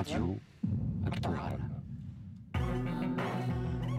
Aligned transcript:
Radio 0.00 0.34
Actoral. 1.06 1.58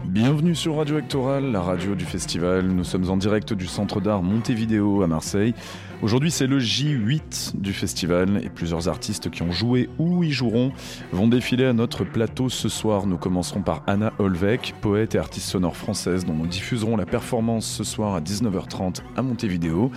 Bienvenue 0.06 0.56
sur 0.56 0.74
Radio 0.74 0.96
Actoral, 0.96 1.52
la 1.52 1.60
radio 1.60 1.94
du 1.94 2.04
festival. 2.04 2.66
Nous 2.66 2.82
sommes 2.82 3.08
en 3.08 3.16
direct 3.16 3.52
du 3.52 3.68
centre 3.68 4.00
d'art 4.00 4.20
Montevideo 4.20 5.02
à 5.02 5.06
Marseille. 5.06 5.54
Aujourd'hui, 6.02 6.32
c'est 6.32 6.48
le 6.48 6.58
J8 6.58 7.60
du 7.60 7.72
festival 7.72 8.40
et 8.42 8.48
plusieurs 8.48 8.88
artistes 8.88 9.30
qui 9.30 9.42
ont 9.42 9.52
joué 9.52 9.88
ou 10.00 10.24
y 10.24 10.32
joueront 10.32 10.72
vont 11.12 11.28
défiler 11.28 11.66
à 11.66 11.72
notre 11.72 12.02
plateau 12.02 12.48
ce 12.48 12.68
soir. 12.68 13.06
Nous 13.06 13.16
commencerons 13.16 13.62
par 13.62 13.84
Anna 13.86 14.12
Holvek, 14.18 14.74
poète 14.80 15.14
et 15.14 15.18
artiste 15.18 15.46
sonore 15.46 15.76
française 15.76 16.24
dont 16.24 16.34
nous 16.34 16.48
diffuserons 16.48 16.96
la 16.96 17.06
performance 17.06 17.64
ce 17.64 17.84
soir 17.84 18.16
à 18.16 18.20
19h30 18.20 19.02
à 19.14 19.22
Montevideo. 19.22 19.92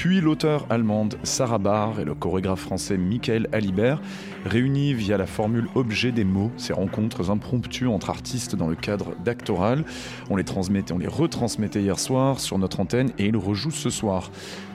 Puis 0.00 0.22
l'auteur 0.22 0.64
allemande 0.70 1.18
Sarah 1.24 1.58
Barr 1.58 2.00
et 2.00 2.06
le 2.06 2.14
chorégraphe 2.14 2.60
français 2.60 2.96
Michael 2.96 3.50
Alibert, 3.52 4.00
réunis 4.46 4.94
via 4.94 5.18
la 5.18 5.26
formule 5.26 5.68
objet 5.74 6.10
des 6.10 6.24
mots, 6.24 6.50
ces 6.56 6.72
rencontres 6.72 7.30
impromptues 7.30 7.86
entre 7.86 8.08
artistes 8.08 8.56
dans 8.56 8.68
le 8.68 8.76
cadre 8.76 9.14
d'Actoral. 9.22 9.84
On 10.30 10.36
les 10.36 10.44
transmettait, 10.44 10.94
on 10.94 10.98
les 10.98 11.06
retransmettait 11.06 11.82
hier 11.82 11.98
soir 11.98 12.40
sur 12.40 12.56
notre 12.56 12.80
antenne 12.80 13.12
et 13.18 13.26
ils 13.26 13.36
rejouent 13.36 13.70
ce 13.70 13.90
soir. 13.90 14.30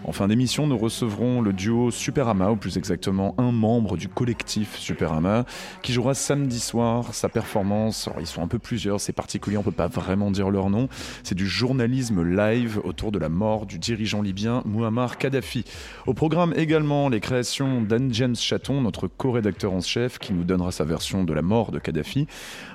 En 0.07 0.11
fin 0.11 0.27
d'émission, 0.27 0.67
nous 0.67 0.77
recevrons 0.77 1.41
le 1.41 1.51
duo 1.51 1.89
Superama, 1.89 2.51
ou 2.51 2.55
plus 2.55 2.77
exactement 2.77 3.33
un 3.39 3.51
membre 3.51 3.97
du 3.97 4.07
collectif 4.07 4.77
Superama, 4.77 5.45
qui 5.81 5.93
jouera 5.93 6.13
samedi 6.13 6.59
soir 6.59 7.15
sa 7.15 7.27
performance. 7.27 8.07
Alors, 8.07 8.21
ils 8.21 8.27
sont 8.27 8.43
un 8.43 8.47
peu 8.47 8.59
plusieurs, 8.59 9.01
c'est 9.01 9.13
particulier, 9.13 9.57
on 9.57 9.63
peut 9.63 9.71
pas 9.71 9.87
vraiment 9.87 10.29
dire 10.29 10.51
leur 10.51 10.69
nom. 10.69 10.89
C'est 11.23 11.33
du 11.33 11.47
journalisme 11.47 12.21
live 12.21 12.79
autour 12.83 13.11
de 13.11 13.17
la 13.17 13.29
mort 13.29 13.65
du 13.65 13.79
dirigeant 13.79 14.21
libyen 14.21 14.61
Muammar 14.65 15.14
Kadhafi. 15.17 15.65
Au 16.07 16.13
programme 16.13 16.53
également 16.55 17.09
les 17.09 17.19
créations 17.19 17.81
d'Anne 17.81 18.13
James 18.13 18.35
Chaton, 18.35 18.81
notre 18.81 19.07
co-rédacteur 19.07 19.73
en 19.73 19.81
chef, 19.81 20.19
qui 20.19 20.33
nous 20.33 20.43
donnera 20.43 20.71
sa 20.71 20.83
version 20.83 21.23
de 21.23 21.33
la 21.33 21.41
mort 21.41 21.71
de 21.71 21.79
Kadhafi. 21.79 22.27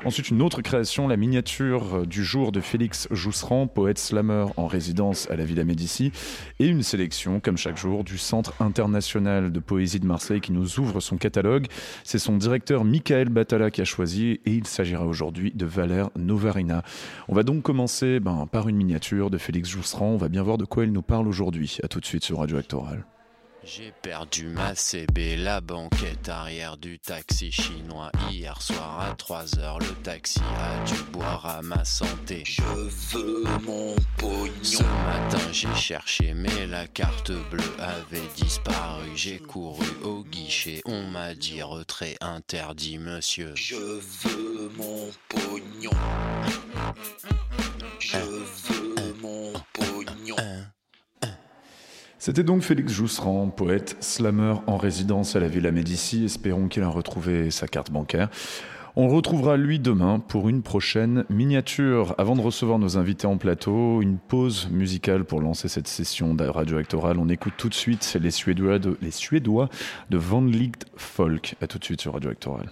Ensuite, 0.05 0.30
une 0.30 0.42
autre 0.42 0.62
création, 0.62 1.08
la 1.08 1.16
miniature 1.16 2.06
du 2.06 2.24
jour 2.24 2.52
de 2.52 2.60
Félix 2.60 3.08
Jousserand, 3.10 3.66
poète 3.66 3.98
slammer 3.98 4.47
en 4.56 4.66
résidence 4.66 5.30
à 5.30 5.36
la 5.36 5.44
Villa 5.44 5.64
Médici, 5.64 6.12
et 6.58 6.66
une 6.66 6.82
sélection 6.82 7.41
comme 7.41 7.56
chaque 7.56 7.77
jour, 7.77 8.05
du 8.05 8.19
Centre 8.19 8.54
international 8.60 9.52
de 9.52 9.60
poésie 9.60 10.00
de 10.00 10.06
Marseille 10.06 10.41
qui 10.41 10.52
nous 10.52 10.78
ouvre 10.78 11.00
son 11.00 11.16
catalogue. 11.16 11.66
C'est 12.04 12.19
son 12.19 12.36
directeur 12.36 12.84
Michael 12.84 13.28
Batala 13.28 13.70
qui 13.70 13.80
a 13.80 13.84
choisi 13.84 14.41
et 14.44 14.52
il 14.52 14.66
s'agira 14.66 15.06
aujourd'hui 15.06 15.52
de 15.54 15.66
Valère 15.66 16.10
Novarina. 16.16 16.82
On 17.28 17.34
va 17.34 17.42
donc 17.42 17.62
commencer 17.62 18.20
ben, 18.20 18.47
par 18.50 18.69
une 18.69 18.77
miniature 18.77 19.30
de 19.30 19.38
Félix 19.38 19.69
Jousserand. 19.69 20.12
On 20.12 20.16
va 20.16 20.28
bien 20.28 20.42
voir 20.42 20.58
de 20.58 20.64
quoi 20.64 20.84
il 20.84 20.92
nous 20.92 21.02
parle 21.02 21.28
aujourd'hui. 21.28 21.78
A 21.82 21.88
tout 21.88 22.00
de 22.00 22.06
suite 22.06 22.19
sur 22.20 22.38
Radio 22.38 22.58
Actoral. 22.58 23.04
J'ai 23.62 23.92
perdu 24.02 24.46
ma 24.46 24.74
CB, 24.74 25.36
la 25.36 25.60
banquette 25.60 26.30
arrière 26.30 26.78
du 26.78 26.98
taxi 26.98 27.52
chinois. 27.52 28.10
Hier 28.30 28.60
soir 28.62 29.00
à 29.00 29.12
3h, 29.12 29.80
le 29.80 29.94
taxi 30.02 30.41
a 30.41 30.84
dû 30.84 30.94
boire 31.12 31.44
à 31.44 31.60
ma 31.60 31.84
santé. 31.84 32.42
Je 32.46 32.62
veux 32.62 33.44
mon 33.66 33.94
pognon. 34.16 34.50
Ce 34.62 34.82
matin 34.82 35.52
j'ai 35.52 35.74
cherché, 35.74 36.32
mais 36.32 36.66
la 36.68 36.86
carte 36.86 37.32
bleue 37.50 37.76
avait 37.78 38.28
disparu. 38.34 39.10
J'ai 39.14 39.38
couru 39.38 39.86
au 40.04 40.24
guichet, 40.24 40.80
on 40.86 41.02
m'a 41.08 41.34
dit 41.34 41.62
retrait 41.62 42.16
interdit, 42.22 42.98
monsieur. 42.98 43.52
Je 43.56 43.76
veux 43.76 44.70
mon 44.78 45.10
pognon. 45.28 45.91
Je 47.98 48.16
veux 48.16 49.14
mon 49.20 49.52
pognon. 49.74 50.36
C'était 52.22 52.42
donc 52.42 52.60
Félix 52.60 52.92
Jousserand, 52.92 53.48
poète, 53.48 53.96
slammer 54.00 54.56
en 54.66 54.76
résidence 54.76 55.36
à 55.36 55.40
la 55.40 55.48
Villa 55.48 55.70
Médici. 55.70 56.26
Espérons 56.26 56.68
qu'il 56.68 56.82
a 56.82 56.88
retrouvé 56.88 57.50
sa 57.50 57.66
carte 57.66 57.90
bancaire. 57.90 58.28
On 58.94 59.08
retrouvera 59.08 59.56
lui 59.56 59.78
demain 59.78 60.19
pour 60.19 60.50
une 60.50 60.60
prochaine 60.60 61.25
miniature. 61.31 62.14
Avant 62.19 62.36
de 62.36 62.42
recevoir 62.42 62.78
nos 62.78 62.98
invités 62.98 63.26
en 63.26 63.38
plateau, 63.38 64.03
une 64.03 64.19
pause 64.19 64.69
musicale 64.70 65.25
pour 65.25 65.41
lancer 65.41 65.69
cette 65.69 65.88
session 65.88 66.34
de 66.34 66.44
radio 66.44 66.76
actorale. 66.76 67.19
On 67.19 67.31
écoute 67.31 67.54
tout 67.56 67.70
de 67.70 67.75
suite 67.75 68.19
les 68.20 68.31
Suédois 68.31 68.78
de, 68.78 68.98
les 69.00 69.12
Suédois 69.12 69.70
de 70.10 70.19
Van 70.19 70.47
Folk. 70.97 71.54
A 71.62 71.66
tout 71.66 71.78
de 71.78 71.84
suite 71.84 72.02
sur 72.02 72.12
radio 72.12 72.28
actorale. 72.28 72.70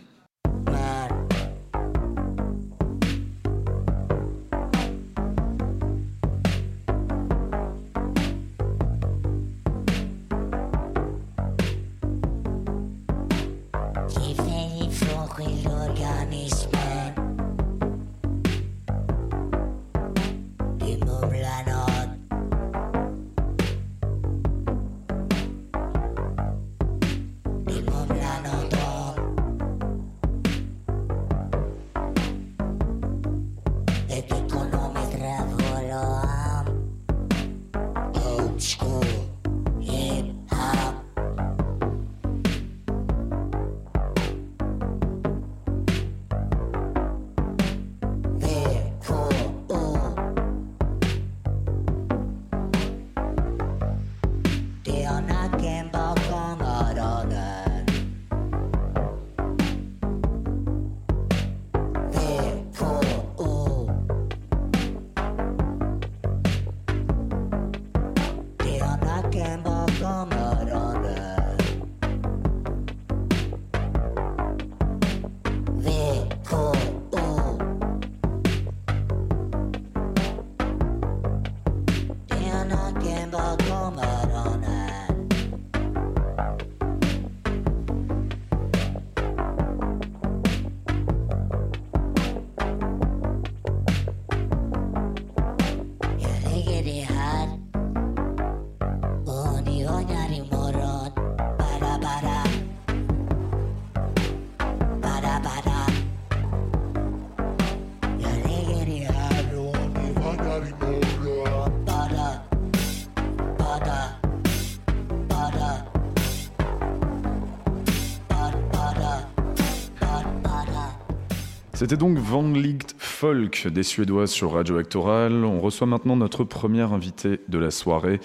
C'était 121.78 121.96
donc 121.96 122.18
Van 122.18 122.42
Liegt 122.42 122.96
Folk 122.98 123.68
des 123.68 123.84
Suédois 123.84 124.26
sur 124.26 124.54
Radio 124.54 124.78
Actoral. 124.78 125.44
On 125.44 125.60
reçoit 125.60 125.86
maintenant 125.86 126.16
notre 126.16 126.42
première 126.42 126.92
invitée 126.92 127.38
de 127.46 127.56
la 127.56 127.70
soirée 127.70 128.18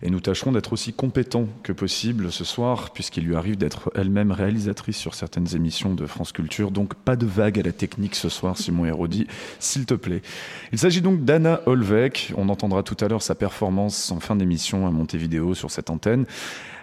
et 0.00 0.10
nous 0.10 0.20
tâcherons 0.20 0.52
d'être 0.52 0.72
aussi 0.72 0.92
compétents 0.92 1.48
que 1.64 1.72
possible 1.72 2.30
ce 2.30 2.44
soir 2.44 2.92
puisqu'il 2.92 3.24
lui 3.24 3.34
arrive 3.34 3.56
d'être 3.56 3.90
elle-même 3.96 4.30
réalisatrice 4.30 4.96
sur 4.96 5.14
certaines 5.16 5.56
émissions 5.56 5.92
de 5.92 6.06
France 6.06 6.30
Culture. 6.30 6.70
Donc 6.70 6.94
pas 6.94 7.16
de 7.16 7.26
vague 7.26 7.58
à 7.58 7.62
la 7.62 7.72
technique 7.72 8.14
ce 8.14 8.28
soir, 8.28 8.56
Simon 8.56 8.84
Hérodi, 8.84 9.26
s'il 9.58 9.86
te 9.86 9.94
plaît. 9.94 10.22
Il 10.70 10.78
s'agit 10.78 11.00
donc 11.00 11.24
d'Anna 11.24 11.62
Holvek. 11.66 12.32
On 12.36 12.48
entendra 12.48 12.84
tout 12.84 12.96
à 13.00 13.08
l'heure 13.08 13.22
sa 13.22 13.34
performance 13.34 14.12
en 14.12 14.20
fin 14.20 14.36
d'émission 14.36 14.86
à 14.86 14.92
Montevideo 14.92 15.54
sur 15.54 15.72
cette 15.72 15.90
antenne. 15.90 16.26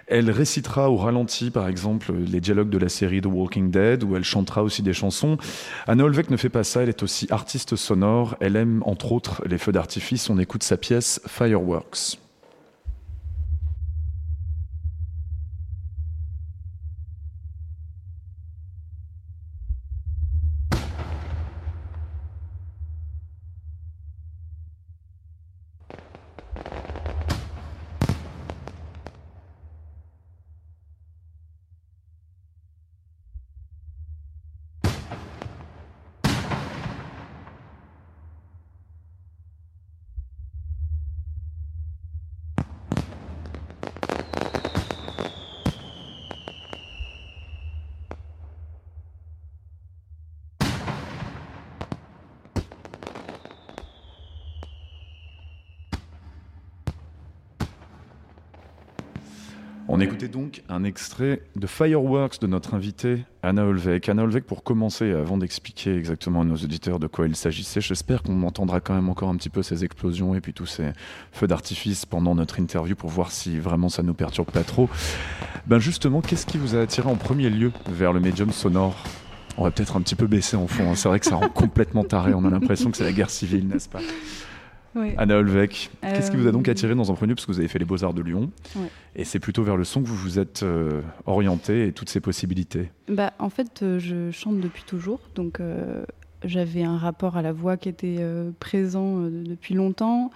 Elle 0.08 0.30
récitera 0.30 0.90
au 0.90 0.96
ralenti, 0.96 1.50
par 1.50 1.68
exemple, 1.68 2.12
les 2.14 2.40
dialogues 2.40 2.70
de 2.70 2.78
la 2.78 2.88
série 2.88 3.20
The 3.20 3.26
Walking 3.26 3.70
Dead, 3.70 4.04
où 4.04 4.16
elle 4.16 4.24
chantera 4.24 4.62
aussi 4.62 4.82
des 4.82 4.94
chansons. 4.94 5.36
Anna 5.86 6.04
Holvek 6.04 6.30
ne 6.30 6.36
fait 6.36 6.48
pas 6.48 6.64
ça, 6.64 6.82
elle 6.82 6.88
est 6.88 7.02
aussi 7.02 7.26
artiste 7.30 7.76
sonore. 7.76 8.36
Elle 8.40 8.56
aime, 8.56 8.82
entre 8.86 9.12
autres, 9.12 9.42
les 9.46 9.58
feux 9.58 9.72
d'artifice. 9.72 10.30
On 10.30 10.38
écoute 10.38 10.62
sa 10.62 10.78
pièce 10.78 11.20
Fireworks. 11.26 12.18
Donc 60.32 60.62
un 60.68 60.84
extrait 60.84 61.40
de 61.56 61.66
Fireworks 61.66 62.40
de 62.40 62.46
notre 62.46 62.74
invitée 62.74 63.24
Anna 63.42 63.64
Olvek. 63.64 64.08
Anna 64.08 64.24
Olvek, 64.24 64.44
pour 64.44 64.62
commencer, 64.62 65.12
avant 65.12 65.38
d'expliquer 65.38 65.96
exactement 65.96 66.42
à 66.42 66.44
nos 66.44 66.56
auditeurs 66.56 66.98
de 66.98 67.06
quoi 67.06 67.26
il 67.26 67.34
s'agissait, 67.34 67.80
j'espère 67.80 68.22
qu'on 68.22 68.42
entendra 68.42 68.80
quand 68.80 68.94
même 68.94 69.08
encore 69.08 69.30
un 69.30 69.36
petit 69.36 69.48
peu 69.48 69.62
ces 69.62 69.84
explosions 69.84 70.34
et 70.34 70.40
puis 70.40 70.52
tous 70.52 70.66
ces 70.66 70.90
feux 71.32 71.46
d'artifice 71.46 72.04
pendant 72.04 72.34
notre 72.34 72.60
interview 72.60 72.94
pour 72.94 73.08
voir 73.10 73.30
si 73.30 73.58
vraiment 73.58 73.88
ça 73.88 74.02
nous 74.02 74.12
perturbe 74.14 74.50
pas 74.50 74.64
trop. 74.64 74.90
Ben 75.66 75.78
justement, 75.78 76.20
qu'est-ce 76.20 76.46
qui 76.46 76.58
vous 76.58 76.76
a 76.76 76.80
attiré 76.80 77.08
en 77.08 77.16
premier 77.16 77.48
lieu 77.48 77.72
vers 77.90 78.12
le 78.12 78.20
médium 78.20 78.52
sonore? 78.52 78.96
On 79.56 79.64
va 79.64 79.70
peut-être 79.70 79.96
un 79.96 80.00
petit 80.02 80.14
peu 80.14 80.26
baisser 80.26 80.56
en 80.56 80.66
fond. 80.66 80.90
hein. 80.90 80.94
C'est 80.94 81.08
vrai 81.08 81.20
que 81.20 81.26
ça 81.26 81.36
rend 81.36 81.48
complètement 81.54 82.04
taré. 82.04 82.34
On 82.34 82.44
a 82.44 82.50
l'impression 82.50 82.90
que 82.90 82.96
c'est 82.96 83.04
la 83.04 83.12
guerre 83.12 83.30
civile, 83.30 83.66
n'est-ce 83.66 83.88
pas? 83.88 84.00
Ouais. 84.98 85.14
Anna 85.16 85.38
Olvek, 85.38 85.90
qu'est-ce 86.02 86.30
qui 86.30 86.36
vous 86.36 86.46
a 86.46 86.52
donc 86.52 86.66
Euh, 86.68 86.72
attiré 86.72 86.94
dans 86.94 87.10
un 87.10 87.14
premier 87.14 87.30
lieu 87.30 87.34
Parce 87.36 87.46
que 87.46 87.52
vous 87.52 87.58
avez 87.58 87.68
fait 87.68 87.78
les 87.78 87.84
Beaux-Arts 87.84 88.14
de 88.14 88.22
Lyon. 88.22 88.50
Ouais. 88.76 88.88
Et 89.16 89.24
c'est 89.24 89.38
plutôt 89.38 89.62
vers 89.62 89.76
le 89.76 89.84
son 89.84 90.02
que 90.02 90.08
vous 90.08 90.16
vous 90.16 90.38
êtes 90.38 90.62
euh, 90.62 91.02
orienté 91.26 91.86
et 91.86 91.92
toutes 91.92 92.08
ces 92.08 92.20
possibilités? 92.20 92.90
Bah, 93.08 93.32
en 93.38 93.50
fait, 93.50 93.82
euh, 93.82 93.98
je 93.98 94.30
chante 94.30 94.60
depuis 94.60 94.82
toujours, 94.84 95.20
donc 95.34 95.60
euh, 95.60 96.04
j'avais 96.44 96.82
un 96.82 96.96
rapport 96.98 97.36
à 97.36 97.42
la 97.42 97.52
voix 97.52 97.76
qui 97.76 97.88
était 97.88 98.16
euh, 98.18 98.50
présent 98.60 99.20
euh, 99.22 99.30
depuis 99.44 99.74
longtemps, 99.74 100.30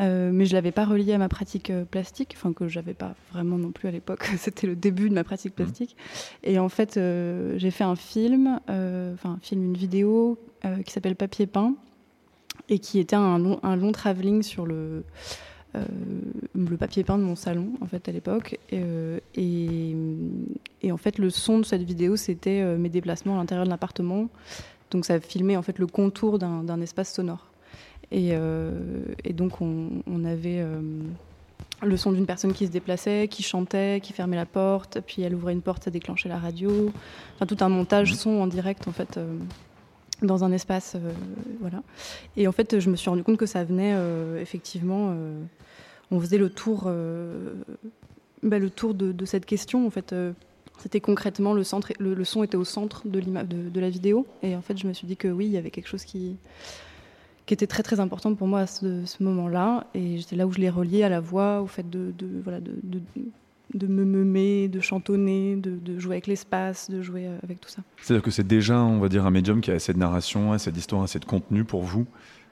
euh, 0.00 0.30
mais 0.32 0.44
je 0.44 0.54
l'avais 0.54 0.72
pas 0.72 0.84
relié 0.84 1.12
à 1.12 1.18
ma 1.18 1.28
pratique 1.28 1.70
euh, 1.70 1.84
plastique, 1.84 2.34
enfin 2.36 2.52
que 2.52 2.66
j'avais 2.66 2.94
pas 2.94 3.14
vraiment 3.32 3.58
non 3.58 3.70
plus 3.70 3.88
à 3.88 3.90
l'époque. 3.92 4.24
C'était 4.38 4.66
le 4.66 4.74
début 4.74 5.08
de 5.08 5.14
ma 5.14 5.22
pratique 5.24 5.54
plastique. 5.54 5.96
Et 6.42 6.58
en 6.58 6.68
fait, 6.68 6.96
euh, 6.96 7.54
j'ai 7.58 7.70
fait 7.70 7.84
un 7.84 7.94
film, 7.96 8.58
euh, 8.70 9.14
enfin 9.14 9.30
un 9.30 9.38
film, 9.40 9.62
une 9.64 9.76
vidéo 9.76 10.38
euh, 10.64 10.82
qui 10.82 10.92
s'appelle 10.92 11.14
Papier 11.16 11.46
peint 11.46 11.74
et 12.68 12.78
qui 12.78 12.98
était 12.98 13.16
un 13.16 13.38
long, 13.38 13.60
un 13.62 13.76
long 13.76 13.92
travelling 13.92 14.42
sur 14.42 14.66
le 14.66 15.04
euh, 15.76 15.84
le 16.54 16.76
papier 16.76 17.02
peint 17.02 17.18
de 17.18 17.24
mon 17.24 17.34
salon 17.34 17.70
en 17.80 17.86
fait 17.86 18.08
à 18.08 18.12
l'époque 18.12 18.58
et, 18.70 18.80
euh, 18.80 19.18
et, 19.34 19.96
et 20.82 20.92
en 20.92 20.96
fait 20.96 21.18
le 21.18 21.30
son 21.30 21.58
de 21.58 21.64
cette 21.64 21.82
vidéo 21.82 22.14
c'était 22.14 22.60
euh, 22.62 22.76
mes 22.78 22.88
déplacements 22.88 23.34
à 23.34 23.38
l'intérieur 23.38 23.64
de 23.64 23.70
l'appartement 23.70 24.28
donc 24.92 25.04
ça 25.04 25.18
filmait 25.18 25.56
en 25.56 25.62
fait 25.62 25.80
le 25.80 25.88
contour 25.88 26.38
d'un 26.38 26.80
espace 26.80 27.12
sonore 27.12 27.46
et, 28.12 28.34
et 29.24 29.32
donc 29.32 29.60
on, 29.60 29.88
on 30.06 30.24
avait 30.24 30.64
le 31.82 31.96
son 31.96 32.12
d'une 32.12 32.26
personne 32.26 32.52
qui 32.52 32.66
se 32.68 32.70
déplaçait, 32.70 33.26
qui 33.28 33.42
chantait, 33.42 33.98
qui 34.00 34.12
fermait 34.12 34.36
la 34.36 34.46
porte, 34.46 35.00
puis 35.04 35.22
elle 35.22 35.34
ouvrait 35.34 35.52
une 35.52 35.62
porte, 35.62 35.82
ça 35.84 35.90
déclenchait 35.90 36.28
la 36.28 36.38
radio. 36.38 36.92
Enfin, 37.34 37.46
tout 37.46 37.56
un 37.60 37.68
montage 37.68 38.10
Mhm. 38.10 38.16
son 38.16 38.30
en 38.40 38.46
direct 38.46 38.86
en 38.86 38.92
fait 38.92 39.18
dans 40.22 40.44
un 40.44 40.52
espace, 40.52 40.94
euh, 40.94 41.12
voilà. 41.60 41.82
Et 42.36 42.46
en 42.48 42.52
fait, 42.52 42.78
je 42.78 42.90
me 42.90 42.96
suis 42.96 43.10
rendu 43.10 43.22
compte 43.22 43.36
que 43.36 43.46
ça 43.46 43.64
venait 43.64 43.92
euh, 43.94 44.40
effectivement. 44.40 45.10
euh, 45.10 45.40
on 46.10 46.20
faisait 46.20 46.38
le 46.38 46.50
tour, 46.50 46.84
bah, 48.42 48.58
le 48.58 48.70
tour 48.70 48.94
de, 48.94 49.24
cette 49.24 49.46
question 49.46 49.86
en 49.86 49.90
fait. 49.90 50.14
c'était 50.78 51.00
concrètement 51.00 51.54
le 51.54 51.64
centre, 51.64 51.92
le, 51.98 52.24
son 52.24 52.44
était 52.44 52.58
au 52.58 52.64
centre 52.64 53.08
de, 53.08 53.20
de, 53.20 53.70
de 53.70 53.80
la 53.80 53.88
vidéo, 53.88 54.26
et 54.42 54.54
en 54.54 54.60
fait, 54.60 54.78
je 54.78 54.86
me 54.86 54.92
suis 54.92 55.06
dit 55.06 55.16
que 55.16 55.28
oui, 55.28 55.46
il 55.46 55.52
y 55.52 55.56
avait 55.56 55.70
quelque 55.70 55.88
chose 55.88 56.04
qui 56.04 56.36
qui 57.46 57.52
était 57.52 57.66
très 57.66 57.82
très 57.82 58.00
important 58.00 58.34
pour 58.34 58.48
moi 58.48 58.60
à 58.60 58.66
ce, 58.66 59.22
moment-là, 59.22 59.86
et 59.94 60.20
c'était 60.20 60.36
là 60.36 60.46
où 60.46 60.52
je 60.52 60.58
l'ai 60.58 60.70
relié 60.70 61.02
à 61.02 61.08
la 61.08 61.20
voix, 61.20 61.60
au 61.60 61.66
fait 61.66 61.88
de, 61.88 62.12
voilà 62.42 62.60
de, 62.60 63.00
de 63.72 63.86
me 63.86 64.04
meumer, 64.04 64.68
de 64.68 64.80
chantonner, 64.80 65.56
de, 65.56 65.98
jouer 65.98 66.16
avec 66.16 66.26
l'espace, 66.26 66.90
de 66.90 67.02
jouer 67.02 67.26
euh, 67.26 67.38
avec 67.42 67.60
tout 67.60 67.70
ça. 67.70 67.82
C'est-à-dire 68.02 68.22
que 68.22 68.30
c'est 68.30 68.46
déjà, 68.46 68.80
on 68.80 68.98
va 68.98 69.08
dire, 69.08 69.24
un 69.26 69.30
médium 69.30 69.60
qui 69.60 69.70
a 69.70 69.74
assez 69.74 69.92
de 69.92 69.98
narration, 69.98 70.52
assez 70.52 70.70
d'histoire, 70.70 71.02
assez 71.02 71.18
de 71.18 71.24
contenu 71.24 71.64
pour 71.64 71.82
vous, 71.82 72.06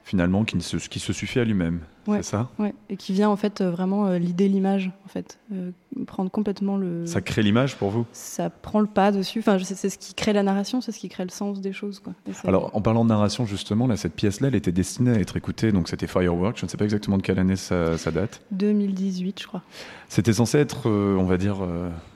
finalement, 0.04 0.44
qui 0.44 0.60
se 0.60 1.12
suffit 1.12 1.38
à 1.38 1.44
lui-même. 1.44 1.80
Ouais. 2.06 2.18
C'est 2.22 2.30
ça 2.32 2.50
Ouais, 2.58 2.74
et 2.90 2.96
qui 2.96 3.12
vient 3.12 3.28
en 3.30 3.36
fait 3.36 3.60
euh, 3.60 3.70
vraiment 3.70 4.06
euh, 4.06 4.18
l'idée, 4.18 4.48
l'image, 4.48 4.90
en 5.04 5.08
fait, 5.08 5.38
Euh, 5.52 5.70
prendre 6.06 6.30
complètement 6.30 6.76
le. 6.78 7.04
Ça 7.06 7.20
crée 7.20 7.42
l'image 7.42 7.76
pour 7.76 7.90
vous? 7.90 8.06
Ça 8.12 8.48
prend 8.48 8.80
le 8.80 8.86
pas 8.86 9.12
dessus. 9.12 9.40
Enfin, 9.40 9.58
c'est 9.62 9.90
ce 9.90 9.98
qui 9.98 10.14
crée 10.14 10.32
la 10.32 10.42
narration, 10.42 10.80
c'est 10.80 10.90
ce 10.90 10.98
qui 10.98 11.08
crée 11.10 11.24
le 11.24 11.28
sens 11.30 11.60
des 11.60 11.72
choses, 11.74 12.00
quoi. 12.00 12.14
Alors, 12.44 12.70
en 12.74 12.80
parlant 12.80 13.04
de 13.04 13.10
narration, 13.10 13.44
justement, 13.44 13.86
là, 13.86 13.96
cette 13.98 14.14
pièce-là, 14.14 14.48
elle 14.48 14.54
était 14.54 14.72
destinée 14.72 15.10
à 15.10 15.20
être 15.20 15.36
écoutée, 15.36 15.70
donc 15.70 15.88
c'était 15.88 16.06
Fireworks, 16.06 16.56
je 16.58 16.64
ne 16.64 16.70
sais 16.70 16.78
pas 16.78 16.84
exactement 16.84 17.18
de 17.18 17.22
quelle 17.22 17.38
année 17.38 17.56
ça, 17.56 17.98
ça 17.98 18.10
date. 18.10 18.40
2018, 18.52 19.40
je 19.42 19.46
crois. 19.46 19.62
C'était 20.08 20.32
censé 20.32 20.58
être, 20.58 20.88
on 20.90 21.24
va 21.24 21.36
dire, 21.36 21.58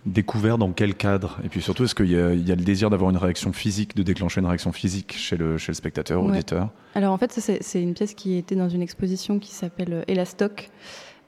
découvert 0.07 0.57
dans 0.59 0.73
quel 0.73 0.95
cadre? 0.95 1.39
Et 1.45 1.49
puis 1.49 1.61
surtout, 1.61 1.85
est-ce 1.85 1.95
qu'il 1.95 2.11
y, 2.11 2.17
a- 2.19 2.33
il 2.35 2.47
y 2.47 2.53
a 2.53 2.55
le 2.55 2.63
désir 2.65 2.89
d'avoir 2.91 3.11
une 3.11 3.17
réaction 3.19 3.53
physique, 3.53 3.95
de 3.97 4.03
déclencher 4.03 4.41
une 4.41 4.47
réaction 4.47 4.73
physique 4.73 5.15
chez 5.17 5.37
le, 5.37 5.59
chez 5.59 5.73
le 5.73 5.77
spectateur, 5.77 6.23
Ouais. 6.23 6.31
auditeur? 6.31 6.71
Alors 6.95 7.13
en 7.13 7.19
fait, 7.19 7.31
c'est 7.61 7.83
une 7.83 7.93
pièce 7.93 8.15
qui 8.15 8.37
était 8.39 8.55
dans 8.57 8.71
une 8.71 8.81
exposition 8.81 9.39
qui 9.39 9.53
s'appelle 9.53 9.76
euh, 9.81 10.03
Elastoc, 10.09 10.71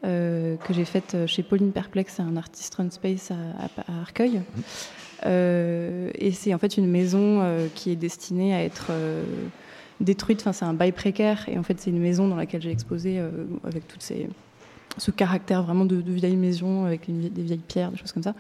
euh, 0.05 0.57
que 0.57 0.73
j'ai 0.73 0.85
faite 0.85 1.15
euh, 1.15 1.27
chez 1.27 1.43
Pauline 1.43 1.73
Perplex, 1.73 2.21
un 2.21 2.37
artiste 2.37 2.75
run 2.77 2.91
space 2.91 3.31
à, 3.31 3.35
à- 3.35 3.93
à 3.93 4.01
Arcueil. 4.01 4.43
Euh, 5.27 6.11
et 6.15 6.31
c'est 6.31 6.55
en 6.55 6.59
fait 6.59 6.77
une 6.77 6.87
maison 6.87 7.43
qui 7.75 7.91
est 7.91 7.97
destinée 7.97 8.55
à 8.55 8.63
être 8.63 8.93
détruite. 10.01 10.41
Enfin, 10.43 10.53
c'est 10.53 10.65
un 10.65 10.75
bail 10.75 10.93
précaire. 10.93 11.45
Et 11.49 11.59
en 11.59 11.63
fait, 11.63 11.81
c'est 11.81 11.91
une 11.91 11.99
maison 12.01 12.29
dans 12.29 12.37
laquelle 12.37 12.63
j'ai 12.63 12.71
exposé 12.71 13.21
avec 13.65 13.87
toutes 13.89 14.03
ces 14.03 14.29
ce 14.97 15.13
caractère 15.13 15.63
vraiment 15.63 15.85
de, 15.85 16.01
de 16.01 16.13
vieille 16.13 16.37
maison 16.37 16.85
avec 16.85 17.07
une 17.07 17.21
des 17.29 17.43
vieilles 17.43 17.59
pierres, 17.59 17.93
des 17.93 17.99
choses 17.99 18.11
comme 18.11 18.23
ça. 18.25 18.35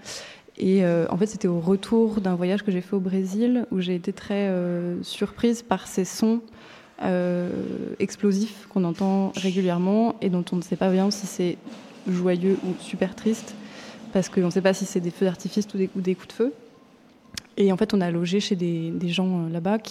Et 0.57 0.85
euh, 0.85 1.07
en 1.09 1.17
fait, 1.17 1.27
c'était 1.27 1.47
au 1.47 1.61
retour 1.61 2.21
d'un 2.21 2.35
voyage 2.35 2.65
que 2.65 2.73
j'ai 2.73 2.81
fait 2.81 2.97
au 2.97 3.01
Brésil 3.01 3.65
où 3.71 3.79
j'ai 3.81 3.95
été 3.95 4.13
très 4.13 4.49
euh, 4.49 5.01
surprise 5.05 5.63
par 5.63 5.87
ces 5.87 6.05
sons 6.05 6.41
euh, 7.03 7.51
explosifs 7.99 8.67
qu'on 8.69 8.85
entend 8.85 9.33
régulièrement 9.37 10.17
et 10.21 10.31
dont 10.31 10.45
on 10.53 10.57
ne 10.57 10.63
sait 10.63 10.77
pas 10.77 10.91
bien 10.91 11.11
si 11.11 11.27
c'est 11.27 11.57
joyeux 12.09 12.57
ou 12.65 12.75
super 12.81 13.15
triste 13.15 13.55
parce 14.13 14.29
qu'on 14.29 14.47
ne 14.47 14.51
sait 14.51 14.63
pas 14.63 14.75
si 14.75 14.85
c'est 14.85 15.01
des 15.01 15.11
feux 15.11 15.27
d'artifice 15.27 15.67
ou 15.75 15.79
des, 15.79 15.91
ou 15.95 16.01
des 16.01 16.15
coups 16.15 16.29
de 16.29 16.33
feu. 16.33 16.53
Et 17.57 17.73
en 17.73 17.77
fait, 17.77 17.93
on 17.93 18.01
a 18.01 18.11
logé 18.11 18.41
chez 18.41 18.57
des, 18.57 18.93
gens 19.09 19.47
euh, 19.47 19.49
là-bas 19.49 19.73
avec 19.75 19.83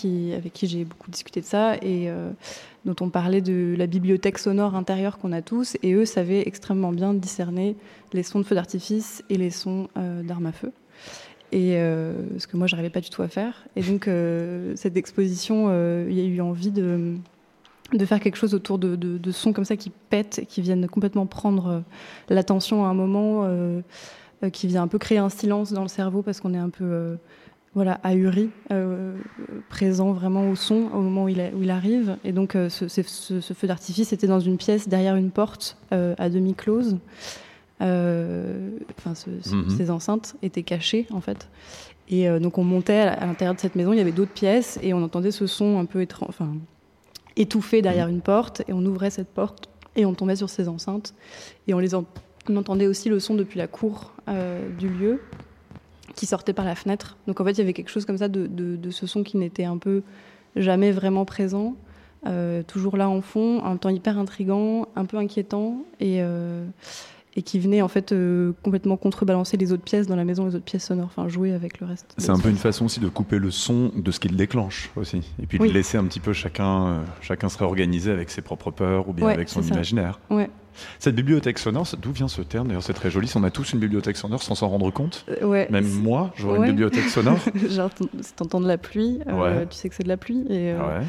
qui 0.53 0.67
j'ai 0.67 0.85
beaucoup 0.85 1.11
discuté 1.11 1.41
de 1.41 1.45
ça 1.45 1.75
et 1.75 2.09
euh, 2.09 2.31
dont 2.85 2.95
on 3.01 3.09
parlait 3.09 3.41
de 3.41 3.75
la 3.77 3.87
bibliothèque 3.87 4.37
sonore 4.37 4.75
intérieure 4.75 5.17
qu'on 5.17 5.31
a 5.31 5.41
tous. 5.41 5.77
Et 5.83 5.93
eux 5.93 6.05
savaient 6.05 6.47
extrêmement 6.47 6.91
bien 6.91 7.13
discerner 7.13 7.75
les 8.13 8.23
sons 8.23 8.39
de 8.39 8.45
feux 8.45 8.55
d'artifice 8.55 9.23
et 9.29 9.37
les 9.37 9.49
sons 9.49 9.89
d'armes 9.95 10.45
à 10.45 10.51
feu. 10.53 10.71
Et 11.51 11.77
euh, 11.77 12.13
ce 12.39 12.48
que 12.48 12.58
moi, 12.58 12.68
j'arrivais 12.68 12.89
pas 12.89 13.00
du 13.00 13.10
tout 13.10 13.22
à 13.22 13.27
faire. 13.27 13.66
Et 13.75 13.82
donc, 13.82 14.08
euh, 14.08 14.74
cette 14.75 14.98
exposition, 14.98 15.68
euh, 15.70 16.06
il 16.10 16.18
y 16.18 16.22
a 16.22 16.25
eu 16.25 16.42
envie 16.42 16.72
de, 16.72 17.16
faire 18.06 18.20
quelque 18.20 18.36
chose 18.36 18.54
autour 18.54 18.77
de, 18.77 19.32
sons 19.32 19.54
comme 19.54 19.66
ça 19.66 19.77
qui 19.77 19.92
pètent 20.10 20.46
qui 20.48 20.62
viennent 20.62 20.88
complètement 20.88 21.25
prendre 21.25 21.68
euh, 21.68 21.80
l'attention 22.30 22.86
à 22.86 22.89
un 22.89 22.94
moment, 22.94 23.48
qui 24.51 24.68
vient 24.68 24.84
un 24.84 24.88
peu 24.88 25.00
créer 25.00 25.18
un 25.18 25.30
silence 25.30 25.72
dans 25.72 25.82
le 25.82 25.88
cerveau 25.88 26.22
parce 26.22 26.42
qu'on 26.42 26.54
est 26.54 26.60
un 26.60 26.70
peu 26.70 27.18
voilà, 27.74 28.00
ahuri, 28.04 28.50
présent 29.70 30.12
vraiment 30.12 30.50
au 30.50 30.56
son 30.56 30.89
au 30.94 31.01
moment 31.01 31.24
où 31.24 31.30
il, 31.30 31.72
arrive. 31.72 32.18
Et 32.24 32.34
donc, 32.34 32.58
ce, 32.70 32.88
ce- 32.88 33.54
feu 33.54 33.68
d'artifice 33.68 34.12
était 34.12 34.27
dans 34.27 34.39
une 34.39 34.58
pièce 34.58 34.89
derrière 34.89 35.16
une 35.16 35.32
porte 35.32 35.77
à 35.92 36.30
demi 36.30 36.56
close. 36.56 36.98
Euh, 37.81 38.69
Enfin, 38.98 39.13
ce- 39.15 39.29
ce- 39.41 39.55
Mhm. 39.55 39.69
ces 39.69 39.91
enceintes 39.91 40.36
étaient 40.41 40.63
cachées 40.63 41.05
en 41.12 41.22
fait. 41.22 41.48
Et 42.10 42.27
euh, 42.27 42.39
donc, 42.39 42.57
on 42.57 42.63
montait 42.63 43.00
à, 43.00 43.13
à 43.13 43.25
l'intérieur 43.25 43.53
de 43.55 43.60
cette 43.60 43.75
maison. 43.75 43.93
Il 43.93 43.98
y 43.98 44.01
avait 44.01 44.12
d'autres 44.12 44.31
pièces 44.34 44.79
et 44.81 44.93
on 44.93 45.03
entendait 45.03 45.31
ce 45.31 45.46
son 45.46 45.77
un 45.79 45.86
peu 45.86 46.01
étrange, 46.01 46.29
enfin 46.29 46.53
étouffé 47.36 47.81
derrière 47.84 48.07
une 48.07 48.22
porte. 48.22 48.63
Et 48.67 48.74
on 48.74 48.84
ouvrait 48.86 49.10
cette 49.12 49.27
porte 49.29 49.69
et 49.96 50.05
on 50.05 50.13
tombait 50.13 50.36
sur 50.36 50.50
ces 50.50 50.67
enceintes 50.67 51.13
et 51.67 51.74
on 51.74 51.79
les 51.79 51.93
en- 51.96 52.05
on 52.50 52.55
entendait 52.55 52.88
aussi 52.88 53.10
le 53.10 53.19
son 53.19 53.36
depuis 53.36 53.57
la 53.60 53.67
cour 53.67 54.13
euh, 54.29 54.67
du 54.77 54.88
lieu 54.89 55.22
qui 56.15 56.25
sortait 56.25 56.53
par 56.53 56.65
la 56.65 56.75
fenêtre. 56.75 57.17
Donc 57.27 57.39
en 57.41 57.46
fait, 57.46 57.51
il 57.51 57.57
y 57.60 57.62
avait 57.62 57.74
quelque 57.74 57.91
chose 57.91 58.05
comme 58.05 58.17
ça 58.17 58.27
de, 58.29 58.48
de- 58.48 58.75
de 58.77 58.89
ce 58.89 59.05
son 59.05 59.22
qui 59.24 59.38
n'était 59.38 59.65
un 59.65 59.77
peu 59.77 60.01
jamais 60.55 60.91
vraiment 60.91 61.25
présent, 61.25 61.75
euh, 62.25 62.63
toujours 62.63 62.98
là 62.98 63.07
en 63.10 63.22
fond, 63.22 63.62
même 63.62 63.77
temps 63.77 63.89
hyper 63.89 64.17
intrigant, 64.17 64.88
un 64.96 65.05
peu 65.05 65.17
inquiétant, 65.17 65.84
et, 66.00 66.22
et 67.38 67.44
qui 67.44 67.60
venait 67.60 67.84
en 67.84 67.88
fait 67.88 68.12
euh, 68.12 68.51
complètement 68.63 68.98
contrebalancer 68.98 69.58
les 69.58 69.72
autres 69.72 69.84
pièces 69.84 70.08
dans 70.08 70.15
la 70.15 70.25
maison, 70.25 70.48
les 70.48 70.56
autres 70.56 70.65
pièces 70.65 70.86
sonores, 70.88 71.06
enfin 71.06 71.27
jouer 71.29 71.53
avec 71.53 71.79
le 71.79 71.86
reste. 71.86 72.15
C'est 72.17 72.32
un 72.32 72.39
peu 72.39 72.50
une 72.50 72.58
façon 72.58 72.86
aussi 72.86 73.00
de 73.00 73.08
couper 73.08 73.38
le 73.38 73.51
son 73.51 73.91
de 73.96 74.12
ce 74.12 74.20
qu'il 74.20 74.36
déclenche 74.36 74.89
aussi. 74.96 75.22
Et 75.41 75.46
puis 75.46 75.60
Oui. 75.62 75.70
de 75.70 75.74
laisser 75.74 76.00
un 76.00 76.03
petit 76.06 76.20
peu 76.20 76.34
chacun, 76.34 76.88
euh, 76.88 77.03
chacun 77.22 77.48
se 77.48 77.58
réorganiser 77.60 78.10
avec 78.12 78.32
ses 78.32 78.41
propres 78.41 78.72
peurs 78.72 79.08
ou 79.08 79.13
bien 79.13 79.27
Ouais, 79.27 79.34
avec 79.34 79.50
son 79.50 79.62
imaginaire. 79.62 80.20
Ouais. 80.32 80.50
Cette 81.00 81.15
bibliothèque 81.15 81.60
sonore, 81.60 81.88
d'où 82.01 82.12
vient 82.12 82.27
ce 82.27 82.41
terme 82.41 82.67
D'ailleurs, 82.67 82.84
c'est 82.84 82.93
très 82.93 83.10
joli. 83.12 83.31
On 83.36 83.43
a 83.43 83.51
tous 83.51 83.74
une 83.74 83.79
bibliothèque 83.79 84.17
sonore 84.17 84.41
sans 84.43 84.55
s'en 84.55 84.67
rendre 84.69 84.91
compte. 84.91 85.25
Euh, 85.29 85.46
ouais. 85.46 85.67
Même 85.69 85.88
moi, 85.89 86.31
j'aurais 86.36 86.60
Ouais. 86.60 86.65
une 86.67 86.72
bibliothèque 86.74 87.10
sonore. 87.10 87.38
Genre, 87.69 87.89
si 88.22 88.34
t'entends 88.34 88.62
de 88.62 88.67
la 88.67 88.77
pluie, 88.77 89.19
euh, 89.27 89.34
Ouais. 89.60 89.67
tu 89.67 89.75
sais 89.75 89.89
que 89.89 89.96
c'est 89.96 90.03
de 90.03 90.07
la 90.10 90.17
pluie. 90.17 90.41
Et, 90.50 90.72
euh. 90.72 91.01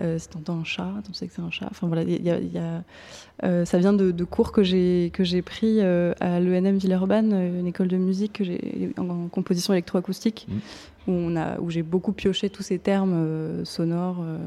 Euh, 0.00 0.18
si 0.18 0.28
t'entends 0.28 0.60
un 0.60 0.64
chat, 0.64 0.92
tu 1.06 1.12
sais 1.14 1.26
que 1.26 1.32
c'est 1.34 1.42
un 1.42 1.50
chat. 1.50 1.66
Enfin 1.70 1.86
voilà, 1.88 2.02
il 2.02 2.22
y 2.24 2.30
a- 2.30 2.38
il 2.38 2.52
y 2.52 2.58
a- 2.58 3.64
ça 3.64 3.78
vient 3.78 3.92
de, 3.92 4.10
de 4.10 4.24
cours 4.24 4.50
que 4.52 4.62
j'ai 4.64 5.10
que 5.12 5.22
j'ai 5.24 5.42
pris 5.42 5.80
à 5.80 6.40
l'ENM 6.40 6.76
Villeurbanne, 6.78 7.32
une 7.32 7.66
école 7.66 7.88
de 7.88 7.96
musique 7.96 8.32
que 8.34 8.44
j'ai 8.44 8.92
en, 8.98 9.08
en 9.08 9.28
composition 9.28 9.72
électroacoustique. 9.74 10.46
Mhm. 10.48 10.60
Où, 11.08 11.70
j'ai 11.70 11.82
beaucoup 11.82 12.12
pioché 12.12 12.50
tous 12.50 12.62
ces 12.62 12.78
termes 12.78 13.14
euh, 13.14 13.64
sonores, 13.64 14.18
euh, 14.20 14.38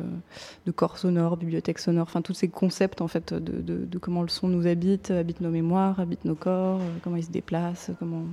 de 0.66 0.72
corps 0.72 0.98
sonore, 0.98 1.38
bibliothèque 1.38 1.80
sonore, 1.80 2.04
enfin 2.04 2.22
tous 2.22 2.34
ces 2.34 2.48
concepts 2.48 3.02
en 3.02 3.08
fait 3.08 3.34
de 3.34 3.98
comment 3.98 4.22
le 4.22 4.28
son 4.28 4.48
nous 4.48 4.68
habite, 4.68 5.12
habite 5.12 5.42
nos 5.42 5.50
mémoires, 5.50 6.00
habite 6.00 6.26
nos 6.26 6.36
corps, 6.36 6.80
euh, 6.80 6.98
comment 7.04 7.16
il 7.16 7.24
se 7.24 7.32
déplace, 7.32 7.92
comment. 8.00 8.26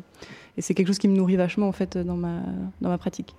Et 0.57 0.63
c'est 0.63 0.75
quelque 0.75 0.89
chose 0.89 0.99
qui 0.99 1.09
me 1.09 1.17
nourrit 1.17 1.37
vachement 1.37 1.69
en 1.69 1.73
fait 1.73 1.97
dans 1.97 2.17
ma, 2.17 2.41
dans 2.81 2.89
ma 2.89 2.99
pratique. 2.99 3.35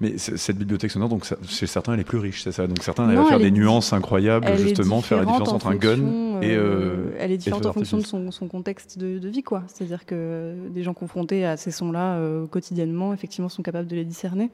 Mais 0.00 0.18
cette 0.18 0.56
bibliothèque 0.58 0.90
sonore, 0.90 1.08
donc 1.08 1.24
chez 1.48 1.66
certains, 1.66 1.94
elle 1.94 2.00
est 2.00 2.04
plus 2.04 2.18
riche, 2.18 2.42
c'est 2.42 2.52
ça. 2.52 2.66
Donc 2.66 2.82
certains, 2.82 3.08
elle 3.08 3.16
Non, 3.16 3.22
va 3.22 3.28
faire 3.28 3.36
elle 3.38 3.42
des 3.44 3.50
nuances 3.50 3.92
incroyables, 3.92 4.46
Elle 4.48 4.58
justement, 4.58 5.00
faire 5.02 5.18
la 5.18 5.24
différence 5.24 5.48
en 5.50 5.56
entre 5.56 5.66
un 5.68 5.74
gun 5.76 6.40
et. 6.42 6.54
euh, 6.54 6.58
euh, 6.60 7.16
elle 7.18 7.32
est 7.32 7.36
différente 7.38 7.66
en 7.66 7.72
fonction 7.72 7.98
de 7.98 8.02
son, 8.02 8.30
son 8.30 8.48
contexte 8.48 8.98
de, 8.98 9.18
de 9.18 9.28
vie, 9.28 9.42
quoi. 9.42 9.62
C'est-à-dire 9.66 10.06
que 10.06 10.54
des 10.70 10.82
gens 10.82 10.94
confrontés 10.94 11.44
à 11.44 11.56
ces 11.56 11.70
sons-là 11.70 12.14
euh, 12.16 12.46
quotidiennement, 12.46 13.12
effectivement, 13.12 13.48
sont 13.48 13.62
capables 13.62 13.88
de 13.88 13.96
les 13.96 14.04
discerner 14.04 14.50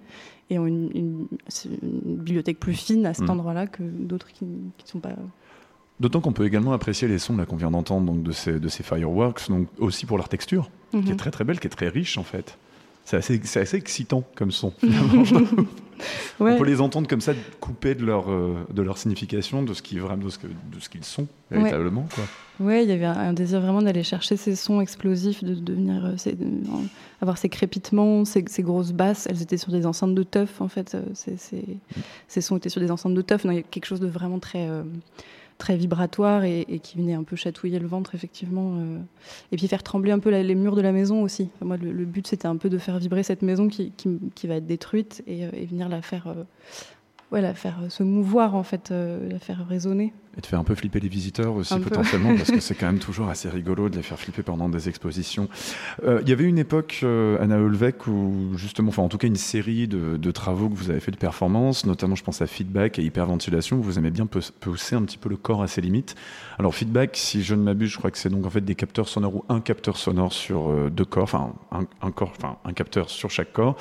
et 0.51 0.59
ont 0.59 0.67
une, 0.67 0.91
une- 0.95 1.27
c'est 1.49 1.69
une 1.69 2.17
bibliothèque 2.17 2.59
plus 2.61 2.75
fine 2.75 3.07
à 3.07 3.15
cet 3.15 3.27
Mm. 3.27 3.31
endroit-là 3.31 3.67
que 3.67 3.83
d'autres 3.83 4.29
qui 4.33 4.45
ne 4.45 4.51
sont 4.85 5.01
pas. 5.01 5.11
D'autant 5.99 6.21
qu'on 6.21 6.33
peut 6.33 6.45
également 6.45 6.73
apprécier 6.73 7.09
les 7.09 7.19
sons 7.19 7.37
qu'on 7.49 7.57
vient 7.57 7.71
d'entendre 7.71 8.05
donc 8.07 8.23
de 8.23 8.31
ces, 8.33 8.61
de 8.61 8.69
ces 8.69 8.83
fireworks, 8.83 9.49
donc 9.49 9.67
aussi 9.79 10.05
pour 10.05 10.19
leur 10.19 10.29
texture, 10.29 10.71
qui 10.91 10.99
est 10.99 11.01
Mhm. 11.13 11.17
très 11.17 11.31
très 11.31 11.45
belle, 11.45 11.59
qui 11.59 11.67
est 11.67 11.71
très 11.71 11.89
riche 11.89 12.19
en 12.19 12.23
fait. 12.23 12.59
C'est 13.07 13.17
assez, 13.17 13.41
c'est 13.45 13.61
assez 13.61 13.77
excitant 13.79 14.23
comme 14.35 14.51
son. 14.51 14.71
finalement. 14.79 15.23
Ouais. 16.41 16.53
On 16.53 16.59
peut 16.59 16.65
les 16.67 16.81
entendre 16.83 17.09
comme 17.09 17.23
ça, 17.23 17.33
coupés 17.61 17.95
de 17.95 18.05
leur, 18.05 18.31
euh, 18.31 18.55
de 18.75 18.83
leur 18.83 18.99
signification, 18.99 19.63
de 19.63 19.73
ce 19.73 19.81
qu'ils 19.81 20.01
vraiment, 20.01 20.25
de 20.25 20.29
ce 20.29 20.39
que, 20.39 20.47
de 20.47 20.79
ce 20.81 20.91
qu'ils 20.91 21.05
sont 21.05 21.27
véritablement. 21.51 22.07
Quoi. 22.15 22.25
Ouais, 22.61 22.83
il 22.85 22.91
y 22.91 22.93
avait 22.93 23.07
un, 23.07 23.17
un 23.17 23.33
désir 23.33 23.61
vraiment 23.63 23.81
d'aller 23.81 24.03
chercher 24.03 24.37
ces 24.37 24.57
sons 24.57 24.81
explosifs, 24.83 25.43
de, 25.43 25.55
de 25.55 25.73
venir 25.73 26.05
euh, 26.05 26.13
ces- 26.19 26.33
de- 26.35 26.47
avoir 27.23 27.39
ces 27.39 27.49
crépitements, 27.49 28.27
ces, 28.27 28.45
ces 28.49 28.63
grosses 28.63 28.93
basses. 28.93 29.27
Elles 29.31 29.41
étaient 29.41 29.57
sur 29.57 29.73
des 29.73 29.87
enceintes 29.87 30.15
de 30.15 30.23
teuf, 30.23 30.61
en 30.61 30.69
fait. 30.69 30.95
euh, 30.95 31.03
Ces, 31.15 31.37
ces- 31.39 31.79
ces 32.29 32.41
sons 32.43 32.57
étaient 32.59 32.69
sur 32.69 32.81
des 32.83 32.91
enceintes 32.91 33.15
de 33.15 33.23
teuf. 33.23 33.43
Il 33.45 33.53
y 33.55 33.59
a 33.59 33.63
quelque 33.63 33.87
chose 33.87 34.01
de 34.01 34.09
vraiment 34.09 34.39
très, 34.39 34.69
euh, 34.69 34.83
très 35.59 35.77
vibratoire 35.77 36.45
et, 36.45 36.81
qui 36.83 36.99
venait 36.99 37.15
un 37.15 37.23
peu 37.23 37.37
chatouiller 37.37 37.79
le 37.79 37.87
ventre, 37.87 38.15
effectivement. 38.15 38.79
euh. 38.79 38.99
Et 39.53 39.57
puis 39.57 39.69
faire 39.69 39.83
trembler 39.83 40.13
un 40.13 40.19
peu 40.19 40.31
les 40.31 40.55
murs 40.55 40.77
de 40.77 40.83
la 40.83 40.93
maison 40.93 41.23
aussi. 41.23 41.49
Moi, 41.61 41.77
le, 41.77 42.05
but, 42.05 42.27
c'était 42.27 42.47
un 42.47 42.57
peu 42.57 42.69
de 42.69 42.79
faire 42.79 42.99
vibrer 42.99 43.23
cette 43.23 43.43
maison 43.43 43.69
qui, 43.69 43.93
va 44.45 44.57
être 44.57 44.67
détruite 44.67 45.23
et, 45.27 45.45
euh, 45.45 45.51
venir 45.69 45.89
la 45.89 46.03
faire, 46.03 46.27
euh, 46.29 46.45
ouais, 47.33 47.41
la 47.41 47.55
faire 47.55 47.79
euh, 47.83 47.89
se 47.89 48.03
mouvoir, 48.03 48.55
en 48.55 48.63
fait, 48.63 48.91
euh, 48.91 49.29
la 49.31 49.39
faire 49.39 49.67
résonner. 49.69 50.13
Et 50.39 50.43
de 50.43 50.47
faire 50.47 50.59
un 50.61 50.65
peu 50.65 50.75
flipper 50.75 51.01
les 51.01 51.09
visiteurs 51.09 51.55
aussi 51.55 51.73
Un 51.73 51.79
peu. 51.81 51.89
potentiellement, 51.89 52.37
parce 52.37 52.51
que 52.51 52.61
c'est 52.61 52.75
quand 52.75 52.85
même 52.85 52.99
toujours 52.99 53.29
assez 53.31 53.49
rigolo 53.49 53.89
de 53.89 53.97
les 53.97 54.03
faire 54.03 54.19
flipper 54.19 54.43
pendant 54.43 54.69
des 54.69 54.87
expositions. 54.91 55.49
Euh, 56.05 56.21
Il 56.23 56.29
y 56.29 56.33
avait 56.33 56.45
une 56.45 56.59
époque, 56.59 57.01
euh, 57.05 57.39
Anna 57.41 57.57
Holbeck, 57.59 58.07
où 58.07 58.53
justement, 58.57 58.91
enfin 58.91 59.03
en 59.03 59.09
tout 59.09 59.17
cas 59.17 59.29
une 59.29 59.37
série 59.37 59.89
de, 59.89 60.19
de 60.19 60.31
travaux 60.31 60.69
que 60.69 60.75
vous 60.75 60.91
avez 60.91 61.01
fait 61.01 61.11
de 61.11 61.17
performance, 61.17 61.87
notamment 61.87 62.17
je 62.17 62.23
pense 62.23 62.43
à 62.43 62.47
feedback 62.47 62.99
et 62.99 63.03
hyperventilation, 63.03 63.79
où 63.79 63.83
vous 63.83 63.99
aimez 63.99 64.11
bien 64.11 64.27
pousser 64.27 64.95
un 64.95 65.03
petit 65.05 65.17
peu 65.17 65.31
le 65.31 65.39
corps 65.39 65.63
à 65.63 65.69
ses 65.69 65.81
limites. 65.81 66.17
Alors 66.59 66.75
feedback, 66.75 67.17
si 67.17 67.43
je 67.43 67.55
ne 67.55 67.63
m'abuse, 67.63 67.89
je 67.93 67.97
crois 67.97 68.11
que 68.11 68.19
c'est 68.19 68.29
donc 68.29 68.45
en 68.45 68.51
fait 68.51 68.61
des 68.61 68.75
capteurs 68.75 69.09
sonores 69.09 69.37
ou 69.37 69.45
un 69.49 69.61
capteur 69.63 69.97
sonore 69.97 70.35
sur 70.35 70.69
euh, 70.69 70.91
deux 70.91 71.07
corps, 71.07 71.25
enfin 71.25 71.55
un, 71.73 71.87
un 72.03 72.11
corps, 72.11 72.35
enfin 72.39 72.59
un 72.67 72.75
capteur 72.75 73.09
sur 73.09 73.31
chaque 73.31 73.55
corps. 73.55 73.77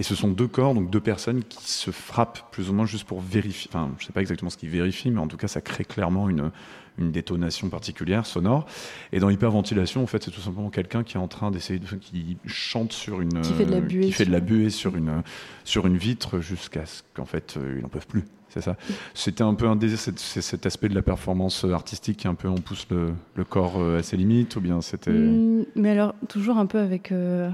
Et 0.00 0.02
ce 0.02 0.14
sont 0.14 0.28
deux 0.28 0.48
corps, 0.48 0.74
donc 0.74 0.88
deux 0.88 1.00
personnes 1.00 1.44
qui 1.44 1.70
se 1.70 1.90
frappent 1.90 2.50
plus 2.52 2.70
ou 2.70 2.72
moins 2.72 2.86
juste 2.86 3.04
pour 3.04 3.20
vérifier. 3.20 3.70
Enfin, 3.72 3.90
je 3.98 4.06
sais 4.06 4.12
pas 4.12 4.22
exactement 4.22 4.48
ce 4.48 4.56
qu'ils 4.56 4.70
vérifient, 4.70 5.10
mais 5.10 5.20
en 5.20 5.26
tout 5.28 5.36
cas, 5.36 5.46
ça 5.46 5.60
crée 5.60 5.84
clairement 5.84 6.30
une, 6.30 6.50
une 6.98 7.12
détonation 7.12 7.68
particulière 7.68 8.24
sonore. 8.24 8.64
Et 9.12 9.20
dans 9.20 9.28
l'hyperventilation, 9.28 10.02
en 10.02 10.06
fait, 10.06 10.22
c'est 10.24 10.30
tout 10.30 10.40
simplement 10.40 10.70
quelqu'un 10.70 11.02
qui 11.04 11.18
est 11.18 11.20
en 11.20 11.28
train 11.28 11.50
d'essayer 11.50 11.78
de, 11.78 11.86
qui 11.96 12.38
chante 12.46 12.92
sur 12.94 13.20
une, 13.20 13.42
Qui 13.42 13.52
fait 13.52 13.66
de 13.66 13.72
la 13.72 13.76
euh, 13.76 13.80
buée 13.82 14.06
qui 14.06 14.12
fait 14.12 14.24
de 14.24 14.32
la 14.32 14.40
buée 14.40 14.70
sur 14.70 14.96
une, 14.96 15.22
sur 15.64 15.86
une 15.86 15.98
vitre 15.98 16.40
jusqu'à 16.40 16.86
ce 16.86 17.02
qu'en 17.12 17.26
fait, 17.26 17.56
euh, 17.58 17.74
ils 17.76 17.82
n'en 17.82 17.88
peuvent 17.90 18.06
plus. 18.06 18.24
C'est 18.48 18.62
ça. 18.62 18.76
C'était 19.14 19.44
un 19.44 19.54
peu 19.54 19.68
un 19.68 19.76
désir, 19.76 19.98
c'est 19.98 20.40
cet 20.40 20.64
aspect 20.64 20.88
de 20.88 20.94
la 20.94 21.02
performance 21.02 21.64
artistique 21.64 22.16
qui 22.16 22.26
un 22.26 22.34
peu 22.34 22.48
on 22.48 22.56
pousse 22.56 22.86
le, 22.90 23.12
le 23.34 23.44
corps 23.44 23.74
euh, 23.78 23.98
à 23.98 24.02
ses 24.02 24.16
limites, 24.16 24.56
ou 24.56 24.62
bien 24.62 24.80
c'était. 24.80 25.12
Mm, 25.12 25.66
mais 25.76 25.90
alors, 25.90 26.14
toujours 26.28 26.56
un 26.56 26.66
peu 26.66 26.78
avec. 26.78 27.12
euh, 27.12 27.50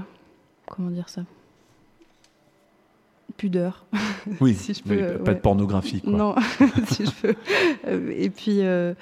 comment 0.65 0.89
dire 0.89 1.09
ça? 1.09 1.23
Pudeur. 3.37 3.85
Oui, 4.41 4.53
si 4.55 4.73
je 4.73 4.83
peux, 4.83 5.17
pas 5.19 5.33
de 5.33 5.39
pornographie, 5.39 6.01
quoi. 6.01 6.11
Non, 6.11 6.35
si 6.87 7.05
je 7.05 7.11
peux. 7.21 7.35
Euh, 7.87 8.11
Et 8.13 8.29
puis, 8.29 8.59
euh, 8.59 8.93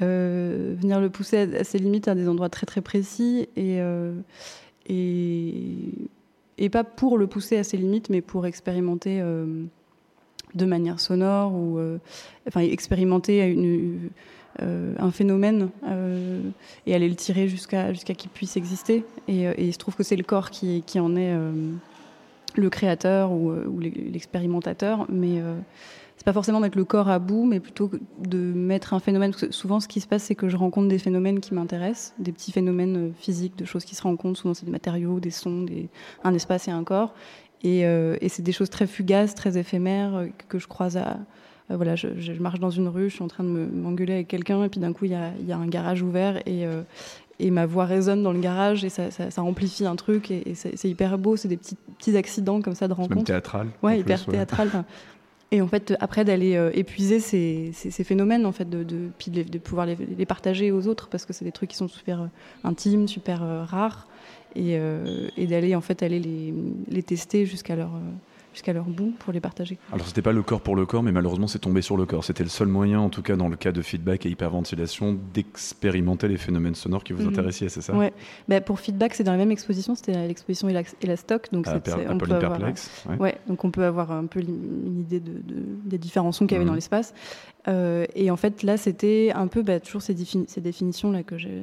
euh, 0.00 0.74
venir 0.80 1.00
le 1.00 1.10
pousser 1.10 1.36
à, 1.36 1.60
à 1.60 1.64
ses 1.64 1.76
limites 1.78 2.08
à 2.08 2.14
des 2.14 2.28
endroits 2.28 2.48
très 2.48 2.64
très 2.64 2.80
précis 2.80 3.46
et, 3.56 3.80
euh, 3.80 4.14
et, 4.86 5.76
et 6.56 6.70
pas 6.70 6.82
pour 6.82 7.18
le 7.18 7.26
pousser 7.26 7.58
à 7.58 7.64
ses 7.64 7.76
limites, 7.76 8.08
mais 8.08 8.22
pour 8.22 8.46
expérimenter 8.46 9.22
de 10.54 10.64
manière 10.64 10.98
sonore 10.98 11.52
ou 11.52 11.78
enfin 12.46 12.60
expérimenter 12.60 13.44
une, 13.44 14.08
euh, 14.62 14.94
un 15.00 15.10
phénomène 15.10 15.70
euh, 15.88 16.40
et 16.86 16.94
aller 16.94 17.08
le 17.08 17.16
tirer 17.16 17.48
jusqu'à 17.48 17.92
jusqu'à 17.92 18.14
qu'il 18.14 18.30
puisse 18.30 18.56
exister. 18.56 19.04
Et, 19.26 19.42
et 19.42 19.64
il 19.64 19.72
se 19.72 19.78
trouve 19.78 19.96
que 19.96 20.04
c'est 20.04 20.14
le 20.14 20.22
corps 20.22 20.50
qui, 20.50 20.84
qui 20.86 21.00
en 21.00 21.16
est 21.16 21.32
euh, 21.32 21.50
le 22.56 22.70
créateur 22.70 23.32
ou, 23.32 23.50
euh, 23.50 23.66
l'expérimentateur, 24.12 25.06
mais 25.08 25.40
euh, 25.40 25.56
c'est 26.16 26.24
pas 26.24 26.32
forcément 26.32 26.60
mettre 26.60 26.78
le 26.78 26.84
corps 26.84 27.08
à 27.08 27.18
bout, 27.18 27.44
mais 27.44 27.60
plutôt 27.60 27.90
de 28.18 28.38
mettre 28.38 28.94
un 28.94 29.00
phénomène. 29.00 29.32
Souvent, 29.50 29.80
ce 29.80 29.88
qui 29.88 30.00
se 30.00 30.06
passe, 30.06 30.24
c'est 30.24 30.34
que 30.34 30.48
je 30.48 30.56
rencontre 30.56 30.88
des 30.88 30.98
phénomènes 30.98 31.40
qui 31.40 31.54
m'intéressent, 31.54 32.14
des 32.18 32.32
petits 32.32 32.52
phénomènes 32.52 32.96
euh, 32.96 33.10
physiques, 33.18 33.56
de 33.56 33.64
choses 33.64 33.84
qui 33.84 33.94
se 33.94 34.02
rencontrent. 34.02 34.38
Souvent, 34.38 34.54
c'est 34.54 34.66
des 34.66 34.72
matériaux, 34.72 35.20
des 35.20 35.30
sons, 35.30 35.66
un 36.22 36.34
espace 36.34 36.68
et 36.68 36.70
un 36.70 36.84
corps. 36.84 37.14
Et, 37.62 37.86
c'est 38.28 38.42
des 38.42 38.52
choses 38.52 38.68
très 38.68 38.86
fugaces, 38.86 39.34
très 39.34 39.56
éphémères 39.56 40.26
que 40.50 40.58
je 40.58 40.66
croise 40.68 40.98
à. 40.98 41.16
voilà, 41.70 41.96
je, 41.96 42.32
marche 42.38 42.60
dans 42.60 42.68
une 42.68 42.88
rue, 42.88 43.08
je 43.08 43.14
suis 43.14 43.24
en 43.24 43.28
train 43.28 43.42
de 43.42 43.48
me- 43.48 43.66
m'engueuler 43.66 44.12
avec 44.12 44.28
quelqu'un, 44.28 44.62
et 44.64 44.68
puis 44.68 44.80
d'un 44.80 44.92
coup, 44.92 45.06
il 45.06 45.12
y 45.12 45.14
a, 45.14 45.56
un 45.56 45.66
garage 45.66 46.02
ouvert, 46.02 46.46
et, 46.46 46.66
et 47.40 47.50
ma 47.50 47.66
voix 47.66 47.84
résonne 47.84 48.22
dans 48.22 48.32
le 48.32 48.40
garage, 48.40 48.84
et 48.84 48.88
ça, 48.88 49.10
ça- 49.10 49.30
ça 49.30 49.42
amplifie 49.42 49.86
un 49.86 49.96
truc, 49.96 50.30
et, 50.30 50.50
et 50.50 50.54
c'est 50.54 50.88
hyper 50.88 51.18
beau. 51.18 51.36
C'est 51.36 51.48
des 51.48 51.56
petits, 51.56 51.76
petits 51.98 52.16
accidents 52.16 52.60
comme 52.62 52.74
ça 52.74 52.86
de 52.88 52.94
C'est 52.94 53.16
même 53.16 53.24
théâtral. 53.24 53.68
Ouais, 53.82 54.00
hyper 54.00 54.18
plus, 54.20 54.26
ouais. 54.28 54.32
théâtral. 54.34 54.68
enfin. 54.68 54.84
Et 55.50 55.60
en 55.60 55.68
fait, 55.68 55.94
après, 56.00 56.24
d'aller 56.24 56.56
euh, 56.56 56.70
épuiser 56.74 57.20
ces, 57.20 57.70
ces- 57.74 57.90
ces 57.90 58.02
phénomènes, 58.04 58.44
en 58.46 58.50
fait, 58.52 58.68
de, 58.68 58.82
de- 58.82 59.08
puis 59.18 59.30
de, 59.30 59.42
pouvoir 59.58 59.86
les, 59.86 59.96
les 59.96 60.26
partager 60.26 60.72
aux 60.72 60.88
autres, 60.88 61.08
parce 61.08 61.24
que 61.26 61.32
c'est 61.32 61.44
des 61.44 61.52
trucs 61.52 61.70
qui 61.70 61.76
sont 61.76 61.86
super 61.88 62.22
euh, 62.22 62.26
intimes, 62.64 63.06
super 63.08 63.42
euh, 63.42 63.62
rares, 63.64 64.08
et, 64.56 64.78
et 65.36 65.46
d'aller 65.48 65.74
en 65.74 65.80
fait 65.80 66.02
aller 66.04 66.20
les, 66.20 66.54
les 66.88 67.02
tester 67.02 67.44
jusqu'à 67.44 67.74
leur, 67.74 67.90
jusqu'à 68.54 68.72
leur 68.72 68.84
bout 68.84 69.12
pour 69.18 69.32
les 69.32 69.40
partager. 69.40 69.76
Alors 69.92 70.06
c'était 70.06 70.22
pas 70.22 70.32
le 70.32 70.42
corps 70.42 70.60
pour 70.62 70.76
le 70.76 70.86
corps, 70.86 71.02
mais 71.02 71.12
malheureusement 71.12 71.46
c'est 71.46 71.58
tombé 71.58 71.82
sur 71.82 71.96
le 71.98 72.06
corps. 72.06 72.24
C'était 72.24 72.42
le 72.44 72.48
seul 72.48 72.68
moyen, 72.68 73.00
en 73.00 73.10
tout 73.10 73.20
cas 73.22 73.36
dans 73.36 73.48
le 73.48 73.56
cas 73.56 73.72
de 73.72 73.82
feedback 73.82 74.24
et 74.24 74.30
hyperventilation, 74.30 75.18
d'expérimenter 75.34 76.28
les 76.28 76.36
phénomènes 76.38 76.74
sonores 76.74 77.04
qui 77.04 77.12
vous 77.12 77.22
Mhm. 77.22 77.28
intéressaient, 77.28 77.68
c'est 77.68 77.82
ça? 77.82 77.94
Ouais. 77.94 78.12
Bah, 78.48 78.60
pour 78.60 78.80
feedback, 78.80 79.14
c'est 79.14 79.24
dans 79.24 79.32
la 79.32 79.38
même 79.38 79.50
exposition, 79.50 79.94
c'était 79.94 80.26
l'exposition 80.26 80.68
Elastoc, 81.02 81.52
donc 81.52 81.66
c'est- 81.66 81.80
Per- 81.80 82.06
on 82.08 82.16
peut 82.18 82.32
avoir, 82.34 82.58
ouais. 82.60 82.72
Ouais, 83.18 83.34
donc 83.48 83.64
on 83.64 83.70
peut 83.70 83.84
avoir 83.84 84.10
un 84.12 84.26
peu 84.26 84.40
une 84.40 85.00
idée 85.00 85.20
de, 85.20 85.32
de- 85.32 85.64
des 85.84 85.98
différents 85.98 86.32
sons 86.32 86.46
qu'il 86.46 86.54
y 86.54 86.56
avait 86.56 86.64
Mhm. 86.64 86.70
dans 86.70 86.74
l'espace. 86.74 87.12
Euh, 87.66 88.04
et 88.14 88.30
en 88.30 88.36
fait, 88.36 88.62
là, 88.62 88.76
c'était 88.76 89.32
un 89.34 89.46
peu 89.46 89.62
bah, 89.62 89.80
toujours 89.80 90.02
ces, 90.02 90.14
défini- 90.14 90.44
ces 90.48 90.60
définitions-là 90.60 91.22
que 91.22 91.38
j'ai 91.38 91.62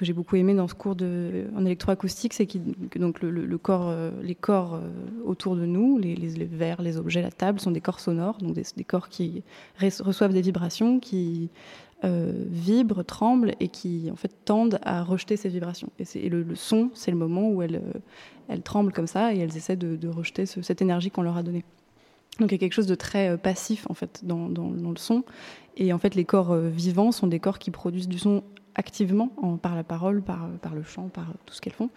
que 0.00 0.06
j'ai 0.06 0.14
beaucoup 0.14 0.36
aimé 0.36 0.54
dans 0.54 0.66
ce 0.66 0.72
cours 0.74 0.96
de, 0.96 1.44
en 1.54 1.66
électroacoustique, 1.66 2.32
c'est 2.32 2.46
que 2.46 2.98
donc 2.98 3.20
le, 3.20 3.58
corps, 3.58 3.88
euh, 3.90 4.10
les 4.22 4.34
corps 4.34 4.74
euh, 4.76 4.88
autour 5.26 5.56
de 5.56 5.66
nous, 5.66 5.98
les, 5.98 6.14
verres, 6.46 6.80
les 6.80 6.96
objets, 6.96 7.20
la 7.20 7.30
table, 7.30 7.60
sont 7.60 7.70
des 7.70 7.82
corps 7.82 8.00
sonores, 8.00 8.38
donc 8.38 8.54
des, 8.54 8.84
corps 8.84 9.10
qui 9.10 9.42
re- 9.78 10.02
reçoivent 10.02 10.32
des 10.32 10.40
vibrations, 10.40 11.00
qui 11.00 11.50
euh, 12.04 12.32
vibrent, 12.48 13.04
tremblent 13.04 13.54
et 13.60 13.68
qui 13.68 14.08
en 14.10 14.16
fait 14.16 14.32
tendent 14.46 14.78
à 14.82 15.02
rejeter 15.02 15.36
ces 15.36 15.50
vibrations. 15.50 15.90
Et, 16.14 16.30
le, 16.30 16.46
son, 16.54 16.88
c'est 16.94 17.10
le 17.10 17.18
moment 17.18 17.50
où 17.50 17.60
elles, 17.60 17.82
tremblent 18.64 18.92
comme 18.92 19.06
ça 19.06 19.34
et 19.34 19.38
elles 19.40 19.54
essaient 19.56 19.76
de, 19.76 20.08
rejeter 20.08 20.46
ce- 20.46 20.62
cette 20.62 20.80
énergie 20.80 21.10
qu'on 21.10 21.22
leur 21.22 21.36
a 21.36 21.42
donnée. 21.42 21.64
Donc 22.38 22.50
il 22.50 22.54
y 22.54 22.54
a 22.54 22.58
quelque 22.58 22.72
chose 22.72 22.86
de 22.86 22.94
très 22.94 23.36
passif 23.36 23.86
en 23.90 23.94
fait 23.94 24.20
dans, 24.24 24.48
dans- 24.48 24.70
le 24.70 24.96
son. 24.96 25.24
Et 25.76 25.92
en 25.92 25.98
fait, 25.98 26.14
les 26.14 26.24
corps 26.24 26.56
vivants 26.56 27.12
sont 27.12 27.26
des 27.26 27.38
corps 27.38 27.58
qui 27.58 27.70
produisent 27.70 28.08
du 28.08 28.18
son 28.18 28.42
activement, 28.74 29.30
en- 29.42 29.56
par 29.56 29.74
la 29.74 29.84
parole, 29.84 30.22
par, 30.22 30.48
le 30.74 30.82
chant, 30.82 31.08
par 31.08 31.26
tout 31.46 31.54
ce 31.54 31.60
qu'elles 31.60 31.72
font. 31.72 31.90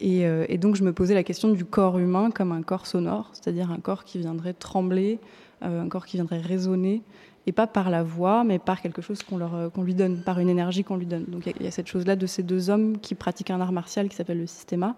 Et, 0.00 0.26
euh, 0.26 0.44
et 0.48 0.58
donc 0.58 0.74
je 0.76 0.82
me 0.84 0.92
posais 0.92 1.14
la 1.14 1.22
question 1.22 1.50
du 1.50 1.64
corps 1.64 1.98
humain 1.98 2.30
comme 2.30 2.52
un 2.52 2.62
corps 2.62 2.86
sonore, 2.86 3.30
c'est-à-dire 3.32 3.70
un 3.70 3.78
corps 3.78 4.04
qui 4.04 4.18
viendrait 4.18 4.52
trembler, 4.52 5.18
euh, 5.62 5.82
un 5.82 5.88
corps 5.88 6.06
qui 6.06 6.16
viendrait 6.16 6.40
résonner, 6.40 7.02
et 7.46 7.52
pas 7.52 7.66
par 7.66 7.90
la 7.90 8.02
voix, 8.02 8.42
mais 8.42 8.58
par 8.58 8.80
quelque 8.80 9.02
chose 9.02 9.22
qu'on 9.22 9.38
euh, 9.40 9.68
qu'on 9.70 9.82
lui 9.82 9.94
donne, 9.94 10.22
par 10.22 10.38
une 10.40 10.48
énergie 10.48 10.82
qu'on 10.82 10.96
lui 10.96 11.06
donne. 11.06 11.24
Donc 11.28 11.46
il 11.46 11.62
y 11.62 11.66
a- 11.68 11.70
cette 11.70 11.86
chose-là 11.86 12.16
de 12.16 12.26
ces 12.26 12.42
deux 12.42 12.70
hommes 12.70 12.98
qui 12.98 13.14
pratiquent 13.14 13.50
un 13.50 13.60
art 13.60 13.72
martial 13.72 14.08
qui 14.08 14.16
s'appelle 14.16 14.38
le 14.38 14.46
systéma, 14.46 14.96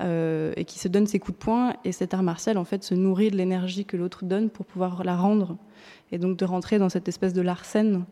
euh, 0.00 0.52
et 0.56 0.64
qui 0.64 0.78
se 0.80 0.88
donnent 0.88 1.06
ses 1.06 1.20
coups 1.20 1.38
de 1.38 1.44
poing. 1.44 1.74
Et 1.84 1.92
cet 1.92 2.14
art 2.14 2.22
martial, 2.24 2.58
en 2.58 2.64
fait, 2.64 2.82
se 2.82 2.94
nourrit 2.94 3.30
de 3.30 3.36
l'énergie 3.36 3.84
que 3.84 3.96
l'autre 3.96 4.24
donne 4.24 4.50
pour 4.50 4.66
pouvoir 4.66 5.04
la 5.04 5.16
rendre. 5.16 5.56
Et 6.10 6.18
donc 6.18 6.36
de 6.36 6.44
rentrer 6.44 6.78
dans 6.80 6.88
cette 6.88 7.06
espèce 7.06 7.32
de 7.34 7.42
larcène 7.42 8.04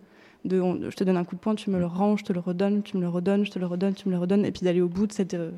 de 0.44 0.60
on- 0.60 0.90
je 0.90 0.96
te 0.96 1.04
donne 1.04 1.16
un 1.16 1.24
coup 1.24 1.34
de 1.36 1.40
poing, 1.40 1.54
tu 1.54 1.70
me 1.70 1.78
le 1.78 1.86
rends, 1.86 2.16
je 2.16 2.24
te 2.24 2.32
le 2.32 2.40
redonne, 2.40 2.82
tu 2.82 2.96
me 2.96 3.02
le 3.02 3.08
redonnes, 3.08 3.44
je 3.44 3.50
te 3.50 3.58
le 3.58 3.66
redonne, 3.66 3.94
tu 3.94 4.08
me 4.08 4.14
le 4.14 4.18
redonnes, 4.20 4.44
et 4.44 4.50
puis 4.52 4.62
d'aller 4.64 4.80
au 4.80 4.88
bout 4.88 5.06
de 5.06 5.12
cette, 5.12 5.34
euh, 5.34 5.50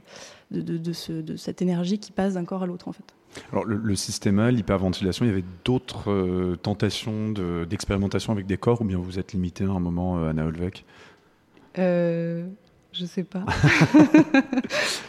de, 0.50 0.60
de- 0.60 0.78
de 0.78 0.92
ce- 0.92 1.12
de 1.22 1.36
cette 1.36 1.62
énergie 1.62 1.98
qui 1.98 2.12
passe 2.12 2.34
d'un 2.34 2.44
corps 2.44 2.62
à 2.62 2.66
l'autre 2.66 2.88
en 2.88 2.92
fait. 2.92 3.04
Alors 3.52 3.64
le, 3.64 3.76
le 3.76 3.96
système, 3.96 4.40
l'hyperventilation, 4.48 5.24
il 5.24 5.28
y 5.28 5.32
avait 5.32 5.44
d'autres 5.64 6.10
euh, 6.10 6.56
tentations 6.56 7.30
de- 7.32 7.64
d'expérimentation 7.68 8.32
avec 8.32 8.46
des 8.46 8.56
corps 8.58 8.80
ou 8.80 8.84
bien 8.84 8.98
vous 8.98 9.18
êtes 9.18 9.32
limité 9.32 9.64
à 9.64 9.70
un 9.70 9.80
moment, 9.80 10.18
euh, 10.18 10.30
Anna 10.30 10.44
Euh, 11.78 12.46
je 12.94 13.04
sais 13.06 13.24
pas. 13.24 13.44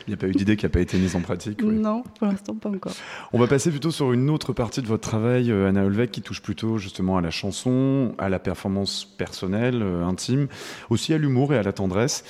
Il 0.07 0.09
n'y 0.09 0.13
a 0.13 0.17
pas 0.17 0.27
eu 0.27 0.31
d'idée 0.31 0.57
qui 0.57 0.65
n'a 0.65 0.69
pas 0.69 0.79
été 0.79 0.97
mise 0.97 1.15
en 1.15 1.21
pratique. 1.21 1.61
Non, 1.61 2.03
pour 2.17 2.27
l'instant 2.27 2.55
pas 2.55 2.69
encore. 2.69 2.93
On 3.31 3.39
va 3.39 3.47
passer 3.47 3.69
plutôt 3.69 3.91
sur 3.91 4.11
une 4.11 4.29
autre 4.29 4.53
partie 4.53 4.81
de 4.81 4.87
votre 4.87 5.07
travail, 5.07 5.51
euh, 5.51 5.67
Anna 5.67 5.85
Holbeck, 5.85 6.11
qui 6.11 6.21
touche 6.21 6.41
plutôt 6.41 6.77
justement 6.77 7.17
à 7.17 7.21
la 7.21 7.31
chanson, 7.31 8.15
à 8.17 8.29
la 8.29 8.39
performance 8.39 9.05
personnelle, 9.17 9.81
euh, 9.81 10.03
intime, 10.03 10.47
aussi 10.89 11.13
à 11.13 11.17
l'humour 11.17 11.53
et 11.53 11.57
à 11.57 11.63
la 11.63 11.73
tendresse. 11.73 12.23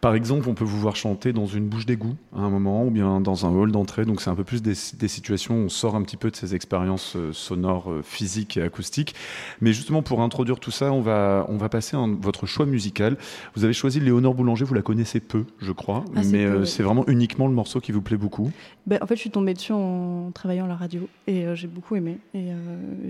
Par 0.00 0.14
exemple, 0.14 0.48
on 0.48 0.54
peut 0.54 0.64
vous 0.64 0.80
voir 0.80 0.96
chanter 0.96 1.34
dans 1.34 1.44
une 1.44 1.66
bouche 1.68 1.84
d'égout 1.84 2.14
à 2.34 2.40
un 2.40 2.48
moment, 2.48 2.86
ou 2.86 2.90
bien 2.90 3.20
dans 3.20 3.44
un 3.44 3.50
hall 3.50 3.70
d'entrée. 3.70 4.06
Donc 4.06 4.22
c'est 4.22 4.30
un 4.30 4.34
peu 4.34 4.44
plus 4.44 4.62
des, 4.62 4.72
des 4.98 5.08
situations 5.08 5.54
où 5.56 5.64
on 5.64 5.68
sort 5.68 5.94
un 5.94 6.02
petit 6.02 6.16
peu 6.16 6.30
de 6.30 6.36
ces 6.36 6.54
expériences 6.54 7.16
euh, 7.16 7.34
sonores, 7.34 7.90
euh, 7.90 8.02
physiques 8.02 8.56
et 8.56 8.62
acoustiques. 8.62 9.14
Mais 9.60 9.74
justement, 9.74 10.00
pour 10.02 10.22
introduire 10.22 10.58
tout 10.58 10.70
ça, 10.70 10.90
on 10.90 11.02
va, 11.02 11.44
on 11.50 11.58
va 11.58 11.68
passer 11.68 11.98
à 11.98 12.04
votre 12.20 12.46
choix 12.46 12.64
musical. 12.64 13.18
Vous 13.54 13.64
avez 13.64 13.74
choisi 13.74 14.00
Léonore 14.00 14.34
Boulanger, 14.34 14.64
vous 14.64 14.72
la 14.74 14.80
connaissez 14.82 15.20
peu, 15.20 15.44
je 15.60 15.72
crois, 15.72 16.04
Assez 16.16 16.30
mais 16.32 16.44
euh, 16.46 16.64
c'est 16.64 16.82
vraiment 16.82 17.04
uniquement 17.06 17.46
le 17.46 17.52
morceau 17.54 17.80
qui 17.80 17.92
vous 17.92 18.00
plaît 18.00 18.16
beaucoup. 18.16 18.50
Ben, 18.86 18.98
en 19.02 19.06
fait, 19.06 19.16
je 19.16 19.20
suis 19.20 19.30
tombée 19.30 19.52
dessus 19.52 19.72
en 19.72 20.30
travaillant 20.32 20.64
à 20.64 20.68
la 20.68 20.76
radio 20.76 21.06
et 21.26 21.44
euh, 21.44 21.54
j'ai 21.54 21.68
beaucoup 21.68 21.96
aimé. 21.96 22.16
Et 22.32 22.52
euh, 22.52 22.54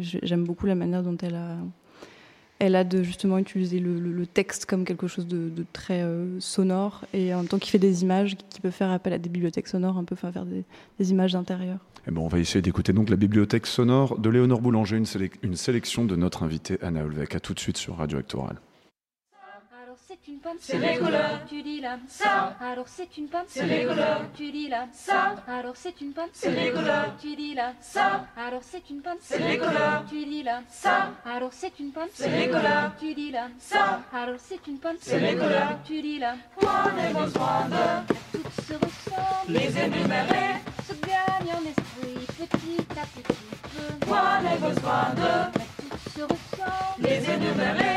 j'ai- 0.01 0.21
j'aime 0.25 0.43
beaucoup 0.43 0.67
la 0.67 0.75
manière 0.75 1.05
dont 1.05 1.17
elle 1.23 1.37
a, 1.37 1.57
elle 2.61 2.77
a 2.77 2.85
de 2.85 3.03
justement 3.03 3.39
utiliser 3.39 3.81
le, 3.81 4.27
texte 4.27 4.67
comme 4.67 4.85
quelque 4.85 5.09
chose 5.09 5.27
de, 5.27 5.51
très 5.73 6.03
euh, 6.03 6.39
sonore 6.39 7.05
et 7.13 7.35
en 7.35 7.39
même 7.39 7.49
temps 7.49 7.59
qui 7.59 7.71
fait 7.71 7.79
des 7.79 8.03
images, 8.03 8.37
qui 8.51 8.61
peut 8.61 8.71
faire 8.71 8.91
appel 8.91 9.13
à 9.13 9.19
des 9.19 9.29
bibliothèques 9.29 9.67
sonores, 9.67 9.97
un 9.97 10.05
peu 10.05 10.15
enfin, 10.15 10.31
faire 10.31 10.45
des, 10.45 11.11
images 11.11 11.33
d'intérieur. 11.33 11.79
Eh 12.07 12.11
ben, 12.11 12.21
on 12.21 12.29
va 12.29 12.39
essayer 12.39 12.63
d'écouter 12.63 12.93
donc 12.93 13.11
la 13.11 13.17
bibliothèque 13.17 13.67
sonore 13.67 14.19
de 14.19 14.29
Léonore 14.31 14.61
Boulanger, 14.61 14.97
une, 14.97 15.07
sélec- 15.07 15.39
une 15.43 15.57
sélection 15.57 16.05
de 16.05 16.15
notre 16.17 16.43
invitée 16.43 16.79
Anna 16.83 17.03
Holbeck. 17.03 17.35
À 17.35 17.41
tout 17.41 17.55
de 17.55 17.61
suite 17.61 17.79
sur 17.79 17.97
Radio 17.97 18.19
Actoral. 18.19 18.57
C'est 20.23 20.33
une 20.33 20.39
pomme, 20.39 20.57
c'est 20.61 20.79
les 20.79 20.99
couleurs. 20.99 21.41
Tu 21.49 21.63
dis 21.63 21.81
là, 21.81 21.99
ça. 22.07 22.55
Alors 22.61 22.89
c'est 22.89 23.17
une 23.17 23.29
pomme, 23.29 23.45
c'est 23.49 23.65
les 23.65 23.87
couleurs. 23.87 24.21
Tu 24.37 24.53
dis 24.53 24.69
là, 24.69 24.87
ça. 24.93 25.35
Alors 25.49 25.77
c'est 25.77 25.99
une 26.01 26.13
pomme, 26.13 26.29
c'est 26.33 26.51
les 26.51 26.71
couleurs. 26.71 27.15
Tu 27.19 27.35
dis 27.37 27.55
là, 27.55 27.73
ça. 27.81 28.27
Alors 28.37 28.61
c'est 28.63 28.91
une 28.91 29.01
pomme, 29.01 29.17
c'est 29.23 29.39
les 29.39 29.57
couleurs. 29.59 30.05
Tu 30.11 30.25
dis 30.27 30.43
là, 30.43 30.61
ça. 30.69 31.11
Alors 31.25 31.53
c'est 31.53 31.79
une 31.79 31.91
pomme, 31.91 32.09
c'est 32.13 32.29
les 32.29 32.47
couleurs. 32.49 32.93
Tu 33.01 33.15
dis 33.15 33.31
là, 33.31 33.49
ça. 33.59 34.01
Alors 34.13 34.37
c'est 34.39 34.67
une 34.67 34.79
pomme, 34.79 34.97
c'est 35.01 35.21
les 35.21 35.33
couleurs. 35.35 35.79
Tu 35.87 36.03
dis 36.03 36.19
là, 36.19 36.35
on 36.61 36.99
est 36.99 37.15
besoin 37.15 37.65
de 37.71 38.13
toutes 38.33 38.67
se 38.67 38.75
ressemblent. 38.75 39.49
Les 39.49 39.79
énumérer 39.79 40.61
se 40.87 40.93
gagnent 41.01 41.55
en 41.55 41.65
esprit 41.71 42.27
petit 42.37 42.87
à 42.91 43.07
petit. 43.07 43.23
peu. 43.73 44.13
On 44.13 44.53
est 44.53 44.59
besoin 44.69 45.15
de 45.17 45.59
toutes 45.81 46.13
se 46.15 46.23
ressemblent. 46.23 47.09
Les 47.09 47.31
énumérer 47.31 47.90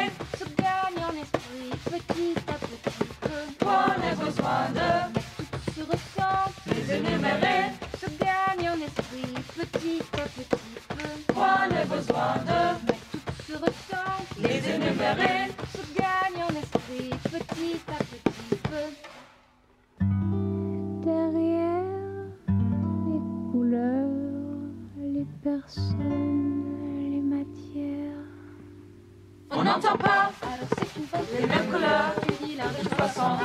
petit 1.86 2.36
à 2.48 2.54
petit. 2.54 3.08
peu. 3.22 3.66
On 3.66 3.94
est 4.10 4.16
besoin 4.26 4.70
de 4.74 4.90
toutes 5.38 5.76
se 5.76 5.82
ressemblent. 5.82 6.54
Les 6.68 6.86
énumérer 6.96 7.62
se 8.02 8.08
gagnent 8.24 8.70
en 8.70 8.80
esprit 8.86 9.34
petit 9.58 10.02
à 10.14 10.26
petit. 10.28 10.78
peu. 10.90 11.10
On 11.36 11.76
est 11.76 11.86
besoin 11.86 12.36
de 12.50 12.62
toutes 13.12 13.42
se 13.48 13.54
ressemblent. 13.54 14.40
Les 14.40 14.62
énumérer 14.70 15.52
se 15.74 15.84
gagnent 16.00 16.44
en 16.44 16.54
esprit 16.62 17.10
petit 17.32 17.80
à 17.88 17.98
petit. 18.04 18.56
peu. 18.70 18.86
Derrière 21.06 21.84
les 23.08 23.22
couleurs, 23.52 24.10
les 24.98 25.28
personnes. 25.44 26.63
On 29.56 29.64
n'entend 29.64 29.98
pas. 29.98 30.32
Les 31.40 31.46
mêmes 31.46 31.72
couleurs. 31.72 32.14
Même 32.42 32.98
façon. 32.98 33.38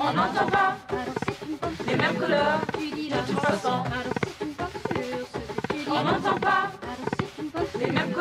On 0.00 0.12
n'entend 0.12 0.46
pas. 0.46 0.76
Les 1.86 1.96
mêmes 1.96 2.14
couleurs. 2.16 2.60
La 3.10 3.16
même 3.16 3.36
façon. 3.36 3.84
On 5.88 6.02
n'entend 6.04 6.38
pas. 6.40 6.70
Alors. 6.82 7.66
Les 7.78 7.90
mêmes 7.90 8.14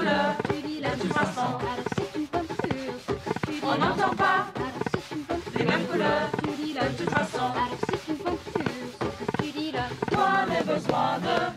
la 0.82 0.90
même 0.90 1.10
façon. 1.10 1.58
On 3.64 3.78
n'entend 3.78 4.16
pas. 4.16 4.48
Les 5.58 5.66
mêmes 5.66 5.88
couleurs. 5.88 6.30
La 6.76 6.84
même 6.84 7.10
façon. 7.10 7.54
De. 10.88 11.57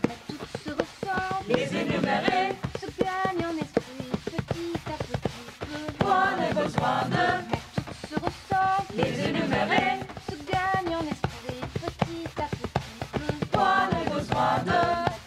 Les 8.93 9.19
énumérer 9.29 9.99
se 10.29 10.35
gagnent 10.51 10.95
en 10.95 11.05
esprit 11.07 11.61
petit 11.73 12.27
à 12.37 12.43
petit. 12.43 12.71
peu. 13.13 13.57
On 13.57 13.59
a 13.59 14.03
besoin 14.13 14.55
de. 14.65 14.81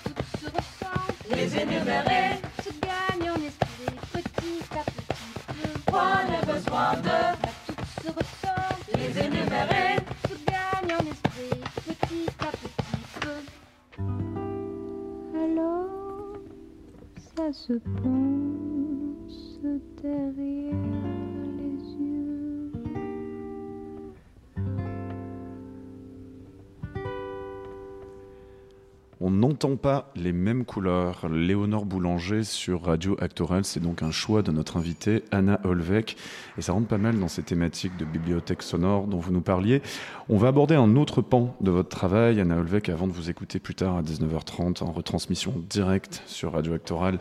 Toutes 0.05 0.27
se 0.41 0.47
ressemblent. 0.47 1.31
Les 1.31 1.49
énumérer 1.59 2.41
se 2.63 2.71
gagnent 2.81 3.31
en 3.31 3.37
esprit 3.37 3.95
petit 4.13 4.65
à 4.73 4.85
petit. 4.85 5.33
peu. 5.47 5.93
On 5.93 5.97
a 5.97 6.43
besoin 6.53 6.93
de. 6.97 7.19
Toutes 7.67 7.87
se 8.03 8.09
ressemblent. 8.09 8.93
Les 8.99 9.19
énumérer 9.19 9.97
se 10.29 10.35
gagnent 10.45 10.95
en 10.97 11.05
esprit 11.11 11.59
petit 11.87 12.29
à 12.41 12.51
petit. 12.51 13.29
Alors, 15.35 16.37
ça 17.35 17.47
se 17.53 17.73
pense 18.03 19.61
derrière 20.03 21.14
On 29.27 29.31
n'entend 29.31 29.77
pas 29.77 30.13
les 30.17 30.35
mêmes 30.35 30.67
couleurs. 30.67 31.31
Léonore 31.31 31.87
Boulanger 31.87 32.45
sur 32.45 32.83
Radio 32.83 33.17
Actoral, 33.23 33.65
c'est 33.65 33.81
donc 33.81 34.03
un 34.03 34.11
choix 34.11 34.43
de 34.43 34.53
notre 34.53 34.77
invitée 34.77 35.25
Anna 35.31 35.63
Holbeck. 35.65 36.19
Et 36.59 36.61
ça 36.61 36.73
rentre 36.75 36.89
pas 36.89 36.99
mal 36.99 37.19
dans 37.19 37.29
ces 37.29 37.43
thématiques 37.43 37.97
de 37.97 38.05
bibliothèque 38.05 38.63
sonore 38.63 39.07
dont 39.07 39.17
vous 39.17 39.33
nous 39.33 39.41
parliez. 39.41 39.81
On 40.29 40.37
va 40.37 40.49
aborder 40.49 40.75
un 40.75 40.95
autre 40.97 41.23
pan 41.23 41.57
de 41.63 41.71
votre 41.71 41.89
travail, 41.89 42.39
Anna 42.39 42.59
Holbeck, 42.59 42.91
avant 42.91 43.07
de 43.07 43.13
vous 43.13 43.31
écouter 43.31 43.61
plus 43.61 43.75
tard 43.75 43.97
à 43.97 44.03
19h30 44.03 44.85
en 44.85 44.93
retransmission 44.93 45.55
directe 45.71 46.23
sur 46.27 46.53
Radio 46.53 46.75
Actoral 46.75 47.19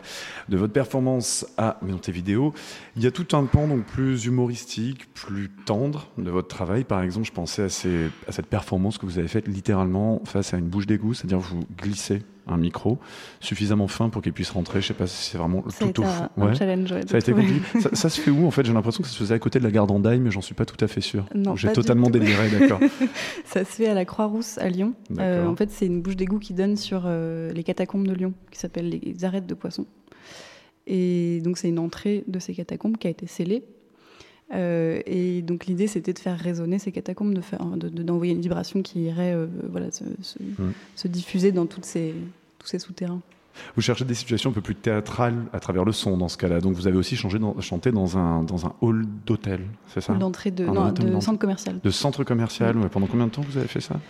de 0.50 0.58
votre 0.58 0.74
performance 0.74 1.46
à 1.56 1.78
Montevideo. 1.80 2.52
Il 2.96 3.02
y 3.02 3.06
a 3.06 3.12
tout 3.12 3.34
un 3.34 3.44
pan 3.44 3.66
donc 3.66 3.86
plus 3.86 4.26
humoristique, 4.26 5.10
plus 5.14 5.48
tendre 5.64 6.08
de 6.18 6.30
votre 6.30 6.48
travail. 6.48 6.84
Par 6.84 7.00
exemple, 7.00 7.26
je 7.26 7.32
pensais 7.32 7.62
à, 7.62 8.28
à 8.28 8.32
cette 8.32 8.46
performance 8.48 8.98
que 8.98 9.06
vous 9.06 9.18
avez 9.18 9.28
faite 9.28 9.48
littéralement 9.48 10.20
face 10.26 10.52
à 10.52 10.58
une 10.58 10.68
bouche 10.68 10.84
d'égout, 10.84 11.14
c'est-à-dire 11.14 11.38
vous 11.38 11.64
glissez 11.80 11.93
un 12.46 12.58
micro 12.58 12.98
suffisamment 13.40 13.88
fin 13.88 14.10
pour 14.10 14.20
qu'il 14.20 14.34
puisse 14.34 14.50
rentrer. 14.50 14.82
Je 14.82 14.88
sais 14.88 14.94
pas 14.94 15.06
si 15.06 15.30
c'est 15.30 15.38
vraiment 15.38 15.64
Ça 15.70 15.86
tout 15.86 16.02
au 16.02 16.04
fond. 16.04 16.28
un 16.36 16.46
Ouais. 16.48 16.54
challenge. 16.54 16.92
ouais, 16.92 17.00
de 17.02 17.08
Ça 17.08 17.16
a 17.16 17.18
été 17.18 17.32
compliqué. 17.32 17.80
ça, 17.80 17.88
ça 17.94 18.08
se 18.10 18.20
fait 18.20 18.30
où 18.30 18.46
en 18.46 18.50
fait? 18.50 18.66
J'ai 18.66 18.72
l'impression 18.74 19.02
que 19.02 19.08
ça 19.08 19.14
se 19.14 19.18
faisait 19.18 19.34
à 19.34 19.38
côté 19.38 19.58
de 19.58 19.64
la 19.64 19.70
gare 19.70 19.86
d'Andaille, 19.86 20.20
mais 20.20 20.30
j'en 20.30 20.42
suis 20.42 20.54
pas 20.54 20.66
tout 20.66 20.82
à 20.84 20.88
fait 20.88 21.00
sûr. 21.00 21.24
J'ai 21.56 21.72
totalement 21.72 22.10
déliré, 22.10 22.50
d'accord. 22.50 22.80
Ça 23.46 23.60
se 23.64 23.70
fait 23.72 23.86
à 23.88 23.94
la 23.94 24.04
Croix-Rousse 24.04 24.58
à 24.58 24.68
Lyon. 24.68 24.92
Euh, 25.18 25.46
en 25.46 25.56
fait, 25.56 25.70
c'est 25.70 25.86
une 25.86 26.02
bouche 26.02 26.16
d'égout 26.16 26.38
qui 26.38 26.52
donne 26.52 26.76
sur 26.76 27.04
euh, 27.06 27.50
les 27.52 27.62
catacombes 27.64 28.06
de 28.06 28.12
Lyon, 28.12 28.34
qui 28.50 28.58
s'appelle 28.58 28.88
les 28.90 29.24
arêtes 29.24 29.46
de 29.46 29.54
poissons. 29.54 29.86
Et 30.86 31.40
donc, 31.42 31.56
c'est 31.56 31.68
une 31.68 31.78
entrée 31.78 32.24
de 32.28 32.38
ces 32.38 32.52
catacombes 32.54 32.98
qui 32.98 33.06
a 33.06 33.10
été 33.10 33.26
scellée. 33.26 33.64
Euh, 34.52 35.00
et 35.06 35.42
donc, 35.42 35.66
l'idée, 35.66 35.86
c'était 35.86 36.12
de 36.12 36.18
faire 36.18 36.38
résonner 36.38 36.78
ces 36.78 36.92
catacombes, 36.92 37.32
de 37.34 37.40
faire, 37.40 37.64
de- 37.64 37.88
de- 37.88 38.02
d'envoyer 38.02 38.32
une 38.34 38.40
vibration 38.40 38.82
qui 38.82 39.04
irait 39.04 39.32
euh, 39.34 39.46
voilà, 39.70 39.90
se, 39.90 40.04
se- 40.22 40.38
Mm. 40.42 40.72
se 40.96 41.08
diffuser 41.08 41.50
dans 41.50 41.66
toutes 41.66 41.86
ces, 41.86 42.14
tous 42.58 42.66
ces 42.66 42.78
souterrains. 42.78 43.20
Vous 43.76 43.82
cherchez 43.82 44.04
des 44.04 44.14
situations 44.14 44.50
un 44.50 44.52
peu 44.52 44.60
plus 44.60 44.74
théâtrales 44.74 45.36
à 45.52 45.60
travers 45.60 45.84
le 45.84 45.92
son 45.92 46.16
dans 46.18 46.28
ce 46.28 46.36
cas-là. 46.36 46.60
Donc 46.60 46.74
vous 46.74 46.88
avez 46.88 46.96
aussi 46.96 47.14
changé 47.16 47.38
dans- 47.38 47.58
chanté 47.60 47.92
dans 47.92 48.18
un, 48.18 48.42
dans 48.42 48.66
un 48.66 48.74
hall 48.80 49.06
d'hôtel, 49.26 49.60
c'est 49.94 50.00
ça? 50.00 50.12
L'entrée 50.14 50.50
de, 50.50 50.64
non, 50.66 50.74
d'entrée. 50.74 51.20
centre 51.20 51.38
commercial. 51.38 51.78
De 51.82 51.90
centre 51.90 52.24
commercial. 52.24 52.76
ouais. 52.76 52.88
Pendant 52.88 53.06
combien 53.06 53.26
de 53.26 53.30
temps 53.32 53.42
vous 53.42 53.56
avez 53.56 53.68
fait 53.68 53.80
ça? 53.80 54.00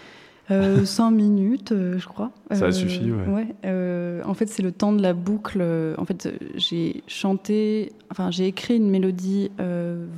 Euh, 0.51 0.85
100 0.85 1.11
minutes, 1.11 1.73
euh, 1.73 1.99
je 1.99 2.07
crois. 2.07 2.31
Ça 2.51 2.67
a 2.67 2.69
Euh, 2.69 2.73
suffi, 2.73 3.11
ouais. 3.11 3.49
euh, 3.65 4.23
en 4.27 4.35
fait, 4.35 4.47
c'est 4.47 4.63
le 4.63 4.73
temps 4.73 4.93
de 4.93 5.01
la 5.03 5.15
boucle. 5.15 5.65
En 5.97 6.05
fait, 6.05 6.29
j'ai 6.57 7.03
chanté, 7.07 7.93
enfin, 8.11 8.31
j'ai 8.31 8.47
écrit 8.47 8.77
une 8.77 8.91
mélodie 8.91 9.51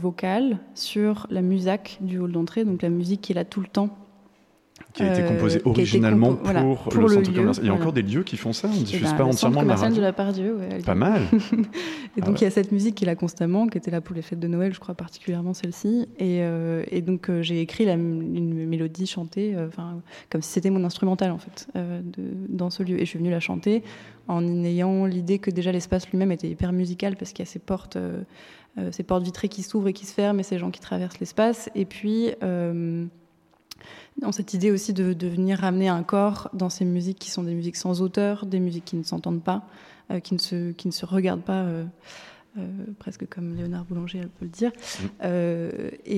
vocale 0.02 0.58
sur 0.74 1.26
la 1.30 1.42
musac 1.42 1.98
du 2.00 2.18
hall 2.18 2.32
d'entrée, 2.32 2.64
donc 2.64 2.82
la 2.82 2.88
musique 2.90 3.20
qui 3.20 3.32
est 3.32 3.34
là 3.36 3.44
tout 3.44 3.60
le 3.60 3.68
temps 3.68 3.90
Qui 4.96 5.02
a 5.02 5.12
été 5.12 5.22
Euh, 5.22 5.28
composé 5.28 5.58
été 5.58 5.68
originalement 5.68 6.30
compo- 6.32 6.40
voilà, 6.44 6.62
pour, 6.62 6.78
pour 6.84 7.02
le 7.02 7.08
centre 7.08 7.30
lieu, 7.30 7.36
commercial. 7.36 7.64
Il 7.64 7.66
y 7.66 7.70
a 7.70 7.72
voilà. 7.72 7.82
encore 7.84 7.92
des 7.92 8.02
lieux 8.02 8.22
qui 8.22 8.36
font 8.36 8.52
ça, 8.52 8.68
on 8.68 8.74
ne 8.74 8.76
Eh 8.80 8.84
diffuse 8.84 9.02
ben, 9.02 9.10
pas 9.16 9.22
le 9.24 9.28
entièrement 9.28 9.62
de 9.62 9.68
la 9.68 9.74
radio. 9.76 9.96
de 9.96 10.00
la 10.00 10.12
Part-Dieu, 10.12 10.56
ouais, 10.56 10.80
à 10.80 10.82
Pas 10.84 10.94
mal. 10.94 11.22
Et 11.32 11.36
Ah 12.22 12.24
donc 12.24 12.28
ouais. 12.28 12.40
il 12.40 12.44
y 12.44 12.46
a 12.46 12.50
cette 12.50 12.72
musique 12.72 12.94
qui 12.94 13.04
est 13.04 13.06
là 13.06 13.14
constamment, 13.14 13.66
qui 13.66 13.76
était 13.76 13.90
là 13.90 14.00
pour 14.00 14.16
les 14.16 14.22
fêtes 14.22 14.40
de 14.40 14.48
Noël, 14.48 14.72
je 14.72 14.80
crois 14.80 14.94
particulièrement 14.94 15.52
celle-ci. 15.52 16.08
Et, 16.18 16.38
euh, 16.40 16.82
et 16.90 17.02
donc 17.02 17.28
euh, 17.28 17.42
j'ai 17.42 17.60
écrit 17.60 17.84
la, 17.84 17.92
une 17.92 18.66
mélodie 18.66 19.06
chantée, 19.06 19.52
euh, 19.54 19.68
comme 20.30 20.40
si 20.42 20.50
c'était 20.50 20.70
mon 20.70 20.82
instrumental 20.84 21.30
en 21.30 21.38
fait, 21.38 21.68
euh, 21.76 22.00
de- 22.02 22.22
dans 22.48 22.70
ce 22.70 22.82
lieu. 22.82 22.96
Et 22.96 23.00
je 23.04 23.10
suis 23.10 23.18
venue 23.18 23.30
la 23.30 23.40
chanter 23.40 23.82
en 24.28 24.64
ayant 24.64 25.04
l'idée 25.04 25.38
que 25.38 25.50
déjà 25.50 25.72
l'espace 25.72 26.08
lui-même 26.10 26.32
était 26.32 26.48
hyper 26.48 26.72
musical 26.72 27.16
parce 27.16 27.32
qu'il 27.32 27.44
y 27.44 27.48
a 27.48 27.50
ces 27.50 27.58
portes, 27.58 27.96
euh, 27.96 28.22
euh, 28.78 28.88
ces 28.92 29.02
portes 29.02 29.22
vitrées 29.22 29.48
qui 29.48 29.62
s'ouvrent 29.62 29.88
et 29.88 29.92
qui 29.92 30.06
se 30.06 30.14
ferment 30.14 30.40
et 30.40 30.42
ces 30.42 30.58
gens 30.58 30.70
qui 30.70 30.80
traversent 30.80 31.20
l'espace. 31.20 31.68
Et 31.74 31.84
puis 31.84 32.30
euh, 32.42 33.04
dans 34.18 34.32
cette 34.32 34.54
idée 34.54 34.70
aussi 34.70 34.92
de, 34.92 35.12
de 35.12 35.28
venir 35.28 35.58
ramener 35.58 35.88
un 35.88 36.02
corps 36.02 36.48
dans 36.52 36.70
ces 36.70 36.84
musiques 36.84 37.18
qui 37.18 37.30
sont 37.30 37.42
des 37.42 37.54
musiques 37.54 37.76
sans 37.76 38.00
auteur, 38.02 38.46
des 38.46 38.60
musiques 38.60 38.84
qui 38.84 38.96
ne 38.96 39.02
s'entendent 39.02 39.42
pas, 39.42 39.62
euh, 40.10 40.20
qui, 40.20 40.34
ne 40.34 40.38
se, 40.38 40.72
qui 40.72 40.88
ne 40.88 40.92
se 40.92 41.04
regardent 41.04 41.42
pas, 41.42 41.62
euh, 41.62 41.84
presque 42.98 43.26
comme 43.28 43.54
Léonard 43.54 43.84
Boulanger 43.84 44.18
elle 44.22 44.28
peut 44.28 44.44
le 44.44 44.50
dire, 44.50 44.72
Euh, 45.22 45.90
et, 46.04 46.14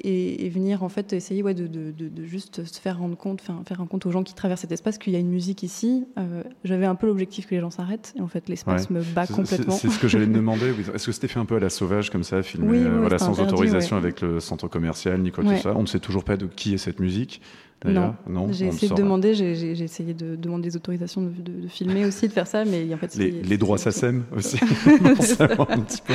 et- 0.00 0.46
et 0.46 0.48
venir 0.48 0.82
en 0.82 0.88
fait 0.88 1.12
essayer 1.12 1.42
ouais, 1.42 1.54
de, 1.54 1.66
de- 1.66 1.90
de- 1.90 2.08
de 2.08 2.24
juste 2.24 2.64
se 2.64 2.80
faire 2.80 2.98
rendre 2.98 3.16
compte, 3.16 3.40
faire, 3.40 3.60
faire 3.66 3.78
rendre 3.78 3.90
compte 3.90 4.06
aux 4.06 4.10
gens 4.10 4.22
qui 4.22 4.34
traversent 4.34 4.60
cet 4.60 4.72
espace 4.72 4.98
qu'il 4.98 5.12
y 5.12 5.16
a 5.16 5.18
une 5.18 5.30
musique 5.30 5.62
ici. 5.62 6.04
Euh, 6.18 6.42
J'avais 6.64 6.86
un 6.86 6.94
peu 6.94 7.06
l'objectif 7.06 7.46
que 7.46 7.54
les 7.54 7.60
gens 7.60 7.70
s'arrêtent, 7.70 8.14
et 8.16 8.20
en 8.20 8.28
fait 8.28 8.48
l'espace 8.48 8.90
me 8.90 9.02
bat 9.02 9.26
complètement. 9.26 9.74
C'est 9.74 9.88
ce 9.90 9.98
que 9.98 10.08
j'allais 10.08 10.26
demander. 10.40 10.72
Est-ce 10.94 11.06
que 11.06 11.12
c'était 11.12 11.28
fait 11.28 11.40
un 11.40 11.44
peu 11.44 11.56
à 11.56 11.60
la 11.60 11.70
sauvage 11.70 12.10
comme 12.10 12.24
ça, 12.24 12.42
filmé 12.42 12.66
Oui, 12.68 12.78
oui, 12.78 12.84
euh, 12.84 12.92
oui, 12.94 13.00
voilà, 13.00 13.18
sans 13.18 13.32
interdit, 13.32 13.52
autorisation 13.54 13.96
ouais. 13.96 14.02
avec 14.02 14.20
le 14.20 14.40
centre 14.40 14.68
commercial, 14.68 15.20
ni 15.20 15.30
quoi 15.32 15.44
que 15.44 15.56
ce 15.56 15.62
soit? 15.62 15.76
On 15.76 15.82
ne 15.82 15.86
sait 15.86 16.00
toujours 16.00 16.24
pas 16.24 16.36
de 16.36 16.46
qui 16.46 16.74
est 16.74 16.78
cette 16.78 17.00
musique. 17.00 17.40
D'ailleurs, 17.82 18.14
non. 18.28 18.52
J'ai 18.52 18.66
essayé 18.66 18.88
de 18.90 18.94
demander, 18.94 19.32
j'ai 19.34 19.70
essayé 19.82 20.12
de 20.12 20.36
demander 20.36 20.68
des 20.68 20.76
autorisations 20.76 21.22
de, 21.22 21.30
de- 21.30 21.62
de 21.62 21.68
filmer 21.68 22.04
aussi, 22.04 22.28
de 22.28 22.32
faire 22.32 22.46
ça, 22.46 22.64
mais 22.66 22.92
en 22.92 22.98
fait 22.98 23.14
Les, 23.16 23.30
les 23.30 23.56
droits 23.56 23.78
SACEM 23.78 24.24
aussi. 24.36 24.58
Un 24.98 25.80
petit 25.80 26.02
peu. 26.06 26.14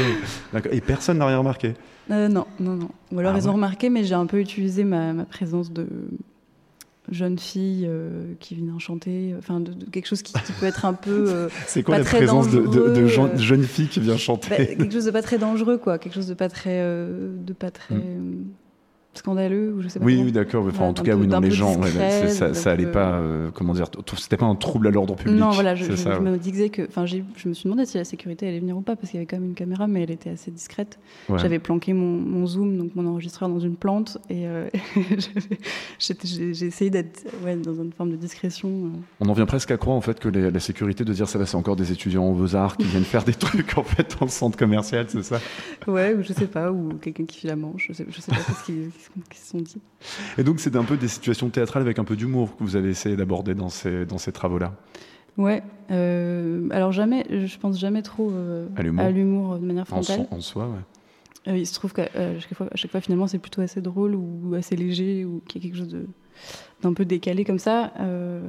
Et 0.72 0.82
personne 0.82 1.18
n'a 1.18 1.26
rien 1.26 1.40
remarqué. 1.40 1.74
Euh, 2.12 2.28
non, 2.28 2.46
non, 2.60 2.76
non. 2.76 2.90
Ou 3.12 3.20
alors 3.20 3.34
Ah 3.34 3.38
ils 3.40 3.50
ont 3.50 3.54
remarqué, 3.54 3.90
mais 3.90 4.04
j'ai 4.04 4.14
un 4.14 4.28
peu 4.28 4.40
utilisé 4.40 4.84
ma, 4.84 5.14
ma 5.14 5.26
présence 5.26 5.72
de 5.72 5.88
jeune 7.12 7.38
fille 7.38 7.86
euh, 7.88 8.34
qui 8.40 8.56
vient 8.56 8.78
chanter, 8.80 9.34
enfin 9.38 9.60
de, 9.60 9.74
de 9.74 9.86
quelque 9.86 10.08
chose 10.08 10.22
qui, 10.24 10.34
qui 10.34 10.52
peut 10.60 10.66
être 10.66 10.86
un 10.86 10.94
peu 10.94 11.26
euh, 11.30 11.50
C'est 11.68 11.84
quoi 11.84 11.96
Pas 11.96 12.00
la 12.00 12.06
très 12.06 12.18
présence 12.18 12.50
de, 12.50 12.60
euh. 12.60 13.38
jeunes 13.38 13.64
filles 13.64 13.88
qui 13.88 14.00
vient 14.00 14.18
chanter 14.18 14.50
bah, 14.50 14.66
quelque 14.66 14.92
chose 14.92 15.06
de 15.06 15.12
pas 15.12 15.22
très 15.22 15.38
dangereux, 15.38 15.78
quoi, 15.78 15.98
quelque 16.00 16.14
chose 16.16 16.28
de 16.28 16.34
pas 16.34 16.50
très, 16.50 16.80
euh, 16.82 17.32
de 17.44 17.54
pas 17.54 17.72
très 17.72 17.96
Mm. 17.96 18.46
Euh, 19.16 19.20
scandaleux 19.20 19.74
ou 19.74 19.82
je 19.82 19.88
sais 19.88 20.00
pas. 20.00 20.06
Oui, 20.06 20.22
oui, 20.24 20.32
d'accord. 20.32 20.64
Enfin, 20.66 20.72
Voilà, 20.78 20.90
en 20.90 20.94
tout 20.94 21.04
cas, 21.04 21.16
oui, 21.16 21.28
non, 21.28 21.40
les 21.40 21.52
gens, 21.52 21.76
discret, 21.78 22.28
ça, 22.30 22.54
ça 22.54 22.72
allait 22.72 22.86
peu- 22.86 22.92
pas, 22.92 23.14
euh, 23.20 23.50
comment 23.54 23.74
dire, 23.74 23.88
c'était 24.18 24.38
pas 24.38 24.46
un 24.46 24.56
trouble 24.56 24.88
à 24.88 24.92
l'ordre 24.92 25.16
public. 25.16 25.38
Non, 25.40 25.50
voilà, 25.52 25.76
je, 25.76 25.86
c'est 25.86 25.92
je- 25.92 25.96
ça, 25.96 26.14
je 26.16 26.20
ouais. 26.20 26.32
me 26.32 26.38
disais 26.38 26.70
que, 26.70 26.84
enfin, 26.88 27.06
j'ai- 27.06 27.24
je 27.38 27.50
me 27.50 27.54
suis 27.54 27.64
demandé 27.66 27.86
si 27.86 27.98
la 27.98 28.04
sécurité 28.04 28.48
allait 28.48 28.60
venir 28.60 28.78
ou 28.78 28.82
pas 28.82 28.96
parce 28.96 29.10
qu'il 29.12 29.18
y 29.18 29.20
avait 29.22 29.26
quand 29.28 29.38
même 29.38 29.50
une 29.50 29.56
caméra, 29.56 29.88
mais 29.88 30.04
elle 30.04 30.12
était 30.12 30.30
assez 30.30 30.52
discrète. 30.52 31.00
Ouais. 31.30 31.40
J'avais 31.40 31.60
planqué 31.60 31.94
mon, 31.94 32.20
mon 32.20 32.46
zoom, 32.46 32.78
donc 32.78 32.96
mon 32.96 33.08
enregistreur 33.08 33.50
dans 33.50 33.60
une 33.60 33.76
plante, 33.76 34.18
et 34.30 34.48
euh, 34.48 34.68
j'ai 36.00 36.66
essayé 36.66 36.90
d'être 36.90 37.24
ouais, 37.44 37.56
dans 37.56 37.74
une 37.76 37.92
forme 37.92 38.12
de 38.12 38.16
discrétion. 38.16 38.70
euh. 38.70 38.90
On 39.20 39.30
en 39.30 39.34
vient 39.34 39.46
presque 39.46 39.72
à 39.72 39.78
croire 39.78 39.96
en 39.96 40.02
fait 40.02 40.20
que 40.20 40.30
les- 40.30 40.52
la 40.52 40.60
sécurité 40.60 41.04
de 41.04 41.14
dire 41.14 41.28
ça 41.28 41.40
va, 41.40 41.46
c'est 41.46 41.56
encore 41.58 41.76
des 41.76 41.92
étudiants 41.92 42.26
aux 42.28 42.34
beaux-arts 42.34 42.78
qui 42.78 42.86
viennent 42.86 43.04
faire 43.04 43.24
des 43.24 43.34
trucs 43.34 43.78
en 43.78 43.84
fait 43.84 44.16
dans 44.20 44.26
le 44.26 44.32
centre 44.32 44.58
commercial, 44.58 45.06
c'est 45.10 45.24
ça? 45.24 45.40
Ouais, 45.88 46.14
ou 46.14 46.24
je 46.24 46.34
sais 46.34 46.48
pas, 46.48 46.72
ou 46.72 46.90
quelqu'un 47.02 47.26
qui 47.26 47.40
fait 47.42 47.48
la 47.48 47.56
manche, 47.56 47.88
je 47.90 47.94
sais, 47.94 48.06
je 48.10 48.22
sais 48.22 48.32
pas 48.32 48.38
ce 48.38 48.66
qu'ils 48.66 48.90
qui 49.30 49.40
se 49.40 49.50
sont 49.52 49.62
dit. 49.62 49.78
Et 50.38 50.44
donc 50.44 50.60
c'est 50.60 50.76
un 50.76 50.84
peu 50.84 50.98
des 50.98 51.08
situations 51.08 51.50
théâtrales 51.50 51.82
avec 51.84 52.00
un 52.00 52.04
peu 52.04 52.16
d'humour 52.16 52.56
que 52.58 52.64
vous 52.64 52.76
avez 52.76 52.90
essayé 52.90 53.16
d'aborder 53.16 53.56
dans 53.56 53.70
ces, 53.70 54.06
dans 54.06 54.18
ces 54.18 54.32
travaux-là. 54.32 54.74
Ouais, 55.38 55.64
euh, 55.92 56.68
alors 56.72 56.92
jamais, 56.94 57.26
je 57.30 57.58
pense 57.58 57.78
jamais 57.80 58.02
trop 58.02 58.32
euh, 58.32 58.68
À 58.78 58.84
l'humour. 58.84 59.06
l'humour 59.10 59.56
de 59.60 59.66
manière 59.66 59.86
frontale. 59.88 60.28
en 60.32 60.40
soi, 60.40 60.68
ouais. 60.68 61.52
Euh, 61.52 61.58
il 61.58 61.68
se 61.68 61.74
trouve 61.74 61.94
qu'à 61.94 62.10
euh, 62.16 62.40
chaque, 62.40 62.54
fois, 62.56 62.68
à 62.72 62.76
chaque 62.76 62.90
fois, 62.90 63.02
finalement, 63.02 63.28
c'est 63.28 63.38
plutôt 63.38 63.62
assez 63.62 63.82
drôle 63.82 64.16
ou 64.16 64.56
assez 64.58 64.76
léger 64.76 65.26
ou 65.26 65.42
qu'il 65.48 65.62
y 65.62 65.66
a 65.66 65.70
quelque 65.70 65.78
chose 65.78 65.96
d'un 66.82 66.94
peu 66.94 67.04
décalé 67.06 67.44
comme 67.46 67.60
ça. 67.60 67.92
Euh, 68.00 68.42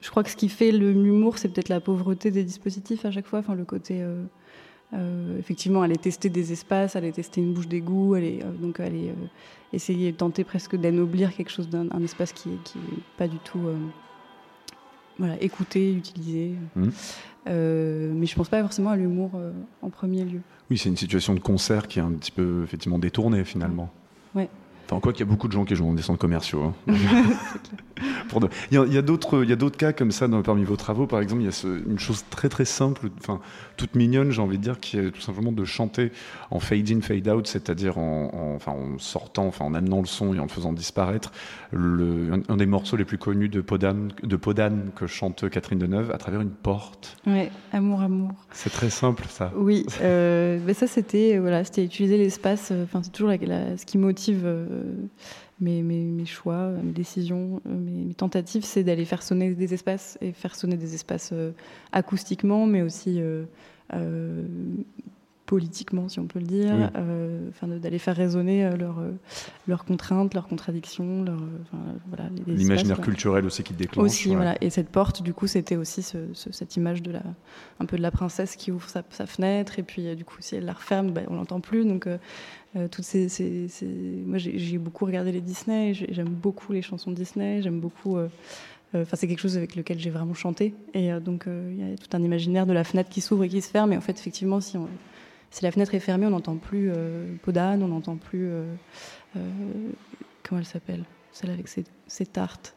je 0.00 0.08
crois 0.10 0.22
que 0.22 0.30
ce 0.30 0.36
qui 0.36 0.48
fait 0.48 0.70
le- 0.72 0.92
l'humour, 0.92 1.36
c'est 1.36 1.48
peut-être 1.48 1.68
la 1.68 1.80
pauvreté 1.80 2.30
des 2.30 2.44
dispositifs 2.44 3.04
à 3.04 3.10
chaque 3.10 3.26
fois. 3.26 3.40
Enfin, 3.40 3.54
le 3.56 3.64
côté. 3.64 4.00
euh, 4.00 4.22
euh, 4.94 5.38
effectivement, 5.38 5.82
aller 5.82 5.96
tester 5.98 6.30
des 6.30 6.50
espaces, 6.52 6.96
aller 6.96 7.12
tester 7.12 7.42
une 7.42 7.52
bouche 7.52 7.68
d'égout, 7.68 8.14
aller, 8.14 8.40
euh, 8.42 8.52
donc 8.52 8.80
aller 8.80 9.08
euh, 9.10 9.26
essayer, 9.72 10.12
tenter 10.12 10.44
presque 10.44 10.76
d'anoblir 10.76 11.34
quelque 11.34 11.50
chose 11.50 11.68
d'un 11.68 11.86
un 11.90 12.02
espace 12.02 12.32
qui 12.32 12.48
est, 12.50 12.62
qui 12.64 12.78
est 12.78 13.02
pas 13.16 13.28
du 13.28 13.38
tout. 13.38 13.66
euh, 13.66 13.76
voilà, 15.18 15.40
écouté, 15.42 15.92
utilisé. 15.92 16.54
Mhm. 16.76 16.92
Euh, 17.48 18.12
mais 18.14 18.26
je 18.26 18.34
pense 18.34 18.48
pas 18.48 18.60
forcément 18.62 18.90
à 18.90 18.96
l'humour 18.96 19.32
euh, 19.34 19.52
en 19.82 19.90
premier 19.90 20.24
lieu. 20.24 20.40
Oui, 20.70 20.78
c'est 20.78 20.88
une 20.88 20.96
situation 20.96 21.34
de 21.34 21.40
concert 21.40 21.88
qui 21.88 21.98
est 21.98 22.02
un 22.02 22.12
petit 22.12 22.30
peu 22.30 22.62
effectivement 22.62 22.98
détournée 22.98 23.44
finalement. 23.44 23.90
Ouais. 24.34 24.48
Enfin, 24.90 25.00
quoi 25.00 25.12
qu'il 25.12 25.20
y 25.20 25.28
a 25.28 25.30
beaucoup 25.30 25.48
de 25.48 25.52
gens 25.52 25.64
qui 25.66 25.76
jouent 25.76 25.84
dans 25.84 25.92
des 25.92 26.02
centres 26.02 26.18
commerciaux. 26.18 26.62
hein. 26.88 26.94
Il 28.70 28.74
y 28.92 28.98
a, 28.98 29.02
d'autres, 29.02 29.44
a 29.52 29.56
cas 29.76 29.92
comme 29.92 30.12
ça 30.12 30.28
dans, 30.28 30.40
parmi 30.42 30.62
vos 30.64 30.76
travaux. 30.76 31.06
Par 31.06 31.20
exemple, 31.20 31.42
il 31.42 31.46
y 31.46 31.48
a 31.48 31.52
ce- 31.52 31.82
une 31.88 31.98
chose 31.98 32.24
très 32.30 32.48
très 32.48 32.64
simple, 32.64 33.08
enfin 33.18 33.40
toute 33.76 33.94
mignonne, 33.96 34.30
j'ai 34.30 34.40
envie 34.40 34.58
de 34.58 34.62
dire, 34.62 34.78
qui 34.80 34.98
est 34.98 35.10
tout 35.10 35.20
simplement 35.20 35.50
de 35.50 35.64
chanter 35.64 36.12
en 36.50 36.60
fade 36.60 36.88
in, 36.90 37.00
fade 37.00 37.26
out, 37.28 37.46
c'est-à-dire 37.46 37.98
en, 37.98 38.30
en- 38.32 38.54
enfin, 38.54 38.72
en 38.72 38.98
sortant, 38.98 39.46
enfin 39.46 39.64
en 39.64 39.74
amenant 39.74 40.00
le 40.00 40.06
son 40.06 40.32
et 40.34 40.38
en 40.38 40.44
le 40.44 40.48
faisant 40.48 40.72
disparaître. 40.72 41.32
Le, 41.72 42.42
un, 42.48 42.56
des 42.56 42.64
morceaux 42.66 42.96
les 42.96 43.04
plus 43.04 43.18
connus 43.18 43.50
de 43.50 43.60
Podane, 43.60 44.10
de 44.22 44.36
Podane 44.36 44.90
que 44.96 45.06
chante 45.06 45.50
Catherine 45.50 45.78
Deneuve 45.78 46.10
à 46.10 46.16
travers 46.16 46.40
une 46.40 46.48
porte. 46.50 47.16
Ouais, 47.26 47.50
amour, 47.72 48.00
amour. 48.00 48.30
C'est 48.52 48.70
très 48.70 48.88
simple 48.88 49.24
ça. 49.28 49.52
Oui, 49.54 49.84
euh, 50.00 50.58
mais 50.66 50.72
ça 50.72 50.86
c'était 50.86 51.36
voilà, 51.38 51.64
c'était 51.64 51.84
utiliser 51.84 52.16
l'espace. 52.16 52.70
euh, 52.72 52.84
Enfin, 52.84 53.02
c'est 53.02 53.10
toujours 53.12 53.28
la- 53.28 53.36
la- 53.36 53.76
ce 53.76 53.84
qui 53.84 53.98
motive 53.98 54.42
euh, 54.46 54.66
mes, 55.60 55.82
mes, 55.82 56.04
mes 56.04 56.24
choix, 56.24 56.70
mes 56.82 56.92
décisions, 56.92 57.60
mes, 57.66 58.04
mes 58.04 58.14
tentatives, 58.14 58.64
c'est 58.64 58.82
d'aller 58.82 59.04
faire 59.04 59.22
sonner 59.22 59.54
des 59.54 59.74
espaces 59.74 60.16
et 60.22 60.32
faire 60.32 60.54
sonner 60.54 60.76
des 60.76 60.94
espaces 60.94 61.30
euh, 61.34 61.50
acoustiquement, 61.92 62.64
mais 62.66 62.80
aussi 62.80 63.20
euh, 63.20 63.44
euh, 63.92 64.42
politiquement, 65.48 66.08
si 66.08 66.20
on 66.20 66.26
peut 66.26 66.38
le 66.38 66.44
dire. 66.46 66.72
Oui. 66.76 66.84
euh, 66.96 67.48
Enfin, 67.48 67.66
d'aller 67.66 67.98
faire 67.98 68.14
résonner 68.14 68.64
euh, 68.66 68.76
leurs 68.76 68.98
euh, 69.00 69.10
leurs 69.66 69.84
contraintes, 69.84 70.34
leurs 70.34 70.46
contradictions, 70.46 71.22
enfin, 71.22 71.82
voilà, 72.08 72.28
L'imaginaire 72.46 73.00
culturel 73.00 73.44
aussi 73.46 73.62
qui 73.62 73.72
déclenche. 73.72 74.04
Aussi, 74.04 74.28
ouais. 74.28 74.36
voilà. 74.36 74.54
Et 74.60 74.68
cette 74.70 74.90
porte, 74.90 75.22
du 75.22 75.32
coup, 75.32 75.46
c'était 75.46 75.76
aussi 75.76 76.02
ce- 76.02 76.32
ce- 76.34 76.52
cette 76.52 76.76
image 76.76 77.02
de 77.02 77.10
la, 77.12 77.22
un 77.80 77.86
peu 77.86 77.96
de 77.96 78.02
la 78.02 78.10
princesse 78.10 78.54
qui 78.56 78.70
ouvre 78.70 78.88
sa, 78.88 79.02
sa 79.10 79.26
fenêtre, 79.26 79.78
et 79.78 79.82
puis 79.82 80.14
du 80.14 80.24
coup, 80.24 80.36
si 80.40 80.54
elle 80.56 80.66
la 80.66 80.74
referme, 80.74 81.10
ben, 81.12 81.24
on 81.28 81.34
l'entend 81.36 81.60
plus. 81.60 81.84
Donc, 81.86 82.06
euh, 82.06 82.18
toutes 82.90 83.04
ces, 83.06 83.28
ces- 83.30 83.68
ces- 83.68 83.86
moi, 84.26 84.36
j'ai 84.38 84.78
beaucoup 84.78 85.06
regardé 85.06 85.32
les 85.32 85.40
Disney. 85.40 85.94
j'ai- 85.94 86.12
J'aime 86.12 86.28
beaucoup 86.28 86.72
les 86.74 86.82
chansons 86.82 87.10
Disney. 87.10 87.62
J'aime 87.62 87.80
beaucoup. 87.80 88.16
euh, 88.18 88.28
Enfin, 88.94 89.16
c'est 89.18 89.28
quelque 89.28 89.40
chose 89.40 89.58
avec 89.58 89.76
lequel 89.76 89.98
j'ai 89.98 90.08
vraiment 90.08 90.32
chanté. 90.32 90.74
Et 90.94 91.10
donc, 91.20 91.46
euh, 91.46 91.70
il 91.76 91.78
y 91.90 91.92
a 91.92 91.94
tout 91.96 92.08
un 92.16 92.22
imaginaire 92.22 92.64
de 92.64 92.72
la 92.72 92.84
fenêtre 92.84 93.10
qui 93.10 93.20
s'ouvre 93.20 93.44
et 93.44 93.48
qui 93.50 93.60
se 93.60 93.68
ferme. 93.70 93.92
Et 93.92 93.96
en 93.98 94.00
fait, 94.00 94.12
effectivement, 94.18 94.62
si, 94.62 94.78
on- 94.78 94.88
si 95.50 95.64
la 95.64 95.70
fenêtre 95.70 95.94
est 95.94 96.00
fermée, 96.00 96.26
on 96.26 96.30
n'entend 96.30 96.56
plus 96.56 96.90
euh, 96.94 97.24
Podane, 97.42 97.82
on 97.82 97.88
n'entend 97.88 98.16
plus. 98.16 98.48
euh, 98.48 98.64
euh, 99.36 99.40
comment 100.42 100.60
elle 100.60 100.66
s'appelle? 100.66 101.04
Celle 101.32 101.50
avec 101.50 101.68
ses, 101.68 101.84
ses 102.06 102.26
tartes 102.26 102.74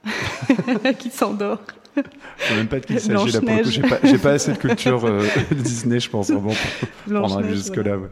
qui 0.99 1.09
s'endort. 1.09 1.61
Je 1.95 2.01
sais 2.45 2.55
même 2.55 2.67
pas 2.67 2.79
de 2.79 2.85
qui 2.85 2.93
il 2.93 2.99
s'agit 2.99 3.31
là 3.31 3.41
pour 3.41 3.49
le 3.49 3.63
coup. 3.63 3.69
J'ai 3.69 3.81
pas, 3.81 3.97
pas 3.97 4.31
assez 4.31 4.53
de 4.53 4.57
culture 4.57 5.03
euh, 5.05 5.25
Disney, 5.51 5.99
je 5.99 6.09
pense, 6.09 6.29
vraiment, 6.29 6.49
pour 6.51 6.55
prendre 6.55 7.35
Blanche-Neige, 7.37 7.55
jusque-là. 7.57 7.97
ouais. 7.97 8.07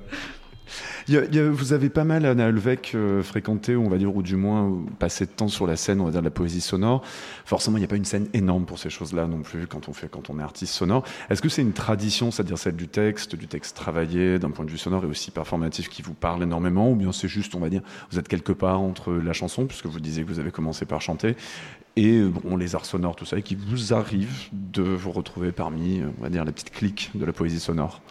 A- 1.09 1.49
vous 1.49 1.73
avez 1.73 1.89
pas 1.89 2.03
mal, 2.03 2.25
Anna 2.25 2.47
Helvec, 2.49 2.91
euh, 2.95 3.23
fréquenté, 3.23 3.75
on 3.75 3.89
va 3.89 3.97
dire, 3.97 4.15
ou 4.15 4.21
du 4.21 4.35
moins 4.35 4.71
passé 4.99 5.25
de 5.25 5.31
temps 5.31 5.47
sur 5.47 5.67
la 5.67 5.75
scène, 5.75 6.01
on 6.01 6.05
va 6.05 6.11
dire, 6.11 6.21
de 6.21 6.25
la 6.25 6.31
poésie 6.31 6.61
sonore. 6.61 7.03
Forcément, 7.45 7.77
il 7.77 7.81
n'y 7.81 7.85
a 7.85 7.87
pas 7.87 7.95
une 7.95 8.05
scène 8.05 8.27
énorme 8.33 8.65
pour 8.65 8.79
ces 8.79 8.89
choses-là 8.89 9.27
non 9.27 9.41
plus 9.41 9.67
quand 9.67 9.89
on, 9.89 9.93
fait, 9.93 10.09
quand 10.09 10.29
on 10.29 10.39
est 10.39 10.43
artiste 10.43 10.73
sonore. 10.73 11.03
Est-ce 11.29 11.41
que 11.41 11.49
c'est 11.49 11.61
une 11.61 11.73
tradition, 11.73 12.31
c'est-à-dire 12.31 12.57
celle 12.57 12.75
du 12.75 12.87
texte, 12.87 13.35
du 13.35 13.47
texte 13.47 13.75
travaillé 13.75 14.39
d'un 14.39 14.51
point 14.51 14.65
de 14.65 14.71
vue 14.71 14.77
sonore 14.77 15.03
et 15.03 15.07
aussi 15.07 15.31
performatif 15.31 15.89
qui 15.89 16.01
vous 16.01 16.13
parle 16.13 16.43
énormément 16.43 16.91
Ou 16.91 16.95
bien 16.95 17.11
c'est 17.11 17.27
juste, 17.27 17.55
on 17.55 17.59
va 17.59 17.69
dire, 17.69 17.81
vous 18.11 18.19
êtes 18.19 18.27
quelque 18.27 18.51
part 18.53 18.79
entre 18.79 19.13
la 19.13 19.33
chanson, 19.33 19.65
puisque 19.65 19.85
vous 19.87 19.99
disiez 19.99 20.23
que 20.23 20.29
vous 20.29 20.39
avez 20.39 20.51
commencé 20.51 20.85
par 20.85 21.01
chanter, 21.01 21.35
et 21.95 22.19
euh, 22.19 22.31
les 22.57 22.75
arts 22.75 22.85
sonores, 22.85 23.15
tout 23.15 23.25
ça, 23.25 23.37
et 23.37 23.41
qui 23.41 23.55
vous 23.55 23.93
arrive 23.93 24.49
de 24.53 24.83
vous 24.83 25.11
retrouver 25.11 25.51
parmi, 25.51 25.99
euh, 25.99 26.05
on 26.19 26.23
va 26.23 26.29
dire, 26.29 26.45
la 26.45 26.51
petite 26.51 26.71
clique 26.71 27.11
de 27.15 27.25
la 27.25 27.33
poésie 27.33 27.59
sonore? 27.59 28.01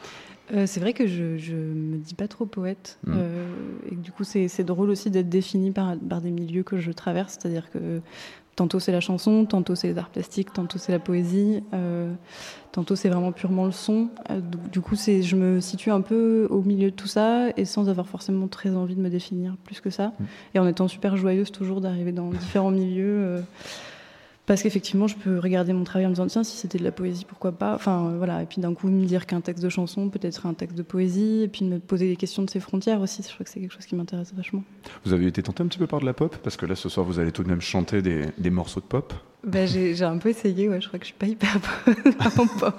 Euh, 0.54 0.66
c'est 0.66 0.80
vrai 0.80 0.92
que 0.92 1.06
je, 1.06 1.37
je 1.37 1.54
me 1.54 1.98
dis 1.98 2.14
pas 2.14 2.28
trop 2.28 2.46
poète. 2.46 2.98
Mm. 3.06 3.12
Euh, 3.16 3.46
et 3.90 3.94
que 3.94 4.00
du 4.00 4.12
coup, 4.12 4.24
c'est 4.24 4.64
drôle 4.64 4.90
aussi 4.90 5.11
d'être 5.11 5.28
défini 5.28 5.70
par, 5.70 5.96
par 5.96 6.20
des 6.20 6.30
milieux 6.30 6.62
que 6.62 6.78
je 6.78 6.92
traverse. 6.92 7.37
C'est-à-dire 7.38 7.70
que 7.70 8.00
tantôt 8.58 8.80
c'est 8.80 8.90
la 8.90 9.00
chanson, 9.00 9.44
tantôt 9.44 9.76
c'est 9.76 9.87
les 9.87 9.98
arts 9.98 10.11
plastiques, 10.11 10.52
tantôt 10.52 10.78
c'est 10.78 10.90
la 10.90 10.98
poésie, 10.98 11.62
euh, 11.74 12.12
tantôt 12.72 12.96
c'est 12.96 13.08
vraiment 13.08 13.30
purement 13.30 13.66
le 13.66 13.70
son. 13.70 14.08
Euh, 14.30 14.40
du, 14.72 14.80
coup, 14.80 14.96
je 14.96 15.37
me 15.37 15.61
situe 15.61 15.92
un 15.92 16.00
peu 16.00 16.48
au 16.50 16.62
milieu 16.62 16.90
de 16.90 16.96
tout 16.96 17.06
ça 17.06 17.50
et 17.56 17.64
sans 17.64 17.88
avoir 17.88 18.08
forcément 18.08 18.48
très 18.48 18.74
envie 18.74 18.96
de 18.96 19.00
me 19.00 19.11
définir 19.11 19.56
plus 19.64 19.80
que 19.80 19.90
ça. 19.90 20.08
Mm. 20.08 20.24
Et 20.54 20.58
en 20.58 20.66
étant 20.66 20.88
super 20.88 21.16
joyeuse 21.16 21.52
toujours 21.52 21.80
d'arriver 21.80 22.11
dans 22.12 22.30
différents 22.30 22.72
milieux. 22.72 23.42
Parce 24.48 24.62
qu'effectivement, 24.62 25.06
je 25.06 25.14
peux 25.14 25.38
regarder 25.38 25.72
mon 25.72 25.84
travail 25.84 26.06
en 26.06 26.08
me 26.08 26.14
disant 26.14 26.26
tiens, 26.26 26.42
si 26.42 26.56
c'était 26.56 26.78
de 26.78 26.84
la 26.84 26.90
poésie, 26.90 27.24
pourquoi 27.24 27.52
pas? 27.52 27.74
Enfin, 27.74 28.14
voilà. 28.16 28.42
Et 28.42 28.46
puis 28.46 28.61
d'un 28.61 28.74
coup, 28.74 28.88
me 28.88 29.04
dire 29.04 29.26
qu'un 29.26 29.40
texte 29.40 29.62
de 29.62 29.68
chanson 29.68 30.08
peut 30.08 30.18
être 30.22 30.46
un 30.46 30.54
texte 30.54 30.76
de 30.76 30.82
poésie, 30.82 31.42
et 31.42 31.48
puis 31.48 31.64
me 31.64 31.78
poser 31.78 32.08
des 32.08 32.16
questions 32.16 32.42
de 32.42 32.50
ces 32.50 32.58
frontières 32.58 33.00
aussi. 33.00 33.22
Je 33.22 33.32
crois 33.32 33.44
que 33.44 33.50
c'est 33.50 33.61
quelque 33.61 33.74
chose 33.74 33.87
qui 33.87 33.94
m'intéresse 33.94 34.32
vachement. 34.34 34.64
Vous 35.04 35.12
avez 35.12 35.26
été 35.26 35.42
tenté 35.42 35.62
un 35.62 35.66
petit 35.66 35.78
peu 35.78 35.87
par 35.87 36.00
de 36.00 36.06
la 36.06 36.14
pop? 36.14 36.37
Parce 36.42 36.56
que 36.56 36.66
là, 36.66 36.74
ce 36.74 36.88
soir, 36.88 37.06
vous 37.06 37.18
allez 37.20 37.30
tout 37.30 37.44
de 37.44 37.48
même 37.48 37.61
chanter 37.61 38.02
des, 38.02 38.22
des 38.38 38.50
morceaux 38.50 38.80
de 38.80 38.87
pop. 38.87 39.12
Bah, 39.44 39.66
j'ai 39.66 40.02
un 40.02 40.18
peu 40.18 40.30
essayé, 40.30 40.68
ouais. 40.68 40.80
Je 40.80 40.88
crois 40.88 40.98
que 40.98 41.04
je 41.04 41.11
suis 41.11 41.18
pas 41.18 41.26
hyper 41.26 41.61
en 42.38 42.46
pop. 42.46 42.74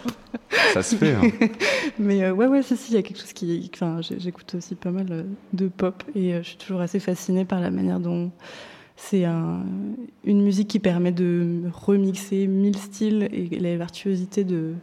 Ça 0.74 0.84
se 0.84 0.96
fait. 0.96 1.14
hein. 1.14 1.22
Mais 2.00 2.24
euh, 2.24 2.34
ouais, 2.34 2.48
ouais, 2.48 2.62
si, 2.64 2.76
si, 2.76 2.92
il 2.92 2.96
y 2.96 2.98
a 2.98 3.02
quelque 3.02 3.20
chose 3.20 3.32
qui. 3.32 3.70
Enfin, 3.74 4.02
j'écoute 4.02 4.56
aussi 4.56 4.76
pas 4.76 4.92
mal 4.92 5.08
euh, 5.12 5.24
de 5.54 5.68
pop, 5.68 6.04
et 6.16 6.34
euh, 6.34 6.44
je 6.44 6.50
suis 6.50 6.58
toujours 6.58 6.82
assez 6.82 7.00
fascinée 7.00 7.46
par 7.46 7.60
la 7.62 7.72
manière 7.72 8.00
dont. 8.00 8.32
C'est 9.02 9.24
un- 9.24 9.64
une 10.26 10.44
musique 10.44 10.68
qui 10.68 10.80
permet 10.80 11.12
de 11.14 11.62
remixer 11.74 12.48
mille 12.48 12.76
styles 12.76 13.30
et 13.32 13.48
la 13.60 13.78
virtuosité 13.78 14.44
de, 14.44 14.74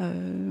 euh, 0.00 0.50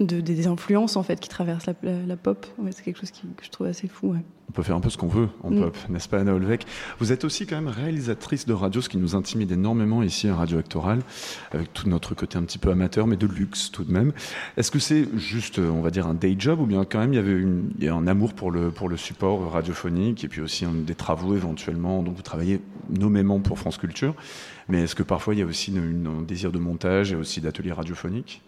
de- 0.00 0.20
des 0.22 0.46
influences 0.46 0.96
en 0.96 1.02
fait 1.02 1.20
qui 1.20 1.28
traversent 1.28 1.66
la, 1.82 2.16
pop. 2.16 2.46
C'est 2.70 2.82
quelque 2.82 2.98
chose 2.98 3.10
que 3.10 3.44
je 3.44 3.50
trouve 3.50 3.66
assez 3.66 3.88
fou. 3.88 4.14
On 4.52 4.54
peut 4.54 4.62
faire 4.62 4.76
un 4.76 4.80
peu 4.80 4.90
ce 4.90 4.98
qu'on 4.98 5.06
veut 5.08 5.30
en 5.44 5.50
Mm. 5.50 5.60
pop, 5.62 5.76
n'est-ce 5.88 6.10
pas, 6.10 6.18
Anna 6.18 6.34
Olvec? 6.34 6.66
Vous 6.98 7.10
êtes 7.10 7.24
aussi 7.24 7.46
quand 7.46 7.56
même 7.56 7.68
réalisatrice 7.68 8.44
de 8.44 8.52
radio, 8.52 8.82
ce 8.82 8.90
qui 8.90 8.98
nous 8.98 9.16
intimide 9.16 9.50
énormément 9.50 10.02
ici 10.02 10.28
à 10.28 10.34
Radio 10.36 10.58
Actoral, 10.58 11.00
avec 11.52 11.72
tout 11.72 11.88
notre 11.88 12.14
côté 12.14 12.36
un 12.36 12.42
petit 12.42 12.58
peu 12.58 12.70
amateur, 12.70 13.06
mais 13.06 13.16
de 13.16 13.26
luxe 13.26 13.70
tout 13.70 13.82
de 13.82 13.90
même. 13.90 14.12
Est-ce 14.58 14.70
que 14.70 14.78
c'est 14.78 15.08
juste, 15.16 15.58
euh, 15.58 15.70
on 15.70 15.80
va 15.80 15.88
dire, 15.90 16.06
un 16.06 16.12
day 16.12 16.36
job, 16.38 16.60
ou 16.60 16.66
bien 16.66 16.84
quand 16.84 16.98
même 16.98 17.14
il 17.14 17.16
y 17.16 17.18
avait 17.18 17.32
une- 17.32 17.70
il 17.78 17.84
y 17.84 17.88
a 17.88 17.94
un 17.94 18.06
amour 18.06 18.34
pour 18.34 18.50
le, 18.50 18.70
pour 18.70 18.90
le 18.90 18.98
support 18.98 19.50
radiophonique, 19.52 20.22
et 20.22 20.28
puis 20.28 20.42
aussi 20.42 20.66
un- 20.66 20.74
des 20.74 20.94
travaux 20.94 21.34
éventuellement, 21.34 22.02
donc 22.02 22.16
vous 22.16 22.20
travaillez 22.22 22.60
nommément 22.90 23.40
pour 23.40 23.58
France 23.58 23.78
Culture, 23.78 24.14
mais 24.68 24.82
est-ce 24.82 24.94
que 24.94 25.02
parfois 25.02 25.32
il 25.34 25.38
y 25.40 25.42
a 25.42 25.46
aussi 25.46 25.70
une- 25.70 25.82
une- 25.82 26.06
un 26.18 26.20
désir 26.20 26.52
de 26.52 26.58
montage 26.58 27.10
et 27.12 27.16
aussi 27.16 27.40
d'ateliers 27.40 27.72
radiophoniques? 27.72 28.42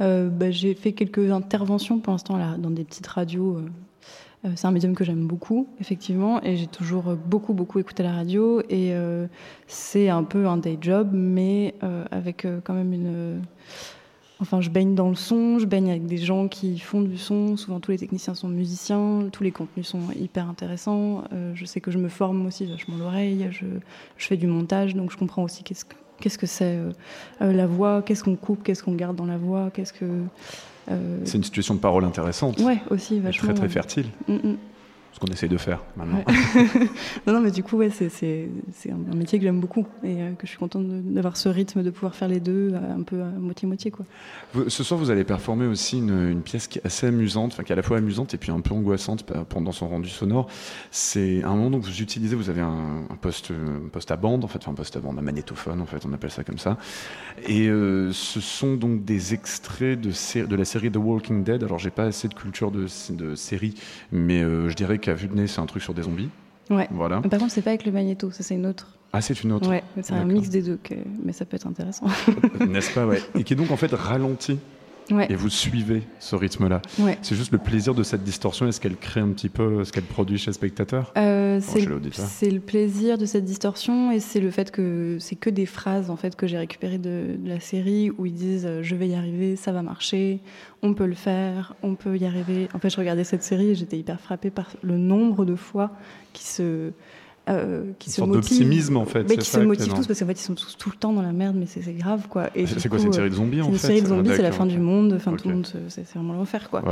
Euh, 0.00 0.30
bah, 0.30 0.50
j'ai 0.50 0.72
fait 0.74 0.92
quelques 0.92 1.30
interventions 1.30 1.98
pour 2.00 2.12
l'instant 2.14 2.38
là, 2.38 2.56
dans 2.56 2.70
des 2.70 2.82
petites 2.84 3.06
radios. 3.06 3.58
euh. 3.58 3.68
Euh, 4.44 4.50
c'est 4.56 4.66
un 4.66 4.70
médium 4.70 4.94
que 4.94 5.04
j'aime 5.04 5.26
beaucoup, 5.26 5.68
effectivement, 5.80 6.42
et 6.42 6.56
j'ai 6.56 6.66
toujours 6.66 7.14
beaucoup, 7.14 7.54
beaucoup 7.54 7.78
écouté 7.78 8.02
la 8.02 8.12
radio. 8.12 8.60
Et 8.68 8.92
euh, 8.92 9.26
c'est 9.66 10.08
un 10.08 10.24
peu 10.24 10.46
un 10.46 10.56
day 10.56 10.78
job, 10.80 11.10
mais 11.12 11.74
euh, 11.82 12.04
avec 12.10 12.46
quand 12.64 12.74
même 12.74 12.92
une. 12.92 13.42
Enfin, 14.40 14.60
je 14.60 14.68
baigne 14.68 14.94
dans 14.94 15.08
le 15.08 15.14
son, 15.14 15.58
je 15.58 15.64
baigne 15.64 15.90
avec 15.90 16.06
des 16.06 16.18
gens 16.18 16.48
qui 16.48 16.78
font 16.78 17.00
du 17.00 17.16
son. 17.16 17.56
Souvent, 17.56 17.80
tous 17.80 17.92
les 17.92 17.98
techniciens 17.98 18.34
sont 18.34 18.48
musiciens, 18.48 19.28
tous 19.32 19.44
les 19.44 19.52
contenus 19.52 19.86
sont 19.86 20.10
hyper 20.18 20.48
intéressants. 20.48 21.24
Je 21.54 21.64
sais 21.64 21.80
que 21.80 21.92
je 21.92 21.98
me 21.98 22.08
forme 22.08 22.44
aussi 22.44 22.66
vachement 22.66 22.96
l'oreille, 22.96 23.46
je, 23.52 23.64
je 24.16 24.26
fais 24.26 24.36
du 24.36 24.48
montage, 24.48 24.96
donc 24.96 25.12
je 25.12 25.16
comprends 25.16 25.44
aussi 25.44 25.62
qu'est-ce 25.62 25.84
que 25.84 25.94
qu'est-ce 26.20 26.36
que 26.36 26.46
c'est 26.46 26.78
la 27.40 27.66
voix, 27.66 28.02
qu'est-ce 28.02 28.24
qu'on 28.24 28.36
coupe, 28.36 28.64
qu'est-ce 28.64 28.82
qu'on 28.82 28.94
garde 28.94 29.16
dans 29.16 29.24
la 29.24 29.38
voix, 29.38 29.70
qu'est-ce 29.72 29.92
que. 29.92 30.24
Euh, 30.90 31.18
C'est 31.24 31.38
une 31.38 31.44
situation 31.44 31.74
de 31.74 31.80
parole 31.80 32.04
intéressante, 32.04 32.58
Ouais, 32.60 32.78
aussi 32.90 33.16
et 33.16 33.20
vachement. 33.20 33.44
très 33.48 33.54
très 33.54 33.68
fertile, 33.68 34.06
Mm, 34.28 34.34
mm. 34.34 34.56
Ce 35.14 35.20
qu'on 35.20 35.28
essaye 35.32 35.48
de 35.48 35.56
faire 35.56 35.80
maintenant. 35.96 36.24
Ouais. 36.26 36.64
non, 37.26 37.34
non, 37.34 37.40
mais 37.40 37.52
du 37.52 37.62
coup, 37.62 37.76
ouais, 37.76 37.88
c'est, 37.90 38.48
un 38.90 39.14
métier 39.16 39.38
que 39.38 39.44
j'aime 39.44 39.60
beaucoup 39.60 39.86
et 40.02 40.20
euh, 40.20 40.30
que 40.32 40.44
je 40.44 40.48
suis 40.48 40.58
contente 40.58 40.86
d'avoir 40.88 41.36
ce 41.36 41.48
rythme, 41.48 41.84
de 41.84 41.90
pouvoir 41.90 42.16
faire 42.16 42.26
les 42.26 42.40
deux 42.40 42.72
euh, 42.74 42.94
un 42.98 43.02
peu 43.02 43.22
à 43.22 43.26
moitié-moitié. 43.26 43.92
Quoi. 43.92 44.04
Vous- 44.54 44.68
Ce 44.68 44.82
soir, 44.82 44.98
vous 44.98 45.10
allez 45.10 45.22
performer 45.22 45.66
aussi 45.66 45.98
une, 45.98 46.30
une 46.30 46.42
pièce 46.42 46.66
qui 46.66 46.78
est 46.80 46.86
assez 46.86 47.06
amusante, 47.06 47.52
enfin 47.52 47.62
qui 47.62 47.70
est 47.70 47.74
à 47.74 47.76
la 47.76 47.82
fois 47.82 47.98
amusante 47.98 48.34
et 48.34 48.38
puis 48.38 48.50
un 48.50 48.58
peu 48.60 48.74
angoissante 48.74 49.24
pa- 49.24 49.44
pendant 49.48 49.70
son 49.70 49.88
rendu 49.88 50.08
sonore. 50.08 50.48
C'est 50.90 51.44
un 51.44 51.54
moment 51.54 51.76
où 51.78 51.80
vous 51.80 52.02
utilisez, 52.02 52.34
vous 52.34 52.50
avez 52.50 52.60
un, 52.62 53.04
un 53.08 53.16
poste, 53.16 53.52
un 53.52 53.88
poste 53.88 54.10
à 54.10 54.16
bande, 54.16 54.42
en 54.44 54.48
fait, 54.48 54.58
enfin 54.58 54.72
un 54.72 54.74
poste 54.74 54.96
à 54.96 55.00
bande, 55.00 55.16
un 55.18 55.22
magnétophone, 55.22 55.80
en 55.80 55.86
fait, 55.86 56.04
on 56.04 56.12
appelle 56.12 56.32
ça 56.32 56.42
comme 56.42 56.58
ça. 56.58 56.76
Et 57.46 57.68
euh, 57.68 58.10
ce 58.12 58.40
sont 58.40 58.74
donc 58.74 59.04
des 59.04 59.32
extraits 59.32 60.00
de, 60.00 60.10
de 60.46 60.56
la 60.56 60.64
série 60.64 60.90
The 60.90 60.96
Walking 60.96 61.44
Dead. 61.44 61.62
Alors, 61.62 61.78
j'ai 61.78 61.90
pas 61.90 62.04
assez 62.04 62.26
de 62.26 62.34
culture 62.34 62.72
de, 62.72 62.86
de 63.10 63.34
série, 63.36 63.74
mais 64.10 64.42
euh, 64.42 64.68
je 64.68 64.74
dirais 64.74 64.98
qu'à 65.04 65.14
vue 65.14 65.28
de 65.28 65.34
nez, 65.34 65.46
c'est 65.46 65.60
un 65.60 65.66
truc 65.66 65.82
sur 65.82 65.94
des 65.94 66.02
zombies. 66.02 66.30
Ouais. 66.70 66.88
Voilà. 66.90 67.20
Par 67.20 67.38
contre, 67.38 67.52
c'est 67.52 67.62
pas 67.62 67.70
avec 67.70 67.84
le 67.84 67.92
magnéto, 67.92 68.30
ça 68.30 68.42
c'est 68.42 68.54
une 68.54 68.66
autre. 68.66 68.96
Ah, 69.12 69.20
c'est 69.20 69.44
une 69.44 69.52
autre, 69.52 69.68
Ouais, 69.68 69.84
c'est 70.02 70.12
un 70.14 70.24
mix 70.24 70.48
des 70.48 70.60
deux, 70.62 70.76
que- 70.82 70.94
mais 71.22 71.32
ça 71.32 71.44
peut 71.44 71.54
être 71.56 71.66
intéressant. 71.68 72.06
n'est-ce 72.66 72.92
pas 72.92 73.06
ouais. 73.06 73.22
Et 73.36 73.44
qui 73.44 73.52
est 73.52 73.56
donc 73.56 73.70
en 73.70 73.76
fait 73.76 73.92
ralenti. 73.92 74.58
Ouais, 75.10 75.26
Et 75.30 75.34
vous 75.34 75.50
suivez 75.50 76.02
ce 76.18 76.34
rythme-là. 76.34 76.80
ouais. 76.98 77.18
C'est 77.20 77.34
juste 77.36 77.52
le 77.52 77.58
plaisir 77.58 77.94
de 77.94 78.02
cette 78.02 78.24
distorsion. 78.24 78.66
Est-ce 78.66 78.80
qu'elle 78.80 78.96
crée 78.96 79.20
un 79.20 79.28
petit 79.32 79.50
peu 79.50 79.84
ce 79.84 79.92
qu'elle 79.92 80.04
produit 80.04 80.38
chez 80.38 80.46
le 80.46 80.54
spectateur 80.54 81.12
Euh, 81.18 81.58
c'est, 81.60 81.84
l'auditeur. 81.84 82.24
c'est 82.26 82.50
le 82.50 82.60
plaisir 82.60 83.18
de 83.18 83.26
cette 83.26 83.44
distorsion 83.44 84.10
et 84.12 84.20
c'est 84.20 84.40
le 84.40 84.50
fait 84.50 84.70
que 84.70 85.18
c'est 85.20 85.36
que 85.36 85.50
des 85.50 85.66
phrases 85.66 86.08
en 86.10 86.16
fait 86.16 86.36
que 86.36 86.46
j'ai 86.46 86.56
récupérées 86.56 86.98
de, 86.98 87.36
de 87.38 87.48
la 87.48 87.60
série 87.60 88.10
où 88.16 88.24
ils 88.24 88.32
disent 88.32 88.64
euh, 88.66 88.82
je 88.82 88.94
vais 88.96 89.08
y 89.08 89.14
arriver, 89.14 89.56
ça 89.56 89.72
va 89.72 89.82
marcher, 89.82 90.40
on 90.82 90.94
peut 90.94 91.06
le 91.06 91.14
faire, 91.14 91.74
on 91.82 91.94
peut 91.96 92.16
y 92.16 92.24
arriver. 92.24 92.68
En 92.72 92.78
fait, 92.78 92.88
je 92.88 92.96
regardais 92.96 93.24
cette 93.24 93.42
série 93.42 93.70
et 93.70 93.74
j'étais 93.74 93.98
hyper 93.98 94.20
frappée 94.20 94.50
par 94.50 94.70
le 94.82 94.96
nombre 94.96 95.44
de 95.44 95.54
fois 95.54 95.90
qui 96.32 96.44
se 96.44 96.92
euh, 97.48 97.84
qui 97.98 98.08
Une 98.08 98.12
se 98.12 98.16
sorte 98.16 98.30
motivent, 98.30 98.58
d'optimisme 98.58 98.96
en 98.96 99.04
fait. 99.04 99.22
mais 99.24 99.28
c'est 99.30 99.36
qui 99.38 99.50
ça 99.50 99.60
se 99.60 99.64
motivent 99.64 99.92
tous 99.94 100.06
parce 100.06 100.18
qu'en 100.18 100.26
fait 100.26 100.32
ils 100.32 100.44
sont 100.44 100.54
tous 100.54 100.76
tout 100.78 100.90
le 100.90 100.96
temps 100.96 101.12
dans 101.12 101.20
la 101.22 101.32
merde, 101.32 101.56
mais 101.58 101.66
c'est, 101.66 101.82
c'est 101.82 101.92
grave 101.92 102.26
quoi. 102.30 102.48
C'est 102.54 102.66
c'est 102.80 102.88
quoi, 102.88 102.98
c'est 102.98 103.06
une 103.06 103.12
série 103.12 103.28
de 103.30 103.34
zombies 103.34 103.56
c'est 103.58 103.62
en 103.62 103.68
une 103.68 103.72
fait 103.78 103.86
série 103.86 104.02
de 104.02 104.06
zombies, 104.06 104.30
c'est 104.34 104.42
la 104.42 104.52
fin 104.52 104.66
du 104.66 104.78
monde, 104.78 105.12
enfin 105.14 105.32
Ok. 105.32 105.42
tout 105.42 105.48
le 105.48 105.54
monde, 105.54 105.66
c'est, 105.66 106.04
c'est 106.06 106.14
vraiment 106.14 106.32
l'enfer 106.34 106.70
quoi. 106.70 106.82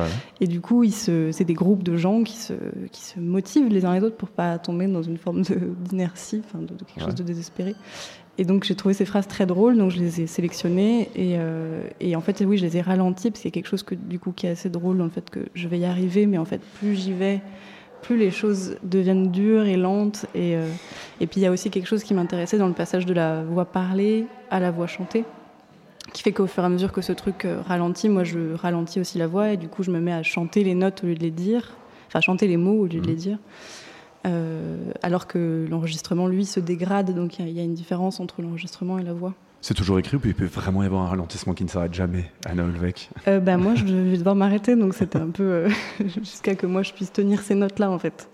Et 0.41 0.47
du 0.47 0.61
coup, 0.61 0.85
c'est 0.91 1.45
des 1.45 1.55
groupes 1.55 1.83
de 1.83 1.97
gens 1.97 2.23
qui 2.23 2.37
se, 2.37 2.53
qui 2.91 3.03
se 3.03 3.19
motivent 3.19 3.69
les 3.69 3.85
uns 3.85 3.95
les 3.95 4.05
autres 4.05 4.17
pour 4.17 4.29
pas 4.29 4.59
tomber 4.59 4.87
dans 4.88 5.03
une 5.03 5.17
forme 5.19 5.43
d'inertie, 5.88 6.43
enfin, 6.45 6.59
de, 6.61 6.67
de 6.75 6.85
quelque 6.85 7.01
Ouais. 7.01 7.07
chose 7.07 7.15
de 7.15 7.23
désespéré. 7.23 7.75
Et 8.38 8.45
donc, 8.45 8.65
j'ai 8.65 8.75
trouvé 8.75 8.95
ces 8.95 9.05
phrases 9.05 9.27
très 9.29 9.45
drôles, 9.47 9.77
donc 9.77 9.91
je 9.91 9.99
les 9.99 10.23
ai 10.23 10.27
sélectionnées. 10.27 11.03
Et, 11.15 11.37
euh, 11.38 11.83
et 12.01 12.17
en 12.17 12.21
fait, 12.23 12.43
oui, 12.47 12.57
je 12.57 12.65
les 12.65 12.77
ai 12.79 12.81
ralenties 12.81 13.31
parce 13.31 13.41
qu'il 13.43 13.49
y 13.51 13.53
a 13.53 13.55
quelque 13.55 13.69
chose 13.69 13.83
que, 13.83 13.95
du 13.95 14.19
coup, 14.19 14.33
qui 14.33 14.47
est 14.47 14.51
assez 14.51 14.71
drôle 14.71 14.97
dans 14.99 15.05
le 15.05 15.11
fait 15.11 15.29
que 15.29 15.41
je 15.55 15.69
vais 15.69 15.79
y 15.79 15.85
arriver, 15.85 16.27
mais 16.27 16.38
en 16.38 16.45
fait, 16.47 16.61
plus 16.79 16.95
j'y 16.95 17.12
vais, 17.12 17.43
plus 18.03 18.17
les 18.19 18.31
choses 18.31 18.77
deviennent 18.83 19.31
dures 19.31 19.65
et 19.65 19.77
lentes. 19.77 20.27
Et, 20.35 20.57
euh, 20.57 20.69
et 21.21 21.27
puis, 21.27 21.41
il 21.41 21.45
y 21.45 21.47
a 21.47 21.51
aussi 21.51 21.71
quelque 21.71 21.87
chose 21.87 22.03
qui 22.05 22.12
m'intéressait 22.15 22.59
dans 22.59 22.69
le 22.69 22.75
passage 22.75 23.07
de 23.07 23.15
la 23.15 23.43
voix 23.45 23.65
parlée 23.65 24.27
à 24.51 24.61
la 24.61 24.71
voix 24.71 24.87
chantée 24.87 25.25
qui 26.12 26.23
fait 26.23 26.33
qu'au 26.33 26.47
fur 26.47 26.62
et 26.62 26.67
à 26.67 26.69
mesure 26.69 26.93
que 26.93 27.01
ce 27.01 27.12
truc 27.12 27.47
euh, 27.47 27.62
ralentit, 27.67 28.11
moi 28.11 28.23
je 28.23 28.53
ralentis 28.55 29.01
aussi 29.01 29.17
la 29.17 29.27
voix 29.27 29.51
et 29.53 29.57
du 29.57 29.69
coup 29.69 29.83
je 29.83 29.91
me 29.91 29.99
mets 29.99 30.12
à 30.12 30.23
chanter 30.23 30.62
les 30.62 30.75
notes 30.75 31.03
au 31.05 31.07
lieu 31.07 31.15
de 31.15 31.23
les 31.23 31.31
dire, 31.31 31.73
enfin 32.09 32.21
chanter 32.21 32.47
les 32.49 32.59
mots 32.59 32.81
au 32.81 32.85
lieu 32.85 32.99
de 33.01 33.07
Mhm. 33.07 33.07
les 33.07 33.15
dire. 33.15 33.38
Euh, 34.27 34.93
alors 35.03 35.27
que 35.27 35.67
l'enregistrement, 35.71 36.27
lui, 36.27 36.45
se 36.45 36.61
dégrade, 36.61 37.15
donc 37.15 37.38
il 37.38 37.43
y 37.43 37.49
a- 37.49 37.51
il 37.51 37.57
y, 37.57 37.61
a 37.61 37.62
une 37.65 37.73
différence 37.75 38.21
entre 38.21 38.43
l'enregistrement 38.43 38.99
et 38.99 39.03
la 39.05 39.15
voix. 39.15 39.33
C'est 39.64 39.75
toujours 39.75 40.01
écrit 40.01 40.16
ou 40.16 40.20
il 40.25 40.35
peut 40.35 40.44
vraiment 40.44 40.83
y 40.83 40.87
avoir 40.87 41.03
un 41.03 41.07
ralentissement 41.07 41.55
qui 41.55 41.62
ne 41.62 41.68
s'arrête 41.68 41.94
jamais, 41.94 42.33
Anna 42.44 42.64
Olvec 42.64 43.09
Euh, 43.29 43.38
bah, 43.38 43.57
moi, 43.57 43.77
je 43.77 43.85
vais 43.85 44.18
devoir 44.18 44.35
m'arrêter, 44.35 44.75
donc 44.75 44.92
c'était 44.92 45.20
un 45.20 45.31
peu 45.31 45.44
euh, 45.44 45.68
jusqu'à 46.20 46.57
que 46.57 46.66
moi 46.66 46.83
je 46.83 46.92
puisse 46.92 47.12
tenir 47.12 47.40
ces 47.42 47.55
notes-là 47.55 47.88
en 47.88 47.98
fait. 48.01 48.29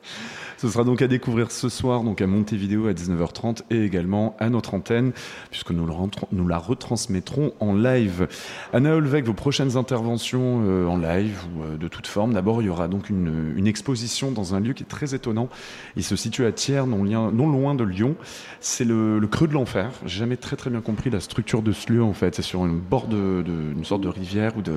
Ce 0.61 0.69
sera 0.69 0.83
donc 0.83 1.03
à 1.03 1.07
découvrir 1.07 1.53
ce 1.53 1.69
soir 1.69 2.03
donc 2.03 2.21
à 2.21 2.27
Montevideo 2.27 2.89
à 2.89 2.93
19h30 2.93 3.61
et 3.71 3.85
également 3.85 4.35
à 4.41 4.51
notre 4.51 4.75
antenne 4.75 5.13
puisque 5.53 5.71
nous, 5.71 5.87
le 5.87 5.93
rentrons- 5.93 6.27
nous 6.33 6.49
la 6.49 6.59
retransmettrons 6.59 7.53
en 7.61 7.75
live. 7.75 8.27
Anna 8.73 8.95
Olvec, 8.97 9.25
vos 9.25 9.35
prochaines 9.35 9.77
interventions 9.77 10.63
euh, 10.65 10.87
en 10.87 10.97
live 10.97 11.39
ou 11.57 11.63
euh, 11.63 11.77
de 11.77 11.87
toute 11.87 12.09
forme. 12.09 12.35
D'abord, 12.35 12.61
il 12.61 12.67
y 12.67 12.69
aura 12.69 12.89
donc 12.89 13.09
une, 13.09 13.55
une 13.57 13.69
exposition 13.69 14.33
dans 14.33 14.57
un 14.57 14.61
lieu 14.61 14.73
qui 14.73 14.83
est 14.83 14.87
très 14.87 15.15
étonnant. 15.15 15.49
Il 15.97 16.03
se 16.03 16.17
situe 16.17 16.45
à 16.45 16.51
Thiers, 16.51 16.83
non, 16.89 17.05
lien- 17.05 17.31
non 17.31 17.49
loin 17.49 17.77
de 17.77 17.85
Lyon. 17.85 18.17
C'est 18.61 18.85
le, 18.85 19.21
le 19.21 19.27
creux 19.29 19.47
de 19.47 19.53
l'enfer. 19.55 19.91
J'ai 20.07 20.19
jamais 20.19 20.37
très 20.37 20.57
très 20.57 20.71
bien 20.71 20.81
compris 20.81 21.09
la 21.09 21.21
structure 21.21 21.63
de 21.63 21.71
ce 21.71 21.93
lieu 21.93 22.03
en 22.03 22.15
fait. 22.15 22.35
C'est 22.35 22.43
sur 22.43 22.67
une 22.67 22.81
bord 22.81 23.07
de, 23.07 23.43
de- 23.47 23.73
une 23.77 23.85
sorte 23.85 24.03
de 24.03 24.09
rivière 24.09 24.57
ou 24.57 24.63
de 24.63 24.73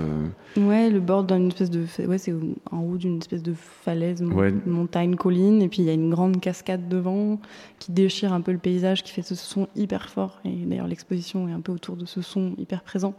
Ouais, 0.58 0.92
le 0.92 1.00
bord 1.00 1.24
d'une 1.24 1.48
espèce 1.48 1.72
de. 1.72 1.86
Ouais, 2.06 2.20
c'est 2.20 2.36
en 2.72 2.82
haut 2.82 2.98
d'une 2.98 3.18
espèce 3.18 3.42
de 3.42 3.54
falaise, 3.84 4.22
Ouais. 4.22 4.54
montagne, 4.68 5.16
colline, 5.16 5.62
et 5.64 5.70
puis 5.72 5.82
il 5.82 5.86
y 5.86 5.90
a 5.90 5.94
une 5.94 6.12
grande 6.12 6.40
cascade 6.40 6.88
devant 6.88 7.40
qui 7.80 7.92
déchire 7.92 8.34
un 8.34 8.42
peu 8.42 8.52
le 8.52 8.60
paysage, 8.60 9.02
qui 9.04 9.12
fait 9.12 9.24
ce 9.24 9.34
son 9.34 9.68
hyper 9.76 10.10
fort. 10.10 10.40
Et 10.46 10.52
d'ailleurs, 10.52 10.88
l'exposition 10.88 11.48
est 11.48 11.54
un 11.54 11.62
peu 11.62 11.72
autour 11.72 11.96
de 11.96 12.06
ce 12.06 12.22
son 12.22 12.54
hyper 12.60 12.84
présent. 12.84 13.16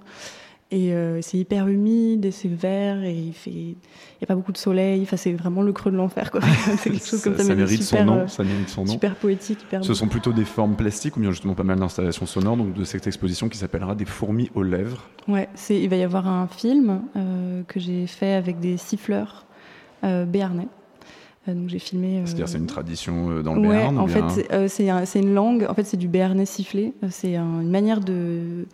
Et 0.74 0.94
euh, 0.94 1.20
c'est 1.20 1.36
hyper 1.36 1.68
humide 1.68 2.24
et 2.24 2.30
c'est 2.30 2.48
vert 2.48 3.04
et 3.04 3.12
il 3.14 3.34
fait, 3.34 3.50
il 3.50 3.76
y 4.22 4.24
a 4.24 4.26
pas 4.26 4.34
beaucoup 4.34 4.52
de 4.52 4.56
soleil. 4.56 5.02
Enfin, 5.02 5.18
c'est 5.18 5.34
vraiment 5.34 5.60
le 5.60 5.70
creux 5.74 5.90
de 5.90 5.98
l'enfer, 5.98 6.30
quoi. 6.30 6.40
c'est 6.78 6.88
quelque 6.88 7.06
chose 7.06 7.22
comme 7.22 7.36
ça, 7.36 7.44
ça, 7.44 7.54
mérite 7.54 7.82
super, 7.82 7.98
son 8.00 8.04
nom. 8.06 8.18
euh, 8.20 8.26
Ça 8.26 8.42
mérite 8.42 8.68
son 8.70 8.84
nom. 8.86 8.92
super 8.92 9.14
poétique, 9.16 9.60
hyper. 9.64 9.84
Ce 9.84 9.88
beau. 9.88 9.94
sont 9.94 10.08
plutôt 10.08 10.32
des 10.32 10.46
formes 10.46 10.74
plastiques 10.74 11.18
ou 11.18 11.20
bien 11.20 11.30
justement 11.30 11.54
pas 11.54 11.62
mal 11.62 11.78
d'installations 11.78 12.24
sonores 12.24 12.56
donc 12.56 12.72
de 12.72 12.84
cette 12.84 13.06
exposition 13.06 13.50
qui 13.50 13.58
s'appellera 13.58 13.94
Des 13.94 14.06
fourmis 14.06 14.50
aux 14.54 14.62
lèvres. 14.62 15.02
Ouais, 15.28 15.50
c'est, 15.54 15.78
il 15.78 15.90
va 15.90 15.96
y 15.96 16.02
avoir 16.04 16.26
un 16.26 16.46
film 16.46 17.02
euh, 17.16 17.62
que 17.68 17.78
j'ai 17.78 18.06
fait 18.06 18.32
avec 18.32 18.58
des 18.58 18.78
siffleurs 18.78 19.44
euh, 20.04 20.24
béarnais. 20.24 20.68
Euh, 21.48 21.54
donc 21.54 21.68
j'ai 21.68 21.78
filmé. 21.80 22.18
euh, 22.18 22.22
C'est-à-dire 22.24 22.48
c'est 22.48 22.58
une 22.58 22.66
tradition 22.66 23.30
euh, 23.30 23.42
dans 23.42 23.54
le 23.54 23.62
Ouais, 23.62 23.76
Béarn 23.78 23.98
en 23.98 24.04
bien- 24.04 24.28
fait, 24.28 24.44
c'est, 24.50 24.68
c'est, 24.68 24.90
un- 24.90 25.04
c'est 25.04 25.18
une 25.20 25.34
langue. 25.34 25.66
En 25.68 25.74
fait, 25.74 25.84
c'est 25.84 25.96
du 25.96 26.08
béarnais 26.08 26.46
sifflé. 26.46 26.92
C'est 27.10 27.34
un- 27.36 27.60
une 27.62 27.70
manière 27.70 28.00
de 28.00 28.66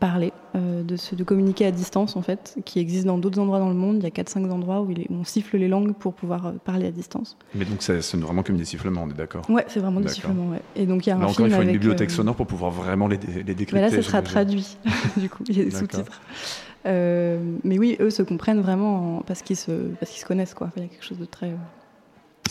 parler, 0.00 0.32
de, 0.54 0.96
se, 0.96 1.14
de 1.14 1.24
communiquer 1.24 1.66
à 1.66 1.70
distance, 1.70 2.16
en 2.16 2.22
fait, 2.22 2.56
qui 2.64 2.78
existe 2.78 3.04
dans 3.04 3.18
d'autres 3.18 3.38
endroits 3.38 3.58
dans 3.58 3.68
le 3.68 3.74
monde. 3.74 3.96
Il 3.98 4.04
y 4.04 4.06
a 4.06 4.10
4-5 4.10 4.50
endroits 4.50 4.80
où, 4.80 4.90
il 4.90 5.00
est- 5.02 5.10
où 5.10 5.14
on 5.16 5.24
siffle 5.24 5.58
les 5.58 5.68
langues 5.68 5.92
pour 5.94 6.14
pouvoir 6.14 6.54
parler 6.64 6.86
à 6.86 6.90
distance. 6.90 7.36
Mais 7.54 7.66
donc 7.66 7.82
ça 7.82 8.00
sonne 8.00 8.22
vraiment 8.22 8.42
comme 8.42 8.56
des 8.56 8.64
sifflements, 8.64 9.02
on 9.04 9.10
est 9.10 9.14
d'accord. 9.14 9.48
Ouais, 9.50 9.64
c'est 9.68 9.80
vraiment 9.80 10.00
des 10.00 10.08
sifflements. 10.08 10.48
Ouais. 10.52 10.62
Et 10.74 10.86
donc 10.86 11.06
il 11.06 11.10
y 11.10 11.12
a 11.12 11.16
un 11.16 11.18
Là 11.18 11.24
encore, 11.26 11.36
film 11.36 11.48
il 11.48 11.54
faut 11.54 11.62
une 11.62 11.72
bibliothèque 11.72 12.10
euh, 12.10 12.14
sonore 12.14 12.34
pour 12.34 12.46
pouvoir 12.46 12.70
vraiment 12.70 13.08
les, 13.08 13.18
les 13.18 13.42
décrypter. 13.54 13.74
mais 13.74 13.80
là, 13.82 13.90
ça 13.90 14.00
sera 14.00 14.22
traduit, 14.22 14.78
du 15.18 15.28
coup, 15.28 15.44
il 15.48 15.58
y 15.58 15.60
a 15.60 15.64
des 15.64 15.70
sous-titres. 15.70 16.18
Euh, 16.86 17.38
mais 17.62 17.78
oui, 17.78 17.96
eux 18.00 18.10
se 18.10 18.22
comprennent 18.22 18.60
vraiment 18.60 19.18
en- 19.18 19.20
parce 19.22 19.42
qu'ils 19.42 19.56
se, 19.56 19.70
parce 20.00 20.10
qu'ils 20.10 20.20
se 20.20 20.26
connaissent, 20.26 20.54
quoi. 20.54 20.70
Il 20.76 20.82
y 20.82 20.86
a 20.86 20.88
quelque 20.88 21.04
chose 21.04 21.18
de 21.18 21.24
très. 21.26 21.52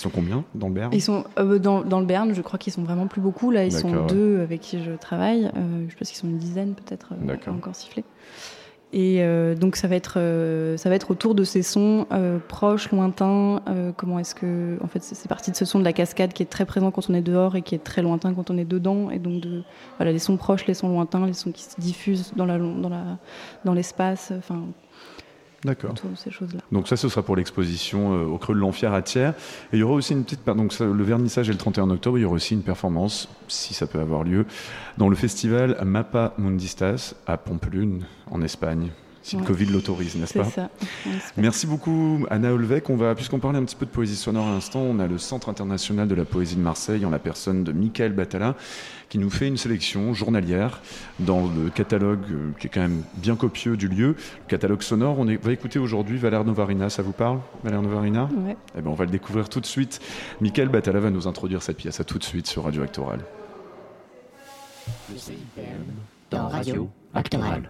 Ils 0.03 0.11
sont 0.11 0.15
combien 0.15 0.43
dans 0.53 0.67
le 0.67 0.73
Béarn 0.73 0.93
Ils 0.93 1.01
sont 1.01 1.23
euh, 1.39 1.59
dans, 1.59 1.81
dans 1.81 2.01
le 2.01 2.05
Berne, 2.05 2.33
je 2.33 2.41
crois 2.41 2.59
qu'ils 2.59 2.73
sont 2.73 2.83
vraiment 2.83 3.07
plus 3.07 3.21
beaucoup. 3.21 3.51
Là, 3.51 3.63
ils 3.63 3.71
sont 3.71 4.05
deux 4.05 4.41
avec 4.41 4.59
qui 4.59 4.83
je 4.83 4.91
travaille. 4.91 5.45
Euh, 5.45 5.85
je 5.87 5.95
pense 5.95 6.09
qu'ils 6.09 6.17
sont 6.17 6.27
une 6.27 6.37
dizaine 6.37 6.73
peut-être 6.73 7.13
euh, 7.13 7.51
encore 7.51 7.75
sifflés. 7.75 8.03
Et 8.91 9.23
euh, 9.23 9.55
donc 9.55 9.75
ça 9.75 9.87
va 9.87 9.95
être 9.95 10.19
ça 10.77 10.89
va 10.89 10.95
être 10.95 11.09
autour 11.09 11.33
de 11.33 11.43
ces 11.43 11.63
sons 11.63 12.05
proches, 12.47 12.91
lointains. 12.91 13.61
comment 13.97 14.19
est-ce 14.19 14.35
que 14.35 14.77
en 14.83 14.87
fait 14.87 15.01
c'est 15.01 15.15
c'est 15.15 15.29
parti 15.29 15.49
de 15.49 15.55
ce 15.55 15.65
son 15.65 15.79
de 15.79 15.83
la 15.83 15.93
cascade 15.93 16.31
qui 16.33 16.43
est 16.43 16.47
très 16.47 16.65
présent 16.65 16.91
quand 16.91 17.09
on 17.09 17.13
est 17.15 17.21
dehors 17.21 17.55
et 17.55 17.63
qui 17.63 17.73
est 17.73 17.83
très 17.83 18.03
lointain 18.03 18.33
quand 18.35 18.51
on 18.51 18.57
est 18.57 18.65
dedans. 18.65 19.09
Et 19.09 19.17
donc 19.17 19.41
de 19.41 19.63
voilà 19.97 20.11
les 20.11 20.19
sons 20.19 20.37
proches, 20.37 20.67
les 20.67 20.75
sons 20.75 20.89
lointains, 20.89 21.25
les 21.25 21.33
sons 21.33 21.51
qui 21.51 21.63
se 21.63 21.79
diffusent 21.79 22.33
dans 22.35 22.45
la 22.45 22.59
dans 22.59 22.89
la 22.89 23.17
dans 23.65 23.73
l'espace. 23.73 24.31
Enfin 24.37 24.61
D'accord. 25.65 25.95
ces. 26.15 26.31
Donc 26.71 26.87
ça, 26.87 26.97
ce 26.97 27.07
sera 27.09 27.21
pour 27.21 27.35
l'exposition 27.35 28.13
euh, 28.13 28.25
au 28.25 28.37
Creux 28.37 28.55
de 28.55 28.59
l'Enfer 28.59 28.93
à 28.93 29.01
Thiers. 29.01 29.31
Et 29.71 29.77
il 29.77 29.79
y 29.79 29.83
aura 29.83 29.93
aussi 29.93 30.13
une 30.13 30.23
petite... 30.23 30.45
Donc 30.45 30.73
ça, 30.73 30.85
le 30.85 31.03
vernissage 31.03 31.49
est 31.49 31.53
le 31.53 31.57
31 31.57 31.89
octobre. 31.89 32.17
Il 32.17 32.21
y 32.21 32.25
aura 32.25 32.35
aussi 32.35 32.53
une 32.53 32.63
performance, 32.63 33.29
si 33.47 33.73
ça 33.73 33.87
peut 33.87 33.99
avoir 33.99 34.23
lieu, 34.23 34.45
dans 34.97 35.09
le 35.09 35.15
festival 35.15 35.77
Mapa 35.85 36.33
Mundistas 36.37 37.15
à 37.27 37.37
Pampelune, 37.37 38.05
en 38.29 38.41
Espagne. 38.41 38.91
Si 39.25 39.37
le. 39.37 39.43
Covid 39.43 39.65
l'autorise, 39.67 40.15
n'est-ce 40.17 40.33
C'est 40.33 40.39
pas 40.39 40.45
ça. 40.45 40.69
Merci 41.37 41.65
beaucoup 41.65 42.25
Anna 42.29 42.51
Olvec. 42.53 42.89
On 42.89 42.97
va, 42.97 43.15
puisqu'on 43.15 43.39
parlait 43.39 43.57
un 43.57 43.63
petit 43.63 43.75
peu 43.77 43.85
de 43.85 43.91
poésie 43.91 44.17
sonore 44.17 44.45
à 44.47 44.51
l'instant, 44.51 44.81
on 44.81 44.99
a 44.99 45.07
le 45.07 45.17
Centre 45.17 45.47
international 45.49 46.07
de 46.09 46.15
la 46.15 46.25
poésie 46.25 46.55
de 46.57 46.61
Marseille 46.61 47.05
en 47.05 47.09
la 47.09 47.19
personne 47.19 47.63
de 47.63 47.71
Michael 47.71 48.11
Batala 48.13 48.55
qui 49.07 49.19
nous 49.19 49.29
fait 49.29 49.47
une 49.47 49.57
sélection 49.57 50.13
journalière 50.13 50.81
dans 51.19 51.41
le 51.47 51.69
catalogue 51.69 52.23
euh, 52.31 52.49
qui 52.59 52.65
est 52.67 52.69
quand 52.69 52.81
même 52.81 53.03
bien 53.17 53.35
copieux 53.35 53.77
du 53.77 53.87
lieu, 53.87 54.07
le 54.17 54.47
catalogue 54.49 54.81
sonore. 54.81 55.19
On 55.19 55.27
est- 55.27 55.37
va 55.41 55.51
écouter 55.53 55.77
aujourd'hui 55.79 56.17
Valère 56.17 56.43
Novarina, 56.43 56.89
ça 56.89 57.01
vous 57.03 57.11
parle 57.11 57.39
Valère 57.63 57.81
Novarina 57.83 58.27
Ouais. 58.45 58.57
Eh 58.77 58.81
ben, 58.81 58.89
on 58.89 58.95
va 58.95 59.05
le 59.05 59.11
découvrir 59.11 59.49
tout 59.49 59.59
de 59.61 59.65
suite. 59.67 60.01
Michael 60.41 60.67
Batala 60.69 60.99
va 60.99 61.11
nous 61.11 61.27
introduire 61.27 61.61
cette 61.61 61.77
pièce 61.77 61.99
à 61.99 62.03
tout 62.03 62.17
de 62.17 62.23
suite 62.23 62.47
sur 62.47 62.63
Radio 62.63 62.81
Actoral. 62.83 63.19
Le 65.11 65.17
CIPM 65.17 65.63
dans 66.31 66.47
Radio 66.49 66.89
Actoral. 67.13 67.69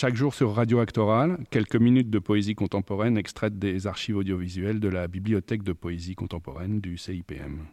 Chaque 0.00 0.16
jour 0.16 0.32
sur 0.32 0.54
Radio 0.54 0.78
Actoral, 0.78 1.44
quelques 1.50 1.76
minutes 1.76 2.08
de 2.08 2.18
poésie 2.18 2.54
contemporaine 2.54 3.18
extraites 3.18 3.58
des 3.58 3.86
archives 3.86 4.16
audiovisuelles 4.16 4.80
de 4.80 4.88
la 4.88 5.08
Bibliothèque 5.08 5.62
de 5.62 5.74
poésie 5.74 6.14
contemporaine 6.14 6.80
du 6.80 6.96
CIPM. 6.96 7.66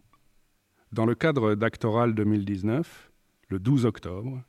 Dans 0.91 1.05
le 1.05 1.15
cadre 1.15 1.55
d'Actoral 1.55 2.13
2019, 2.15 3.13
le 3.47 3.59
12 3.59 3.85
octobre, 3.85 4.43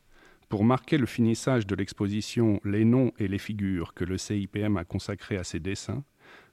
pour 0.49 0.65
marquer 0.65 0.99
le 0.99 1.07
finissage 1.07 1.69
de 1.69 1.77
l'exposition 1.77 2.59
Les 2.65 2.85
noms 2.85 3.13
et 3.21 3.29
les 3.29 3.39
figures 3.39 3.95
que 3.95 4.05
le 4.05 4.19
CIPM 4.19 4.77
a 4.77 4.83
consacré 4.83 5.37
à 5.37 5.45
ses 5.45 5.61
dessins, 5.61 6.03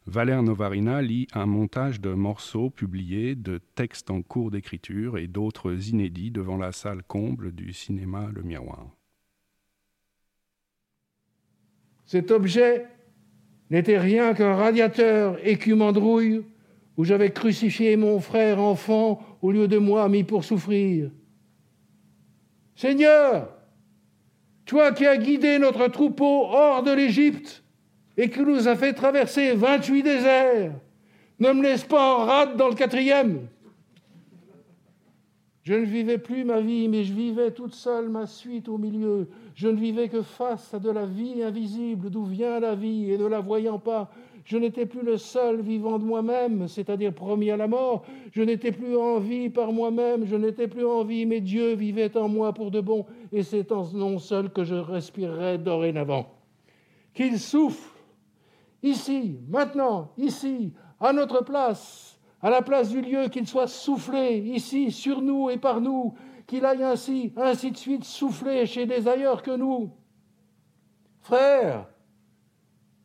Valère 0.05 0.43
Novarina 0.43 1.01
lit 1.01 1.25
un 1.33 1.47
montage 1.47 1.99
de 2.01 2.13
morceaux 2.13 2.69
publiés, 2.69 3.33
de 3.33 3.59
textes 3.73 4.11
en 4.11 4.21
cours 4.21 4.51
d'écriture 4.51 5.17
et 5.17 5.25
d'autres 5.25 5.89
inédits 5.89 6.29
devant 6.29 6.57
la 6.57 6.71
salle 6.71 7.01
comble 7.01 7.51
du 7.51 7.73
cinéma 7.73 8.29
Le 8.31 8.43
Miroir. 8.43 8.91
Cet 12.05 12.31
objet 12.31 12.85
n'était 13.69 13.99
rien 13.99 14.33
qu'un 14.33 14.55
radiateur 14.55 15.37
écumandrouille 15.43 16.43
où 16.97 17.03
j'avais 17.03 17.31
crucifié 17.31 17.97
mon 17.97 18.19
frère 18.19 18.59
enfant 18.59 19.21
au 19.41 19.51
lieu 19.51 19.67
de 19.67 19.77
moi 19.77 20.07
mis 20.07 20.23
pour 20.23 20.43
souffrir. 20.43 21.09
Seigneur, 22.75 23.49
toi 24.65 24.91
qui 24.91 25.05
as 25.05 25.17
guidé 25.17 25.59
notre 25.59 25.87
troupeau 25.87 26.45
hors 26.45 26.83
de 26.83 26.91
l'Égypte 26.91 27.63
et 28.17 28.29
qui 28.29 28.41
nous 28.41 28.67
a 28.67 28.75
fait 28.75 28.93
traverser 28.93 29.53
28 29.53 30.03
déserts, 30.03 30.71
ne 31.39 31.51
me 31.51 31.63
laisse 31.63 31.83
pas 31.83 32.15
en 32.15 32.25
rade 32.25 32.55
dans 32.55 32.69
le 32.69 32.75
quatrième. 32.75 33.47
Je 35.65 35.73
ne 35.73 35.83
vivais 35.83 36.19
plus 36.19 36.45
ma 36.45 36.61
vie, 36.61 36.87
mais 36.87 37.03
je 37.03 37.11
vivais 37.11 37.49
toute 37.49 37.73
seule 37.73 38.07
ma 38.07 38.27
suite 38.27 38.69
au 38.69 38.77
milieu. 38.77 39.27
Je 39.55 39.67
ne 39.67 39.75
vivais 39.75 40.09
que 40.09 40.21
face 40.21 40.71
à 40.75 40.79
de 40.79 40.91
la 40.91 41.07
vie 41.07 41.41
invisible, 41.41 42.11
d'où 42.11 42.23
vient 42.23 42.59
la 42.59 42.75
vie, 42.75 43.11
et 43.11 43.17
ne 43.17 43.25
la 43.25 43.39
voyant 43.39 43.79
pas, 43.79 44.11
je 44.43 44.59
n'étais 44.59 44.85
plus 44.85 45.01
le 45.01 45.17
seul 45.17 45.61
vivant 45.61 45.97
de 45.97 46.03
moi-même, 46.03 46.67
c'est-à-dire 46.67 47.15
promis 47.15 47.49
à 47.49 47.57
la 47.57 47.67
mort. 47.67 48.05
Je 48.31 48.43
n'étais 48.43 48.71
plus 48.71 48.95
en 48.95 49.17
vie 49.17 49.49
par 49.49 49.71
moi-même, 49.71 50.27
je 50.27 50.35
n'étais 50.35 50.67
plus 50.67 50.85
en 50.85 51.03
vie, 51.03 51.25
mais 51.25 51.41
Dieu 51.41 51.73
vivait 51.73 52.15
en 52.15 52.29
moi 52.29 52.53
pour 52.53 52.69
de 52.69 52.79
bon, 52.79 53.07
et 53.31 53.41
c'est 53.41 53.71
en 53.71 53.85
ce 53.85 53.97
nom 53.97 54.19
seul 54.19 54.51
que 54.51 54.63
je 54.63 54.75
respirerai 54.75 55.57
dorénavant. 55.57 56.27
Qu'il 57.15 57.39
souffle, 57.39 57.89
ici, 58.83 59.39
maintenant, 59.49 60.11
ici, 60.19 60.73
à 60.99 61.11
notre 61.11 61.43
place, 61.43 62.04
à 62.45 62.51
la 62.51 62.61
place 62.61 62.89
du 62.89 63.01
lieu, 63.01 63.27
qu'il 63.27 63.47
soit 63.47 63.65
soufflé, 63.65 64.37
ici, 64.37 64.91
sur 64.91 65.19
nous 65.19 65.49
et 65.49 65.57
par 65.57 65.81
nous, 65.81 66.13
qu'il 66.45 66.63
aille 66.63 66.83
ainsi, 66.83 67.33
ainsi 67.35 67.71
de 67.71 67.77
suite, 67.77 68.03
souffler 68.03 68.67
chez 68.67 68.85
des 68.85 69.07
ailleurs 69.07 69.41
que 69.41 69.49
nous. 69.49 69.89
Frères, 71.21 71.87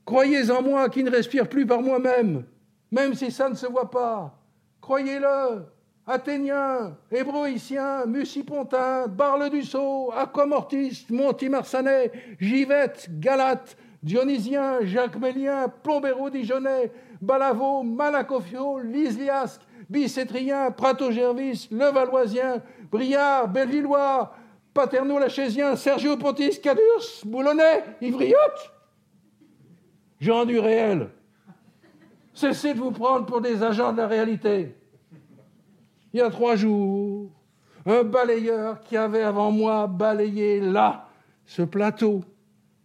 croyez 0.05 0.51
en 0.51 0.61
moi 0.61 0.91
qui 0.91 1.03
ne 1.03 1.11
respire 1.11 1.49
plus 1.49 1.65
par 1.65 1.81
moi-même, 1.81 2.45
même 2.91 3.15
si 3.15 3.31
ça 3.31 3.49
ne 3.49 3.55
se 3.55 3.65
voit 3.65 3.91
pas. 3.91 4.39
Croyez-le, 4.83 5.65
Athéniens, 6.07 6.99
Hébroïciens, 7.11 8.05
Musipontins, 8.05 9.07
Bar-le-Dussau, 9.09 10.13
Aquamortistes, 10.15 11.09
Montimarsanais, 11.09 12.13
Givettes, 12.39 13.09
Galates, 13.19 13.75
Dionysiens, 14.03 14.81
Jacques-Mélien, 14.83 15.69
Plombéro-Dijonais, 15.83 16.93
Balavo, 17.21 17.83
Malacofio, 17.83 18.79
Lysliasque, 18.79 19.63
Bicétrien, 19.89 20.71
Prato-Gervis, 20.71 21.69
Levalloisien, 21.71 22.63
Briard, 22.91 23.49
Bellevillois, 23.49 24.33
Paterno-Lachézien, 24.73 25.77
Sergio 25.77 26.17
Pontis, 26.17 26.61
Cadurs, 26.61 27.05
Boulonnais, 27.25 27.85
Ivriote. 28.01 28.73
Gens 30.21 30.45
du 30.45 30.59
réel, 30.59 31.09
cessez 32.35 32.75
de 32.75 32.79
vous 32.79 32.91
prendre 32.91 33.27
pour 33.27 33.41
des 33.41 33.63
agents 33.63 33.93
de 33.93 33.99
la 33.99 34.07
réalité. 34.07 34.77
Il 36.13 36.19
y 36.19 36.23
a 36.23 36.31
trois 36.31 36.57
jours, 36.57 37.31
un 37.87 38.03
balayeur 38.03 38.81
qui 38.81 38.97
avait 38.97 39.23
avant 39.23 39.51
moi 39.51 39.87
balayé 39.87 40.61
là, 40.61 41.09
ce 41.47 41.63
plateau, 41.63 42.23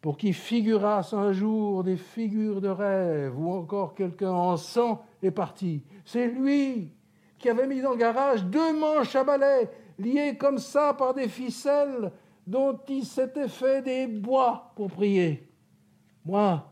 pour 0.06 0.18
qu'il 0.18 0.36
figurasse 0.36 1.14
un 1.14 1.32
jour 1.32 1.84
des 1.84 1.98
figures 1.98 2.62
de 2.62 2.68
rêve, 2.68 3.34
ou 3.40 3.52
encore 3.52 3.96
quelqu'un 3.96 4.30
en 4.34 4.56
sang 4.56 5.04
est 5.24 5.32
parti. 5.32 5.82
C'est 6.06 6.28
lui 6.28 6.92
qui 7.40 7.50
avait 7.50 7.66
mis 7.66 7.82
dans 7.82 7.94
le 7.94 7.98
garage 7.98 8.46
deux 8.46 8.80
manches 8.80 9.16
à 9.16 9.24
balai, 9.24 9.68
liées 9.98 10.38
comme 10.38 10.60
ça 10.60 10.94
par 10.94 11.16
des 11.16 11.28
ficelles 11.28 12.12
dont 12.46 12.78
il 12.88 13.04
s'était 13.04 13.48
fait 13.48 13.82
des 13.82 14.06
bois 14.06 14.72
pour 14.76 14.92
prier. 14.92 15.50
Moi, 16.24 16.64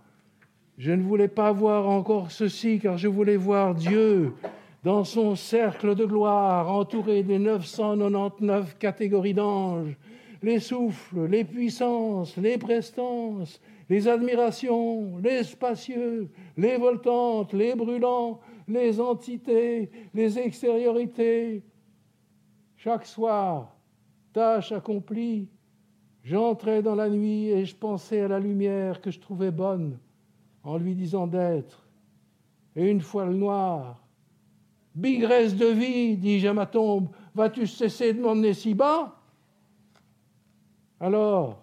je 0.78 0.92
ne 0.92 1.02
voulais 1.02 1.28
pas 1.28 1.52
voir 1.52 1.90
encore 1.90 2.30
ceci, 2.30 2.78
car 2.80 3.00
je 3.00 3.08
voulais 3.08 3.38
voir 3.38 3.74
Dieu 3.74 4.36
dans 4.84 5.04
son 5.04 5.36
cercle 5.36 5.96
de 5.96 6.06
gloire, 6.06 6.70
entouré 6.72 7.24
des 7.24 7.40
999 7.40 8.78
catégories 8.78 9.34
d'anges, 9.34 9.98
les 10.44 10.60
souffles, 10.60 11.26
les 11.26 11.46
puissances, 11.46 12.36
les 12.36 12.58
prestances, 12.58 13.62
les 13.90 14.10
admirations, 14.10 15.18
les 15.20 15.44
spacieux, 15.44 16.30
les 16.58 16.76
voltantes, 16.76 17.54
les 17.54 17.74
brûlants, 17.74 18.42
les 18.68 19.00
entités, 19.00 19.90
les 20.14 20.38
extériorités. 20.38 21.64
Chaque 22.76 23.06
soir, 23.06 23.74
tâche 24.34 24.74
accomplie, 24.74 25.48
j'entrais 26.26 26.82
dans 26.82 26.96
la 26.96 27.10
nuit 27.10 27.48
et 27.48 27.64
je 27.64 27.76
pensais 27.76 28.20
à 28.20 28.28
la 28.28 28.40
lumière 28.40 29.00
que 29.00 29.12
je 29.12 29.22
trouvais 29.22 29.52
bonne 29.52 29.98
en 30.64 30.78
lui 30.78 30.94
disant 30.94 31.26
d'être. 31.26 31.88
Et 32.76 32.90
une 32.90 33.02
fois 33.02 33.26
le 33.26 33.36
noir, 33.36 34.04
bigresse 34.94 35.56
de 35.56 35.68
vie, 35.68 36.18
dis-je 36.18 36.48
à 36.48 36.54
ma 36.54 36.66
tombe, 36.66 37.08
vas-tu 37.34 37.66
cesser 37.66 38.14
de 38.14 38.22
m'emmener 38.22 38.54
si 38.54 38.74
bas? 38.74 39.23
Alors, 41.04 41.62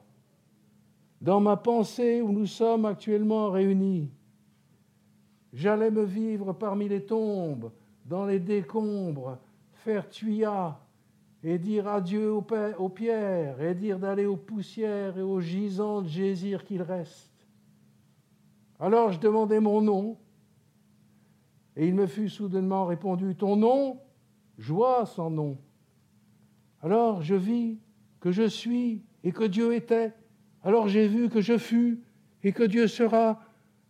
dans 1.23 1.41
ma 1.41 1.57
pensée 1.57 2.21
où 2.21 2.31
nous 2.31 2.45
sommes 2.45 2.85
actuellement 2.85 3.51
réunis, 3.51 4.11
j'allais 5.55 5.91
me 5.91 6.05
vivre 6.05 6.53
parmi 6.53 6.91
les 6.91 7.07
tombes, 7.07 7.73
dans 8.05 8.27
les 8.27 8.39
décombres, 8.39 9.39
faire 9.73 10.11
tuya 10.11 10.79
et 11.43 11.59
dire 11.59 11.89
adieu 11.89 12.35
aux, 12.35 12.89
pierres 12.91 13.63
et 13.63 13.75
dire 13.75 13.99
d'aller 13.99 14.27
aux 14.27 14.37
poussières 14.37 15.17
et 15.17 15.23
aux 15.23 15.41
gisants 15.41 16.03
de 16.03 16.09
gésir 16.09 16.63
qu'il 16.63 16.83
reste. 16.83 17.33
Alors 18.79 19.11
je 19.11 19.21
demandai 19.21 19.59
mon 19.59 19.81
nom 19.81 20.19
et 21.77 21.89
il 21.89 21.95
me 21.95 22.07
fut 22.07 22.29
soudainement 22.29 22.85
répondu 22.85 23.35
Ton 23.37 23.57
nom 23.57 24.03
Joie 24.59 25.07
sans 25.07 25.31
nom. 25.31 25.57
Alors 26.83 27.23
je 27.23 27.37
vis 27.37 27.79
que 28.21 28.33
je 28.33 28.47
suis 28.47 29.03
et 29.25 29.33
que 29.33 29.45
Dieu 29.45 29.75
était. 29.75 30.13
Alors 30.63 30.89
j'ai 30.89 31.09
vu 31.09 31.29
que 31.29 31.41
je 31.41 31.59
fus 31.59 32.01
et 32.43 32.53
que 32.53 32.63
Dieu 32.63 32.87
sera. 32.87 33.41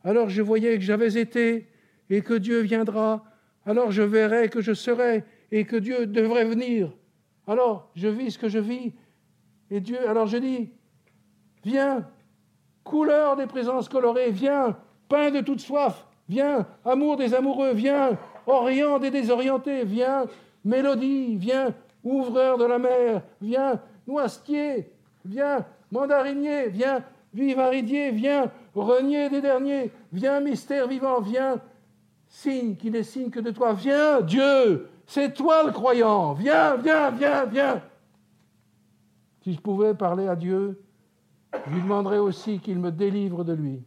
Alors 0.05 0.28
je 0.28 0.43
voyais 0.43 0.76
que 0.76 0.85
j'avais 0.85 1.18
été 1.18 1.68
et 2.09 2.22
que 2.22 2.35
Dieu 2.35 2.61
viendra. 2.61 3.24
Alors 3.66 3.91
je 3.91 4.03
verrai 4.03 4.49
que 4.49 4.61
je 4.61 4.72
serai 4.72 5.24
et 5.53 5.64
que 5.64 5.76
Dieu 5.76 6.07
devrait 6.07 6.45
venir. 6.45 6.93
Alors 7.47 7.91
je 7.95 8.09
vis 8.09 8.33
ce 8.33 8.39
que 8.39 8.49
je 8.49 8.59
vis 8.59 8.93
et 9.70 9.81
Dieu. 9.81 10.09
Alors 10.09 10.26
je 10.26 10.39
dis 10.39 10.70
Viens, 11.64 12.09
couleur 12.85 13.37
des 13.37 13.47
présences 13.47 13.89
colorées, 13.89 14.31
viens, 14.31 14.76
pain 15.09 15.31
de 15.31 15.41
toute 15.41 15.61
soif, 15.61 16.07
viens, 16.28 16.66
amour 16.85 17.16
des 17.16 17.35
amoureux, 17.35 17.74
viens, 17.74 18.18
orient 18.47 18.99
des 18.99 19.11
désorientés, 19.11 19.85
viens, 19.85 20.24
mélodie, 20.64 21.37
viens, 21.37 21.74
ouvreur 22.03 22.57
de 22.57 22.64
la 22.64 22.78
mer, 22.78 23.22
viens, 23.43 23.81
noisetier, 24.07 24.91
viens, 25.25 25.64
mandarinier, 25.91 26.68
viens, 26.68 27.05
vivaridier, 27.33 28.11
viens, 28.11 28.51
renier 28.75 29.29
des 29.29 29.41
derniers, 29.41 29.91
viens, 30.12 30.41
mystère 30.41 30.89
vivant, 30.89 31.21
viens, 31.21 31.61
signe 32.29 32.77
qui 32.77 32.91
n'est 32.91 33.03
signe 33.03 33.31
que 33.31 33.41
de 33.41 33.51
toi, 33.51 33.73
viens, 33.73 34.21
Dieu, 34.21 34.89
c'est 35.07 35.35
toi 35.35 35.64
le 35.64 35.73
croyant, 35.73 36.35
viens, 36.35 36.77
viens, 36.77 37.11
viens, 37.11 37.45
viens. 37.45 37.83
Si 39.43 39.55
je 39.55 39.61
pouvais 39.61 39.95
parler 39.95 40.29
à 40.29 40.37
Dieu, 40.37 40.83
je 41.66 41.73
lui 41.73 41.83
demanderais 41.83 42.18
aussi 42.18 42.61
qu'il 42.61 42.79
me 42.79 42.93
délivre 42.93 43.43
de 43.43 43.53
lui. 43.53 43.83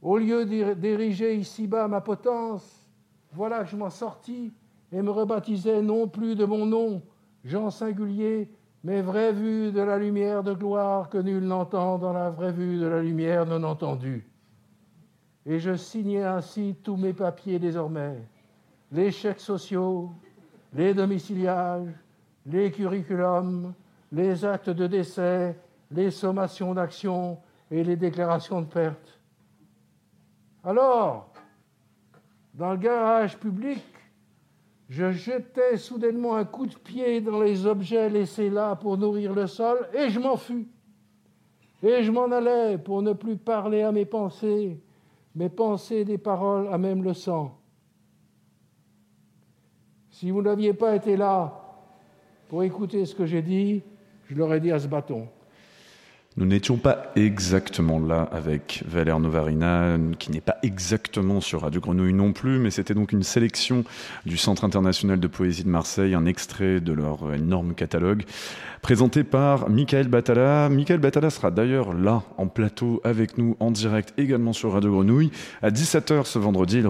Au 0.00 0.18
lieu 0.18 0.44
d'ériger 0.74 1.34
ici-bas 1.34 1.88
ma 1.88 2.00
potence, 2.00 2.88
voilà 3.32 3.64
que 3.64 3.70
je 3.70 3.76
m'en 3.76 3.90
sortis 3.90 4.52
et 4.92 5.02
me 5.02 5.10
rebaptisais 5.10 5.82
non 5.82 6.06
plus 6.06 6.36
de 6.36 6.44
mon 6.44 6.64
nom, 6.64 7.02
Jean 7.44 7.70
singulier, 7.70 8.48
mais 8.86 9.02
vraie 9.02 9.32
vue 9.32 9.72
de 9.72 9.80
la 9.80 9.98
lumière 9.98 10.44
de 10.44 10.54
gloire 10.54 11.08
que 11.08 11.18
nul 11.18 11.42
n'entend 11.42 11.98
dans 11.98 12.12
la 12.12 12.30
vraie 12.30 12.52
vue 12.52 12.78
de 12.78 12.86
la 12.86 13.02
lumière 13.02 13.44
non 13.44 13.64
entendue. 13.64 14.24
Et 15.44 15.58
je 15.58 15.74
signais 15.74 16.22
ainsi 16.22 16.76
tous 16.84 16.96
mes 16.96 17.12
papiers 17.12 17.58
désormais, 17.58 18.16
les 18.92 19.10
chèques 19.10 19.40
sociaux, 19.40 20.12
les 20.72 20.94
domiciliages, 20.94 21.92
les 22.46 22.70
curriculums, 22.70 23.74
les 24.12 24.44
actes 24.44 24.70
de 24.70 24.86
décès, 24.86 25.58
les 25.90 26.12
sommations 26.12 26.72
d'action 26.72 27.38
et 27.72 27.82
les 27.82 27.96
déclarations 27.96 28.60
de 28.60 28.66
perte. 28.66 29.18
Alors, 30.62 31.32
dans 32.54 32.70
le 32.70 32.78
garage 32.78 33.36
public, 33.36 33.82
je 34.88 35.10
jetais 35.10 35.76
soudainement 35.76 36.36
un 36.36 36.44
coup 36.44 36.66
de 36.66 36.76
pied 36.76 37.20
dans 37.20 37.40
les 37.40 37.66
objets 37.66 38.08
laissés 38.08 38.50
là 38.50 38.76
pour 38.76 38.96
nourrir 38.96 39.34
le 39.34 39.46
sol 39.46 39.88
et 39.92 40.10
je 40.10 40.20
m'en 40.20 40.36
fus. 40.36 40.68
Et 41.82 42.02
je 42.02 42.10
m'en 42.10 42.30
allais 42.30 42.78
pour 42.78 43.02
ne 43.02 43.12
plus 43.12 43.36
parler 43.36 43.82
à 43.82 43.92
mes 43.92 44.04
pensées, 44.04 44.80
mes 45.34 45.48
pensées 45.48 46.04
des 46.04 46.18
paroles 46.18 46.68
à 46.72 46.78
même 46.78 47.02
le 47.02 47.14
sang. 47.14 47.58
Si 50.10 50.30
vous 50.30 50.40
n'aviez 50.40 50.72
pas 50.72 50.94
été 50.94 51.16
là 51.16 51.52
pour 52.48 52.62
écouter 52.62 53.04
ce 53.04 53.14
que 53.14 53.26
j'ai 53.26 53.42
dit, 53.42 53.82
je 54.30 54.34
l'aurais 54.34 54.60
dit 54.60 54.72
à 54.72 54.78
ce 54.78 54.86
bâton. 54.86 55.28
Nous 56.38 56.46
n'étions 56.46 56.76
pas 56.76 57.12
exactement 57.16 57.98
là 57.98 58.22
avec 58.30 58.82
Valère 58.86 59.18
Novarina, 59.18 59.96
qui 60.18 60.30
n'est 60.30 60.40
pas 60.40 60.55
exactement 60.62 61.40
sur 61.40 61.62
Radio 61.62 61.80
Grenouille 61.80 62.12
non 62.12 62.32
plus, 62.32 62.58
mais 62.58 62.70
c'était 62.70 62.94
donc 62.94 63.12
une 63.12 63.22
sélection 63.22 63.84
du 64.24 64.36
Centre 64.36 64.64
international 64.64 65.20
de 65.20 65.26
poésie 65.26 65.64
de 65.64 65.68
Marseille, 65.68 66.14
un 66.14 66.26
extrait 66.26 66.80
de 66.80 66.92
leur 66.92 67.34
énorme 67.34 67.74
catalogue, 67.74 68.24
présenté 68.82 69.24
par 69.24 69.68
Michael 69.68 70.08
Batala. 70.08 70.68
Michael 70.68 70.98
Batala 70.98 71.30
sera 71.30 71.50
d'ailleurs 71.50 71.92
là, 71.92 72.22
en 72.38 72.46
plateau, 72.46 73.00
avec 73.04 73.38
nous, 73.38 73.56
en 73.60 73.70
direct, 73.70 74.12
également 74.18 74.52
sur 74.52 74.72
Radio 74.72 74.92
Grenouille. 74.92 75.30
À 75.62 75.70
17h 75.70 76.24
ce 76.24 76.38
vendredi, 76.38 76.82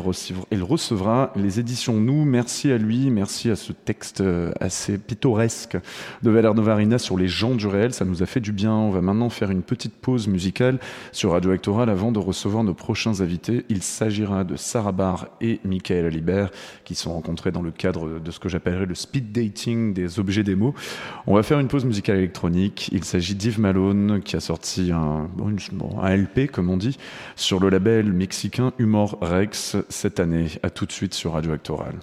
il 0.51 0.62
recevra, 0.62 1.33
les 1.37 1.61
éditions 1.61 1.95
Nous. 1.95 2.25
Merci 2.25 2.71
à 2.71 2.79
lui, 2.79 3.11
merci 3.11 3.51
à 3.51 3.57
ce 3.57 3.73
texte 3.73 4.23
assez 4.61 4.99
pittoresque 4.99 5.79
de 6.23 6.31
Valère 6.31 6.55
Novarina 6.55 6.99
sur 6.99 7.17
les 7.17 7.29
gens 7.29 7.55
du 7.55 7.67
réel. 7.67 7.93
Ça 7.93 8.05
nous 8.05 8.23
a 8.23 8.27
fait 8.27 8.41
du 8.41 8.53
bien. 8.53 8.73
On 8.73 8.91
va 8.91 9.01
maintenant 9.01 9.31
faire 9.31 9.51
une 9.51 9.62
petite 9.62 9.95
pause 9.95 10.29
musicale 10.29 10.79
sur 11.12 11.33
Radio 11.33 11.51
Actoral 11.51 11.89
avant 11.89 12.12
de 12.12 12.19
recevoir 12.19 12.64
nos 12.64 12.75
prochains 12.75 13.21
invités. 13.21 13.64
Il 13.69 13.83
s'agira 13.83 14.45
de 14.45 14.57
Sarah 14.57 14.93
Barr 14.93 15.29
et 15.41 15.61
Michael 15.64 16.07
Alibert 16.07 16.51
qui 16.85 16.95
sont 16.95 17.12
rencontrés 17.12 17.53
dans 17.53 17.62
le 17.62 17.71
cadre 17.71 18.19
de 18.19 18.31
ce 18.31 18.39
que 18.39 18.49
j'appellerais 18.49 18.87
le 18.87 18.95
speed 18.95 19.33
dating 19.33 19.93
des 19.93 20.19
objets 20.19 20.43
mots. 20.55 20.75
On 21.27 21.35
va 21.35 21.43
faire 21.43 21.59
une 21.59 21.69
pause 21.69 21.85
musicale 21.85 22.19
électronique. 22.19 22.89
Il 22.93 23.05
s'agit 23.05 23.35
d'Yves 23.35 23.61
Malone 23.61 24.21
qui 24.23 24.37
a 24.37 24.41
sorti 24.41 24.93
un, 24.93 25.29
un 26.03 26.17
LP, 26.17 26.51
comme 26.51 26.71
on 26.71 26.77
dit, 26.77 26.97
sur 27.35 27.61
le 27.61 27.69
label 27.69 28.12
mexicain 28.12 28.73
Humor 28.79 29.19
Rex 29.21 29.77
cette 29.89 30.21
année. 30.21 30.47
À 30.62 30.71
tout 30.71 30.87
de 30.87 30.93
suite 30.93 31.14
sur 31.14 31.33
Radio 31.33 31.53
Actoral. 31.53 31.95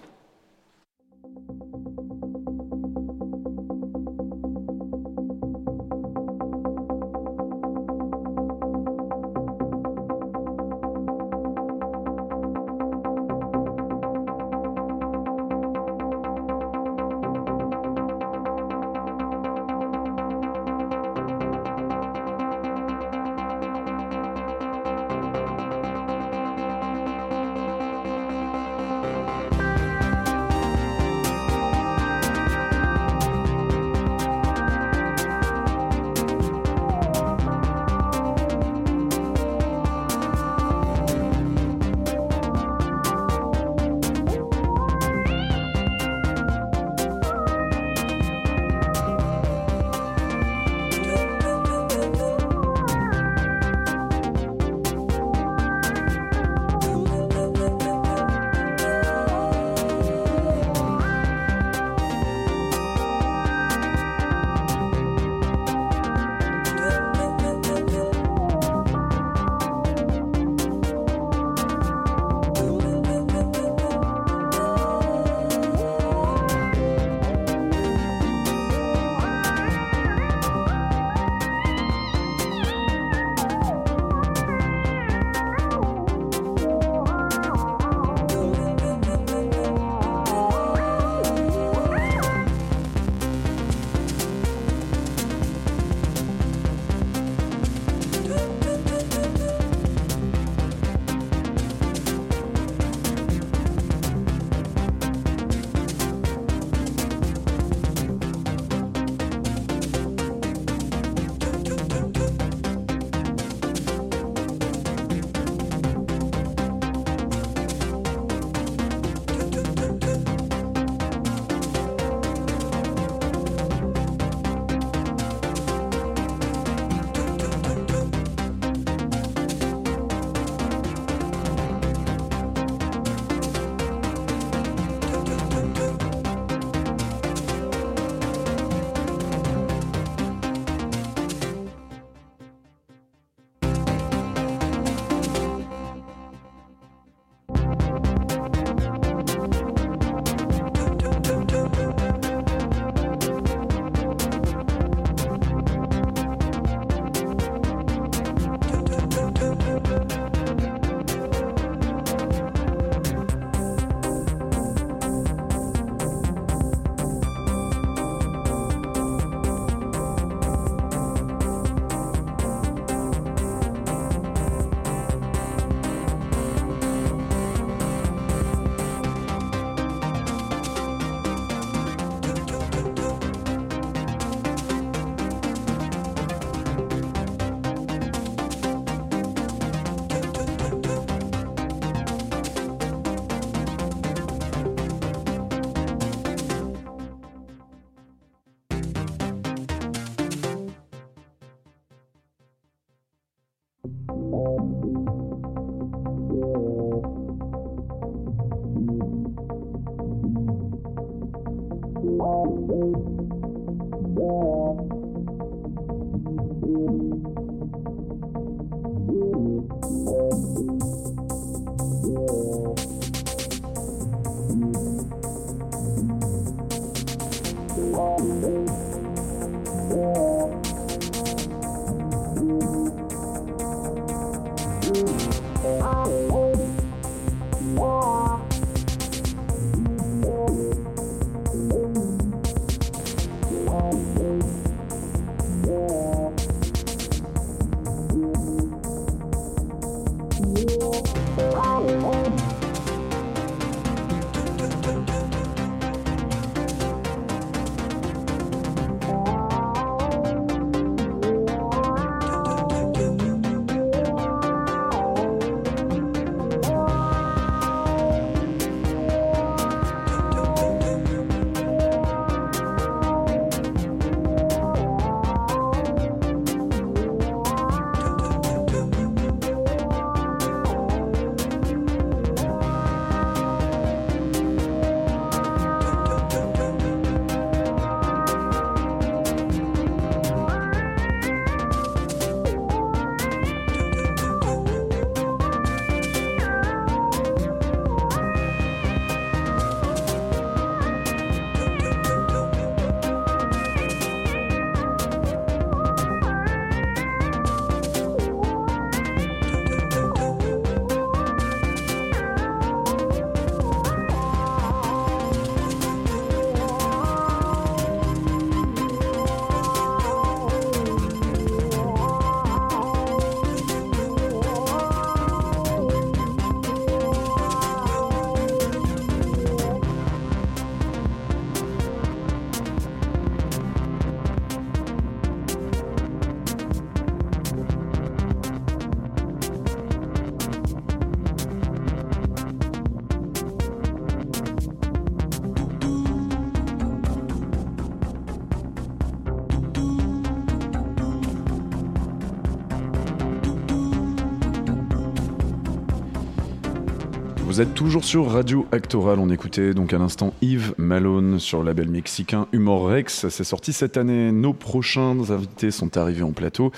Vous 357.54 357.62
êtes 357.62 357.76
toujours 357.76 358.04
sur 358.04 358.32
Radio 358.32 358.66
Actoral, 358.72 359.20
on 359.20 359.30
écoutait 359.30 359.76
donc 359.76 359.94
à 359.94 360.00
l'instant 360.00 360.34
Yves 360.42 360.74
Malone 360.80 361.38
sur 361.38 361.60
le 361.60 361.66
label 361.66 361.88
mexicain 361.88 362.48
Humor 362.52 362.88
Rex. 362.88 363.28
C'est 363.30 363.44
sorti 363.44 363.74
cette 363.74 363.96
année. 363.96 364.32
Nos 364.32 364.54
prochains 364.54 365.30
invités 365.30 365.70
sont 365.70 365.96
arrivés 365.96 366.24
en 366.24 366.32
plateau. 366.32 366.72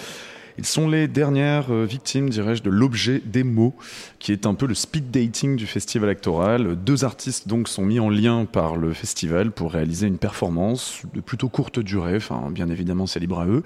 Ils 0.57 0.65
sont 0.65 0.87
les 0.87 1.07
dernières 1.07 1.71
euh, 1.71 1.85
victimes, 1.85 2.29
dirais-je, 2.29 2.63
de 2.63 2.69
l'objet 2.69 3.21
des 3.25 3.43
mots, 3.43 3.75
qui 4.19 4.31
est 4.31 4.45
un 4.45 4.53
peu 4.53 4.65
le 4.65 4.73
speed 4.73 5.11
dating 5.11 5.55
du 5.57 5.67
festival 5.67 6.09
actoral. 6.09 6.75
Deux 6.75 7.03
artistes 7.03 7.47
donc 7.47 7.67
sont 7.67 7.85
mis 7.85 7.99
en 7.99 8.09
lien 8.09 8.45
par 8.45 8.77
le 8.77 8.93
festival 8.93 9.51
pour 9.51 9.73
réaliser 9.73 10.07
une 10.07 10.17
performance 10.17 11.01
de 11.13 11.19
plutôt 11.19 11.49
courte 11.49 11.79
durée. 11.79 12.15
Enfin, 12.17 12.49
bien 12.51 12.69
évidemment, 12.69 13.05
c'est 13.05 13.19
libre 13.19 13.39
à 13.39 13.47
eux. 13.47 13.63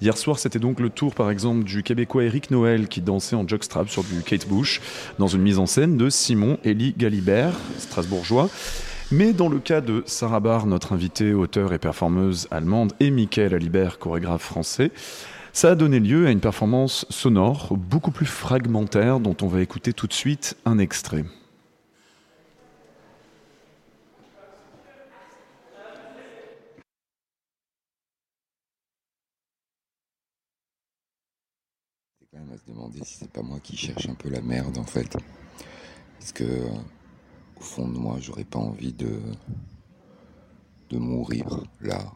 Hier 0.00 0.16
soir, 0.16 0.38
c'était 0.38 0.58
donc 0.58 0.80
le 0.80 0.90
tour, 0.90 1.14
par 1.14 1.30
exemple, 1.30 1.64
du 1.64 1.82
Québécois 1.82 2.24
Eric 2.24 2.50
Noël 2.50 2.88
qui 2.88 3.00
dansait 3.00 3.36
en 3.36 3.46
jockstrap 3.46 3.88
sur 3.88 4.02
du 4.02 4.22
Kate 4.22 4.48
Bush 4.48 4.80
dans 5.18 5.28
une 5.28 5.42
mise 5.42 5.58
en 5.58 5.66
scène 5.66 5.96
de 5.96 6.10
Simon 6.10 6.58
Elie 6.64 6.94
Galibert, 6.96 7.54
strasbourgeois. 7.78 8.50
Mais 9.12 9.34
dans 9.34 9.50
le 9.50 9.58
cas 9.58 9.82
de 9.82 10.02
Sarah 10.06 10.40
Barr, 10.40 10.64
notre 10.64 10.94
invitée, 10.94 11.34
auteure 11.34 11.74
et 11.74 11.78
performeuse 11.78 12.48
allemande, 12.50 12.94
et 12.98 13.10
Michael 13.10 13.52
Alibert, 13.52 13.98
chorégraphe 13.98 14.42
français, 14.42 14.90
ça 15.52 15.70
a 15.70 15.74
donné 15.74 16.00
lieu 16.00 16.26
à 16.26 16.30
une 16.30 16.40
performance 16.40 17.06
sonore 17.10 17.76
beaucoup 17.76 18.10
plus 18.10 18.26
fragmentaire 18.26 19.20
dont 19.20 19.36
on 19.42 19.46
va 19.46 19.60
écouter 19.60 19.92
tout 19.92 20.06
de 20.06 20.12
suite 20.12 20.56
un 20.64 20.78
extrait. 20.78 21.24
C'est 32.18 32.26
quand 32.32 32.38
même 32.38 32.52
à 32.52 32.58
se 32.58 32.66
demander 32.66 33.00
si 33.04 33.18
c'est 33.18 33.30
pas 33.30 33.42
moi 33.42 33.60
qui 33.60 33.76
cherche 33.76 34.08
un 34.08 34.14
peu 34.14 34.30
la 34.30 34.40
merde 34.40 34.78
en 34.78 34.84
fait. 34.84 35.16
Parce 36.18 36.32
que 36.32 36.44
au 37.56 37.60
fond 37.60 37.88
de 37.88 37.96
moi, 37.98 38.16
j'aurais 38.20 38.44
pas 38.44 38.58
envie 38.58 38.92
de 38.92 39.20
de 40.90 40.98
mourir 40.98 41.46
là, 41.80 42.12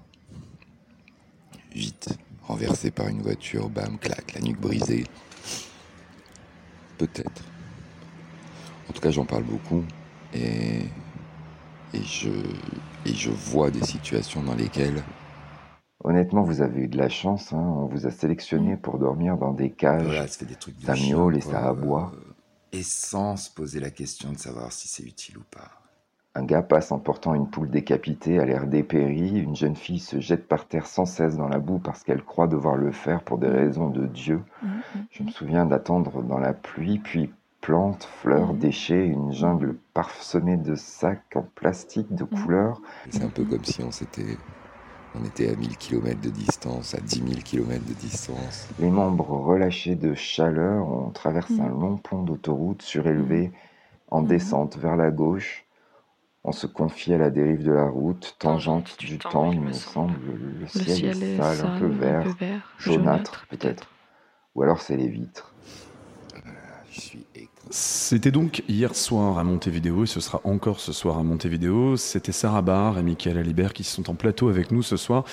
vite, 1.72 2.10
renversé 2.46 2.90
par 2.90 3.08
une 3.08 3.22
voiture, 3.22 3.68
bam, 3.68 3.98
clac, 3.98 4.34
la 4.34 4.40
nuque 4.40 4.60
brisée. 4.60 5.06
Peut-être. 6.98 7.42
En 8.88 8.92
tout 8.92 9.00
cas, 9.00 9.10
j'en 9.10 9.24
parle 9.24 9.42
beaucoup 9.42 9.84
et, 10.32 10.82
et, 11.92 12.02
je, 12.02 12.30
et 13.04 13.14
je 13.14 13.30
vois 13.30 13.70
des 13.70 13.84
situations 13.84 14.42
dans 14.42 14.54
lesquelles. 14.54 15.02
Honnêtement, 16.04 16.42
vous 16.42 16.60
avez 16.62 16.82
eu 16.82 16.88
de 16.88 16.96
la 16.98 17.08
chance. 17.08 17.52
hein. 17.52 17.56
On 17.58 17.86
vous 17.86 18.06
a 18.06 18.10
sélectionné 18.10 18.76
pour 18.76 18.98
dormir 18.98 19.36
dans 19.36 19.52
des 19.52 19.72
cages. 19.72 20.04
Voilà, 20.06 20.28
ça 20.28 20.38
fait 20.38 20.44
des 20.46 20.54
trucs 20.54 20.78
de 20.78 20.86
ça 20.86 20.94
chien, 20.94 21.16
miaule 21.16 21.36
et 21.36 21.40
ça 21.40 21.68
aboie. 21.68 22.12
euh, 22.14 22.34
et 22.72 22.82
sans 22.82 23.36
se 23.36 23.50
poser 23.50 23.80
la 23.80 23.90
question 23.90 24.32
de 24.32 24.38
savoir 24.38 24.72
si 24.72 24.88
c'est 24.88 25.02
utile 25.02 25.38
ou 25.38 25.44
pas. 25.50 25.70
Un 26.36 26.44
gars 26.44 26.60
passe 26.60 26.92
en 26.92 26.98
portant 26.98 27.34
une 27.34 27.48
poule 27.48 27.70
décapitée 27.70 28.38
à 28.38 28.44
l'air 28.44 28.66
dépéri. 28.66 29.38
Une 29.38 29.56
jeune 29.56 29.74
fille 29.74 29.98
se 29.98 30.20
jette 30.20 30.46
par 30.46 30.66
terre 30.66 30.86
sans 30.86 31.06
cesse 31.06 31.38
dans 31.38 31.48
la 31.48 31.58
boue 31.58 31.78
parce 31.78 32.04
qu'elle 32.04 32.22
croit 32.22 32.46
devoir 32.46 32.76
le 32.76 32.92
faire 32.92 33.22
pour 33.22 33.38
des 33.38 33.48
raisons 33.48 33.88
de 33.88 34.04
Dieu. 34.04 34.42
Je 35.10 35.22
me 35.22 35.30
souviens 35.30 35.64
d'attendre 35.64 36.22
dans 36.22 36.38
la 36.38 36.52
pluie, 36.52 36.98
puis 36.98 37.32
plantes, 37.62 38.06
fleurs, 38.20 38.52
déchets, 38.52 39.06
une 39.06 39.32
jungle 39.32 39.76
parsemée 39.94 40.58
de 40.58 40.74
sacs 40.74 41.36
en 41.36 41.46
plastique 41.54 42.14
de 42.14 42.24
couleurs. 42.24 42.82
C'est 43.08 43.24
un 43.24 43.30
peu 43.30 43.44
comme 43.44 43.64
si 43.64 43.82
on 43.82 43.90
s'était. 43.90 44.36
On 45.18 45.24
était 45.24 45.50
à 45.50 45.56
1000 45.56 45.78
km 45.78 46.20
de 46.20 46.28
distance, 46.28 46.94
à 46.94 47.00
10 47.00 47.16
000 47.16 47.30
km 47.42 47.82
de 47.86 47.94
distance. 47.94 48.68
Les 48.78 48.90
membres 48.90 49.30
relâchés 49.30 49.94
de 49.94 50.12
chaleur, 50.12 50.86
on 50.86 51.08
traverse 51.08 51.52
un 51.58 51.68
long 51.68 51.96
pont 51.96 52.22
d'autoroute 52.22 52.82
surélevé 52.82 53.52
en 54.10 54.20
descente 54.20 54.76
vers 54.76 54.96
la 54.96 55.10
gauche. 55.10 55.65
On 56.48 56.52
se 56.52 56.68
confie 56.68 57.12
à 57.12 57.18
la 57.18 57.30
dérive 57.30 57.64
de 57.64 57.72
la 57.72 57.88
route, 57.88 58.36
tangente 58.38 58.98
du 59.00 59.18
temps, 59.18 59.50
il 59.50 59.60
me 59.60 59.72
semble. 59.72 60.14
Le 60.60 60.66
ciel, 60.68 61.20
est 61.20 61.36
sale, 61.38 61.66
un 61.66 61.78
peu 61.80 61.86
vert, 61.86 62.24
jaunâtre 62.78 63.46
peut-être. 63.50 63.90
Ou 64.54 64.62
alors 64.62 64.80
c'est 64.80 64.96
les 64.96 65.08
vitres. 65.08 65.52
Je 66.92 67.00
suis. 67.00 67.25
C'était 67.68 68.30
donc 68.30 68.62
hier 68.68 68.94
soir 68.94 69.38
à 69.38 69.44
Montevideo 69.44 70.04
et 70.04 70.06
ce 70.06 70.20
sera 70.20 70.40
encore 70.44 70.78
ce 70.78 70.92
soir 70.92 71.18
à 71.18 71.24
Montevideo. 71.24 71.96
C'était 71.96 72.30
Sarah 72.30 72.62
Barr 72.62 72.96
et 72.96 73.02
Michael 73.02 73.38
Alibert 73.38 73.72
qui 73.72 73.82
sont 73.82 74.08
en 74.08 74.14
plateau 74.14 74.48
avec 74.48 74.70
nous 74.70 74.84
ce 74.84 74.96
soir. 74.96 75.24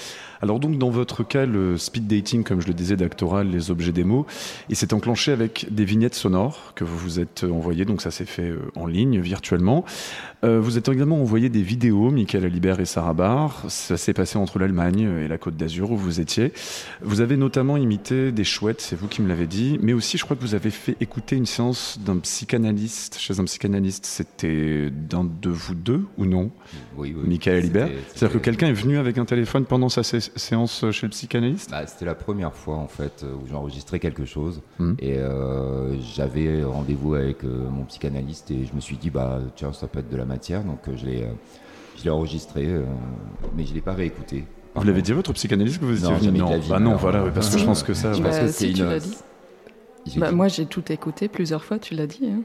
Alors 0.41 0.59
donc 0.59 0.79
dans 0.79 0.89
votre 0.89 1.23
cas, 1.23 1.45
le 1.45 1.77
speed 1.77 2.07
dating, 2.07 2.43
comme 2.43 2.59
je 2.59 2.67
le 2.67 2.73
disais, 2.73 2.95
d'Actoral, 2.95 3.49
les 3.51 3.69
objets 3.69 3.91
démo, 3.91 4.25
il 4.67 4.75
s'est 4.75 4.95
enclenché 4.95 5.31
avec 5.31 5.67
des 5.69 5.86
vignettes 5.86 6.15
sonores 6.15 6.73
que 6.73 6.84
vous 6.84 6.97
vous 6.97 7.19
êtes 7.19 7.43
envoyées, 7.43 7.86
donc 7.86 8.01
ça 8.01 8.09
s'est 8.09 8.25
fait 8.25 8.49
euh, 8.49 8.59
en 8.75 8.88
ligne, 8.88 9.21
virtuellement. 9.21 9.86
Euh, 10.43 10.59
vous 10.59 10.77
êtes 10.79 10.89
également 10.89 11.21
envoyé 11.21 11.49
des 11.49 11.61
vidéos, 11.61 12.09
Michael 12.09 12.45
Alibert 12.45 12.79
et 12.79 12.86
Sarah 12.86 13.13
Barr. 13.13 13.63
Ça 13.69 13.95
s'est 13.95 14.13
passé 14.13 14.38
entre 14.38 14.57
l'Allemagne 14.57 15.07
et 15.23 15.27
la 15.27 15.38
Côte 15.38 15.55
d'Azur 15.55 15.91
où 15.91 15.97
vous 15.97 16.19
étiez. 16.19 16.51
Vous 17.01 17.21
avez 17.21 17.38
notamment 17.38 17.77
imité 17.77 18.31
des 18.31 18.43
chouettes, 18.43 18.81
c'est 18.81 18.95
vous 18.95 19.07
qui 19.07 19.21
me 19.21 19.29
l'avez 19.29 19.47
dit, 19.47 19.77
mais 19.81 19.93
aussi 19.93 20.17
je 20.17 20.25
crois 20.25 20.36
que 20.36 20.41
vous 20.41 20.55
avez 20.55 20.71
fait 20.71 20.97
écouter 20.99 21.36
une 21.36 21.45
séance 21.45 21.99
d'un 22.03 22.22
psychanalyste, 22.24 23.17
chez 23.19 23.39
un 23.39 23.43
psychanalyste. 23.45 24.05
C'était 24.05 24.89
d'un 24.89 25.24
de 25.24 25.49
vous 25.49 25.76
deux 25.76 26.05
ou 26.17 26.26
non 26.26 26.49
Oui, 26.97 27.13
oui. 27.15 27.28
Michael 27.30 27.57
Alibert. 27.57 27.89
C'est-à-dire 28.15 28.39
que 28.39 28.43
quelqu'un 28.43 28.67
est 28.67 28.74
venu 28.74 28.97
avec 28.97 29.17
un 29.19 29.26
téléphone 29.26 29.65
pendant 29.65 29.89
sa 29.89 30.01
sé- 30.03 30.32
séance 30.36 30.84
chez 30.91 31.05
le 31.05 31.11
psychanalyste 31.11 31.69
Bah, 31.69 31.86
C'était 31.86 32.05
la 32.05 32.15
première 32.15 32.53
fois 32.55 32.78
en 32.78 32.88
fait 32.88 33.24
où 33.24 33.47
j'enregistrais 33.47 33.99
quelque 33.99 34.26
chose 34.26 34.61
Mhm. 34.80 34.95
et 34.99 35.17
euh, 35.19 35.95
j'avais 36.15 36.63
rendez-vous 36.63 37.13
avec 37.13 37.43
euh, 37.43 37.69
mon 37.69 37.84
psychanalyste 37.86 38.49
et 38.51 38.65
je 38.65 38.74
me 38.76 38.80
suis 38.82 38.97
dit 38.97 39.09
bah 39.11 39.39
tiens 39.55 39.71
ça 39.74 39.88
peut 39.88 39.99
être 39.99 40.09
de 40.09 40.17
la 40.17 40.26
matière 40.26 40.63
donc 40.63 40.80
euh, 40.88 40.93
je 40.97 41.05
l'ai 41.05 41.24
euh, 41.24 41.28
je 41.97 42.03
l'ai 42.05 42.09
enregistré 42.09 42.65
euh, 42.65 42.84
mais 43.55 43.65
je 43.65 43.74
l'ai 43.74 43.82
pas 43.82 43.93
réécouté. 43.93 44.45
Vous 44.76 44.84
l'avez 44.84 45.03
dit 45.03 45.11
à 45.11 45.15
votre 45.15 45.34
psychanalyste 45.34 45.80
que 45.80 45.86
vous 45.86 45.97
étiez 45.97 46.09
Non, 46.09 46.17
venu 46.17 46.39
Non, 46.39 46.59
bah 46.67 46.80
non, 46.80 46.95
voilà, 46.95 47.21
parce 47.34 47.49
que 47.51 47.59
je 47.59 47.65
pense 47.65 47.84
que 47.84 47.93
ça. 47.93 48.13
Je 48.13 48.24
pense 48.24 48.39
que 48.39 48.47
c'est 48.47 48.71
une- 48.71 48.84
l'as 48.86 48.97
dit. 48.99 49.11
J'ai 49.11 49.17
Bah, 50.17 50.31
moi, 50.31 50.47
j'ai 50.47 50.65
tout 50.65 50.91
écouté 50.91 51.27
plusieurs 51.27 51.63
fois, 51.63 51.79
tu 51.79 51.93
l'as 51.95 52.07
dit. 52.07 52.25
hein. 52.31 52.41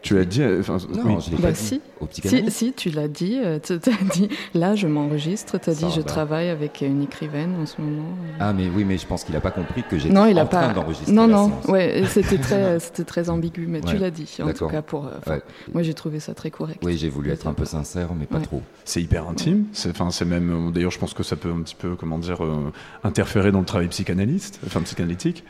Tu 0.00 0.14
l'as 0.14 0.24
dit. 0.24 0.42
euh, 0.42 0.60
enfin, 0.60 0.76
Non, 0.94 1.16
oui. 1.16 1.22
je 1.26 1.30
l'ai 1.32 1.36
Bah 1.42 1.48
pas 1.48 1.54
si. 1.54 1.74
dit 1.76 1.80
au 2.00 2.04
Si, 2.04 2.20
psychanalyste. 2.20 2.56
si, 2.56 2.72
tu 2.72 2.90
l'as 2.90 3.08
dit. 3.08 3.36
euh, 3.44 3.58
tu 3.60 3.72
as 3.72 3.78
dit, 4.12 4.28
là, 4.54 4.76
je 4.76 4.86
m'enregistre. 4.86 5.58
Tu 5.58 5.70
as 5.70 5.74
Ça 5.74 5.86
dit, 5.88 5.92
je 5.92 6.00
travaille 6.02 6.48
avec 6.50 6.82
une 6.82 7.02
écrivaine 7.02 7.56
en 7.60 7.66
ce 7.66 7.80
moment. 7.80 8.08
Ah 8.38 8.52
mais 8.52 8.68
oui 8.72 8.84
mais 8.84 8.96
je 8.96 9.04
pense 9.08 9.24
qu'il 9.24 9.34
a 9.34 9.40
pas 9.40 9.50
compris 9.50 9.82
que 9.82 9.98
j'étais 9.98 10.14
Non, 10.14 10.26
il 10.26 10.38
en 10.38 10.42
a 10.42 10.46
train 10.46 10.68
pas. 10.68 10.72
d'enregistrer 10.74 11.12
Non, 11.12 11.26
la 11.26 11.32
non. 11.34 11.48
séance. 11.48 11.64
Ouais, 11.66 12.04
c'était 12.08 12.38
très, 12.38 12.78
c'était 12.78 13.02
très 13.02 13.28
ambigu, 13.28 13.66
mais 13.68 13.80
tu 13.80 13.96
l'as 13.96 14.12
dit. 14.12 14.36
En 14.40 14.52
tout 14.52 14.68
cas, 14.68 14.82
pour. 14.82 15.06
euh, 15.06 15.10
Ouais. 15.26 15.42
Moi, 15.74 15.82
j'ai 15.82 15.94
trouvé 15.94 16.20
ça 16.20 16.32
très 16.32 16.52
correct. 16.52 16.80
Oui 16.84 16.96
j'ai 16.96 17.08
voulu 17.08 17.30
être 17.32 17.48
un 17.48 17.52
peu 17.54 17.64
sincère 17.64 18.10
mais 18.16 18.26
pas 18.26 18.36
Ouais. 18.38 18.42
trop. 18.44 18.62
C'est 18.84 19.02
hyper 19.02 19.28
intime. 19.28 19.64
C'est, 19.72 19.90
enfin, 19.90 20.10
c'est 20.12 20.24
même. 20.24 20.68
euh, 20.68 20.70
D'ailleurs, 20.70 20.92
je 20.92 20.98
pense 21.00 21.12
que 21.12 21.24
ça 21.24 21.34
peut 21.34 21.50
un 21.50 21.60
petit 21.62 21.74
peu, 21.76 21.96
comment 21.96 22.18
dire, 22.20 22.44
euh, 22.44 22.72
interférer 23.02 23.50
dans 23.50 23.58
le 23.60 23.66
travail 23.66 23.88
psychanalyste, 23.88 24.60
enfin 24.64 24.80
psychanalytique. 24.82 25.42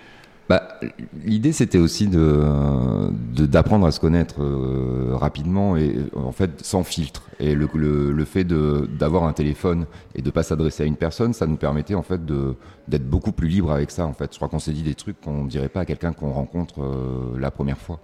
Bah, 0.49 0.80
L'idée, 1.24 1.53
c'était 1.53 1.78
aussi 1.78 2.07
de 2.09 2.42
de- 3.34 3.44
d'apprendre 3.46 3.86
à 3.86 3.90
se 3.92 4.01
connaître 4.01 4.42
euh, 4.42 5.11
rapidement 5.14 5.76
et 5.76 5.94
euh, 5.96 6.18
en 6.18 6.32
fait 6.32 6.64
sans 6.64 6.84
filtre. 6.84 7.22
Et 7.38 7.55
le, 7.55 7.68
le, 7.74 8.12
le 8.12 8.24
fait 8.24 8.44
de 8.44 8.88
d'avoir 8.99 9.24
un 9.24 9.32
téléphone 9.34 9.86
et 10.14 10.22
de 10.22 10.30
pas 10.30 10.42
s'adresser 10.42 10.84
à 10.84 10.86
une 10.86 10.96
personne, 10.96 11.34
ça 11.34 11.46
nous 11.46 11.57
permettait 11.57 11.94
en 11.94 12.03
fait 12.03 12.24
de 12.24 12.55
d'être 12.88 13.09
beaucoup 13.09 13.32
plus 13.32 13.49
libre 13.49 13.70
avec 13.72 13.90
ça. 13.90 14.07
En 14.07 14.14
fait, 14.14 14.30
je 14.32 14.36
crois 14.38 14.49
qu'on 14.49 14.59
s'est 14.59 14.72
dit 14.72 14.82
des 14.82 14.94
trucs 14.94 15.20
qu'on 15.20 15.44
dirait 15.44 15.68
pas 15.68 15.80
à 15.80 15.84
quelqu'un 15.84 16.12
qu'on 16.12 16.30
rencontre 16.32 16.82
euh, 16.82 17.38
la 17.38 17.51
première 17.51 17.78
fois. 17.78 18.01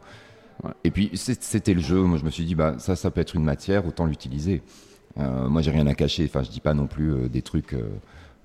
Ouais. 0.64 0.70
Et 0.84 0.90
puis 0.90 1.10
c'est- 1.14 1.42
c'était 1.42 1.74
le 1.74 1.80
jeu. 1.80 2.00
Moi, 2.02 2.18
je 2.18 2.24
me 2.24 2.30
suis 2.30 2.44
dit 2.44 2.54
bah 2.54 2.74
ça, 2.78 2.94
ça 2.96 3.10
peut 3.10 3.20
être 3.22 3.34
une 3.36 3.44
matière, 3.44 3.86
autant 3.86 4.06
l'utiliser. 4.06 4.62
Euh, 5.18 5.48
moi, 5.48 5.62
j'ai 5.62 5.70
rien 5.70 5.86
à 5.86 5.94
cacher. 5.94 6.24
Enfin, 6.26 6.42
je 6.42 6.50
dis 6.50 6.60
pas 6.60 6.74
non 6.74 6.86
plus 6.86 7.12
euh, 7.12 7.28
des 7.28 7.42
trucs. 7.42 7.74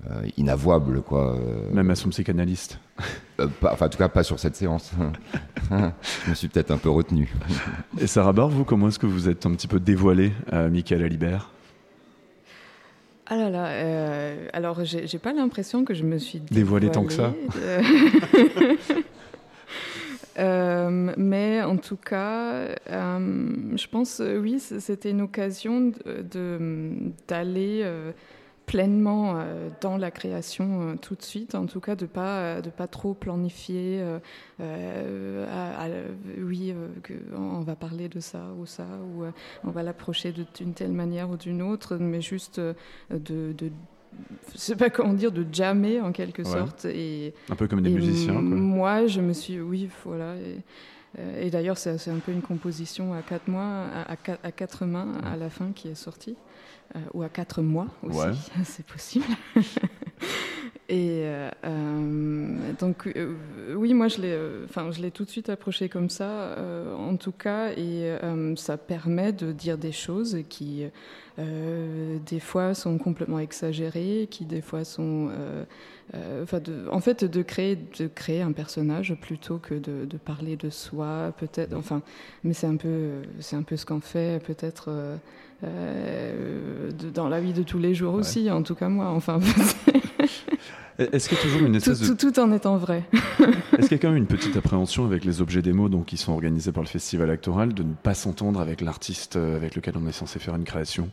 Euh, 0.10 0.22
inavouables 0.38 1.02
quoi. 1.02 1.36
Euh, 1.36 1.72
Même 1.74 1.90
à 1.92 1.96
son 1.96 2.10
psychanalyste. 2.10 2.80
euh, 3.40 3.48
pas- 3.60 3.74
enfin, 3.74 3.88
en 3.88 3.90
tout 3.90 3.98
cas, 3.98 4.10
pas 4.10 4.24
sur 4.24 4.40
cette 4.40 4.56
séance. 4.56 4.92
je 5.72 6.30
me 6.30 6.36
suis 6.36 6.48
peut-être 6.48 6.72
un 6.72 6.78
peu 6.78 6.90
retenu. 6.90 7.32
Et 8.00 8.08
Sarah 8.08 8.34
Barr, 8.34 8.50
vous, 8.50 8.64
comment 8.66 8.88
est-ce 8.88 9.00
que 9.00 9.06
vous 9.08 9.30
êtes 9.30 9.46
un 9.46 9.52
petit 9.52 9.68
peu 9.68 9.80
dévoilé 9.80 10.32
à 10.52 10.68
Michael 10.70 11.04
Alibert? 11.04 11.52
Ah 13.32 13.36
là 13.38 13.50
là, 13.52 13.68
euh, 13.68 14.48
alors 14.54 14.84
j'ai 14.84 15.20
pas 15.20 15.34
l'impression 15.34 15.86
que 15.86 15.94
je 15.94 16.04
me 16.04 16.18
suis 16.18 16.40
Dévoilée 16.40 16.90
tant 16.90 17.04
que 17.06 17.14
ça. 17.14 17.32
euh, 20.40 21.14
mais 21.18 21.62
en 21.62 21.78
tout 21.78 21.98
cas, 21.98 22.54
euh, 22.90 23.50
je 23.76 23.88
pense, 23.88 24.22
oui, 24.42 24.60
c'était 24.60 25.12
une 25.12 25.22
occasion 25.22 25.82
de- 25.82 25.94
de- 26.32 27.12
d'aller 27.28 27.82
euh, 27.84 28.12
pleinement 28.70 29.34
euh, 29.40 29.70
dans 29.82 29.98
la 29.98 30.12
création 30.12 30.82
euh, 30.82 30.96
tout 30.96 31.16
de 31.16 31.24
suite, 31.24 31.56
en 31.56 31.66
tout 31.66 31.80
cas 31.80 31.96
de 31.96 32.06
pas 32.06 32.38
euh, 32.40 32.62
de 32.62 32.70
pas 32.70 32.86
trop 32.86 33.16
planifier. 33.16 34.00
euh, 34.62 35.46
à- 35.50 35.86
à- 35.86 35.90
oui, 36.38 36.72
euh, 36.72 36.88
que 37.02 37.14
on 37.36 37.62
va 37.62 37.76
parler 37.76 38.10
de 38.10 38.20
ça 38.20 38.44
ou 38.60 38.66
ça, 38.68 38.86
ou 39.16 39.24
euh, 39.24 39.32
on 39.64 39.72
va 39.72 39.82
l'approcher 39.82 40.34
d'une 40.56 40.74
telle 40.74 40.92
manière 40.92 41.30
ou 41.32 41.38
d'une 41.38 41.62
autre, 41.64 41.98
mais 41.98 42.22
juste 42.22 42.60
de, 42.60 43.54
de 43.58 43.72
je 44.54 44.58
sais 44.58 44.76
pas 44.76 44.90
comment 44.90 45.14
dire, 45.14 45.32
de 45.32 45.46
jammer 45.52 46.00
en 46.02 46.12
quelque 46.12 46.42
Ouais. 46.44 46.52
sorte. 46.60 46.86
Et, 46.86 47.34
Un 47.50 47.56
peu 47.56 47.68
comme 47.68 47.82
des 47.82 47.90
musiciens, 47.90 48.34
quoi. 48.34 48.42
Moi, 48.42 49.08
je 49.08 49.22
me 49.22 49.34
suis, 49.34 49.60
oui, 49.60 49.90
voilà. 50.04 50.36
Et, 50.36 51.46
et 51.48 51.50
d'ailleurs, 51.50 51.78
c'est 51.78 52.10
un 52.10 52.20
peu 52.20 52.32
une 52.32 52.42
composition 52.42 53.14
à 53.14 53.22
quatre 53.22 53.48
mois, 53.48 53.86
à, 53.96 54.12
à 54.12 54.16
quatre- 54.16 54.40
à 54.44 54.52
quatre 54.52 54.86
mains 54.86 55.14
à 55.24 55.38
la 55.38 55.50
fin 55.50 55.72
qui 55.74 55.88
est 55.88 55.96
sortie, 55.96 56.36
euh, 56.96 57.00
ou 57.14 57.24
à 57.24 57.30
quatre 57.30 57.62
mois 57.62 57.88
aussi, 58.04 58.18
Ouais. 58.18 58.32
c'est 58.64 58.86
possible. 58.86 59.26
Et 60.92 61.22
euh, 61.24 62.58
donc 62.80 63.08
euh, 63.08 63.36
oui, 63.76 63.94
moi 63.94 64.08
je 64.08 64.22
l'ai, 64.22 64.32
euh, 64.32 64.66
enfin 64.66 64.90
je 64.92 65.02
l'ai 65.04 65.12
tout 65.12 65.24
de 65.24 65.30
suite 65.30 65.50
approché 65.50 65.88
comme 65.88 66.10
ça, 66.10 66.28
euh, 66.28 66.96
en 66.96 67.16
tout 67.16 67.32
cas, 67.32 67.72
et 67.78 68.12
ça 68.56 68.78
permet 68.78 69.32
de 69.32 69.52
dire 69.52 69.78
des 69.78 69.92
choses 69.92 70.40
qui 70.50 70.86
des 71.38 72.40
fois 72.40 72.74
sont 72.74 72.98
complètement 72.98 73.40
exagérées, 73.40 74.28
qui 74.30 74.46
des 74.46 74.62
fois 74.62 74.84
sont, 74.84 75.30
enfin, 76.42 76.60
en 76.92 77.00
fait, 77.00 77.24
de 77.24 77.42
créer, 77.44 77.78
de 77.78 78.08
créer 78.08 78.42
un 78.42 78.52
personnage 78.52 79.16
plutôt 79.22 79.58
que 79.58 79.76
de, 79.76 80.06
de 80.06 80.18
parler 80.18 80.58
de 80.58 80.70
soi, 80.70 81.34
peut-être. 81.38 81.74
Enfin, 81.78 82.02
mais 82.44 82.54
c'est 82.54 82.68
un 82.68 82.76
peu, 82.76 83.22
c'est 83.40 83.56
un 83.56 83.64
peu 83.64 83.78
ce 83.78 83.86
qu'on 83.86 84.02
fait, 84.02 84.44
peut-être. 84.44 84.90
Euh, 85.64 86.92
de- 86.92 87.10
dans 87.10 87.28
la 87.30 87.40
vie 87.42 87.54
de 87.54 87.64
tous 87.64 87.80
les 87.80 87.94
jours 87.96 88.14
aussi, 88.14 88.50
en 88.52 88.64
tout 88.64 88.76
cas 88.76 88.90
moi. 88.90 89.10
Enfin, 89.10 89.40
Est-ce 91.00 91.30
qu'il 91.30 91.38
y 91.38 91.42
a 91.42 91.44
toujours 91.44 91.62
une 91.62 91.72
tout, 91.72 91.78
espèce 91.78 92.02
de 92.02 92.14
tout- 92.14 92.32
tout 92.32 92.40
en 92.42 92.52
étant 92.52 92.76
vrai. 92.78 93.04
Est-ce 93.78 93.88
qu'il 93.88 93.92
y 93.92 93.94
a 93.94 93.98
quand 94.00 94.10
même 94.10 94.18
une 94.18 94.26
petite 94.26 94.58
appréhension 94.58 95.06
avec 95.06 95.24
les 95.24 95.40
objets 95.42 95.62
démo 95.62 95.88
donc, 95.88 96.08
qui 96.08 96.18
sont 96.18 96.34
organisés 96.34 96.74
par 96.74 96.84
le 96.84 96.90
festival 96.90 97.30
actoral 97.30 97.74
de 97.74 97.84
ne 97.84 97.94
pas 97.94 98.14
s'entendre 98.14 98.60
avec 98.60 98.82
l'artiste 98.82 99.38
euh, 99.38 99.56
avec 99.56 99.76
lequel 99.76 99.94
on 99.98 100.06
est 100.08 100.12
censé 100.12 100.40
faire 100.40 100.56
une 100.56 100.66
création? 100.66 101.10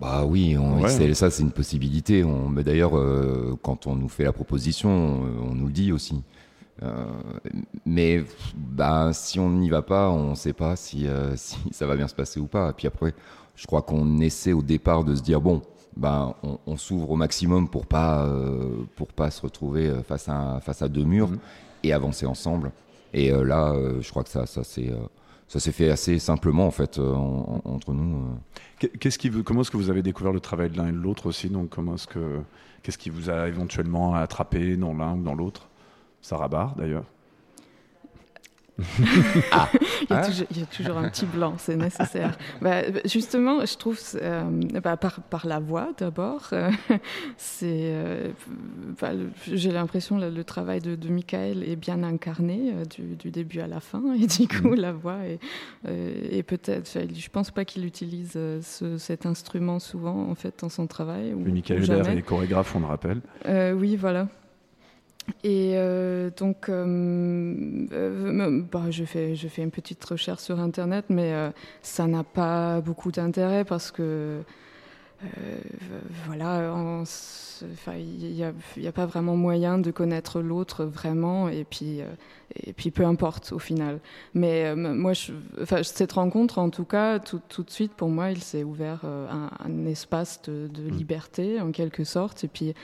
Bah 0.00 0.24
oui, 0.26 0.56
on, 0.58 0.82
Ouais. 0.82 0.88
c'est- 0.90 1.14
ça 1.14 1.30
c'est 1.30 1.42
une 1.44 1.52
possibilité. 1.52 2.24
On, 2.24 2.48
mais 2.48 2.64
d'ailleurs, 2.64 2.98
euh, 2.98 3.56
quand 3.62 3.86
on 3.86 3.94
nous 3.94 4.08
fait 4.08 4.24
la 4.24 4.32
proposition, 4.32 4.90
on, 4.90 5.50
on 5.52 5.54
nous 5.54 5.66
le 5.66 5.72
dit 5.72 5.92
aussi. 5.92 6.22
Euh, 6.82 7.06
mais 7.86 8.22
bah, 8.54 9.10
si 9.12 9.38
on 9.40 9.50
n'y 9.50 9.70
va 9.70 9.82
pas, 9.82 10.10
on 10.10 10.30
ne 10.30 10.34
sait 10.34 10.52
pas 10.52 10.76
si, 10.76 11.06
euh, 11.06 11.32
si 11.36 11.56
ça 11.72 11.86
va 11.86 11.96
bien 11.96 12.08
se 12.08 12.14
passer 12.14 12.40
ou 12.40 12.46
pas. 12.46 12.70
Et 12.70 12.72
puis 12.74 12.86
après, 12.86 13.14
je 13.54 13.66
crois 13.66 13.82
qu'on 13.82 14.18
essaie 14.20 14.52
au 14.52 14.62
départ 14.62 15.04
de 15.04 15.14
se 15.14 15.22
dire 15.22 15.40
bon, 15.40 15.62
bah, 15.96 16.36
on, 16.42 16.58
on 16.66 16.76
s'ouvre 16.76 17.10
au 17.10 17.16
maximum 17.16 17.68
pour 17.68 17.86
pas 17.86 18.24
euh, 18.26 18.84
pour 18.96 19.08
pas 19.12 19.30
se 19.30 19.40
retrouver 19.40 19.90
face 20.06 20.28
à 20.28 20.60
face 20.60 20.82
à 20.82 20.88
deux 20.88 21.04
murs 21.04 21.30
Mhm. 21.30 21.38
et 21.84 21.92
avancer 21.94 22.26
ensemble. 22.26 22.72
Et 23.14 23.32
euh, 23.32 23.42
là, 23.44 23.72
euh, 23.72 24.02
je 24.02 24.10
crois 24.10 24.22
que 24.24 24.28
ça 24.28 24.44
ça 24.46 24.62
c'est 24.62 24.92
ça 25.48 25.60
s'est 25.60 25.72
fait 25.72 25.88
assez 25.90 26.18
simplement 26.18 26.66
en 26.66 26.70
fait 26.72 26.98
en- 26.98 27.62
en- 27.64 27.70
entre 27.70 27.92
nous. 27.94 28.26
Qu'est- 28.78 28.94
Qu'est-ce 28.98 29.18
qui 29.18 29.30
comment 29.30 29.62
est-ce 29.62 29.70
que 29.70 29.76
vous 29.78 29.88
avez 29.88 30.02
découvert 30.02 30.32
le 30.34 30.40
travail 30.40 30.68
de 30.68 30.76
l'un 30.76 30.88
et 30.88 30.92
de 30.92 30.96
l'autre 30.98 31.26
aussi? 31.26 31.48
Donc 31.48 31.70
comment 31.70 31.94
est-ce 31.94 32.06
que 32.08 32.40
qu'est-ce 32.82 32.98
qui 32.98 33.08
vous 33.08 33.30
a 33.30 33.48
éventuellement 33.48 34.14
attrapé 34.16 34.76
dans 34.76 34.92
l'un 34.92 35.14
ou 35.16 35.22
dans 35.22 35.34
l'autre? 35.34 35.68
Sarah 36.26 36.48
Barr 36.48 36.74
d'ailleurs. 36.74 37.04
Il 39.00 39.04
y, 40.10 40.12
a 40.12 40.18
Ah. 40.20 40.26
toujours, 40.26 40.46
il 40.50 40.58
y 40.58 40.62
a 40.62 40.66
toujours 40.66 40.98
un 40.98 41.08
petit 41.08 41.24
blanc, 41.24 41.54
c'est 41.56 41.76
nécessaire. 41.76 42.36
Bah, 42.60 42.82
justement, 43.06 43.64
je 43.64 43.74
trouve, 43.76 43.98
euh, 44.16 44.42
bah, 44.82 44.98
par, 44.98 45.20
par 45.22 45.46
la 45.46 45.60
voix 45.60 45.88
d'abord, 45.96 46.48
euh, 46.52 46.70
c'est, 47.38 47.64
euh, 47.72 48.28
bah, 49.00 49.12
j'ai 49.50 49.70
l'impression 49.70 50.18
que 50.20 50.24
le 50.26 50.44
travail 50.44 50.80
de, 50.80 50.94
de 50.94 51.08
Michael 51.08 51.62
est 51.62 51.76
bien 51.76 52.02
incarné 52.02 52.72
euh, 52.74 52.84
du, 52.84 53.14
du 53.16 53.30
début 53.30 53.60
à 53.60 53.66
la 53.66 53.80
fin, 53.80 54.02
et 54.12 54.26
du 54.26 54.46
coup, 54.46 54.74
la 54.74 54.92
voix 54.92 55.20
est, 55.24 55.38
euh, 55.88 56.28
est 56.30 56.42
peut-être, 56.42 56.90
je 57.14 57.28
pense 57.30 57.50
pas 57.52 57.64
qu'il 57.64 57.86
utilise 57.86 58.32
ce- 58.60 58.98
cet 58.98 59.24
instrument 59.24 59.78
souvent 59.78 60.28
en 60.28 60.34
fait 60.34 60.54
dans 60.60 60.68
son 60.68 60.86
travail. 60.86 61.32
Ou, 61.32 61.38
Michael 61.40 61.80
ou 61.80 61.84
jamais. 61.84 62.16
est 62.18 62.22
chorégraphe, 62.22 62.74
on 62.76 62.80
le 62.80 62.86
rappelle. 62.86 63.20
Euh, 63.46 63.72
oui, 63.72 63.96
voilà. 63.96 64.28
Et 65.42 65.72
euh, 65.74 66.30
donc, 66.36 66.68
euh, 66.68 67.86
euh, 67.92 68.62
bah, 68.70 68.90
je, 68.90 69.04
fais, 69.04 69.34
je 69.34 69.48
fais 69.48 69.62
une 69.62 69.70
petite 69.70 70.04
recherche 70.04 70.42
sur 70.42 70.60
Internet, 70.60 71.06
mais 71.08 71.32
ça 71.82 72.06
n'a 72.06 72.24
pas 72.24 72.80
beaucoup 72.80 73.12
d'intérêt 73.12 73.64
parce 73.64 73.90
que 73.90 74.42
voilà, 76.26 76.72
il 77.96 78.34
n'y 78.34 78.42
a, 78.44 78.52
a, 78.88 78.92
pas 78.92 79.06
vraiment 79.06 79.36
moyen 79.36 79.78
de 79.78 79.90
connaître 79.90 80.40
l'autre 80.40 80.84
vraiment, 80.84 81.48
et 81.48 81.64
puis, 81.64 82.00
et 82.54 82.72
puis 82.72 82.90
peu 82.90 83.04
importe 83.04 83.52
au 83.52 83.58
final. 83.58 84.00
Mais 84.34 84.74
moi, 84.74 85.12
je, 85.14 85.32
cette 85.82 86.12
rencontre, 86.12 86.58
en 86.58 86.70
tout 86.70 86.84
cas, 86.84 87.18
tout, 87.18 87.40
tout 87.48 87.62
de 87.62 87.70
suite, 87.70 87.92
pour 87.92 88.08
moi, 88.08 88.30
il 88.30 88.42
s'est 88.42 88.62
ouvert 88.62 89.04
un, 89.04 89.50
un, 89.58 89.86
espace 89.86 90.42
de, 90.42 90.68
de, 90.68 90.82
Mm. 90.82 90.96
liberté, 90.96 91.60
en 91.60 91.72
quelque 91.72 92.04
sorte. 92.04 92.44
Et 92.44 92.48
puis 92.48 92.74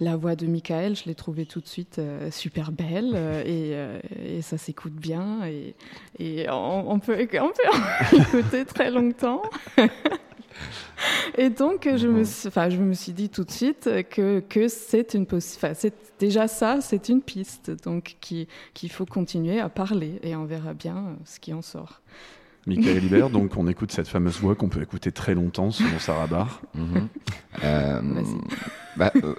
la 0.00 0.16
voix 0.16 0.34
de 0.34 0.46
Michael, 0.46 0.96
je 0.96 1.04
l'ai 1.06 1.14
trouvée 1.14 1.46
tout 1.46 1.60
de 1.60 1.68
suite 1.68 2.00
super 2.30 2.72
belle, 2.72 3.14
et, 3.46 3.76
et, 4.24 4.42
ça 4.42 4.58
s'écoute 4.58 4.94
bien, 4.94 5.44
et, 5.46 5.74
et 6.18 6.48
on, 6.50 6.90
on, 6.90 6.98
peut, 6.98 7.28
on 7.40 7.50
peut 7.50 8.16
écouter 8.40 8.64
très 8.64 8.90
longtemps. 8.90 9.42
Et 11.38 11.50
donc, 11.50 11.88
je 11.96 12.08
me, 12.08 12.24
suis, 12.24 12.48
enfin, 12.48 12.68
je 12.68 12.76
me 12.76 12.94
suis 12.94 13.12
dit 13.12 13.28
tout 13.28 13.44
de 13.44 13.50
suite 13.50 13.88
que, 14.10 14.40
que 14.40 14.68
c'est 14.68 15.14
une 15.14 15.26
c'est 15.40 15.94
déjà 16.18 16.48
ça, 16.48 16.80
c'est 16.80 17.08
une 17.08 17.22
piste, 17.22 17.70
donc 17.84 18.16
qu'il 18.20 18.46
qui 18.74 18.88
faut 18.88 19.06
continuer 19.06 19.60
à 19.60 19.68
parler 19.68 20.20
et 20.22 20.36
on 20.36 20.44
verra 20.44 20.74
bien 20.74 21.16
ce 21.24 21.40
qui 21.40 21.52
en 21.52 21.62
sort. 21.62 22.00
Michael 22.66 22.98
Libert, 23.00 23.30
donc 23.30 23.56
on 23.56 23.66
écoute 23.66 23.92
cette 23.92 24.08
fameuse 24.08 24.38
voix 24.38 24.54
qu'on 24.54 24.68
peut 24.68 24.82
écouter 24.82 25.12
très 25.12 25.34
longtemps 25.34 25.70
selon 25.70 25.98
Sarah 25.98 26.26
Barr. 26.26 26.60
Mm 26.74 26.94
-hmm. 26.94 27.08
euh, 27.64 28.22
bah, 28.96 29.12
euh... 29.22 29.34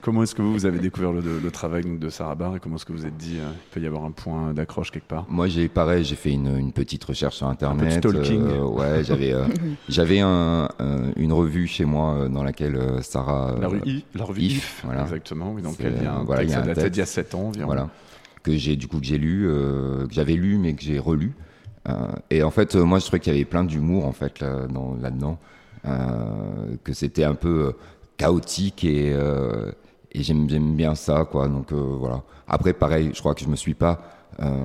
Comment 0.00 0.22
est-ce 0.22 0.34
que 0.34 0.42
vous, 0.42 0.52
vous 0.52 0.66
avez 0.66 0.78
découvert 0.78 1.12
le, 1.12 1.20
le 1.42 1.50
travail 1.50 1.84
de 1.84 2.08
Sarah 2.08 2.34
Barr 2.34 2.56
et 2.56 2.60
comment 2.60 2.76
est-ce 2.76 2.84
que 2.84 2.92
vous 2.92 3.00
vous 3.00 3.06
êtes 3.06 3.16
dit 3.16 3.38
euh, 3.38 3.50
il 3.52 3.70
peut 3.72 3.80
y 3.80 3.86
avoir 3.86 4.04
un 4.04 4.12
point 4.12 4.52
d'accroche 4.52 4.90
quelque 4.90 5.08
part? 5.08 5.26
Moi, 5.28 5.48
j'ai 5.48 5.68
pareil, 5.68 6.04
j'ai 6.04 6.14
fait 6.14 6.30
une, 6.30 6.56
une, 6.56 6.72
petite 6.72 7.02
recherche 7.04 7.36
sur 7.36 7.48
Internet. 7.48 7.96
Un 7.96 8.00
petit 8.00 8.08
stalking. 8.08 8.42
Euh, 8.46 8.64
ouais, 8.64 9.02
j'avais 9.02 9.34
j'avais 9.88 10.20
un, 10.20 10.68
un, 10.78 11.12
une 11.16 11.32
revue 11.32 11.66
chez 11.66 11.84
moi 11.84 12.28
dans 12.28 12.44
laquelle 12.44 12.78
Sarah. 13.02 13.56
La 13.60 13.68
rue 13.68 13.80
I, 13.84 14.04
la 14.14 14.24
revue 14.24 14.42
If, 14.42 14.56
If 14.56 14.84
voilà. 14.84 15.02
exactement. 15.02 15.52
Oui, 15.52 15.62
donc 15.62 15.76
il 15.80 16.02
y 16.02 16.06
a 16.06 16.14
un 16.14 16.22
voilà, 16.22 16.42
texte 16.42 16.54
il 16.54 16.56
y 16.56 16.60
a 16.60 16.62
un 16.62 16.66
daté 16.66 16.80
texte, 16.82 16.92
d'il 16.92 17.00
y 17.00 17.02
a 17.02 17.06
7 17.06 17.34
ans 17.34 17.48
environ. 17.48 17.66
Voilà, 17.66 17.90
que 18.44 18.56
j'ai 18.56 18.76
du 18.76 18.86
coup 18.86 19.00
que 19.00 19.06
j'ai 19.06 19.18
lu, 19.18 19.48
euh, 19.48 20.06
que 20.06 20.14
j'avais 20.14 20.34
lu 20.34 20.58
mais 20.58 20.74
que 20.74 20.82
j'ai 20.82 20.98
relu. 20.98 21.32
Euh, 21.88 21.94
et 22.30 22.42
en 22.42 22.50
fait, 22.50 22.76
moi, 22.76 22.98
je 22.98 23.06
trouvais 23.06 23.20
qu'il 23.20 23.32
y 23.32 23.36
avait 23.36 23.44
plein 23.44 23.64
d'humour 23.64 24.06
en 24.06 24.12
fait 24.12 24.40
là, 24.40 24.66
dans, 24.68 24.96
là-dedans, 25.00 25.38
que 26.84 26.92
c'était 26.92 27.24
un 27.24 27.34
peu 27.34 27.72
chaotique 28.18 28.84
et 28.84 29.16
et 30.12 30.22
j'aime 30.22 30.46
bien 30.74 30.94
ça 30.94 31.26
quoi. 31.30 31.48
Donc 31.48 31.72
euh, 31.72 31.96
voilà. 31.98 32.22
Après 32.46 32.72
pareil 32.72 33.10
je 33.14 33.20
crois 33.20 33.34
que 33.34 33.42
je 33.42 33.48
me 33.48 33.56
suis 33.56 33.74
pas 33.74 34.02
euh, 34.40 34.64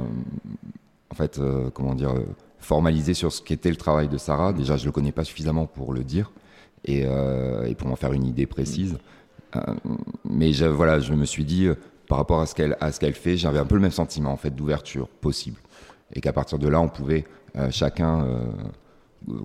en 1.10 1.16
fait 1.16 1.40
euh, 1.40 1.70
comment 1.74 1.96
dire 1.96 2.14
formalisé 2.60 3.14
sur 3.14 3.32
ce 3.32 3.42
qu'était 3.42 3.70
le 3.70 3.76
travail 3.76 4.08
de 4.08 4.18
Sarah. 4.18 4.54
Déjà 4.54 4.78
je 4.78 4.86
le 4.86 4.92
connais 4.92 5.12
pas 5.12 5.24
suffisamment 5.24 5.66
pour 5.66 5.94
le 5.94 6.04
dire 6.04 6.32
et, 6.86 7.06
pour 7.78 7.88
m'en 7.88 7.96
faire 7.96 8.14
une 8.14 8.26
idée 8.26 8.46
précise. 8.46 8.98
Mais 10.26 10.54
je, 10.54 10.66
voilà 10.66 11.00
je 11.00 11.14
me 11.14 11.26
suis 11.26 11.46
dit 11.46 11.68
par 12.08 12.18
rapport 12.18 12.42
à 12.42 12.46
ce 12.46 12.56
qu'elle 12.56 12.78
à 12.80 12.92
ce 12.92 13.00
qu'elle 13.00 13.14
fait 13.14 13.38
j'avais 13.38 13.60
un 13.60 13.66
peu 13.66 13.76
le 13.76 13.82
même 13.82 13.92
sentiment 13.92 14.32
en 14.32 14.38
fait 14.38 14.56
d'ouverture 14.56 15.08
possible. 15.08 15.60
Et 16.14 16.22
qu'à 16.22 16.34
partir 16.34 16.58
de 16.60 16.68
là 16.68 16.80
on 16.80 16.90
pouvait 16.90 17.26
chacun 17.70 18.26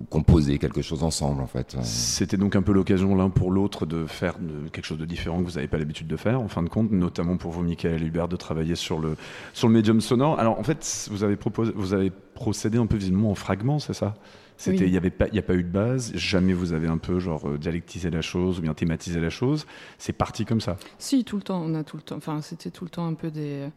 composer 0.09 0.57
quelque 0.57 0.81
chose 0.81 1.03
ensemble 1.03 1.41
en 1.41 1.47
fait. 1.47 1.77
C'était 1.83 2.37
donc 2.37 2.55
un 2.55 2.61
peu 2.61 2.71
l'occasion 2.71 3.15
l'un 3.15 3.29
pour 3.29 3.51
l'autre 3.51 3.85
de 3.85 4.05
faire 4.05 4.37
de, 4.39 4.67
quelque 4.69 4.85
chose 4.85 4.97
de 4.97 5.05
différent 5.05 5.39
que 5.39 5.49
vous 5.49 5.55
n'avez 5.55 5.67
pas 5.67 5.77
l'habitude 5.77 6.07
de 6.07 6.17
faire 6.17 6.41
en 6.41 6.47
fin 6.47 6.63
de 6.63 6.69
compte, 6.69 6.91
notamment 6.91 7.37
pour 7.37 7.51
vous 7.51 7.63
Michael 7.63 8.03
Hubert 8.03 8.27
de 8.27 8.35
travailler 8.35 8.75
sur 8.75 8.99
le, 8.99 9.15
sur 9.53 9.67
le 9.67 9.73
médium 9.73 10.01
sonore. 10.01 10.39
Alors 10.39 10.59
en 10.59 10.63
fait 10.63 11.07
vous 11.11 11.23
avez, 11.23 11.35
proposé, 11.35 11.71
vous 11.75 11.93
avez 11.93 12.11
procédé 12.11 12.77
un 12.77 12.85
peu 12.85 12.97
visiblement 12.97 13.31
en 13.31 13.35
fragments, 13.35 13.79
c'est 13.79 13.93
ça? 13.93 14.15
C'était, 14.57 14.85
il 14.85 14.91
n'y 14.91 14.97
avait 14.97 15.09
pas, 15.09 15.27
il 15.31 15.39
a 15.39 15.41
pas 15.41 15.53
eu 15.53 15.63
de 15.63 15.69
base. 15.69 16.11
Jamais 16.15 16.51
vous 16.51 16.73
avez 16.73 16.87
un 16.87 16.97
peu 16.97 17.19
genre 17.19 17.57
dialectisé 17.57 18.09
la 18.09 18.19
chose 18.19 18.59
ou 18.59 18.61
bien 18.61 18.73
thématisé 18.73 19.21
la 19.21 19.29
chose. 19.29 19.65
C'est 19.97 20.11
parti 20.11 20.43
comme 20.43 20.59
ça? 20.59 20.75
Si 20.97 21.23
tout 21.23 21.37
le 21.37 21.43
temps, 21.43 21.63
on 21.65 21.73
a 21.75 21.85
tout 21.85 21.95
le 21.95 22.03
temps. 22.03 22.17
Enfin, 22.17 22.41
c'était 22.41 22.69
tout 22.69 22.83
le 22.83 22.89
temps 22.89 23.07
un 23.07 23.13
peu 23.13 23.31
des 23.31 23.69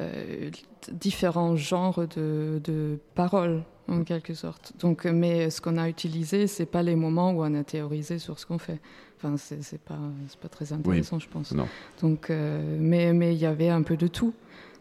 euh, 0.00 0.50
différents 0.92 1.56
genres 1.56 2.06
de, 2.16 2.60
de 2.62 2.98
paroles 3.14 3.62
en 3.88 4.04
quelque 4.04 4.34
sorte. 4.34 4.72
Donc, 4.78 5.04
mais 5.04 5.50
ce 5.50 5.60
qu'on 5.60 5.76
a 5.76 5.88
utilisé, 5.88 6.46
c'est 6.46 6.66
pas 6.66 6.82
les 6.82 6.94
moments 6.94 7.32
où 7.32 7.42
on 7.42 7.54
a 7.54 7.64
théorisé 7.64 8.18
sur 8.18 8.38
ce 8.38 8.46
qu'on 8.46 8.58
fait. 8.58 8.80
Enfin, 9.16 9.36
c'est, 9.36 9.80
pas, 9.80 9.98
pas 10.40 10.48
très 10.48 10.72
intéressant, 10.72 11.16
oui. 11.16 11.22
je 11.22 11.28
pense. 11.28 11.52
Non. 11.52 11.66
Donc, 12.00 12.30
euh, 12.30 12.76
mais 12.78 13.12
mais 13.12 13.34
il 13.34 13.40
y 13.40 13.46
avait 13.46 13.68
un 13.68 13.82
peu 13.82 13.96
de 13.96 14.06
tout. 14.06 14.32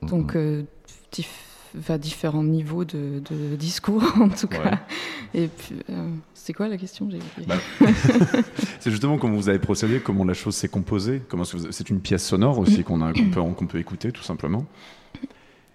Donc, 0.04 0.36
euh, 0.36 0.64
dif- 1.12 1.98
différents 2.00 2.44
niveaux 2.44 2.86
de, 2.86 3.22
de, 3.30 3.56
discours 3.56 4.04
en 4.20 4.30
tout 4.30 4.48
cas. 4.48 4.80
Et 5.34 5.48
puis, 5.48 5.76
c'est 6.34 6.54
quoi 6.54 6.68
la 6.68 6.78
question. 6.78 7.10
Bah, 7.46 7.56
c'est 8.80 8.92
justement 8.92 9.18
comment 9.18 9.36
vous 9.36 9.50
avez 9.50 9.60
procédé, 9.60 10.00
comment 10.00 10.24
la 10.24 10.34
chose 10.34 10.56
s'est 10.56 10.70
composée. 10.70 11.22
Comment 11.28 11.44
c'est 11.44 11.90
une 11.90 12.00
pièce 12.00 12.26
sonore 12.26 12.60
aussi 12.60 12.84
qu'on, 12.84 13.02
a, 13.02 13.12
qu'on, 13.12 13.30
peut, 13.30 13.42
qu'on 13.42 13.68
peut 13.68 13.80
écouter 13.80 14.12
tout 14.12 14.24
simplement. 14.24 14.66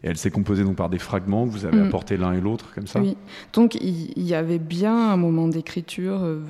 Et 0.04 0.08
elle 0.08 0.18
s'est 0.18 0.30
composée 0.30 0.62
donc 0.64 0.76
par 0.76 0.90
des 0.90 0.98
fragments 0.98 1.46
que 1.46 1.50
vous 1.50 1.64
avez 1.64 1.78
Mm. 1.80 1.86
apportés 1.86 2.16
l'un 2.18 2.34
et 2.34 2.40
l'autre, 2.40 2.66
comme 2.74 2.86
ça? 2.86 3.00
Oui. 3.00 3.16
Donc 3.54 3.74
il 3.76 4.18
y, 4.18 4.22
y, 4.28 4.34
avait 4.34 4.58
bien 4.58 4.94
un 5.12 5.16
moment 5.16 5.48
d'écriture 5.48 6.20
euh, 6.22 6.40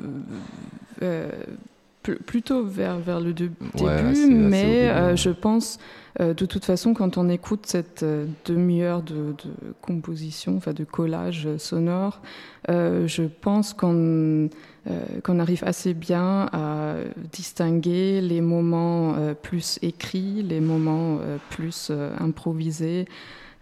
euh, 1.02 1.30
pl- 2.02 2.18
plutôt 2.18 2.64
vers, 2.64 2.98
vers 2.98 3.20
le 3.20 3.30
Ouais, 3.30 4.02
début, 4.02 4.26
mais 4.28 4.90
euh, 4.90 5.14
je 5.14 5.30
pense 5.30 5.78
euh, 6.20 6.34
de 6.34 6.46
toute 6.46 6.64
façon 6.64 6.94
quand 6.94 7.16
on 7.16 7.28
écoute 7.28 7.66
cette 7.66 8.02
euh, 8.02 8.26
demi-heure 8.44 9.02
de, 9.02 9.14
de 9.14 9.72
composition, 9.82 10.56
enfin 10.56 10.72
de 10.72 10.82
collage 10.84 11.46
sonore, 11.58 12.20
je 12.68 13.22
pense 13.40 13.72
qu'on 13.72 14.48
qu'on 15.22 15.38
arrive 15.38 15.62
assez 15.64 15.94
bien 15.94 16.46
à 16.52 16.94
distinguer 17.32 18.20
les 18.20 18.40
moments 18.42 19.14
plus 19.42 19.78
écrits, 19.80 20.42
les 20.42 20.60
moments 20.60 21.18
plus 21.50 21.90
improvisés. 22.18 23.06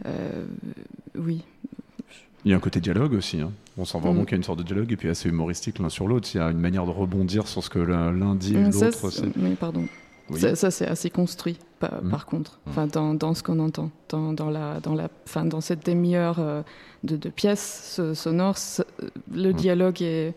Euh, 0.06 0.44
oui. 1.16 1.42
Il 2.44 2.50
y 2.50 2.54
a 2.54 2.56
un 2.56 2.60
côté 2.60 2.80
dialogue 2.80 3.12
aussi. 3.14 3.40
Hein. 3.40 3.52
On 3.78 3.84
sent 3.84 3.98
vraiment 4.00 4.22
Mm. 4.22 4.24
qu'il 4.24 4.32
y 4.32 4.34
a 4.34 4.36
une 4.38 4.42
sorte 4.42 4.58
de 4.58 4.64
dialogue 4.64 4.90
et 4.92 4.96
puis 4.96 5.08
assez 5.08 5.28
humoristique 5.28 5.78
l'un 5.78 5.88
sur 5.88 6.08
l'autre. 6.08 6.28
Il 6.34 6.38
y 6.38 6.40
a 6.40 6.50
une 6.50 6.58
manière 6.58 6.84
de 6.86 6.90
rebondir 6.90 7.46
sur 7.46 7.62
ce 7.62 7.70
que 7.70 7.78
l'un 7.78 8.34
dit 8.34 8.54
et 8.56 8.58
Mm, 8.58 8.70
l'autre. 8.72 9.10
oui, 9.38 9.54
pardon. 9.54 9.84
Oui. 10.30 10.40
Ça, 10.40 10.54
ça, 10.56 10.70
c'est 10.70 10.86
assez 10.86 11.10
construit, 11.10 11.58
par, 11.78 12.02
Mm. 12.02 12.10
par 12.10 12.26
contre, 12.26 12.58
enfin, 12.66 12.86
dans, 12.86 13.14
dans 13.14 13.34
ce 13.34 13.42
qu'on 13.42 13.58
entend, 13.60 13.90
dans, 14.08 14.32
dans, 14.32 14.50
la, 14.50 14.80
dans, 14.80 14.94
la, 14.94 15.08
enfin, 15.26 15.44
dans 15.44 15.60
cette 15.60 15.84
demi-heure 15.86 16.38
euh, 16.38 16.62
de, 17.04 17.16
de 17.16 17.28
pièces 17.28 17.94
so- 17.96 18.14
sonores, 18.14 18.56
le 19.32 19.50
Mm. 19.50 19.56
dialogue 19.56 20.02
est. 20.02 20.34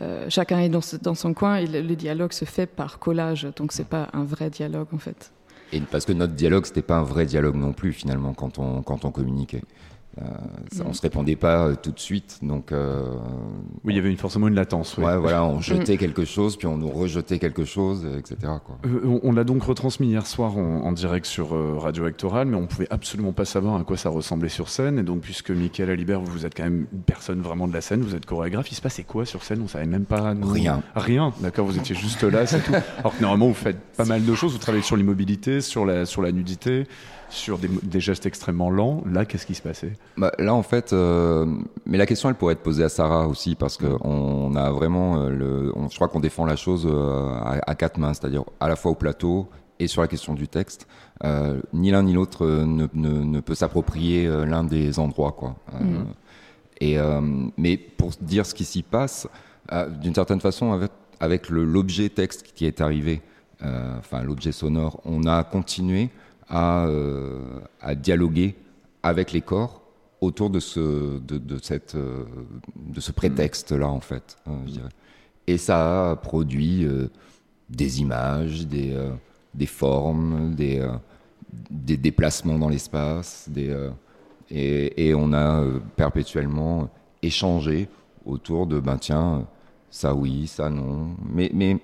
euh, 0.00 0.26
chacun 0.30 0.58
est 0.60 0.70
dans 0.70 1.14
son 1.14 1.34
coin 1.34 1.56
et 1.56 1.66
le, 1.66 1.82
le 1.82 1.96
dialogue 1.96 2.32
se 2.32 2.44
fait 2.46 2.66
par 2.66 2.98
collage, 2.98 3.46
donc 3.56 3.72
c'est 3.72 3.86
pas 3.86 4.08
un 4.14 4.24
vrai 4.24 4.48
dialogue 4.48 4.86
en 4.92 4.98
fait. 4.98 5.32
Et 5.72 5.80
parce 5.80 6.04
que 6.04 6.12
notre 6.12 6.34
dialogue, 6.34 6.66
c'était 6.66 6.82
pas 6.82 6.96
un 6.96 7.02
vrai 7.02 7.24
dialogue 7.24 7.56
non 7.56 7.72
plus 7.72 7.92
finalement 7.92 8.34
quand 8.34 8.58
on 8.58 8.82
quand 8.82 9.04
on 9.04 9.10
communiquait. 9.10 9.62
Euh, 10.20 10.24
ça, 10.72 10.84
Mm. 10.84 10.88
On 10.88 10.92
se 10.92 11.00
répondait 11.00 11.36
pas 11.36 11.68
euh, 11.68 11.74
tout 11.74 11.90
de 11.90 11.98
suite, 11.98 12.38
donc. 12.42 12.70
euh, 12.70 13.02
Oui, 13.84 13.94
il 13.94 13.96
y 13.96 13.98
avait 13.98 14.10
une, 14.10 14.18
forcément 14.18 14.46
une 14.48 14.54
latence. 14.54 14.96
oui. 14.98 15.04
Ouais, 15.04 15.16
voilà, 15.16 15.42
on 15.44 15.56
Mm. 15.56 15.62
jetait 15.62 15.96
quelque 15.96 16.24
chose, 16.26 16.56
puis 16.58 16.66
on 16.66 16.76
nous 16.76 16.90
rejetait 16.90 17.38
quelque 17.38 17.64
chose, 17.64 18.06
etc. 18.18 18.36
Quoi. 18.64 18.76
Euh, 18.86 19.00
on 19.06 19.20
on 19.24 19.32
l'a 19.32 19.44
donc 19.44 19.62
retransmis 19.62 20.08
hier 20.08 20.26
soir 20.26 20.58
en, 20.58 20.82
en 20.84 20.92
direct 20.92 21.24
sur 21.24 21.54
euh, 21.54 21.76
Radio 21.78 22.04
Actoral, 22.04 22.46
mais 22.46 22.56
on 22.56 22.66
pouvait 22.66 22.88
absolument 22.90 23.32
pas 23.32 23.46
savoir 23.46 23.76
à 23.80 23.84
quoi 23.84 23.96
ça 23.96 24.10
ressemblait 24.10 24.50
sur 24.50 24.68
scène. 24.68 24.98
Et 24.98 25.02
donc, 25.02 25.20
puisque 25.22 25.50
Michael 25.50 25.88
Alibert, 25.88 26.20
vous 26.20 26.44
êtes 26.44 26.54
quand 26.54 26.64
même 26.64 26.86
une 26.92 27.00
personne 27.00 27.40
vraiment 27.40 27.66
de 27.66 27.72
la 27.72 27.80
scène, 27.80 28.02
vous 28.02 28.14
êtes 28.14 28.26
chorégraphe, 28.26 28.70
il 28.70 28.74
se 28.74 28.82
passait 28.82 29.04
quoi 29.04 29.24
sur 29.24 29.42
scène? 29.42 29.62
On 29.64 29.68
savait 29.68 29.86
même 29.86 30.04
pas. 30.04 30.34
nous- 30.34 30.46
Rien. 30.48 30.82
Rien, 30.94 31.32
d'accord, 31.40 31.64
vous 31.66 31.78
étiez 31.78 31.94
juste 31.94 32.22
là, 32.24 32.44
c'est 32.46 32.60
tout. 32.60 32.72
Alors 32.98 33.16
que 33.16 33.22
normalement, 33.22 33.48
vous 33.48 33.54
faites 33.54 33.78
pas 33.96 34.04
mal 34.04 34.22
de 34.24 34.34
choses, 34.34 34.52
vous 34.52 34.58
travaillez 34.58 34.82
sur 34.84 34.96
l'immobilité, 34.96 35.60
sur 35.62 35.86
la, 35.86 36.04
sur 36.04 36.20
la 36.20 36.32
nudité, 36.32 36.86
sur 37.32 37.58
des, 37.58 37.68
des 37.68 38.00
gestes 38.00 38.26
extrêmement 38.26 38.70
lents. 38.70 39.02
Là, 39.10 39.24
qu'est-ce 39.24 39.46
qui 39.46 39.54
se 39.54 39.62
passait? 39.62 39.92
Bah, 40.16 40.32
là, 40.38 40.54
en 40.54 40.62
fait, 40.62 40.92
euh, 40.92 41.46
mais 41.86 41.98
la 41.98 42.06
question, 42.06 42.28
elle 42.28 42.34
pourrait 42.34 42.52
être 42.54 42.62
posée 42.62 42.84
à 42.84 42.88
Sarah 42.88 43.26
aussi, 43.26 43.54
parce 43.54 43.76
que 43.76 43.86
on 44.02 44.54
a 44.54 44.70
vraiment, 44.70 45.16
euh, 45.16 45.30
le, 45.30 45.72
on, 45.74 45.88
je 45.88 45.94
crois 45.96 46.08
qu'on 46.08 46.20
défend 46.20 46.44
la 46.44 46.56
chose 46.56 46.86
euh, 46.88 47.28
à, 47.42 47.58
à 47.66 47.74
quatre 47.74 47.98
mains, 47.98 48.14
c'est-à-dire 48.14 48.44
à 48.60 48.68
la 48.68 48.76
fois 48.76 48.90
au 48.92 48.94
plateau 48.94 49.48
et 49.80 49.86
sur 49.86 50.02
la 50.02 50.08
question 50.08 50.34
du 50.34 50.46
texte. 50.46 50.86
Euh, 51.24 51.60
ni 51.72 51.90
l'un 51.90 52.02
ni 52.02 52.12
l'autre 52.12 52.46
ne, 52.46 52.86
ne, 52.94 53.10
ne 53.10 53.40
peut 53.40 53.54
s'approprier 53.54 54.26
l'un 54.46 54.64
des 54.64 54.98
endroits, 54.98 55.32
quoi. 55.32 55.56
Euh, 55.74 55.78
Mhm. 55.84 56.06
Et 56.80 56.98
euh, 56.98 57.20
mais 57.56 57.76
pour 57.76 58.10
dire 58.20 58.44
ce 58.44 58.54
qui 58.54 58.64
s'y 58.64 58.82
passe, 58.82 59.28
euh, 59.70 59.88
d'une 59.88 60.14
certaine 60.14 60.40
façon, 60.40 60.72
avec, 61.20 61.48
l'objet 61.48 62.08
texte 62.08 62.42
qui 62.56 62.66
est 62.66 62.80
arrivé, 62.80 63.22
euh, 63.62 63.96
enfin 64.00 64.24
l'objet 64.24 64.50
sonore, 64.50 65.00
on 65.04 65.24
a 65.24 65.44
continué 65.44 66.10
à, 66.52 66.84
euh, 66.84 67.40
à 67.80 67.94
dialoguer 67.94 68.54
avec 69.02 69.32
les 69.32 69.40
corps 69.40 69.82
autour 70.20 70.50
de 70.50 70.60
ce, 70.60 71.18
de, 71.18 71.58
cette, 71.60 71.96
euh, 71.96 72.24
de 72.76 73.00
ce 73.00 73.10
prétexte-là, 73.10 73.88
en 73.88 74.00
fait. 74.00 74.36
dirais. 74.66 74.90
Et 75.46 75.56
ça 75.58 76.10
a 76.10 76.16
produit 76.16 76.84
euh, 76.84 77.08
des 77.70 78.00
images, 78.02 78.66
des, 78.66 78.94
des 79.54 79.66
formes, 79.66 80.54
des, 80.54 80.86
des 81.70 81.96
déplacements 81.96 82.58
dans 82.58 82.68
l'espace, 82.68 83.48
des, 83.48 83.74
et, 84.50 85.08
et 85.08 85.14
on 85.14 85.32
a 85.32 85.64
perpétuellement 85.96 86.90
échangé 87.22 87.88
autour 88.26 88.66
de, 88.66 88.78
ben 88.78 88.98
tiens, 88.98 89.46
Ça 89.90 90.14
oui, 90.14 90.46
ça 90.46 90.68
non. 90.68 91.16
Mais, 91.32 91.50
mais 91.54 91.78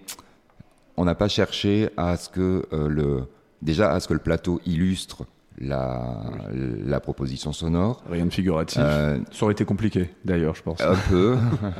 on 0.99 1.07
n'a 1.07 1.15
pas 1.15 1.29
cherché 1.29 1.89
à 1.97 2.17
ce 2.19 2.29
que 2.29 2.69
le 2.71 3.27
déjà 3.63 3.93
à 3.93 4.01
ce 4.01 4.09
que 4.09 4.15
le 4.15 4.21
plateau 4.21 4.61
illustre 4.67 5.25
la, 5.61 6.25
la 6.53 7.01
proposition 7.01 7.53
sonore. 7.53 8.03
Rien 8.11 8.27
de 8.27 8.31
figuratif. 8.33 8.79
Euh, 8.81 9.19
Ça 9.33 9.45
aurait 9.45 9.53
été 9.53 9.65
compliqué, 9.65 10.11
d'ailleurs, 10.25 10.55
je 10.55 10.63
pense. 10.63 10.81
Un 10.81 10.95
peu. 11.09 11.37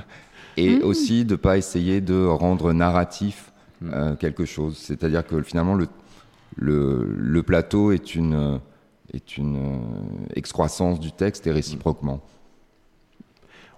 Et 0.57 0.81
aussi 0.83 1.25
de 1.25 1.37
pas 1.37 1.57
essayer 1.57 2.01
de 2.01 2.25
rendre 2.27 2.73
narratif 2.73 3.53
Hmm. 3.81 3.91
euh, 3.95 4.17
quelque 4.17 4.45
chose. 4.45 4.77
C'est-à-dire 4.77 5.25
que 5.25 5.41
finalement, 5.41 5.77
le, 5.77 5.87
le, 6.57 7.15
le 7.17 7.43
plateau 7.45 7.93
est 7.93 8.17
une, 8.17 8.59
est 9.15 9.37
une 9.39 9.55
euh, 9.57 9.79
excroissance 10.35 10.99
du 10.99 11.13
texte 11.13 11.47
et 11.47 11.53
réciproquement. 11.53 12.21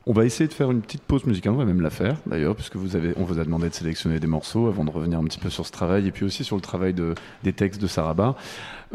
On 0.06 0.12
va 0.14 0.24
essayer 0.24 0.48
de 0.48 0.54
faire 0.54 0.70
une 0.70 0.80
petite 0.80 1.02
pause 1.02 1.26
musicale, 1.26 1.52
on 1.52 1.56
va 1.56 1.66
même 1.66 1.82
la 1.82 1.90
faire 1.90 2.16
d'ailleurs, 2.26 2.56
puisque 2.56 2.76
vous 2.76 2.96
avez, 2.96 3.12
on 3.18 3.24
vous 3.24 3.38
a 3.38 3.44
demandé 3.44 3.68
de 3.68 3.74
sélectionner 3.74 4.18
des 4.18 4.26
morceaux 4.26 4.66
avant 4.66 4.84
de 4.84 4.90
revenir 4.90 5.18
un 5.18 5.24
petit 5.24 5.38
peu 5.38 5.50
sur 5.50 5.66
ce 5.66 5.72
travail 5.72 6.06
et 6.06 6.10
puis 6.10 6.24
aussi 6.24 6.42
sur 6.42 6.56
le 6.56 6.62
travail 6.62 6.94
de, 6.94 7.14
des 7.44 7.52
textes 7.52 7.80
de 7.82 7.86
Saraba. 7.86 8.34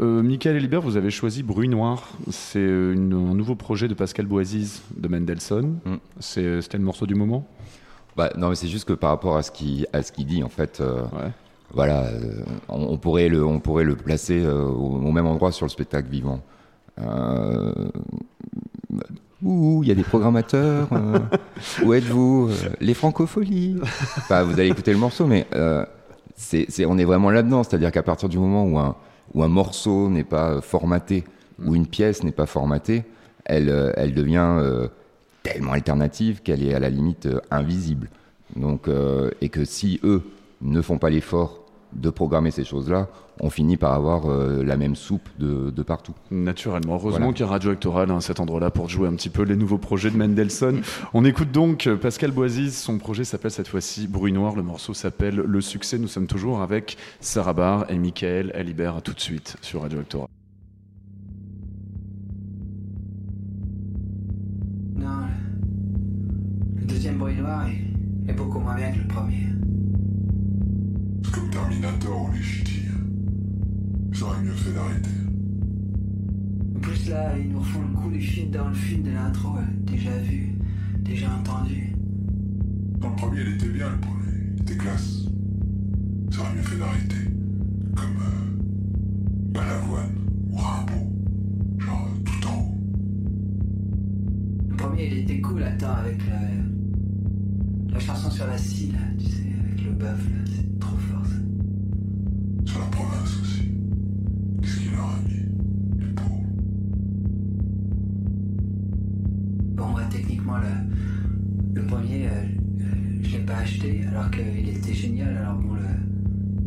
Euh, 0.00 0.20
Michael 0.22 0.56
Elibert, 0.56 0.82
vous 0.82 0.96
avez 0.96 1.10
choisi 1.10 1.42
Bruit 1.44 1.68
Noir. 1.68 2.08
C'est 2.30 2.58
une- 2.60 3.12
un 3.30 3.34
nouveau 3.34 3.54
projet 3.54 3.86
de 3.86 3.94
Pascal 3.94 4.26
Boisiz 4.26 4.82
de 4.96 5.06
Mendelssohn. 5.08 5.78
Mm. 5.84 5.94
C'est- 6.18 6.60
C'était 6.62 6.78
le 6.78 6.84
morceau 6.84 7.06
du 7.06 7.14
moment? 7.14 7.46
Bah, 8.16 8.30
non, 8.36 8.48
mais 8.48 8.56
c'est 8.56 8.68
juste 8.68 8.86
que 8.88 8.92
par 8.94 9.10
rapport 9.10 9.36
à 9.36 9.42
ce 9.42 9.52
qu'il 9.52 9.86
dit, 10.26 10.42
en 10.42 10.48
fait, 10.48 10.80
euh, 10.80 11.02
voilà, 11.72 12.06
euh, 12.06 12.42
on, 12.68 12.82
on 12.92 12.98
pourrait 12.98 13.28
le, 13.28 13.44
on 13.44 13.60
pourrait 13.60 13.84
le 13.84 13.94
placer 13.94 14.42
euh, 14.44 14.64
au, 14.64 14.96
au 14.96 15.12
même 15.12 15.26
endroit 15.26 15.52
sur 15.52 15.66
le 15.66 15.70
spectacle 15.70 16.08
vivant. 16.10 16.40
Euh, 16.98 17.72
Ouh, 19.46 19.84
il 19.84 19.88
y 19.88 19.92
a 19.92 19.94
des 19.94 20.02
programmateurs. 20.02 20.88
euh, 20.92 21.18
où 21.84 21.94
êtes-vous 21.94 22.48
Euh, 22.50 22.68
Les 22.80 22.94
francopholies? 22.94 23.76
Enfin, 23.82 24.42
vous 24.42 24.54
allez 24.58 24.68
écouter 24.70 24.90
le 24.92 24.98
morceau, 24.98 25.24
mais 25.26 25.46
euh, 25.54 25.86
c'est, 26.34 26.66
on 26.84 26.98
est 26.98 27.04
vraiment 27.04 27.30
là-dedans. 27.30 27.62
C'est-à-dire 27.62 27.92
qu'à 27.92 28.02
partir 28.02 28.28
du 28.28 28.38
moment 28.38 28.64
où 28.64 28.76
un, 28.78 28.96
où 29.34 29.44
un 29.44 29.48
morceau 29.48 30.08
n'est 30.10 30.24
pas 30.24 30.60
formaté, 30.60 31.22
où 31.64 31.76
une 31.76 31.86
pièce 31.86 32.24
n'est 32.24 32.32
pas 32.32 32.46
formatée, 32.46 33.04
elle, 33.44 33.92
elle 33.96 34.14
devient 34.14 34.88
tellement 35.44 35.72
alternative 35.72 36.42
qu'elle 36.42 36.64
est 36.64 36.74
à 36.74 36.80
la 36.80 36.90
limite 36.90 37.28
invisible. 37.52 38.08
Donc, 38.56 38.88
et 39.40 39.48
que 39.48 39.64
si 39.64 40.00
eux 40.02 40.22
ne 40.62 40.82
font 40.82 40.98
pas 40.98 41.10
l'effort 41.10 41.60
de 42.00 42.10
programmer 42.10 42.50
ces 42.50 42.64
choses-là, 42.64 43.08
on 43.40 43.50
finit 43.50 43.76
par 43.76 43.92
avoir 43.92 44.26
euh, 44.30 44.62
la 44.64 44.76
même 44.76 44.96
soupe 44.96 45.28
de, 45.38 45.70
de 45.70 45.82
partout. 45.82 46.14
Naturellement. 46.30 46.94
Heureusement 46.94 47.18
Voilà. 47.18 47.32
qu'il 47.32 47.44
y 47.44 47.48
a 47.48 47.50
Radio 47.52 47.70
Actoral 47.72 48.10
à 48.10 48.20
cet 48.20 48.40
endroit-là 48.40 48.70
pour 48.70 48.88
jouer 48.88 49.08
un 49.08 49.14
petit 49.14 49.28
peu 49.28 49.42
les 49.42 49.56
nouveaux 49.56 49.78
projets 49.78 50.10
de 50.10 50.16
Mendelssohn. 50.16 50.80
On 51.14 51.24
écoute 51.24 51.50
donc 51.52 51.86
euh, 51.86 51.96
Pascal 51.96 52.30
Boisiz. 52.30 52.76
Son 52.76 52.98
projet 52.98 53.24
s'appelle 53.24 53.50
cette 53.50 53.68
fois-ci 53.68 54.06
Bruit 54.06 54.32
Noir. 54.32 54.56
Le 54.56 54.62
morceau 54.62 54.94
s'appelle 54.94 55.36
Le 55.36 55.60
Succès. 55.60 55.98
Nous 55.98 56.08
sommes 56.08 56.26
toujours 56.26 56.60
avec 56.62 56.96
Sarah 57.20 57.52
Barr 57.52 57.90
et 57.90 57.98
Michael 57.98 58.52
Alibert. 58.54 58.96
À 58.96 59.00
tout 59.00 59.12
de 59.12 59.20
suite 59.20 59.56
sur 59.60 59.82
Radio 59.82 59.98
Actoral. 59.98 60.28
Non, 64.96 65.26
le 66.76 66.84
deuxième 66.84 67.18
bruit 67.18 67.34
noir 67.36 67.66
est 68.28 68.32
beaucoup 68.32 68.58
moins 68.60 68.74
bien 68.76 68.92
que 68.92 68.98
le 68.98 69.08
premier. 69.08 69.46
Comme 71.36 71.50
Terminator 71.50 72.30
ou 72.30 72.32
les 72.32 72.40
ch'tis. 72.40 72.88
J'aurais 74.10 74.40
mieux 74.40 74.52
fait 74.52 74.72
d'arrêter. 74.72 75.10
En 76.74 76.80
plus 76.80 77.10
là, 77.10 77.38
ils 77.38 77.50
nous 77.50 77.58
refont 77.58 77.82
le 77.82 77.88
coup 77.94 78.10
du 78.10 78.22
film 78.22 78.50
dans 78.52 78.68
le 78.68 78.74
film 78.74 79.02
de 79.02 79.10
l'intro, 79.10 79.50
déjà 79.80 80.16
vu, 80.16 80.54
déjà 81.00 81.26
entendu. 81.30 81.94
Dans 83.00 83.10
le 83.10 83.16
premier, 83.16 83.42
il 83.42 83.54
était 83.56 83.68
bien, 83.68 83.90
le 83.90 84.00
premier. 84.00 84.54
Il 84.56 84.62
était 84.62 84.76
classe. 84.78 85.26
J'aurais 86.30 86.54
mieux 86.54 86.62
fait 86.62 86.78
d'arrêter. 86.78 87.30
Comme 87.94 88.16
euh, 88.16 89.52
Balavoine 89.52 90.14
ou 90.48 90.56
Rimbaud. 90.56 91.12
Genre 91.78 92.08
euh, 92.08 92.22
tout 92.24 92.48
en 92.48 92.60
haut. 92.62 92.78
Le 94.70 94.76
premier, 94.76 95.06
il 95.08 95.18
était 95.18 95.42
cool, 95.42 95.62
attends, 95.64 95.96
avec 95.96 96.18
la, 96.26 97.92
la 97.92 98.00
chanson 98.00 98.30
sur 98.30 98.46
la 98.46 98.56
scie, 98.56 98.92
là, 98.92 99.00
tu 99.18 99.26
sais, 99.26 99.52
avec 99.62 99.84
le 99.84 99.90
bœuf, 99.90 100.30
là, 100.30 100.40
c'est 100.46 100.78
trop 100.78 100.96
fort. 100.96 101.25
Sur 102.66 102.80
la 102.80 102.86
province 102.86 103.40
aussi. 103.42 103.62
Qu'est-ce 104.62 104.80
qu'il 104.80 104.90
leur 104.92 105.04
a 105.06 105.18
mis 105.26 105.46
Les 105.98 106.12
pauvres. 106.14 106.42
Bon, 109.76 109.94
ouais, 109.94 110.02
techniquement, 110.10 110.58
le, 110.58 111.80
le 111.80 111.86
premier, 111.86 112.28
le, 112.78 113.22
je 113.22 113.30
l'ai 113.36 113.44
pas 113.44 113.56
acheté 113.58 114.04
alors 114.06 114.30
qu'il 114.30 114.68
était 114.68 114.94
génial. 114.94 115.36
Alors 115.36 115.58
bon, 115.58 115.74
le 115.74 115.80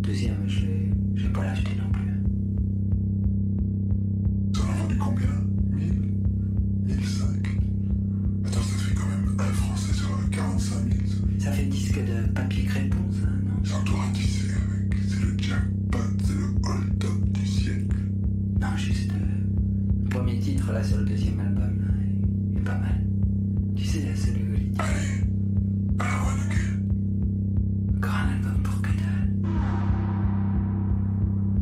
deuxième, 0.02 0.47
je 0.47 0.66
ne 0.66 1.20
l'ai 1.20 1.30
pas 1.30 1.43
l'acheté 1.43 1.72
non 1.78 1.91
plus. 1.91 2.14
Ça 4.56 4.66
en 4.66 4.72
a 4.72 4.76
vendu 4.82 4.97
combien 4.97 5.28
1000 5.72 5.93
1005 6.86 7.28
Attends, 8.45 8.62
ça 8.62 8.78
fait 8.78 8.95
quand 8.95 9.08
même 9.08 9.36
un 9.39 9.54
Français 9.54 9.93
sur 9.93 10.30
45 10.32 10.76
000. 10.89 11.00
Ça 11.39 11.52
fait 11.52 11.66
disque 11.66 12.00
de 12.00 12.28
papier 12.32 12.64
crépon, 12.66 12.97
ça, 13.12 13.28
non? 13.28 13.64
Ça 13.64 13.78
un 13.78 13.84
tour 13.84 14.02
à 14.02 14.12
10. 14.14 14.38
Sur 20.84 20.97
le 20.97 21.05
deuxième 21.05 21.39
album, 21.39 21.82
là, 21.82 22.59
est 22.59 22.63
pas 22.63 22.77
mal. 22.77 23.03
Tu 23.75 23.84
sais, 23.86 23.99
là, 23.99 24.15
celui 24.15 24.43
où 24.43 24.53
il 24.55 24.71
dit. 24.71 24.77
Encore 27.97 28.15
un 28.15 28.34
album 28.34 28.63
pour 28.63 28.82
que 28.82 28.89
dalle. 28.89 29.36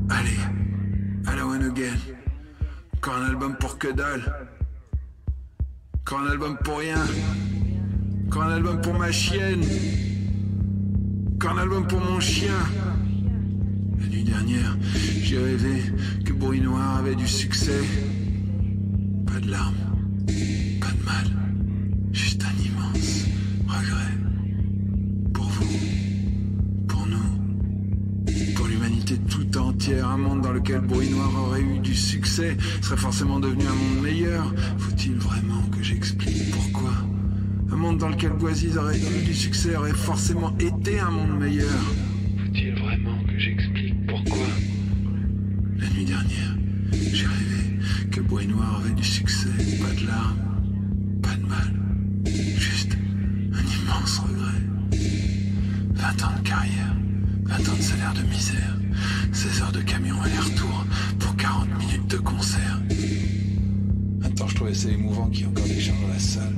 Allez, 0.09 0.39
à 1.26 1.36
la 1.36 1.45
one 1.45 1.63
again. 1.63 1.97
Encore 2.95 3.15
un 3.15 3.26
album 3.26 3.55
pour 3.59 3.78
que 3.78 3.88
dalle. 3.91 4.47
Encore 6.01 6.20
un 6.20 6.32
album 6.32 6.57
pour 6.63 6.78
rien. 6.78 7.03
Encore 8.28 8.43
un 8.43 8.51
album 8.53 8.82
pour 8.82 8.93
ma 8.93 9.11
chienne. 9.11 9.63
Encore 11.36 11.57
un 11.57 11.61
album 11.61 11.88
pour 11.88 11.99
mon 11.99 12.20
chien. 12.20 12.53
La 13.99 14.07
nuit 14.07 14.24
dernière, 14.24 14.78
j'ai 15.24 15.38
rêvé 15.38 15.82
que 16.24 16.34
Bruit 16.34 16.61
Noir 16.61 16.97
avait 16.97 17.15
du 17.15 17.28
succès. 17.28 17.82
Pas 19.48 19.52
de 19.52 19.52
larmes, 19.52 19.76
pas 20.82 20.91
de 20.91 21.06
mal. 21.06 21.28
Juste 22.12 22.43
un 22.43 22.62
immense 22.62 23.26
regret. 23.66 24.18
Pour 25.34 25.45
vous, 25.45 25.66
pour 26.88 27.08
nous, 27.08 28.54
pour 28.56 28.68
l'humanité 28.68 29.18
tout 29.30 29.58
entière, 29.58 30.10
un 30.10 30.18
monde 30.18 30.41
dans 30.41 30.52
lequel 30.52 30.82
Bruit 30.82 31.12
aurait 31.14 31.62
eu 31.62 31.80
du 31.80 31.95
succès 31.95 32.58
serait 32.82 32.98
forcément 32.98 33.39
devenu 33.39 33.64
un 33.66 33.74
monde 33.74 34.04
meilleur. 34.04 34.54
Faut-il 34.80 35.16
vraiment 35.16 35.62
que 35.72 35.82
j'explique 35.82 36.52
pourquoi? 36.52 36.91
Un 37.72 37.76
monde 37.78 38.00
dans 38.00 38.10
lequel 38.10 38.34
Boisiz 38.34 38.78
aurait 38.78 38.98
eu 38.98 39.24
du 39.24 39.34
succès 39.34 39.78
aurait 39.78 39.93
forcément 39.93 40.58
été 40.58 41.00
un 41.00 41.12
monde 41.12 41.39
meilleur. 41.39 41.80
Pas 51.22 51.36
de 51.36 51.45
mal, 51.45 51.74
juste 52.57 52.97
un 53.53 53.63
immense 53.63 54.20
regret. 54.20 54.61
20 55.93 56.24
ans 56.24 56.38
de 56.38 56.47
carrière, 56.47 56.95
20 57.43 57.55
ans 57.55 57.78
de 57.78 57.82
salaire 57.82 58.13
de 58.13 58.22
misère, 58.24 58.78
16 59.34 59.61
heures 59.61 59.72
de 59.72 59.82
camion 59.82 60.22
aller-retour 60.22 60.86
pour 61.20 61.36
40 61.36 61.78
minutes 61.80 62.07
de 62.07 62.18
concert. 62.18 62.82
Temps, 64.38 64.47
je 64.47 64.55
trouvais 64.55 64.74
ça 64.76 64.89
émouvant 64.89 65.28
qu'il 65.30 65.39
y 65.39 65.43
ait 65.45 65.47
encore 65.47 65.65
des 65.65 65.80
gens 65.80 65.95
dans 65.99 66.09
la 66.09 66.20
salle. 66.20 66.53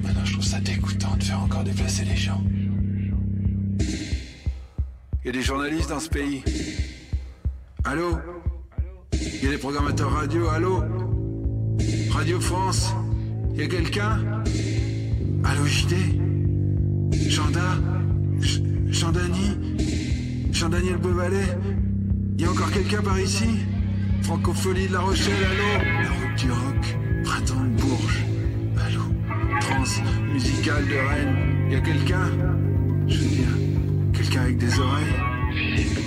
Maintenant, 0.00 0.24
je 0.24 0.32
trouve 0.34 0.44
ça 0.44 0.60
dégoûtant 0.60 1.16
de 1.16 1.24
faire 1.24 1.40
encore 1.40 1.64
déplacer 1.64 2.04
les 2.04 2.14
gens. 2.14 2.40
Il 3.80 5.26
y 5.26 5.28
a 5.30 5.32
des 5.32 5.42
journalistes 5.42 5.88
dans 5.88 5.98
ce 5.98 6.08
pays. 6.08 6.44
Allô? 7.82 8.16
Il 9.12 9.42
y 9.42 9.48
a 9.48 9.50
des 9.50 9.58
programmateurs 9.58 10.12
radio, 10.12 10.46
allô? 10.50 11.05
Radio 12.16 12.40
France 12.40 12.94
y 13.54 13.62
a 13.62 13.66
quelqu'un? 13.66 14.18
Allô 15.44 15.64
JD 15.66 15.94
Janda 17.28 17.78
J- 18.40 18.62
Jean 18.88 19.12
Dany 19.12 20.50
Jean-Daniel 20.52 20.96
Beauvalet? 20.96 21.58
Y 22.38 22.44
a 22.44 22.50
encore 22.50 22.70
quelqu'un 22.70 23.02
par 23.02 23.20
ici? 23.20 23.44
Francophonie 24.22 24.88
de 24.88 24.92
La 24.94 25.00
Rochelle, 25.00 25.34
allô? 25.44 25.84
La 26.02 26.08
route 26.10 26.38
du 26.38 26.50
rock, 26.50 26.96
printemps 27.24 27.60
de 27.64 27.80
Bourges, 27.80 28.24
allô? 28.86 29.02
Trans 29.60 30.02
musicale 30.32 30.84
de 30.88 30.94
Rennes, 30.94 31.70
y 31.70 31.74
a 31.74 31.80
quelqu'un? 31.80 32.28
Je 33.08 33.18
veux 33.18 33.28
dire, 33.28 33.48
quelqu'un 34.14 34.40
avec 34.42 34.56
des 34.58 34.78
oreilles? 34.78 36.05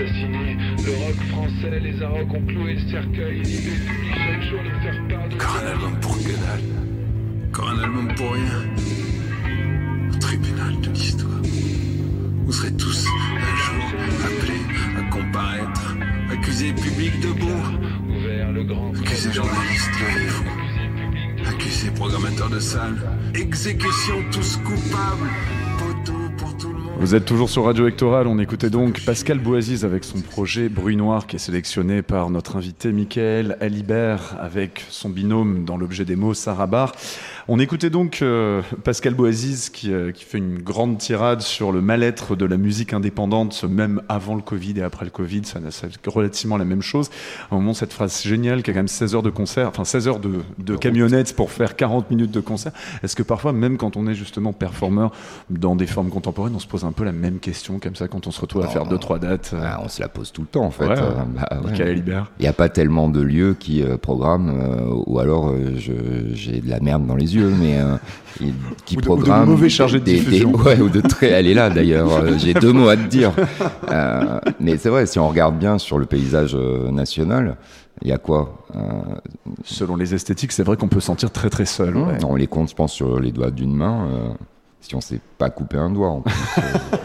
Philippe 0.00 0.30
Manœuvre 0.30 0.50
a 0.50 0.50
assassiné 0.50 0.56
le 0.84 0.92
rock 1.04 1.16
français. 1.30 1.80
Les 1.80 2.02
Arocs 2.02 2.34
ont 2.34 2.46
cloué 2.46 2.74
le 2.74 2.90
cercueil. 2.90 3.40
L'idée 3.42 3.70
publie 3.70 4.12
chaque 4.14 4.42
jour 4.42 4.60
de 4.62 4.70
faire 4.82 5.08
part 5.08 5.28
de 5.28 5.34
Encore 5.34 5.56
un 5.62 5.66
album 5.66 6.00
pour 6.00 6.16
que 6.18 6.32
dalle. 6.32 7.48
Encore 7.48 7.70
un 7.70 7.82
album 7.82 8.14
pour 8.14 8.32
rien. 8.32 8.64
Notre 10.06 10.18
tribunal 10.18 10.80
de 10.80 10.90
l'histoire. 10.90 11.30
Vous 12.44 12.52
serez 12.52 12.72
tous 12.72 13.06
un 13.06 13.56
jour 13.56 13.84
appelés 14.24 14.64
à 14.98 15.02
comparaître, 15.10 15.96
accusés 16.32 16.72
publics 16.72 17.20
debout, 17.20 17.46
accusés 18.98 19.32
journalistes, 19.32 19.90
levez-vous, 20.00 21.48
accusés 21.48 21.90
programmateurs 21.92 22.50
de 22.50 22.58
salles, 22.58 22.98
exécution 23.34 24.16
tous 24.32 24.56
coupables, 24.64 25.30
Vous 27.00 27.14
êtes 27.14 27.24
toujours 27.24 27.48
sur 27.48 27.64
Radio 27.64 27.88
Hectoral, 27.88 28.26
on 28.26 28.38
écoutait 28.38 28.68
donc 28.68 29.02
Pascal 29.06 29.38
Boisiz 29.38 29.86
avec 29.86 30.04
son 30.04 30.20
projet 30.20 30.68
Bruit 30.68 30.96
Noir 30.96 31.26
qui 31.26 31.36
est 31.36 31.38
sélectionné 31.38 32.02
par 32.02 32.28
notre 32.28 32.56
invité 32.56 32.92
Michael 32.92 33.56
Alibert 33.62 34.36
avec 34.38 34.84
son 34.90 35.08
binôme 35.08 35.64
dans 35.64 35.78
l'objet 35.78 36.04
des 36.04 36.14
mots 36.14 36.34
Sarah 36.34 36.66
Barr. 36.66 36.92
On 37.52 37.58
écoutait 37.58 37.90
donc 37.90 38.20
euh, 38.22 38.62
Pascal 38.84 39.16
qui, 39.72 39.92
euh, 39.92 40.12
qui 40.12 40.24
fait 40.24 40.38
une 40.38 40.60
grande 40.60 40.98
tirade 40.98 41.40
sur 41.40 41.72
le 41.72 41.80
mal-être 41.80 42.36
de 42.36 42.44
la 42.46 42.56
musique 42.56 42.92
indépendante, 42.92 43.64
même 43.64 44.02
avant 44.08 44.36
le 44.36 44.40
Covid 44.40 44.74
et 44.76 44.82
après 44.82 45.04
le 45.04 45.10
Covid, 45.10 45.44
ça 45.44 45.58
c'est 45.70 46.06
relativement 46.06 46.56
la 46.56 46.64
même 46.64 46.80
chose. 46.80 47.10
À 47.50 47.56
un 47.56 47.58
moment, 47.58 47.74
cette 47.74 47.92
phrase 47.92 48.22
géniale 48.22 48.62
qui 48.62 48.70
a 48.70 48.72
quand 48.72 48.78
même 48.78 48.86
16 48.86 49.16
heures 49.16 49.24
de 49.24 49.30
concert, 49.30 49.66
enfin 49.66 49.82
16 49.82 50.06
heures 50.06 50.20
de, 50.20 50.42
de 50.58 50.76
camionnette 50.76 51.34
pour 51.34 51.50
faire 51.50 51.74
40 51.74 52.08
minutes 52.12 52.30
de 52.30 52.38
concert. 52.38 52.70
Est-ce 53.02 53.16
que 53.16 53.24
parfois, 53.24 53.52
même 53.52 53.78
quand 53.78 53.96
on 53.96 54.06
est 54.06 54.14
justement 54.14 54.52
performeur 54.52 55.10
dans 55.50 55.74
des 55.74 55.88
formes 55.88 56.10
contemporaines, 56.10 56.54
on 56.54 56.60
se 56.60 56.68
pose 56.68 56.84
un 56.84 56.92
peu 56.92 57.02
la 57.02 57.10
même 57.10 57.40
question 57.40 57.80
comme 57.80 57.96
ça 57.96 58.06
quand 58.06 58.28
on 58.28 58.30
se 58.30 58.40
retrouve 58.40 58.62
à 58.62 58.68
faire 58.68 58.86
deux 58.86 58.98
trois 58.98 59.18
dates 59.18 59.50
euh, 59.54 59.64
Ah, 59.64 59.80
on 59.84 59.88
se 59.88 60.00
la 60.00 60.08
pose 60.08 60.30
tout 60.30 60.42
le 60.42 60.46
temps 60.46 60.66
en 60.66 60.70
fait. 60.70 60.86
Ouais, 60.86 60.94
bah, 60.94 61.60
ouais. 61.64 61.96
Il 62.38 62.42
n'y 62.42 62.46
a 62.46 62.52
pas 62.52 62.68
tellement 62.68 63.08
de 63.08 63.20
lieux 63.20 63.56
qui 63.58 63.82
programment, 64.00 64.54
ou 65.04 65.18
alors 65.18 65.52
j'ai 65.74 66.60
de 66.60 66.70
la 66.70 66.78
merde 66.78 67.04
dans 67.08 67.16
les 67.16 67.34
yeux, 67.34 67.39
mais 67.44 67.78
euh, 67.80 67.96
et- 68.42 68.52
qui 68.84 68.96
Ou 68.96 69.00
de- 69.00 69.08
ou 69.10 69.16
de 69.22 69.30
mauvais 69.44 69.68
chargés 69.68 70.00
de 70.00 70.04
des, 70.04 70.12
des- 70.14 70.18
diffusion. 70.20 70.52
ouais, 70.64 70.80
ou 70.80 70.88
de 70.88 71.00
très. 71.00 71.28
Elle 71.28 71.46
est 71.46 71.54
là 71.54 71.70
d'ailleurs. 71.70 72.10
euh, 72.12 72.38
J'ai 72.38 72.54
deux 72.54 72.72
mots 72.72 72.88
à 72.88 72.96
te 72.96 73.06
dire. 73.06 73.32
Euh, 73.90 74.40
mais 74.60 74.76
c'est 74.78 74.88
vrai, 74.88 75.06
si 75.06 75.18
on 75.18 75.28
regarde 75.28 75.58
bien 75.58 75.78
sur 75.78 75.98
le 75.98 76.06
paysage 76.06 76.54
national, 76.54 77.56
il 78.02 78.08
y 78.08 78.12
a 78.12 78.18
quoi 78.18 78.64
Euh, 78.74 78.78
Selon 79.64 79.96
les 79.96 80.14
esthétiques, 80.14 80.52
c'est 80.52 80.62
vrai 80.62 80.76
qu'on 80.76 80.88
peut 80.88 81.00
se 81.00 81.06
sentir 81.06 81.30
très 81.30 81.50
très 81.50 81.66
seul. 81.66 81.94
Mmh, 81.94 82.02
ouais. 82.08 82.24
On 82.24 82.36
les 82.36 82.46
compte, 82.46 82.70
je 82.70 82.74
pense, 82.74 82.92
sur 82.92 83.18
les 83.20 83.32
doigts 83.32 83.50
d'une 83.50 83.74
main. 83.74 84.08
si 84.80 84.94
on 84.94 85.00
sait 85.00 85.20
pas 85.38 85.50
couper 85.50 85.76
un 85.76 85.90
doigt, 85.90 86.08
en 86.08 86.20
plus. 86.22 86.32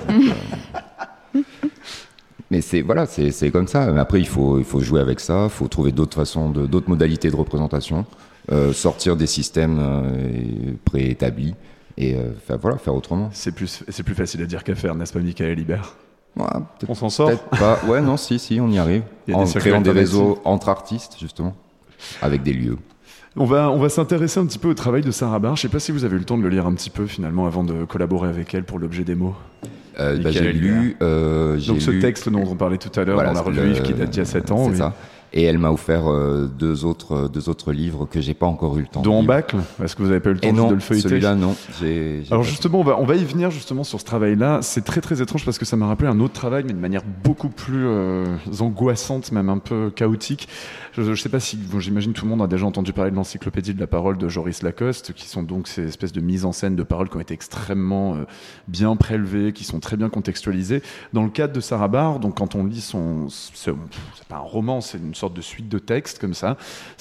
donc, 0.07 1.43
mais 2.51 2.61
c'est 2.61 2.81
voilà, 2.81 3.05
c'est 3.07 3.49
comme 3.51 3.67
ça. 3.67 3.91
Mais 3.91 3.99
Après, 3.99 4.19
il 4.19 4.27
faut 4.27 4.59
il 4.59 4.63
faut 4.65 4.79
jouer 4.79 5.01
avec 5.01 5.19
ça. 5.19 5.45
Il 5.45 5.49
faut 5.49 5.67
trouver 5.67 5.91
d'autres 5.91 6.15
façons, 6.15 6.49
d'autres 6.49 6.89
modalités 6.89 7.29
de 7.31 7.36
représentation, 7.36 8.05
sortir 8.73 9.15
des 9.15 9.27
systèmes 9.27 9.77
euh, 9.79 10.73
préétablis 10.85 11.55
et 11.97 12.15
euh, 12.15 12.31
faire 12.45 12.57
voilà, 12.57 12.77
faire 12.77 12.93
autrement. 12.95 13.29
C'est 13.33 13.53
plus 13.53 13.83
c'est 13.87 14.03
plus 14.03 14.15
facile 14.15 14.41
à 14.41 14.45
dire 14.45 14.63
qu'à 14.63 14.75
faire, 14.75 14.95
n'est-ce 14.95 15.13
pas, 15.13 15.19
Michael 15.19 15.57
Ouais, 16.37 16.45
On 16.89 16.95
s'en 16.95 17.09
sort 17.09 17.39
pas. 17.45 17.79
Ouais, 17.87 18.01
non, 18.01 18.17
si, 18.17 18.39
si, 18.39 18.59
on 18.59 18.69
y 18.69 18.77
arrive. 18.77 19.03
Y 19.27 19.33
en 19.33 19.45
des 19.45 19.53
créant 19.53 19.79
des 19.81 19.91
réseaux 19.91 20.39
entre 20.43 20.67
artistes, 20.69 21.15
justement, 21.19 21.55
avec 22.21 22.43
des 22.43 22.51
lieux. 22.53 22.77
On 23.37 23.45
va, 23.45 23.69
on 23.71 23.77
va 23.79 23.89
s'intéresser 23.89 24.39
un 24.39 24.45
petit 24.45 24.59
peu 24.59 24.69
au 24.69 24.73
travail 24.73 25.01
de 25.01 25.11
Sarah 25.11 25.39
Barr. 25.39 25.55
Je 25.55 25.61
sais 25.63 25.69
pas 25.69 25.79
si 25.79 25.91
vous 25.91 26.03
avez 26.05 26.15
eu 26.15 26.19
le 26.19 26.25
temps 26.25 26.37
de 26.37 26.43
le 26.43 26.49
lire 26.49 26.65
un 26.65 26.73
petit 26.73 26.89
peu 26.89 27.05
finalement 27.05 27.45
avant 27.47 27.63
de 27.63 27.83
collaborer 27.85 28.29
avec 28.29 28.53
elle 28.53 28.63
pour 28.63 28.79
l'objet 28.79 29.03
des 29.03 29.15
mots. 29.15 29.35
Euh, 29.99 30.17
bah, 30.21 30.31
j'ai 30.31 30.51
lu. 30.51 30.97
euh, 31.01 31.57
Donc 31.67 31.81
ce 31.81 31.91
lu- 31.91 31.99
texte 31.99 32.27
dont 32.29 32.43
on 32.45 32.55
parlait 32.55 32.77
tout 32.77 32.97
à 32.99 33.03
l'heure 33.05 33.15
Voilà, 33.15 33.29
dans 33.29 33.35
la 33.35 33.41
revue 33.41 33.73
le- 33.73 33.79
qui 33.79 33.93
date 33.93 34.09
d'il 34.09 34.19
y 34.19 34.21
a 34.21 34.25
7 34.25 34.51
ans. 34.51 34.65
C'est 34.65 34.71
oui. 34.71 34.77
ça. 34.77 34.93
Et 35.38 35.43
elle 35.43 35.57
m'a 35.57 35.69
offert 35.69 36.09
euh, 36.09 36.47
deux 36.47 36.86
autres 36.86 37.27
deux 37.27 37.49
autres 37.49 37.73
livres 37.73 38.07
que 38.09 38.21
j'ai 38.21 38.33
pas 38.33 38.45
encore 38.45 38.77
eu 38.77 38.81
le 38.81 38.88
temps. 38.88 39.01
Dont 39.01 39.11
de 39.11 39.17
en 39.17 39.23
bâcle 39.23 39.57
Est-ce 39.83 39.93
que 39.95 40.01
vous 40.01 40.09
avez 40.09 40.21
pas 40.21 40.29
eu 40.29 40.33
le 40.33 40.39
temps 40.39 40.53
non, 40.53 40.69
de 40.69 40.75
le 40.75 40.79
feuilleter 40.79 41.09
celui-là 41.09 41.36
non. 41.36 41.55
Alors 42.31 42.43
justement, 42.43 42.79
on 42.79 42.83
va, 42.83 42.97
on 42.97 43.05
va 43.05 43.15
y 43.15 43.25
venir 43.25 43.51
justement 43.51 43.83
sur 43.83 43.99
ce 43.99 44.05
travail-là. 44.05 44.59
C'est 44.61 44.86
très 44.86 45.01
très 45.01 45.21
étrange 45.21 45.43
parce 45.43 45.57
que 45.57 45.65
ça 45.65 45.75
m'a 45.75 45.88
rappelé 45.88 46.09
un 46.09 46.21
autre 46.21 46.33
travail, 46.33 46.63
mais 46.65 46.71
de 46.71 46.79
manière 46.79 47.03
beaucoup 47.23 47.49
plus 47.49 47.86
euh, 47.86 48.25
angoissante, 48.61 49.33
même 49.33 49.49
un 49.49 49.57
peu 49.57 49.89
chaotique. 49.89 50.47
Je 50.97 51.01
ne 51.01 51.15
sais 51.15 51.27
pas 51.27 51.41
si, 51.41 51.57
bon, 51.57 51.81
j'imagine 51.81 52.13
tout 52.13 52.23
le 52.23 52.31
monde 52.31 52.41
a 52.41 52.47
déjà 52.47 52.65
entendu 52.65 52.93
parler 52.93 53.11
de 53.11 53.17
l'encyclopédie 53.17 53.73
de 53.73 53.79
la 53.81 53.87
parole 53.87 54.17
de 54.17 54.29
Joris 54.29 54.61
Lacoste, 54.61 55.11
qui 55.11 55.27
sont 55.27 55.43
donc 55.43 55.67
ces 55.67 55.85
espèces 55.85 56.13
de 56.13 56.21
mises 56.21 56.45
en 56.45 56.53
scène 56.53 56.77
de 56.77 56.83
paroles 56.83 57.09
qui 57.09 57.17
ont 57.17 57.21
été 57.21 57.33
extrêmement 57.33 58.15
euh, 58.15 58.23
bien 58.69 58.95
prélevées, 58.95 59.51
qui 59.51 59.65
sont 59.65 59.81
très 59.81 59.97
bien 59.97 60.07
contextualisées. 60.07 60.81
Dans 61.11 61.23
le 61.23 61.29
cadre 61.29 61.51
de 61.51 61.59
Sarah 61.59 61.89
Barr, 61.89 62.19
donc 62.19 62.37
quand 62.37 62.55
on 62.55 62.63
lit 62.63 62.79
son, 62.79 63.27
c'est 63.29 63.73
pas 64.29 64.37
un 64.37 64.39
roman, 64.39 64.79
c'est 64.79 64.97
une 64.97 65.15
sorte 65.15 65.33
de 65.33 65.41
suite 65.41 65.67
de 65.67 65.79
textes 65.79 66.17
comme 66.17 66.33
ça. 66.33 66.55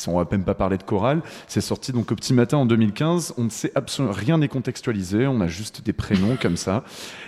On 0.09 0.19
va 0.19 0.27
même 0.29 0.45
pas 0.45 0.55
parler 0.55 0.77
de 0.77 0.83
chorale, 0.83 1.23
c'est 1.47 1.61
sorti 1.61 1.93
donc 1.93 2.11
au 2.11 2.17
petit 2.17 2.35
matin 2.35 2.57
en 2.59 2.67
2015. 2.67 3.35
On 3.39 3.45
ne 3.45 3.49
sait 3.49 3.71
absolument 3.77 4.13
rien 4.13 4.39
n'est 4.39 4.49
contextualisé. 4.49 5.29
On 5.29 5.41
a 5.41 5.47
juste 5.47 5.85
des 5.85 5.93
prénoms 5.93 6.37
comme 6.43 6.57
ça, 6.57 6.83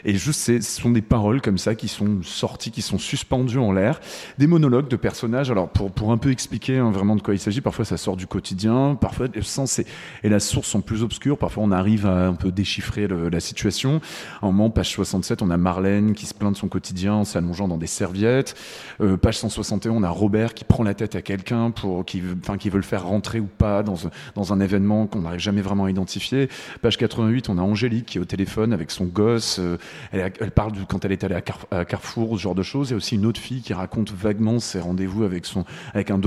et 0.05 0.17
juste 0.17 0.41
ce 0.41 0.61
sont 0.61 0.91
des 0.91 1.03
paroles 1.03 1.41
comme 1.41 1.59
ça 1.59 1.77
qui 1.77 1.87
sont 1.87 2.23
sorties, 2.23 2.73
qui 2.73 2.83
sont 2.83 2.99
suspendues 2.99 3.59
en 3.59 3.71
l'air, 3.71 4.01
des 4.39 4.49
monologues 4.49 4.89
de 4.89 4.97
personnages. 4.97 5.53
Alors 5.53 5.69
pour 5.69 5.93
pour 5.93 6.11
un 6.11 6.19
peu 6.19 6.33
expliquer 6.33 6.56
hein, 6.79 6.91
vraiment 6.91 7.17
de 7.17 7.23
quoi 7.23 7.35
il 7.35 7.39
s'agit, 7.39 7.61
parfois 7.61 7.85
ça 7.85 7.97
sort 7.97 8.17
du 8.17 8.27
quotidien, 8.27 8.97
parfois 9.01 9.27
le 9.35 9.43
sens 9.43 9.79
et, 9.79 9.87
et 10.23 10.29
la 10.29 10.41
source 10.41 10.69
sont 10.69 10.81
plus 10.81 11.03
obscures. 11.03 11.39
Parfois 11.39 11.63
on 11.65 11.71
arrive 11.73 12.07
à 12.07 12.27
un 12.29 12.35
peu 12.35 12.51
déchiffrer 12.51 13.07
la 13.09 13.41
situation. 13.41 14.01
À 14.43 14.47
un 14.47 14.51
moment, 14.51 14.71
page 14.71 14.91
67, 14.91 15.43
on 15.43 15.51
a 15.51 15.57
Marlène 15.57 16.15
qui 16.15 16.27
se 16.27 16.35
plaint 16.35 16.53
de 16.53 16.57
son 16.57 16.69
quotidien 16.69 17.15
en 17.15 17.25
s'allongeant 17.25 17.69
dans 17.69 17.77
des 17.79 17.87
serviettes. 17.87 18.55
Euh, 19.01 19.17
page 19.17 19.39
161, 19.39 19.93
on 19.93 20.03
a 20.03 20.09
Robert 20.09 20.55
qui 20.55 20.65
prend 20.65 20.83
la 20.83 20.95
tête 20.95 21.15
à 21.17 21.23
quelqu'un 21.23 21.71
pour 21.71 22.05
qui, 22.05 22.23
enfin, 22.43 22.57
qui 22.57 22.71
veut 22.71 22.77
le 22.79 22.83
faire 22.83 23.07
rentrer 23.07 23.41
ou 23.41 23.47
pas 23.47 23.83
dans, 23.83 23.97
dans 24.35 24.53
un 24.53 24.61
événement 24.61 25.07
qu'on 25.07 25.21
n'arrive 25.23 25.41
jamais 25.41 25.61
vraiment 25.63 25.85
à 25.85 25.91
identifier. 25.91 26.49
Page 26.83 26.97
88, 26.97 27.49
on 27.49 27.59
a 27.59 27.63
Angélique 27.63 28.07
qui 28.07 28.19
est 28.19 28.21
au 28.21 28.25
téléphone 28.25 28.73
avec 28.73 28.91
son 28.91 29.05
gosse. 29.05 29.59
euh, 29.59 29.77
elle, 30.13 30.51
parle 30.51 30.73
quand 30.89 31.05
elle 31.05 31.13
est 31.13 31.25
allée 31.25 31.35
à, 31.35 31.41
Carre- 31.41 31.67
à 31.71 31.85
Carrefour, 31.85 32.37
ce 32.37 32.43
genre 32.43 32.55
de 32.55 32.63
choses. 32.63 32.89
Il 32.89 32.93
y 32.93 32.95
a 32.95 32.97
aussi 32.97 33.15
une 33.17 33.27
autre 33.27 33.41
fille 33.41 33.61
qui 33.61 33.75
raconte 33.75 34.13
vaguement 34.13 34.59
ses 34.59 34.81
rendez-vous 34.81 35.25
avec, 35.25 35.47
son, 35.47 35.65
avec 35.95 36.11
un 36.11 36.19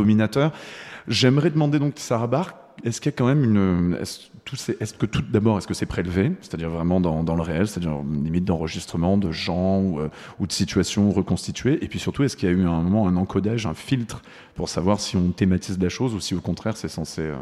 J'aimerais 1.08 1.50
demander 1.50 1.80
donc 1.80 1.94
Sarah 1.96 2.28
Barr, 2.28 2.54
est-ce 2.84 3.02
qu'il 3.02 3.12
y 3.12 3.16
a 3.16 3.18
quand 3.18 3.26
même 3.26 3.44
une. 3.44 3.98
Est-ce, 4.02 4.94
que 4.94 5.06
tout 5.06 5.22
d'abord, 5.22 5.58
est-ce 5.58 5.68
que 5.68 5.74
c'est 5.74 5.86
prélevé, 5.86 6.32
c'est-à-dire 6.42 6.70
vraiment 6.70 7.00
dans, 7.00 7.24
dans 7.24 7.36
le 7.36 7.42
réel, 7.42 7.68
c'est-à-dire 7.68 7.98
limite 8.24 8.46
d'enregistrement 8.46 9.18
de 9.18 9.32
gens 9.32 9.80
ou, 9.80 10.00
euh, 10.00 10.10
ou 10.40 10.48
de 10.48 10.52
situations 10.52 11.12
reconstituées? 11.12 11.84
Et 11.84 11.88
puis 11.88 12.00
surtout, 12.00 12.24
est-ce 12.24 12.38
qu'il 12.38 12.50
y 12.50 12.52
a 12.52 12.56
eu 12.56 12.66
un 12.66 12.82
moment 12.82 13.08
un 13.08 13.16
encodage, 13.16 13.66
un 13.66 13.74
filtre 13.74 14.22
pour 14.56 14.70
savoir 14.70 15.00
si 15.00 15.18
on 15.18 15.32
thématise 15.32 15.78
la 15.80 15.90
chose 15.90 16.14
ou 16.16 16.20
si 16.20 16.36
au 16.36 16.42
contraire 16.42 16.78
c'est 16.78 16.88
censé 16.88 17.22
euh, 17.22 17.36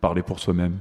parler 0.00 0.22
pour 0.22 0.38
soi-même? 0.38 0.78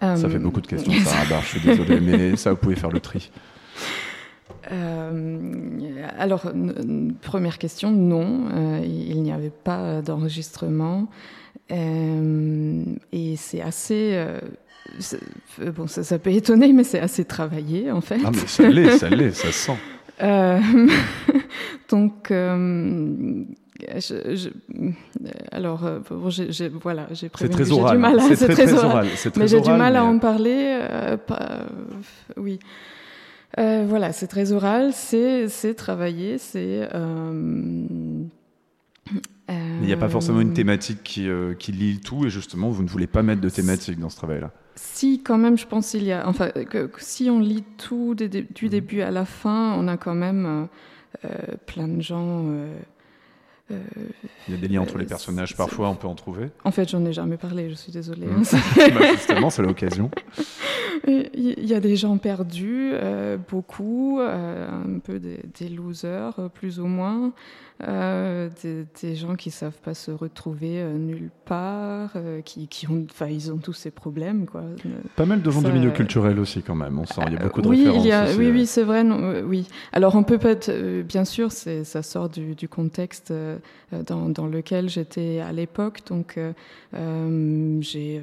Ça 0.00 0.16
fait 0.16 0.34
Euh, 0.34 0.38
beaucoup 0.38 0.60
de 0.60 0.66
questions, 0.66 0.92
Sarah 1.04 1.24
Barr, 1.26 1.42
je 1.42 1.58
suis 1.58 1.60
désolé, 1.60 2.00
mais 2.00 2.36
ça, 2.36 2.50
vous 2.50 2.56
pouvez 2.56 2.74
faire 2.74 2.90
le 2.90 3.00
tri. 3.00 3.30
Euh, 4.72 5.38
alors, 6.18 6.50
première 7.22 7.58
question, 7.58 7.90
non, 7.90 8.48
euh, 8.52 8.80
il 8.84 9.22
n'y 9.22 9.32
avait 9.32 9.50
pas 9.50 10.02
d'enregistrement. 10.02 11.06
Euh, 11.70 12.82
et 13.12 13.36
c'est 13.36 13.60
assez. 13.62 14.22
bon, 15.74 15.86
ça, 15.86 16.02
ça 16.04 16.18
peut 16.18 16.30
étonner, 16.30 16.72
mais 16.72 16.84
c'est 16.84 17.00
assez 17.00 17.24
travaillé, 17.24 17.90
en 17.90 18.00
fait. 18.00 18.18
Ah, 18.24 18.30
mais 18.32 18.46
ça 18.46 18.68
l'est, 18.68 18.98
ça 18.98 19.08
l'est, 19.08 19.32
ça 19.32 19.48
se 19.52 19.72
sent. 19.72 19.78
Donc. 21.90 22.26
je- 22.30 23.44
je- 24.36 24.48
alors, 25.52 25.80
bon, 26.10 26.28
voilà, 26.82 27.06
j'ai 27.12 27.28
prévenu 27.28 27.54
très 27.56 27.70
oral, 27.72 28.20
c'est 28.36 28.48
très, 28.48 28.66
très 28.66 28.84
oral, 28.84 29.06
c'est 29.16 29.30
très 29.30 29.40
mais 29.40 29.48
j'ai 29.48 29.60
du 29.60 29.68
oral, 29.68 29.78
mal 29.78 29.96
à 29.96 30.04
en 30.04 30.18
parler. 30.18 30.80
pas- 31.26 31.66
oui. 32.36 32.58
Euh, 33.58 33.84
voilà, 33.88 34.12
c'est 34.12 34.26
très 34.26 34.52
oral, 34.52 34.92
c'est 34.92 35.74
travaillé, 35.76 36.38
c'est. 36.38 36.88
euh, 36.94 37.86
il 39.48 39.86
n'y 39.86 39.92
a 39.92 39.96
pas 39.96 40.08
forcément 40.08 40.40
une 40.40 40.54
thématique 40.54 41.02
qui, 41.02 41.28
euh, 41.28 41.54
qui 41.54 41.70
lie 41.72 42.00
tout, 42.00 42.24
et 42.24 42.30
justement, 42.30 42.70
vous 42.70 42.82
ne 42.82 42.88
voulez 42.88 43.06
pas 43.06 43.22
mettre 43.22 43.42
de 43.42 43.50
thématique 43.50 43.98
dans 44.00 44.08
ce 44.08 44.16
travail-là? 44.16 44.50
Si, 44.76 45.22
quand 45.22 45.38
même, 45.38 45.58
je 45.58 45.66
pense 45.66 45.90
qu'il 45.90 46.04
y 46.04 46.12
a. 46.12 46.26
Enfin, 46.26 46.48
que, 46.50 46.86
que 46.86 47.02
si 47.02 47.30
on 47.30 47.38
lit 47.38 47.64
tout 47.76 48.14
du 48.14 48.68
début 48.68 49.02
à 49.02 49.10
la 49.10 49.24
fin, 49.24 49.74
on 49.78 49.86
a 49.86 49.96
quand 49.96 50.14
même 50.14 50.68
euh, 51.24 51.28
plein 51.66 51.86
de 51.86 52.00
gens. 52.00 52.44
euh, 52.46 52.74
euh, 53.70 53.78
Il 54.48 54.54
y 54.54 54.56
a 54.56 54.60
des 54.60 54.68
liens 54.68 54.82
entre 54.82 54.98
les 54.98 55.06
personnages, 55.06 55.56
parfois, 55.56 55.88
on 55.88 55.94
peut 55.94 56.06
en 56.06 56.14
trouver. 56.14 56.50
En 56.64 56.70
fait, 56.70 56.88
j'en 56.88 57.04
ai 57.04 57.12
jamais 57.12 57.36
parlé, 57.36 57.70
je 57.70 57.74
suis 57.74 57.92
désolée. 57.92 58.26
Mm. 58.26 58.44
Bah, 58.94 59.06
justement, 59.12 59.50
c'est 59.50 59.62
l'occasion. 59.62 60.10
Il 61.06 61.66
y 61.66 61.74
a 61.74 61.80
des 61.80 61.96
gens 61.96 62.16
perdus, 62.18 62.92
euh, 62.94 63.36
beaucoup, 63.36 64.20
euh, 64.20 64.68
un 64.68 64.98
peu 65.00 65.18
des, 65.18 65.40
des 65.58 65.68
losers, 65.68 66.38
euh, 66.38 66.48
plus 66.48 66.80
ou 66.80 66.86
moins, 66.86 67.32
euh, 67.82 68.48
des, 68.62 68.86
des 69.02 69.16
gens 69.16 69.34
qui 69.34 69.50
savent 69.50 69.78
pas 69.82 69.94
se 69.94 70.12
retrouver 70.12 70.80
euh, 70.80 70.96
nulle 70.96 71.30
part, 71.44 72.12
euh, 72.14 72.40
qui, 72.40 72.68
qui 72.68 72.88
ont, 72.88 73.04
enfin, 73.10 73.26
ils 73.26 73.50
ont 73.52 73.56
tous 73.58 73.72
ces 73.72 73.90
problèmes, 73.90 74.46
quoi. 74.46 74.62
Pas 75.16 75.26
mal 75.26 75.42
de 75.42 75.50
gens 75.50 75.60
Ça, 75.60 75.70
du 75.70 75.78
milieu 75.78 75.90
culturel 75.90 76.38
aussi, 76.38 76.62
quand 76.62 76.76
même. 76.76 76.98
On 76.98 77.04
sent, 77.04 77.20
il 77.26 77.32
y 77.32 77.36
a 77.36 77.40
beaucoup 77.40 77.62
de 77.62 77.68
oui, 77.68 77.78
références. 77.78 78.04
il 78.04 78.08
y 78.08 78.12
a, 78.12 78.24
aussi, 78.26 78.38
oui, 78.38 78.50
oui, 78.52 78.66
c'est 78.66 78.84
vrai. 78.84 79.02
non, 79.02 79.42
oui. 79.44 79.66
Alors, 79.92 80.14
on 80.14 80.22
peut 80.22 80.38
pas, 80.38 80.50
être- 80.52 81.02
bien 81.02 81.24
sûr, 81.24 81.50
ça 81.50 82.02
sort 82.02 82.28
du, 82.28 82.54
du 82.54 82.68
contexte 82.68 83.32
dans, 84.06 84.28
dans 84.28 84.46
lequel 84.46 84.88
j'étais 84.88 85.40
à 85.40 85.52
l'époque. 85.52 86.00
Donc, 86.08 86.38
j'ai, 86.92 88.22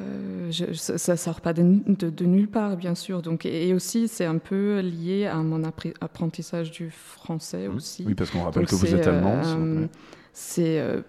euh, 0.00 0.50
je, 0.50 0.72
ça, 0.72 0.98
ça 0.98 1.16
sort 1.16 1.40
pas 1.40 1.52
de, 1.52 1.62
de, 1.86 2.10
de, 2.10 2.24
nulle 2.24 2.48
part, 2.48 2.76
bien 2.76 2.94
sûr. 2.94 3.22
Donc, 3.22 3.44
et 3.46 3.74
aussi, 3.74 4.06
c'est 4.08 4.24
un 4.24 4.38
peu 4.38 4.80
lié 4.80 5.26
à 5.26 5.36
mon 5.36 5.62
apprentissage 6.00 6.70
du 6.70 6.90
français 6.90 7.66
Mmh. 7.68 7.74
aussi. 7.76 8.04
Oui, 8.06 8.14
parce 8.14 8.30
qu'on 8.30 8.42
rappelle 8.42 8.62
Donc, 8.62 8.70
que 8.70 8.74
vous 8.76 8.94
êtes 8.94 9.06
allemande, 9.06 9.44
euh, 9.46 9.86
c'est 10.32 10.78
euh, 10.80 11.00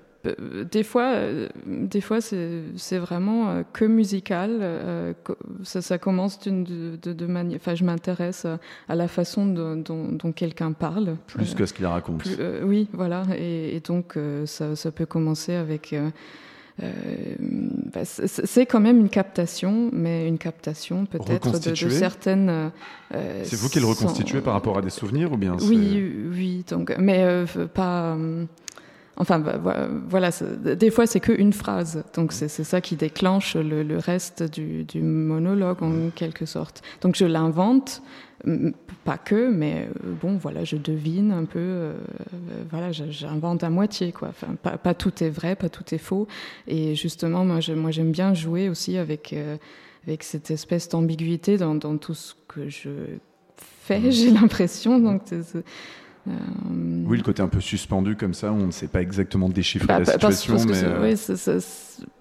des 0.72 0.84
fois, 0.84 1.14
des 1.66 2.02
fois, 2.02 2.22
c'est 2.22 2.98
vraiment 3.00 3.64
que 3.74 3.86
musical. 3.86 5.16
ça, 5.64 5.82
ça 5.82 5.98
commence 5.98 6.40
d'une 6.40 6.64
de, 6.64 7.26
manière. 7.26 7.58
Enfin, 7.60 7.74
je 7.74 7.84
m'intéresse 7.84 8.46
à- 8.88 8.96
la 8.96 9.08
façon 9.08 9.48
dont, 9.48 10.32
quelqu'un 10.36 10.74
parle. 10.74 11.18
Plus 11.26 11.56
que 11.56 11.66
ce 11.66 11.74
qu'il 11.74 11.88
raconte. 11.88 12.20
plus- 12.20 12.38
oui, 12.64 12.88
voilà. 12.94 13.24
Et, 13.36 13.76
et 13.76 13.80
donc, 13.80 14.16
ça, 14.46 14.76
ça 14.76 14.92
peut 14.92 15.08
commencer 15.08 15.54
avec. 15.56 15.96
Bah, 16.80 18.02
c'est 18.06 18.66
quand 18.66 18.80
même 18.80 19.00
une 19.00 19.10
captation, 19.10 19.90
mais 19.94 20.28
une 20.28 20.38
captation 20.38 21.06
peut-être 21.06 21.60
de, 21.60 21.70
de 21.70 21.90
certaines. 21.90 22.72
euh, 23.14 23.44
C'est 23.44 23.56
vous 23.58 23.70
qui 23.70 23.80
le 23.80 23.86
sans- 23.86 23.92
reconstituez 23.92 24.42
par 24.42 24.54
rapport 24.54 24.78
à 24.78 24.82
des 24.82 24.90
souvenirs 24.90 25.32
ou 25.34 25.38
bien 25.38 25.58
Oui, 25.62 26.02
oui. 26.32 26.66
Donc, 26.70 26.94
mais 26.98 27.20
euh, 27.24 27.46
pas. 27.74 28.18
Enfin, 29.22 29.38
bah, 29.38 29.58
vo- 29.58 30.00
voilà, 30.10 30.32
des 30.32 30.90
fois 30.90 31.06
c'est 31.06 31.20
qu'une 31.20 31.54
phrase, 31.54 32.04
donc 32.16 32.34
c'est 32.34 32.48
ça 32.50 32.82
qui 32.82 32.96
déclenche 32.96 33.56
le, 33.56 33.84
le 33.84 33.98
reste 34.00 34.42
du, 34.42 34.84
du 34.84 35.02
monologue 35.04 35.84
en 35.84 36.10
quelque 36.16 36.48
sorte. 36.48 36.82
Donc 37.02 37.16
je 37.16 37.26
l'invente, 37.26 38.02
pas 39.04 39.20
que, 39.20 39.52
mais 39.52 39.88
euh, 39.88 40.14
bon, 40.20 40.38
voilà, 40.38 40.64
je 40.64 40.76
devine 40.76 41.32
un 41.32 41.46
peu, 41.46 41.60
euh, 41.60 41.94
euh, 41.94 42.64
voilà, 42.72 42.92
j'invente 42.92 43.64
à 43.64 43.70
moitié, 43.70 44.12
quoi. 44.12 44.30
Enfin, 44.30 44.56
pas, 44.56 44.80
pas 44.80 44.96
tout 44.96 45.24
est 45.24 45.30
vrai, 45.30 45.56
pas 45.56 45.70
tout 45.70 45.94
est 45.94 46.00
faux, 46.00 46.28
et 46.68 46.96
justement, 46.96 47.46
moi, 47.46 47.60
j'aime 47.60 48.12
bien 48.12 48.34
jouer 48.34 48.70
aussi 48.70 48.98
avec, 48.98 49.34
euh, 49.34 49.58
avec 50.08 50.24
cette 50.24 50.50
espèce 50.50 50.90
d'ambiguïté 50.90 51.58
dans, 51.58 51.76
dans 51.76 51.98
tout 51.98 52.16
ce 52.16 52.34
que 52.48 52.68
je 52.70 52.90
fais, 53.84 54.12
j'ai 54.12 54.32
l'impression, 54.32 54.98
donc 54.98 55.22
Oui, 56.28 57.18
le 57.18 57.24
côté 57.24 57.42
un 57.42 57.48
peu 57.48 57.60
suspendu 57.62 58.16
comme 58.16 58.34
ça, 58.34 58.52
on 58.52 58.68
ne 58.68 58.72
sait 58.72 58.88
pas 58.88 59.02
exactement 59.02 59.50
déchiffrer 59.50 59.88
bah, 59.88 60.00
la 60.00 60.18
parce- 60.18 60.38
situation, 60.38 60.68
parce 60.68 60.82
mais 60.82 60.88
euh, 60.88 61.02
oui, 61.04 61.18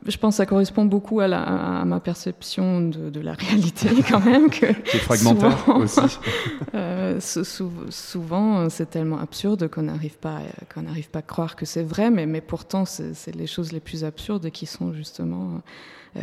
je 0.07 0.17
pense 0.17 0.35
que 0.35 0.37
ça 0.39 0.47
correspond 0.47 0.85
beaucoup 0.85 1.21
à, 1.21 1.29
la- 1.29 1.43
à 1.81 1.85
ma 1.85 2.01
perception 2.01 2.81
de, 2.89 3.11
de 3.11 3.21
la 3.21 3.35
réalité 3.35 3.89
quand 4.11 4.25
même. 4.25 4.49
Que 4.51 4.73
Qui 4.73 4.97
est 4.97 5.01
fragmentaire 5.01 5.59
souvent, 5.59 5.79
aussi. 5.81 6.01
euh, 6.75 7.21
sou- 7.21 7.45
sou- 7.45 7.71
souvent, 7.91 8.69
c'est 8.69 8.91
tellement 8.91 9.19
absurde 9.19 9.69
qu'on 9.69 9.83
n'arrive 9.83 10.19
pas, 10.19 10.37
à- 10.39 10.65
qu'on 10.75 10.83
n'arrive 10.83 11.11
pas 11.11 11.21
à 11.21 11.23
croire 11.23 11.57
que 11.57 11.67
c'est 11.67 11.83
vrai, 11.83 12.11
mais, 12.11 12.27
mais 12.27 12.41
pourtant, 12.41 12.85
c'est 12.85 13.15
c'est 13.15 13.35
les 13.35 13.47
choses 13.47 13.73
les 13.73 13.81
plus 13.81 14.05
absurdes 14.05 14.51
qui 14.51 14.67
sont 14.67 14.93
justement 14.93 15.61
euh, 16.17 16.21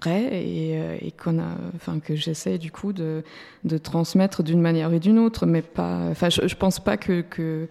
vraies 0.00 0.30
et, 0.44 0.78
euh, 0.80 0.96
et 1.00 1.12
qu'on 1.12 1.38
a, 1.38 1.54
enfin, 1.76 2.00
que 2.00 2.16
j'essaie 2.16 2.58
du 2.58 2.70
coup 2.72 2.92
de, 2.92 3.22
de 3.64 3.78
transmettre 3.78 4.42
d'une 4.42 4.60
manière 4.60 4.92
ou 4.92 4.98
d'une 4.98 5.18
autre, 5.18 5.46
mais 5.46 5.62
pas. 5.62 6.00
Enfin, 6.10 6.28
je, 6.30 6.46
je 6.48 6.54
pense 6.56 6.80
pas 6.80 6.96
que, 6.96 7.20
que 7.22 7.68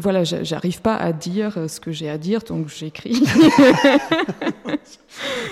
voilà, 0.00 0.24
j'a- 0.24 0.42
j'arrive 0.44 0.80
pas 0.80 0.96
à 0.96 1.12
dire 1.12 1.68
ce 1.68 1.80
que 1.80 1.92
j'ai 1.92 2.08
à 2.10 2.18
dire, 2.18 2.40
donc 2.42 2.68
j'écris. 2.68 3.22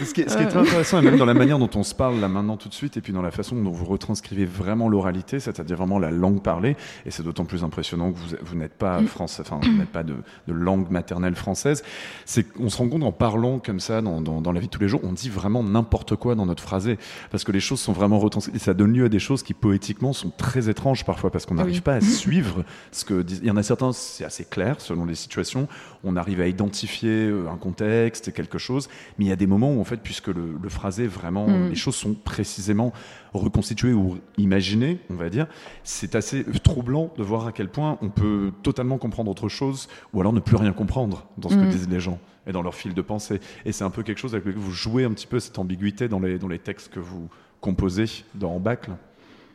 Ce 0.05 0.13
qui 0.15 0.21
est, 0.21 0.29
ce 0.29 0.37
qui 0.37 0.43
est 0.43 0.47
très 0.47 0.59
Euh. 0.59 0.63
intéressant, 0.63 0.99
et 1.01 1.03
même 1.03 1.17
dans 1.17 1.25
la 1.25 1.35
manière 1.35 1.59
dont 1.59 1.71
on 1.75 1.83
se 1.83 1.95
parle 1.95 2.21
là 2.21 2.29
maintenant 2.29 2.57
tout 2.57 2.69
de 2.69 2.75
suite, 2.75 2.97
et 2.97 3.01
puis 3.01 3.13
dans 3.13 3.23
la 3.23 3.31
façon 3.31 3.57
dont 3.57 3.71
vous 3.71 3.85
retranscrivez 3.85 4.45
vraiment 4.45 4.89
l'oralité, 4.89 5.41
c'est-à-dire 5.41 5.77
vraiment 5.77 5.99
la 5.99 6.11
langue 6.11 6.41
parlée, 6.43 6.77
et 7.05 7.11
c'est 7.11 7.23
d'autant 7.23 7.45
plus 7.47 7.65
impressionnant 7.65 8.13
que 8.13 8.19
vous, 8.19 8.37
vous 8.43 8.55
n'êtes 8.57 8.75
pas 8.75 9.01
Mm. 9.01 9.07
français, 9.09 9.43
enfin 9.45 9.59
vous 9.63 9.73
n'êtes 9.77 9.89
pas 9.89 10.03
de, 10.05 10.15
de 10.47 10.53
langue 10.53 10.91
maternelle 10.91 11.35
française. 11.35 11.83
C'est 12.27 12.45
qu'on 12.45 12.69
se 12.69 12.77
rend 12.77 12.89
compte 12.89 13.03
en 13.03 13.13
parlant 13.13 13.59
comme 13.59 13.81
ça 13.81 14.03
dans, 14.03 14.21
dans, 14.21 14.41
dans 14.41 14.53
la 14.53 14.61
vie 14.61 14.67
de 14.67 14.71
tous 14.71 14.81
les 14.81 14.89
jours, 14.89 15.01
on 15.03 15.13
dit 15.13 15.31
vraiment 15.31 15.63
n'importe 15.65 16.15
quoi 16.17 16.35
dans 16.35 16.47
notre 16.47 16.63
phrasé, 16.63 16.99
parce 17.31 17.43
que 17.43 17.51
les 17.53 17.61
choses 17.61 17.81
sont 17.81 17.93
vraiment 17.93 18.19
retranscrites, 18.19 18.55
et 18.57 18.61
ça 18.61 18.75
donne 18.75 18.93
lieu 18.93 19.07
à 19.07 19.09
des 19.09 19.19
choses 19.19 19.43
qui 19.43 19.55
poétiquement 19.55 20.13
sont 20.13 20.31
très 20.37 20.69
étranges 20.69 21.05
parfois, 21.05 21.31
parce 21.31 21.45
qu'on 21.47 21.55
Ah 21.55 21.63
n'arrive 21.63 21.77
oui. 21.77 21.81
pas 21.81 21.95
à 21.95 22.01
suivre 22.03 22.65
ce 22.93 23.05
que 23.05 23.23
disent. 23.23 23.41
Il 23.43 23.49
y 23.49 23.51
en 23.51 23.57
a 23.57 23.63
certains, 23.63 23.91
c'est 24.07 24.25
assez 24.25 24.45
clair 24.45 24.81
selon 24.81 25.05
les 25.05 25.15
situations, 25.15 25.69
on 26.05 26.17
arrive 26.17 26.41
à 26.41 26.47
identifier 26.47 27.27
euh, 27.29 27.49
un 27.51 27.57
contexte 27.57 28.33
quelque 28.33 28.59
chose, 28.59 28.89
mais 29.19 29.25
il 29.27 29.29
y 29.29 29.33
a 29.33 29.37
des 29.37 29.47
moments 29.47 29.73
où 29.73 29.81
en 29.81 29.85
fait, 29.85 29.99
puisque 30.03 30.29
le, 30.29 30.57
le 30.63 30.69
phrasé 30.69 31.07
vraiment, 31.07 31.47
Mm. 31.47 31.69
les 31.71 31.75
choses 31.77 31.97
sont 31.97 32.15
précisément 32.15 32.93
reconstituées 33.35 33.93
ou 33.93 34.19
imaginées, 34.39 34.99
on 35.11 35.15
va 35.15 35.29
dire, 35.29 35.47
c'est 35.85 36.15
assez 36.15 36.45
troublant 36.63 37.13
de 37.19 37.23
voir 37.23 37.47
à 37.47 37.53
quel 37.53 37.69
point 37.69 37.99
on 38.03 38.09
peut 38.09 38.53
totalement 38.63 38.99
comprendre 38.99 39.31
autre 39.31 39.49
chose 39.49 39.89
ou 40.13 40.21
alors 40.21 40.33
ne 40.33 40.41
plus 40.41 40.57
rien 40.57 40.73
comprendre 40.73 41.27
dans 41.39 41.49
ce 41.49 41.55
que 41.57 41.61
Mm. 41.61 41.69
disent 41.71 41.89
les 41.89 42.01
gens 42.01 42.19
et 42.47 42.53
dans 42.53 42.63
leur 42.63 42.75
fil 42.75 42.95
de 42.95 43.03
pensée. 43.03 43.41
Et 43.65 43.73
c'est 43.73 43.85
un 43.85 43.91
peu 43.91 44.03
quelque 44.03 44.19
chose 44.19 44.35
avec 44.35 44.47
lequel 44.47 44.61
vous 44.61 44.73
jouez 44.73 45.05
un 45.05 45.11
petit 45.13 45.27
peu 45.27 45.41
cette 45.41 45.59
ambiguïté 45.59 46.09
dans 46.09 46.21
les, 46.21 46.39
dans 46.39 46.49
les 46.49 46.59
textes 46.61 46.93
que 46.93 47.01
vous 47.01 47.29
composez 47.61 48.07
dans 48.35 48.53
En 48.53 48.61
Bacle. 48.61 48.93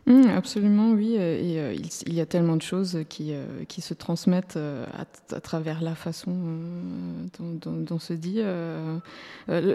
Mm, 0.07 0.29
absolument, 0.35 0.91
oui. 0.91 1.15
euh, 1.17 1.39
Et 1.39 1.59
euh, 1.59 1.73
il, 1.73 1.87
il 2.07 2.13
y 2.13 2.21
a 2.21 2.25
tellement 2.25 2.55
de 2.55 2.61
choses 2.61 2.99
qui, 3.07 3.33
euh, 3.33 3.45
qui 3.67 3.81
se 3.81 3.93
transmettent 3.93 4.57
euh, 4.57 4.85
à, 4.97 5.35
à 5.35 5.39
travers 5.39 5.81
la 5.81 5.93
façon 5.95 6.31
euh, 6.31 7.25
dont, 7.39 7.71
dont, 7.71 7.77
dont 7.77 7.99
se 7.99 8.13
dit. 8.13 8.41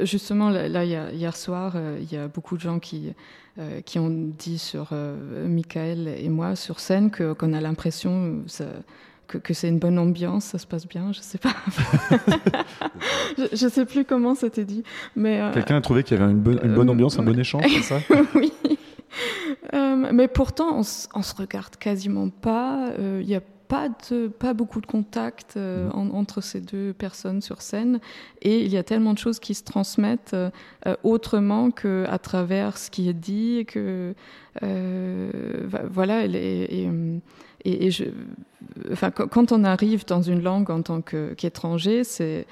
justement, 0.03 0.51
là, 0.51 0.85
hier 0.85 1.36
soir, 1.36 1.74
euh, 1.77 1.98
il 2.01 2.12
y 2.12 2.16
a 2.19 2.28
beaucoup 2.28 2.57
de 2.57 2.61
gens 2.62 2.78
qui, 2.78 3.12
euh, 3.59 3.81
qui 3.82 3.98
ont 3.98 4.11
dit 4.11 4.59
sur 4.59 4.89
euh, 4.93 5.47
Michael 5.48 6.09
et 6.09 6.28
moi 6.28 6.57
sur 6.57 6.81
scène 6.81 7.11
que- 7.11 7.32
qu'on 7.32 7.53
a 7.53 7.61
l'impression 7.61 8.43
ça- 8.47 8.65
que, 9.28 9.39
que 9.39 9.55
c'est 9.55 9.69
une 9.69 9.78
bonne 9.81 9.98
ambiance, 9.98 10.44
ça 10.44 10.59
se 10.59 10.66
passe 10.69 10.86
bien, 10.86 11.12
je 11.12 11.20
sais 11.20 11.39
pas. 11.39 11.55
je, 13.39 13.44
je 13.57 13.69
sais 13.69 13.85
plus 13.85 14.05
comment 14.05 14.35
c'était 14.35 14.65
dit, 14.65 14.82
mais 15.16 15.40
euh, 15.40 15.53
Quelqu'un 15.53 15.77
a 15.77 15.81
trouvé 15.81 16.03
qu'il 16.05 16.16
y 16.19 16.20
avait 16.23 16.31
une 16.31 16.39
bonne, 16.39 16.61
une 16.62 16.74
bonne 16.74 16.90
ambiance, 16.90 17.19
un 17.19 17.23
bon 17.23 17.39
échange, 17.39 17.65
c'est 17.69 17.82
ça? 17.82 18.01
Oui. 18.35 18.53
Euh, 19.75 20.11
mais 20.13 20.29
pourtant, 20.29 20.69
on, 20.79 20.83
on 21.15 21.23
se 21.23 21.35
regarde 21.35 21.77
quasiment 21.77 22.29
pas. 22.31 22.89
euh, 22.99 23.21
Il 23.23 23.27
n'y 23.29 23.35
a 23.35 23.41
pas, 23.69 23.89
de, 24.11 24.29
pas 24.29 24.55
beaucoup 24.55 24.81
de 24.81 24.87
contact 24.87 25.55
euh, 25.57 25.91
en- 25.91 26.11
entre 26.11 26.41
ces 26.41 26.61
deux 26.61 26.93
personnes 26.93 27.41
sur 27.43 27.63
scène. 27.63 27.99
Et 28.43 28.61
il 28.65 28.73
y 28.73 28.77
a 28.77 28.85
tellement 28.85 29.13
de 29.13 29.19
choses 29.19 29.41
qui 29.41 29.55
se 29.55 29.65
transmettent 29.65 30.35
euh, 30.35 30.51
euh, 30.87 30.95
autrement 31.03 31.71
qu'à 31.73 32.19
travers 32.19 32.79
ce 32.79 32.91
qui 32.91 33.09
est 33.09 33.13
dit. 33.13 33.65
Que, 33.67 34.15
euh, 34.63 35.31
voilà. 35.91 36.27
Et, 36.27 36.31
et, 36.33 36.91
et- 37.65 37.87
et 37.87 37.91
je, 37.91 38.05
enfin, 38.93 39.11
quand- 39.11 39.51
on 39.53 39.65
arrive 39.65 40.07
dans 40.07 40.23
une 40.23 40.43
langue 40.43 40.71
en 40.71 40.83
tant 40.83 41.01
qu'étranger, 41.01 42.05
c'est 42.05 42.47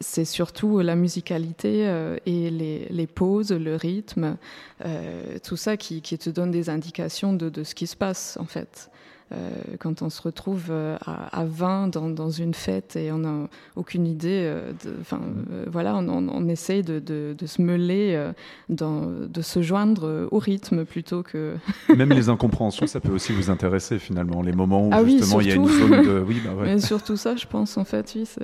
c'est 0.00 0.24
surtout 0.24 0.80
la 0.80 0.96
musicalité 0.96 1.86
euh, 1.86 2.16
et 2.24 2.50
les, 2.50 2.86
les 2.90 3.06
pauses, 3.06 3.52
le 3.52 3.76
rythme, 3.76 4.36
euh, 4.84 5.38
tout 5.44 5.56
ça 5.56 5.76
qui, 5.76 6.00
qui 6.00 6.16
te 6.16 6.30
donne 6.30 6.50
des 6.50 6.70
indications 6.70 7.34
de, 7.34 7.50
de 7.50 7.64
ce 7.64 7.74
qui 7.74 7.86
se 7.86 7.96
passe 7.96 8.38
en 8.40 8.46
fait. 8.46 8.90
Euh, 9.32 9.48
quand 9.78 10.02
on 10.02 10.10
se 10.10 10.20
retrouve 10.22 10.72
à, 10.72 11.38
à 11.38 11.44
20 11.44 11.88
dans, 11.88 12.08
dans 12.08 12.30
une 12.30 12.52
fête 12.52 12.96
et 12.96 13.12
on 13.12 13.18
n'a 13.18 13.48
aucune 13.76 14.04
idée, 14.08 14.52
enfin 15.00 15.20
euh, 15.52 15.66
voilà, 15.70 15.94
on, 15.94 16.08
on, 16.08 16.28
on 16.28 16.48
essaye 16.48 16.82
de, 16.82 16.98
de, 16.98 17.36
de 17.38 17.46
se 17.46 17.62
mêler, 17.62 18.30
dans, 18.68 19.02
de 19.06 19.42
se 19.42 19.62
joindre 19.62 20.28
au 20.32 20.38
rythme 20.38 20.84
plutôt 20.84 21.22
que. 21.22 21.54
Même 21.96 22.10
les 22.10 22.28
incompréhensions, 22.30 22.88
ça 22.88 22.98
peut 22.98 23.12
aussi 23.12 23.32
vous 23.32 23.50
intéresser 23.50 24.00
finalement. 24.00 24.42
Les 24.42 24.52
moments 24.52 24.88
où 24.88 24.90
ah 24.92 25.02
oui, 25.02 25.18
justement 25.18 25.40
il 25.42 25.46
y 25.48 25.52
a 25.52 25.56
une 25.56 25.68
zone 25.68 26.04
de. 26.04 26.24
Oui, 26.26 26.40
bah 26.44 26.50
ouais. 26.58 26.64
Mais 26.64 26.80
surtout 26.80 27.16
ça, 27.16 27.36
je 27.36 27.46
pense 27.46 27.76
en 27.76 27.84
fait, 27.84 28.12
oui. 28.16 28.24
c'est, 28.26 28.42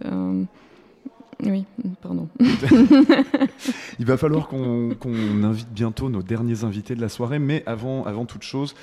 Oui, 1.42 1.64
pardon. 2.00 2.28
Il 3.98 4.06
va 4.06 4.16
falloir 4.16 4.48
qu'on 4.48 5.42
invite 5.42 5.68
bientôt 5.70 6.08
nos 6.08 6.22
derniers 6.22 6.64
invités 6.64 6.94
de 6.94 7.00
la 7.00 7.08
soirée, 7.08 7.38
mais 7.38 7.62
avant, 7.66 8.04
avant 8.04 8.24
toute 8.24 8.42
chose, 8.42 8.74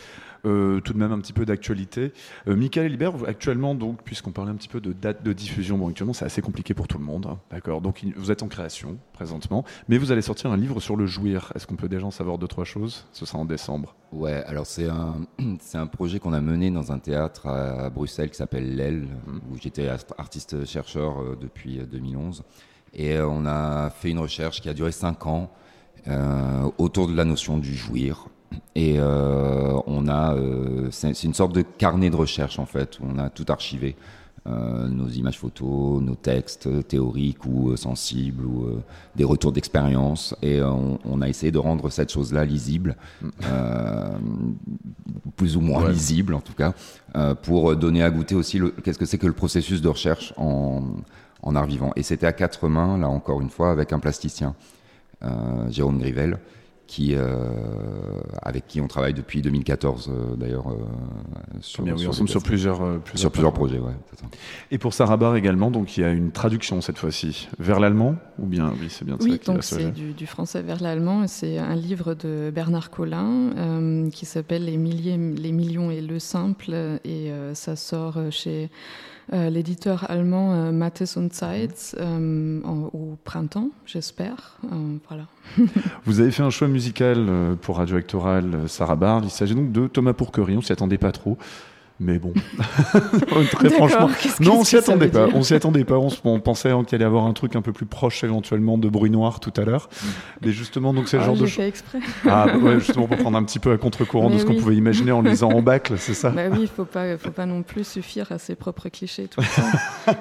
euh, 0.45 0.79
tout 0.81 0.93
de 0.93 0.97
même 0.97 1.11
un 1.11 1.19
petit 1.19 1.33
peu 1.33 1.45
d'actualité. 1.45 2.13
Euh, 2.47 2.55
Michael 2.55 2.91
Hilbert, 2.91 3.13
actuellement, 3.27 3.75
donc, 3.75 4.03
puisqu'on 4.03 4.31
parlait 4.31 4.51
un 4.51 4.55
petit 4.55 4.67
peu 4.67 4.81
de 4.81 4.93
date 4.93 5.23
de 5.23 5.33
diffusion, 5.33 5.77
bon, 5.77 5.89
actuellement 5.89 6.13
c'est 6.13 6.25
assez 6.25 6.41
compliqué 6.41 6.73
pour 6.73 6.87
tout 6.87 6.97
le 6.97 7.03
monde, 7.05 7.25
hein, 7.27 7.39
d'accord 7.51 7.81
Donc 7.81 8.03
vous 8.15 8.31
êtes 8.31 8.43
en 8.43 8.47
création 8.47 8.97
présentement, 9.13 9.63
mais 9.87 9.97
vous 9.97 10.11
allez 10.11 10.21
sortir 10.21 10.51
un 10.51 10.57
livre 10.57 10.79
sur 10.79 10.95
le 10.95 11.05
jouir. 11.05 11.51
Est-ce 11.55 11.67
qu'on 11.67 11.75
peut 11.75 11.89
déjà 11.89 12.05
en 12.05 12.11
savoir 12.11 12.37
deux, 12.37 12.47
trois 12.47 12.65
choses? 12.65 13.05
Ce 13.11 13.25
sera 13.25 13.39
en 13.39 13.45
décembre. 13.45 13.95
Ouais, 14.11 14.43
alors 14.45 14.65
c'est 14.65 14.87
un, 14.89 15.15
c'est 15.59 15.77
un 15.77 15.87
projet 15.87 16.19
qu'on 16.19 16.33
a 16.33 16.41
mené 16.41 16.69
dans 16.71 16.91
un 16.91 16.99
théâtre 16.99 17.47
à 17.47 17.89
Bruxelles 17.89 18.29
qui 18.29 18.37
s'appelle 18.37 18.75
l'Aile, 18.75 19.07
où 19.51 19.57
j'étais 19.59 19.87
art- 19.87 19.99
artiste-chercheur 20.17 21.21
euh, 21.21 21.37
depuis 21.39 21.79
euh, 21.79 21.85
2011. 21.85 22.43
Et 22.93 23.17
euh, 23.17 23.27
on 23.27 23.45
a 23.45 23.89
fait 23.89 24.11
une 24.11 24.19
recherche 24.19 24.61
qui 24.61 24.69
a 24.69 24.73
duré 24.73 24.91
cinq 24.91 25.25
ans 25.25 25.51
euh, 26.07 26.69
autour 26.77 27.07
de 27.07 27.15
la 27.15 27.25
notion 27.25 27.57
du 27.57 27.73
jouir. 27.73 28.27
Et 28.75 28.95
euh, 28.99 29.77
on 29.87 30.07
a, 30.07 30.35
euh, 30.35 30.87
c'est 30.91 31.23
une 31.23 31.33
sorte 31.33 31.53
de 31.53 31.61
carnet 31.61 32.09
de 32.09 32.15
recherche 32.15 32.59
en 32.59 32.65
fait, 32.65 32.99
où 32.99 33.03
on 33.13 33.17
a 33.19 33.29
tout 33.29 33.45
archivé. 33.49 33.95
Euh, 34.45 34.89
nos 34.89 35.07
images 35.07 35.39
photos, 35.39 36.01
nos 36.01 36.15
textes 36.15 36.67
théoriques 36.89 37.45
ou 37.45 37.69
euh, 37.69 37.77
sensibles 37.77 38.45
ou 38.45 38.65
euh, 38.65 38.83
des 39.15 39.23
retours 39.23 39.53
d'expérience 39.53 40.35
et 40.41 40.61
on, 40.61 40.99
on 41.05 41.21
a 41.21 41.29
essayé 41.29 41.49
de 41.49 41.57
rendre 41.59 41.89
cette 41.89 42.11
chose-là 42.11 42.43
lisible, 42.43 42.97
euh, 43.45 44.09
plus 45.37 45.55
ou 45.55 45.61
moins 45.61 45.83
Ouais. 45.85 45.93
lisible 45.93 46.33
en 46.33 46.41
tout 46.41 46.51
cas, 46.53 46.73
pour 47.43 47.73
donner 47.77 48.03
à 48.03 48.09
goûter 48.09 48.35
aussi 48.35 48.59
qu'est-ce 48.83 48.99
que 48.99 49.05
c'est 49.05 49.17
que 49.17 49.27
le 49.27 49.31
processus 49.33 49.81
de 49.81 49.87
recherche 49.87 50.33
en, 50.35 50.81
en 51.41 51.55
art 51.55 51.65
vivant. 51.65 51.93
Et 51.95 52.03
c'était 52.03 52.27
à 52.27 52.33
quatre 52.33 52.67
mains, 52.67 52.97
là 52.97 53.07
encore 53.07 53.39
une 53.39 53.49
fois, 53.49 53.71
avec 53.71 53.93
un 53.93 53.99
plasticien. 53.99 54.55
Jérôme 55.69 55.99
Grivel, 55.99 56.37
qui, 56.93 57.15
euh, 57.15 58.21
avec 58.43 58.67
qui 58.67 58.79
on 58.79 58.87
travaille 58.87 59.15
depuis 59.15 59.41
2014 59.41 60.11
euh, 60.13 60.35
d'ailleurs. 60.35 60.67
euh, 60.69 60.75
sur, 61.61 61.83
Bien, 61.83 61.93
oui, 61.93 61.99
sur 62.01 62.09
ensemble 62.11 62.27
des 62.27 62.31
sur 62.31 62.39
tests. 62.41 62.45
plusieurs, 62.51 62.81
euh, 62.83 62.97
plusieurs 62.99 63.19
sur 63.19 63.31
plusieurs 63.31 63.53
projets, 63.53 63.79
ouais. 63.79 63.93
Et 64.69 64.77
pour 64.77 64.93
Sarah 64.93 65.17
Bar 65.17 65.35
également, 65.35 65.71
donc 65.71 65.97
il 65.97 66.01
y 66.01 66.03
a 66.03 66.11
une 66.11 66.31
traduction 66.31 66.81
cette 66.81 66.99
fois-ci 66.99 67.47
vers 67.57 67.79
l'allemand 67.79 68.15
ou 68.37 68.45
bien 68.45 68.71
oui 68.79 68.87
c'est 68.89 69.05
bien 69.05 69.17
Oui, 69.21 69.39
donc 69.43 69.63
ce- 69.63 69.75
c'est 69.79 69.91
du, 69.91 70.13
du 70.13 70.27
français 70.27 70.61
vers 70.61 70.81
l'allemand. 70.83 71.25
C'est 71.27 71.57
un 71.57 71.75
livre 71.75 72.13
de 72.13 72.51
Bernard 72.53 72.91
Collin 72.91 73.51
euh, 73.57 74.09
qui 74.11 74.25
s'appelle 74.27 74.65
les, 74.65 74.77
milliers, 74.77 75.17
les 75.17 75.51
millions 75.51 75.89
et 75.89 76.01
le 76.01 76.19
simple. 76.19 76.73
Et 77.03 77.31
euh, 77.31 77.55
ça 77.55 77.75
sort 77.75 78.19
chez 78.29 78.65
euh, 78.65 78.67
l'éditeur 79.31 80.09
allemand 80.09 80.53
euh, 80.53 80.71
Mattes 80.71 81.15
und 81.15 81.29
Zeit 81.33 81.95
euh, 81.99 82.61
au 82.93 83.17
printemps, 83.23 83.69
j'espère. 83.85 84.57
Euh, 84.65 84.97
voilà. 85.07 85.27
Vous 86.05 86.19
avez 86.19 86.31
fait 86.31 86.43
un 86.43 86.49
choix 86.49 86.67
musical 86.67 87.17
euh, 87.17 87.55
pour 87.55 87.77
Radio 87.77 87.97
Actoral 87.97 88.53
euh, 88.53 88.67
Sarah 88.67 88.95
Bar. 88.95 89.21
Il 89.23 89.29
s'agit 89.29 89.55
donc 89.55 89.71
de 89.71 89.87
Thomas 89.87 90.13
Pourquerie. 90.13 90.57
On 90.57 90.61
s'y 90.61 90.71
attendait 90.71 90.97
pas 90.97 91.11
trop. 91.11 91.37
Mais 91.99 92.17
bon, 92.17 92.33
très 93.51 93.69
franchement, 93.69 94.09
non, 94.39 94.59
on 94.59 94.63
s'y 94.63 94.75
que 94.75 94.79
attendait 94.79 95.09
pas. 95.09 95.27
On 95.33 95.43
s'y 95.43 95.53
attendait 95.53 95.83
pas. 95.83 95.97
On, 96.23 96.39
pensait 96.39 96.69
qu'il 96.87 96.95
allait 96.95 97.03
y 97.03 97.07
avoir 97.07 97.25
un 97.25 97.33
truc 97.33 97.55
un 97.55 97.61
peu 97.61 97.71
plus 97.71 97.85
proche 97.85 98.23
éventuellement 98.23 98.79
de 98.79 98.89
Bruit 98.89 99.11
Noir 99.11 99.39
tout 99.39 99.53
à 99.57 99.61
l'heure. 99.61 99.89
Mais 100.41 100.51
justement, 100.51 100.93
donc 100.93 101.07
c'est 101.07 101.17
le 101.17 101.23
Ah, 101.23 101.27
genre 101.27 101.37
de 101.37 101.45
choses. 101.45 101.71
Ah 102.27 102.47
bah 102.47 102.57
ouais, 102.57 102.79
justement 102.79 103.07
pour 103.07 103.17
prendre 103.17 103.37
un 103.37 103.43
petit 103.43 103.59
peu 103.59 103.71
à 103.71 103.77
contre-courant 103.77 104.31
de 104.31 104.39
ce 104.39 104.45
qu'on 104.45 104.55
pouvait 104.55 104.75
imaginer 104.75 105.11
en 105.11 105.21
lisant 105.21 105.51
en 105.51 105.61
bâcle, 105.61 105.97
c'est 105.97 106.15
ça. 106.15 106.31
Bah 106.31 106.43
oui, 106.51 106.59
il 106.61 106.67
faut 106.67 106.85
pas, 106.85 107.15
faut 107.17 107.31
pas 107.31 107.45
non 107.45 107.61
plus 107.61 107.87
suffire 107.87 108.31
à 108.31 108.39
ses 108.39 108.55
propres 108.55 108.89
clichés 108.89 109.27
tout 109.27 109.41
le 109.41 110.13
temps. 110.13 110.19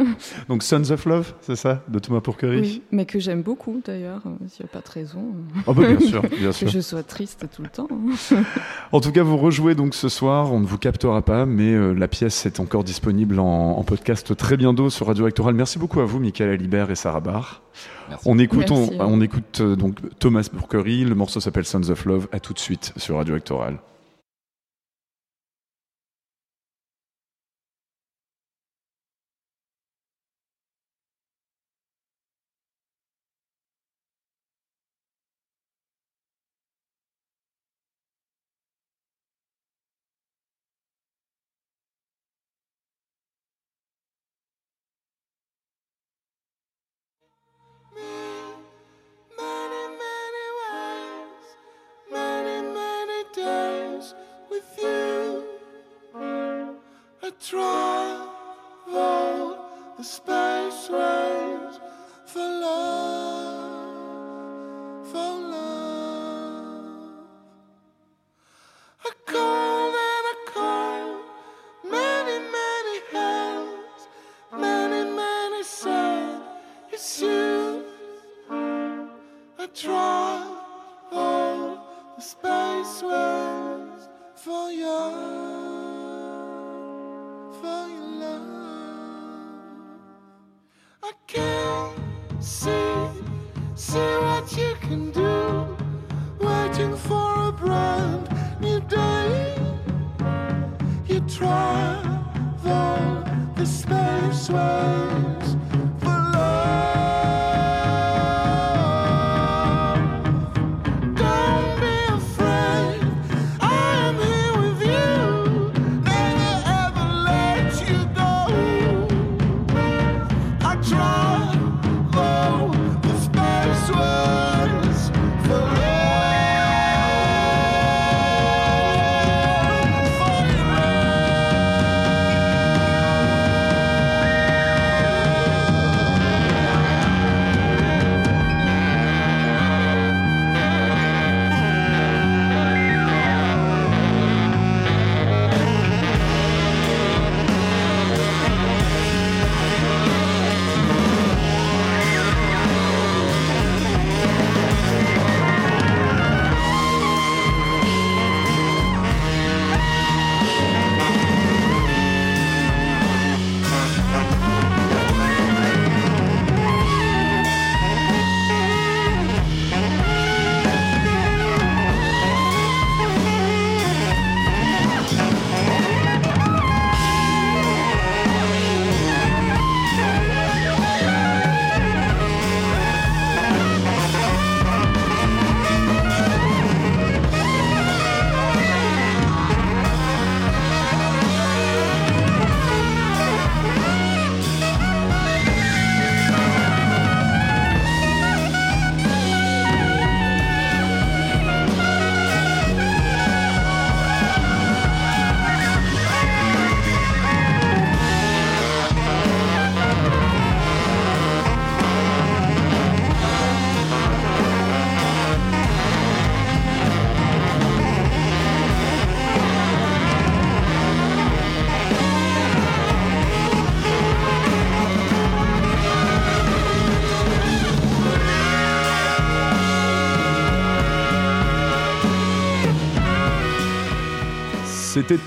Donc 0.48 0.64
Sons 0.64 0.90
of 0.90 1.04
Love, 1.06 1.34
c'est 1.40 1.56
ça, 1.56 1.82
de 1.88 2.00
Thomas 2.00 2.20
Pourquerie. 2.20 2.60
Oui, 2.60 2.82
mais 2.90 3.06
que 3.06 3.20
j'aime 3.20 3.42
beaucoup 3.42 3.80
d'ailleurs, 3.84 4.22
euh, 4.26 4.30
s'il 4.48 4.64
n'y 4.64 4.70
a 4.70 4.72
pas 4.72 4.86
de 4.86 4.92
raison. 4.92 5.24
Ah 5.68 5.72
bah, 5.72 5.86
bien 5.86 6.00
sûr, 6.00 6.22
bien 6.22 6.30
que 6.48 6.52
sûr. 6.52 6.68
je 6.68 6.80
sois 6.80 7.04
triste 7.04 7.46
tout 7.54 7.62
le 7.62 7.68
temps. 7.68 7.88
En 8.90 9.00
tout 9.00 9.12
cas, 9.12 9.22
vous 9.22 9.36
rejouez 9.36 9.74
donc 9.74 9.94
ce 9.94 10.08
soir. 10.08 10.52
On 10.52 10.58
ne 10.60 10.66
vous 10.66 10.78
captera 10.78 11.11
pas, 11.20 11.44
mais 11.44 11.74
euh, 11.74 11.92
la 11.92 12.08
pièce 12.08 12.46
est 12.46 12.58
encore 12.60 12.84
disponible 12.84 13.38
en, 13.38 13.76
en 13.76 13.82
podcast 13.84 14.34
très 14.34 14.56
bientôt 14.56 14.88
sur 14.88 15.08
Radio 15.08 15.26
Actoral. 15.26 15.54
Merci 15.54 15.78
beaucoup 15.78 16.00
à 16.00 16.06
vous, 16.06 16.18
Michael 16.18 16.48
Alibert 16.48 16.90
et 16.90 16.94
Sarah 16.94 17.20
Barr. 17.20 17.60
Merci. 18.08 18.26
On 18.26 18.38
écoute, 18.38 18.70
on, 18.70 18.78
Merci. 18.80 18.96
on 19.00 19.20
écoute 19.20 19.60
euh, 19.60 19.76
donc 19.76 19.96
Thomas 20.18 20.48
Pourquerie. 20.50 21.04
Le 21.04 21.14
morceau 21.14 21.40
s'appelle 21.40 21.66
Sons 21.66 21.90
of 21.90 22.06
Love. 22.06 22.28
À 22.32 22.40
tout 22.40 22.54
de 22.54 22.58
suite 22.58 22.94
sur 22.96 23.16
Radio 23.16 23.34
Actoral. 23.34 23.76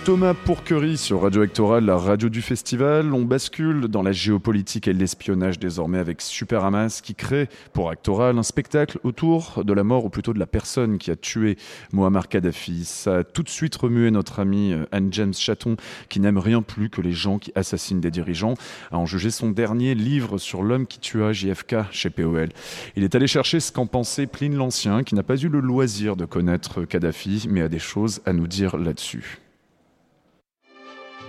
Thomas 0.04 0.34
Pourquerie 0.34 0.98
sur 0.98 1.22
Radio 1.22 1.42
Actoral, 1.42 1.86
la 1.86 1.98
radio 1.98 2.30
du 2.30 2.42
festival. 2.42 3.14
On 3.14 3.24
bascule 3.24 3.88
dans 3.88 4.02
la 4.02 4.12
géopolitique 4.12 4.88
et 4.88 4.94
l'espionnage 4.94 5.60
désormais 5.60 6.00
avec 6.00 6.22
Super 6.22 6.64
Hamas 6.64 7.02
qui 7.02 7.14
crée 7.14 7.50
pour 7.74 7.90
Actoral 7.90 8.38
un 8.38 8.44
spectacle 8.44 9.00
autour 9.04 9.64
de 9.64 9.74
la 9.74 9.84
mort 9.84 10.06
ou 10.06 10.10
plutôt 10.10 10.34
de 10.34 10.40
la 10.40 10.46
personne 10.46 10.98
qui 10.98 11.12
a 11.12 11.16
tué 11.16 11.58
Muammar 11.94 12.30
Kadhafi. 12.30 12.86
Ça 12.86 13.18
a 13.18 13.24
tout 13.24 13.44
de 13.44 13.50
suite 13.50 13.76
remué 13.76 14.12
notre 14.12 14.40
ami 14.40 14.74
euh, 14.74 14.86
Anne 14.92 15.12
James 15.12 15.34
Chaton 15.34 15.76
qui 16.10 16.20
n'aime 16.20 16.38
rien 16.38 16.62
plus 16.62 16.90
que 16.90 17.02
les 17.02 17.12
gens 17.12 17.38
qui 17.38 17.52
assassinent 17.56 18.02
des 18.02 18.12
dirigeants, 18.12 18.56
à 18.92 18.98
en 18.98 19.06
juger 19.06 19.30
son 19.30 19.52
dernier 19.52 19.94
livre 19.94 20.38
sur 20.38 20.64
l'homme 20.64 20.88
qui 20.88 21.00
tua 21.00 21.34
JFK 21.34 21.92
chez 21.92 22.10
POL. 22.10 22.50
Il 22.96 23.04
est 23.04 23.14
allé 23.14 23.28
chercher 23.28 23.60
ce 23.60 23.72
qu'en 23.72 23.88
pensait 23.88 24.26
Pline 24.26 24.56
l'Ancien 24.56 25.04
qui 25.04 25.16
n'a 25.16 25.24
pas 25.24 25.38
eu 25.38 25.50
le 25.50 25.60
loisir 25.60 26.16
de 26.16 26.26
connaître 26.26 26.86
Kadhafi 26.86 27.48
mais 27.50 27.62
a 27.62 27.68
des 27.68 27.80
choses 27.80 28.22
à 28.26 28.34
nous 28.34 28.48
dire 28.48 28.78
là-dessus. 28.78 29.45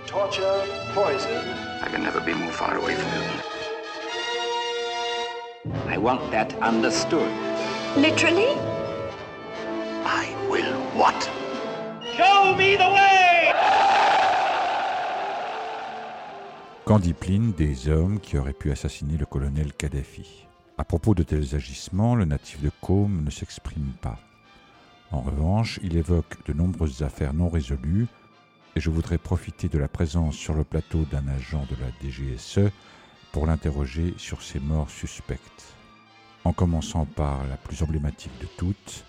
Torture, 0.07 0.63
poison. 0.93 1.43
I 1.83 1.89
can 1.91 2.01
never 2.01 2.21
be 2.21 2.33
more 2.33 2.53
far 2.53 2.77
away 2.77 2.95
from 2.95 3.11
you. 3.13 3.27
I 5.85 5.97
want 5.97 6.31
that 6.31 6.55
understood. 6.61 7.29
Literally? 7.97 8.55
I 10.05 10.33
will 10.49 10.73
what? 10.95 11.29
Show 12.15 12.55
me 12.55 12.77
the 12.77 12.87
way! 12.87 13.53
Pline 17.19 17.51
des 17.51 17.89
hommes 17.89 18.21
qui 18.21 18.37
auraient 18.37 18.53
pu 18.53 18.71
assassiner 18.71 19.17
le 19.17 19.25
colonel 19.25 19.73
Kadhafi 19.73 20.47
À 20.77 20.85
propos 20.85 21.15
de 21.15 21.23
tels 21.23 21.53
agissements, 21.53 22.15
le 22.15 22.23
natif 22.23 22.61
de 22.61 22.71
Qom 22.79 23.25
ne 23.25 23.29
s'exprime 23.29 23.91
pas. 24.01 24.17
En 25.11 25.19
revanche, 25.19 25.81
il 25.83 25.97
évoque 25.97 26.37
de 26.45 26.53
nombreuses 26.53 27.01
affaires 27.01 27.33
non 27.33 27.49
résolues 27.49 28.07
et 28.77 28.79
je 28.79 28.91
voudrais 28.91 29.17
profiter 29.17 29.69
de 29.69 29.79
la 29.79 29.87
présence 29.87 30.35
sur 30.35 30.53
le 30.53 30.63
plateau 30.63 31.03
d'un 31.05 31.27
agent 31.29 31.65
de 31.67 31.75
la 31.81 31.89
DGSE 31.99 32.71
pour 33.31 33.47
l'interroger 33.47 34.13
sur 34.17 34.43
ces 34.43 34.59
morts 34.59 34.91
suspectes. 34.91 35.73
En 36.43 36.53
commençant 36.53 37.05
par 37.05 37.47
la 37.47 37.57
plus 37.57 37.81
emblématique 37.81 38.39
de 38.39 38.45
toutes, 38.55 39.03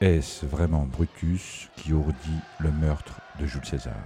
est-ce 0.00 0.46
vraiment 0.46 0.86
Brutus 0.86 1.68
qui 1.76 1.92
ourdit 1.92 2.40
le 2.58 2.72
meurtre 2.72 3.20
de 3.38 3.44
Jules 3.44 3.66
César? 3.66 4.00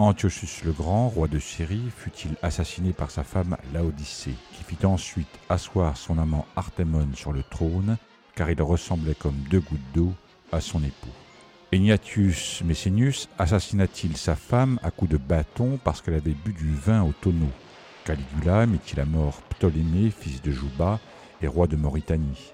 Antiochus 0.00 0.64
le 0.64 0.72
Grand, 0.72 1.08
roi 1.08 1.28
de 1.28 1.38
Syrie, 1.38 1.92
fut-il 1.96 2.34
assassiné 2.42 2.92
par 2.92 3.12
sa 3.12 3.22
femme 3.22 3.56
Laodicée, 3.72 4.34
qui 4.52 4.64
fit 4.64 4.84
ensuite 4.84 5.38
asseoir 5.48 5.96
son 5.96 6.18
amant 6.18 6.44
Artémone 6.56 7.14
sur 7.14 7.32
le 7.32 7.44
trône, 7.44 7.98
car 8.34 8.50
il 8.50 8.60
ressemblait 8.60 9.14
comme 9.14 9.38
deux 9.48 9.60
gouttes 9.60 9.92
d'eau 9.94 10.12
à 10.50 10.60
son 10.60 10.82
époux? 10.82 11.23
Egnatius 11.74 12.62
Messenius 12.64 13.28
assassina-t-il 13.36 14.16
sa 14.16 14.36
femme 14.36 14.78
à 14.84 14.92
coups 14.92 15.10
de 15.10 15.16
bâton 15.16 15.76
parce 15.82 16.00
qu'elle 16.00 16.14
avait 16.14 16.30
bu 16.30 16.52
du 16.52 16.72
vin 16.72 17.02
au 17.02 17.12
tonneau? 17.12 17.50
Caligula 18.04 18.64
mit-il 18.64 19.00
à 19.00 19.04
mort 19.04 19.42
Ptolémée, 19.50 20.12
fils 20.12 20.40
de 20.40 20.52
Jouba 20.52 21.00
et 21.42 21.48
roi 21.48 21.66
de 21.66 21.74
Mauritanie? 21.74 22.52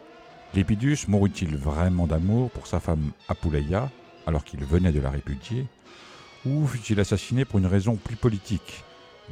Lépidus 0.55 1.01
mourut-il 1.06 1.55
vraiment 1.55 2.06
d'amour 2.06 2.51
pour 2.51 2.66
sa 2.66 2.80
femme 2.80 3.10
Apuleia 3.28 3.90
alors 4.26 4.42
qu'il 4.42 4.64
venait 4.64 4.90
de 4.90 5.01
la 5.01 5.10
répudier? 5.10 5.66
Ou 6.47 6.66
fut-il 6.66 6.98
assassiné 6.98 7.44
pour 7.44 7.59
une 7.59 7.66
raison 7.66 7.97
plus 7.97 8.16
politique? 8.16 8.84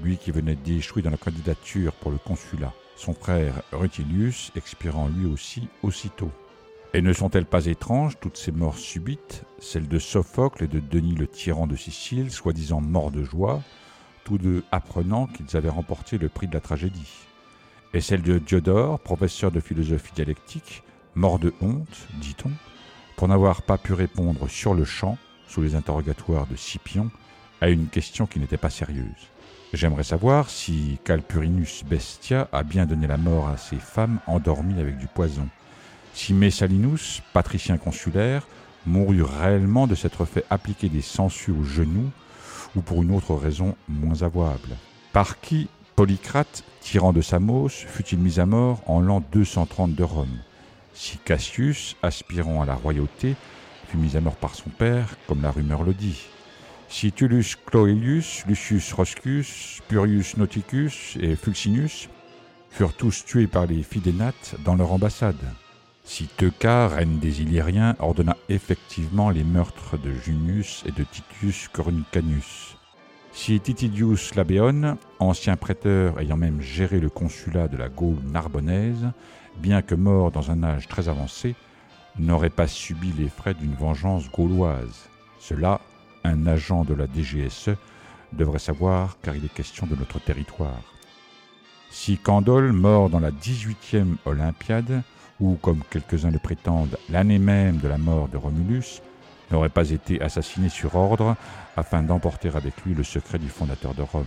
Lui 0.02 0.18
qui 0.18 0.32
venait 0.32 0.54
d'échouer 0.54 1.00
dans 1.00 1.08
la 1.08 1.16
candidature 1.16 1.94
pour 1.94 2.10
le 2.10 2.18
consulat, 2.18 2.74
son 2.94 3.14
frère 3.14 3.62
Rutilius 3.72 4.52
expirant 4.54 5.08
lui 5.08 5.24
aussi 5.24 5.66
aussitôt. 5.82 6.30
Et 6.94 7.02
ne 7.02 7.12
sont-elles 7.12 7.44
pas 7.44 7.66
étranges, 7.66 8.18
toutes 8.18 8.38
ces 8.38 8.50
morts 8.50 8.78
subites, 8.78 9.44
celles 9.58 9.88
de 9.88 9.98
Sophocle 9.98 10.64
et 10.64 10.68
de 10.68 10.80
Denis 10.80 11.14
le 11.14 11.26
tyran 11.26 11.66
de 11.66 11.76
Sicile, 11.76 12.30
soi-disant 12.30 12.80
morts 12.80 13.10
de 13.10 13.22
joie, 13.22 13.62
tous 14.24 14.38
deux 14.38 14.64
apprenant 14.72 15.26
qu'ils 15.26 15.56
avaient 15.56 15.68
remporté 15.68 16.16
le 16.16 16.30
prix 16.30 16.48
de 16.48 16.54
la 16.54 16.60
tragédie 16.60 17.12
Et 17.92 18.00
celle 18.00 18.22
de 18.22 18.38
Diodore, 18.38 19.00
professeur 19.00 19.50
de 19.50 19.60
philosophie 19.60 20.14
dialectique, 20.14 20.82
mort 21.14 21.38
de 21.38 21.52
honte, 21.60 22.08
dit-on, 22.20 22.50
pour 23.16 23.28
n'avoir 23.28 23.62
pas 23.62 23.76
pu 23.76 23.92
répondre 23.92 24.48
sur 24.48 24.72
le 24.72 24.84
champ, 24.84 25.18
sous 25.46 25.60
les 25.60 25.74
interrogatoires 25.74 26.46
de 26.46 26.56
Scipion, 26.56 27.10
à 27.60 27.68
une 27.68 27.88
question 27.88 28.26
qui 28.26 28.38
n'était 28.38 28.56
pas 28.56 28.70
sérieuse. 28.70 29.28
J'aimerais 29.74 30.04
savoir 30.04 30.48
si 30.48 30.98
Calpurinus 31.04 31.84
Bestia 31.84 32.48
a 32.52 32.62
bien 32.62 32.86
donné 32.86 33.06
la 33.06 33.18
mort 33.18 33.48
à 33.48 33.58
ces 33.58 33.76
femmes 33.76 34.20
endormies 34.26 34.80
avec 34.80 34.96
du 34.96 35.06
poison 35.06 35.48
si 36.18 36.34
Messalinus, 36.34 37.22
patricien 37.32 37.78
consulaire, 37.78 38.48
mourut 38.86 39.22
réellement 39.22 39.86
de 39.86 39.94
s'être 39.94 40.24
fait 40.24 40.44
appliquer 40.50 40.88
des 40.88 41.00
sangsues 41.00 41.52
au 41.52 41.62
genou 41.62 42.10
ou 42.74 42.80
pour 42.80 43.04
une 43.04 43.14
autre 43.14 43.36
raison 43.36 43.76
moins 43.88 44.22
avouable. 44.22 44.76
Par 45.12 45.40
qui 45.40 45.68
Polycrate, 45.94 46.64
tyran 46.80 47.12
de 47.12 47.20
Samos, 47.20 47.68
fut-il 47.68 48.18
mis 48.18 48.40
à 48.40 48.46
mort 48.46 48.82
en 48.86 48.98
l'an 48.98 49.22
230 49.30 49.94
de 49.94 50.02
Rome? 50.02 50.40
Si 50.92 51.18
Cassius, 51.18 51.94
aspirant 52.02 52.62
à 52.62 52.66
la 52.66 52.74
royauté, 52.74 53.36
fut 53.86 53.96
mis 53.96 54.16
à 54.16 54.20
mort 54.20 54.36
par 54.36 54.56
son 54.56 54.70
père, 54.70 55.14
comme 55.28 55.42
la 55.42 55.52
rumeur 55.52 55.84
le 55.84 55.94
dit. 55.94 56.26
Si 56.88 57.12
Tullus 57.12 57.54
Cloelius, 57.64 58.44
Lucius 58.48 58.92
Roscus, 58.92 59.76
Spurius 59.76 60.36
Nauticus 60.36 61.16
et 61.20 61.36
Fulcinus 61.36 62.08
furent 62.70 62.94
tous 62.94 63.24
tués 63.24 63.46
par 63.46 63.66
les 63.66 63.84
Fidénates 63.84 64.56
dans 64.64 64.74
leur 64.74 64.92
ambassade 64.92 65.36
si 66.08 66.26
Teuca, 66.26 66.88
reine 66.88 67.18
des 67.18 67.42
Illyriens, 67.42 67.94
ordonna 67.98 68.34
effectivement 68.48 69.28
les 69.28 69.44
meurtres 69.44 69.98
de 69.98 70.10
Junius 70.10 70.82
et 70.86 70.90
de 70.90 71.04
Titus 71.04 71.68
Cornicanus. 71.68 72.78
Si 73.32 73.60
Titidius 73.60 74.34
Labéon, 74.34 74.96
ancien 75.18 75.56
prêteur 75.56 76.18
ayant 76.18 76.38
même 76.38 76.62
géré 76.62 76.98
le 76.98 77.10
consulat 77.10 77.68
de 77.68 77.76
la 77.76 77.90
Gaule 77.90 78.16
narbonnaise, 78.32 79.10
bien 79.58 79.82
que 79.82 79.94
mort 79.94 80.30
dans 80.30 80.50
un 80.50 80.62
âge 80.62 80.88
très 80.88 81.10
avancé, 81.10 81.54
n'aurait 82.18 82.48
pas 82.48 82.66
subi 82.66 83.12
les 83.12 83.28
frais 83.28 83.54
d'une 83.54 83.74
vengeance 83.74 84.30
gauloise. 84.30 85.10
Cela, 85.38 85.78
un 86.24 86.46
agent 86.46 86.84
de 86.84 86.94
la 86.94 87.06
DGSE 87.06 87.76
devrait 88.32 88.58
savoir 88.58 89.18
car 89.22 89.36
il 89.36 89.44
est 89.44 89.52
question 89.52 89.86
de 89.86 89.94
notre 89.94 90.20
territoire. 90.20 90.82
Si 91.90 92.16
Candole, 92.16 92.72
mort 92.72 93.10
dans 93.10 93.20
la 93.20 93.30
18e 93.30 94.16
Olympiade, 94.24 95.02
ou, 95.40 95.54
comme 95.60 95.82
quelques-uns 95.90 96.30
le 96.30 96.38
prétendent, 96.38 96.98
l'année 97.10 97.38
même 97.38 97.78
de 97.78 97.88
la 97.88 97.98
mort 97.98 98.28
de 98.28 98.36
Romulus, 98.36 99.02
n'aurait 99.50 99.68
pas 99.68 99.90
été 99.90 100.20
assassiné 100.20 100.68
sur 100.68 100.94
ordre 100.94 101.36
afin 101.76 102.02
d'emporter 102.02 102.50
avec 102.54 102.74
lui 102.84 102.94
le 102.94 103.04
secret 103.04 103.38
du 103.38 103.48
fondateur 103.48 103.94
de 103.94 104.02
Rome. 104.02 104.26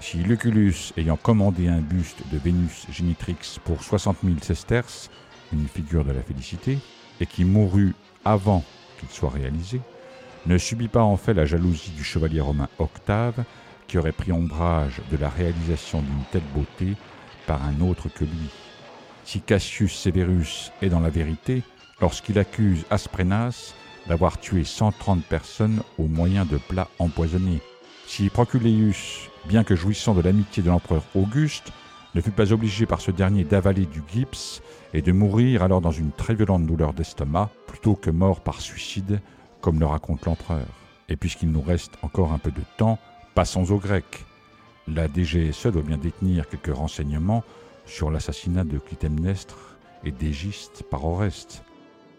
Si 0.00 0.18
Lucullus, 0.18 0.92
ayant 0.96 1.16
commandé 1.16 1.68
un 1.68 1.80
buste 1.80 2.22
de 2.32 2.38
Vénus 2.38 2.86
Génitrix 2.90 3.58
pour 3.64 3.82
60 3.82 4.18
000 4.24 4.36
sesterces, 4.40 5.10
une 5.52 5.68
figure 5.68 6.04
de 6.04 6.12
la 6.12 6.22
félicité, 6.22 6.78
et 7.20 7.26
qui 7.26 7.44
mourut 7.44 7.94
avant 8.24 8.64
qu'il 8.98 9.10
soit 9.10 9.30
réalisé, 9.30 9.80
ne 10.46 10.58
subit 10.58 10.88
pas 10.88 11.02
en 11.02 11.16
fait 11.16 11.34
la 11.34 11.44
jalousie 11.44 11.92
du 11.92 12.02
chevalier 12.02 12.40
romain 12.40 12.68
Octave, 12.78 13.44
qui 13.86 13.98
aurait 13.98 14.12
pris 14.12 14.32
ombrage 14.32 15.00
de 15.10 15.16
la 15.16 15.28
réalisation 15.28 16.00
d'une 16.00 16.24
telle 16.32 16.42
beauté 16.54 16.96
par 17.46 17.62
un 17.62 17.80
autre 17.80 18.08
que 18.08 18.24
lui 18.24 18.48
si 19.24 19.40
Cassius 19.40 19.92
Severus 19.92 20.72
est 20.82 20.88
dans 20.88 21.00
la 21.00 21.10
vérité 21.10 21.62
lorsqu'il 22.00 22.38
accuse 22.38 22.84
Asprénas 22.90 23.74
d'avoir 24.08 24.38
tué 24.38 24.64
130 24.64 25.24
personnes 25.24 25.82
au 25.98 26.04
moyen 26.04 26.44
de 26.44 26.56
plats 26.56 26.88
empoisonnés. 26.98 27.60
Si 28.06 28.28
Proculeius, 28.28 29.30
bien 29.46 29.64
que 29.64 29.76
jouissant 29.76 30.14
de 30.14 30.20
l'amitié 30.20 30.62
de 30.62 30.68
l'empereur 30.68 31.02
Auguste, 31.14 31.72
ne 32.14 32.20
fut 32.20 32.30
pas 32.30 32.52
obligé 32.52 32.84
par 32.84 33.00
ce 33.00 33.10
dernier 33.10 33.44
d'avaler 33.44 33.86
du 33.86 34.02
gypse 34.12 34.60
et 34.92 35.00
de 35.00 35.12
mourir 35.12 35.62
alors 35.62 35.80
dans 35.80 35.92
une 35.92 36.10
très 36.10 36.34
violente 36.34 36.66
douleur 36.66 36.92
d'estomac, 36.92 37.50
plutôt 37.66 37.94
que 37.94 38.10
mort 38.10 38.40
par 38.40 38.60
suicide, 38.60 39.20
comme 39.60 39.80
le 39.80 39.86
raconte 39.86 40.26
l'empereur. 40.26 40.66
Et 41.08 41.16
puisqu'il 41.16 41.50
nous 41.50 41.62
reste 41.62 41.92
encore 42.02 42.32
un 42.32 42.38
peu 42.38 42.50
de 42.50 42.60
temps, 42.76 42.98
passons 43.34 43.70
aux 43.70 43.78
Grecs. 43.78 44.26
La 44.88 45.06
DGSE 45.08 45.68
doit 45.68 45.82
bien 45.82 45.96
détenir 45.96 46.48
quelques 46.48 46.76
renseignements 46.76 47.44
sur 47.86 48.10
l'assassinat 48.10 48.64
de 48.64 48.78
Clytemnestre 48.78 49.76
et 50.04 50.10
d'Égiste 50.10 50.84
par 50.90 51.04
Oreste. 51.04 51.62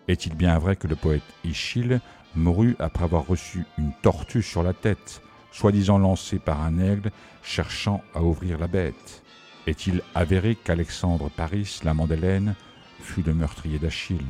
Est-il 0.07 0.35
bien 0.35 0.57
vrai 0.59 0.75
que 0.75 0.87
le 0.87 0.95
poète 0.95 1.23
Ischyle 1.43 2.01
mourut 2.35 2.75
après 2.79 3.05
avoir 3.05 3.27
reçu 3.27 3.65
une 3.77 3.93
tortue 4.01 4.41
sur 4.41 4.63
la 4.63 4.73
tête, 4.73 5.21
soi-disant 5.51 5.97
lancée 5.97 6.39
par 6.39 6.61
un 6.61 6.79
aigle 6.79 7.11
cherchant 7.41 8.01
à 8.13 8.21
ouvrir 8.21 8.57
la 8.57 8.67
bête? 8.67 9.23
Est-il 9.65 10.01
avéré 10.13 10.55
qu'Alexandre 10.55 11.29
Paris, 11.29 11.79
l'amant 11.83 12.07
d'Hélène, 12.07 12.55
fut 12.99 13.21
le 13.21 13.33
meurtrier 13.33 13.79
d'Achille? 13.79 14.25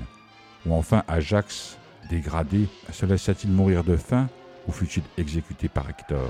Ou 0.65 0.73
enfin 0.73 1.03
Ajax, 1.07 1.77
dégradé, 2.09 2.67
se 2.91 3.05
laissa-t-il 3.05 3.51
mourir 3.51 3.83
de 3.83 3.97
faim 3.97 4.29
ou 4.67 4.71
fut-il 4.71 5.03
exécuté 5.17 5.69
par 5.69 5.89
Hector? 5.89 6.29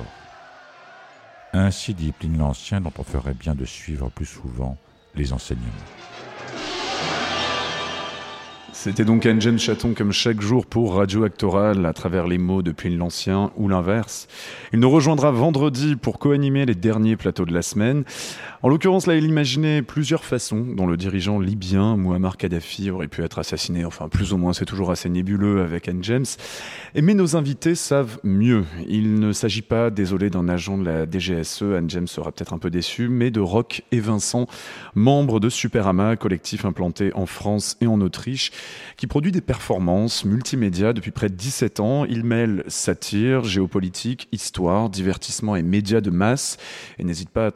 Ainsi 1.51 1.93
dit 1.93 2.11
Pline 2.13 2.37
l'Ancien 2.37 2.81
dont 2.81 2.93
on 2.97 3.03
ferait 3.03 3.35
bien 3.35 3.53
de 3.53 3.65
suivre 3.65 4.09
plus 4.09 4.25
souvent 4.25 4.77
les 5.15 5.33
enseignements. 5.33 5.71
C'était 8.73 9.05
donc 9.05 9.27
James 9.39 9.59
Chaton 9.59 9.93
comme 9.93 10.11
chaque 10.11 10.41
jour 10.41 10.65
pour 10.65 10.95
Radio 10.95 11.23
Actoral 11.23 11.85
à 11.85 11.93
travers 11.93 12.25
les 12.27 12.39
mots 12.39 12.63
depuis 12.63 12.93
l'Ancien 12.93 13.51
ou 13.55 13.67
l'inverse. 13.69 14.27
Il 14.73 14.79
nous 14.79 14.89
rejoindra 14.89 15.31
vendredi 15.31 15.95
pour 15.95 16.17
co-animer 16.17 16.65
les 16.65 16.73
derniers 16.73 17.15
plateaux 17.15 17.45
de 17.45 17.53
la 17.53 17.61
semaine. 17.61 18.03
En 18.63 18.69
l'occurrence, 18.69 19.07
là, 19.07 19.15
il 19.15 19.25
imaginait 19.25 19.81
plusieurs 19.81 20.25
façons 20.25 20.65
dont 20.75 20.87
le 20.87 20.97
dirigeant 20.97 21.39
libyen 21.39 21.97
Muammar 21.97 22.35
Kadhafi 22.37 22.89
aurait 22.89 23.09
pu 23.09 23.21
être 23.21 23.37
assassiné. 23.39 23.85
Enfin, 23.85 24.09
plus 24.09 24.33
ou 24.33 24.37
moins, 24.37 24.53
c'est 24.53 24.65
toujours 24.65 24.89
assez 24.89 25.09
nébuleux 25.09 25.61
avec 25.61 25.87
Anne 25.87 26.03
James. 26.03 26.25
Mais 26.95 27.13
nos 27.13 27.35
invités 27.35 27.75
savent 27.75 28.19
mieux. 28.23 28.63
Il 28.87 29.19
ne 29.19 29.33
s'agit 29.33 29.61
pas, 29.61 29.91
désolé, 29.91 30.29
d'un 30.29 30.49
agent 30.49 30.77
de 30.77 30.85
la 30.85 31.05
DGSE, 31.05 31.63
Anne 31.77 31.89
James 31.89 32.07
sera 32.07 32.31
peut-être 32.31 32.53
un 32.53 32.57
peu 32.57 32.69
déçu, 32.69 33.07
mais 33.07 33.31
de 33.31 33.39
Roch 33.39 33.83
et 33.91 33.99
Vincent, 33.99 34.47
membres 34.95 35.39
de 35.39 35.49
Superama, 35.49 36.15
collectif 36.15 36.65
implanté 36.65 37.11
en 37.13 37.25
France 37.25 37.77
et 37.81 37.87
en 37.87 38.01
Autriche, 38.01 38.51
qui 38.97 39.07
produit 39.07 39.31
des 39.31 39.41
performances 39.41 40.25
multimédia 40.25 40.93
depuis 40.93 41.11
près 41.11 41.29
de 41.29 41.35
17 41.35 41.79
ans. 41.79 42.05
Il 42.05 42.23
mêle 42.23 42.63
satire, 42.67 43.43
géopolitique, 43.43 44.27
histoire, 44.31 44.89
divertissement 44.89 45.55
et 45.55 45.63
médias 45.63 46.01
de 46.01 46.09
masse 46.09 46.57
et 46.99 47.03
n'hésite 47.03 47.29
pas 47.29 47.47
à, 47.47 47.51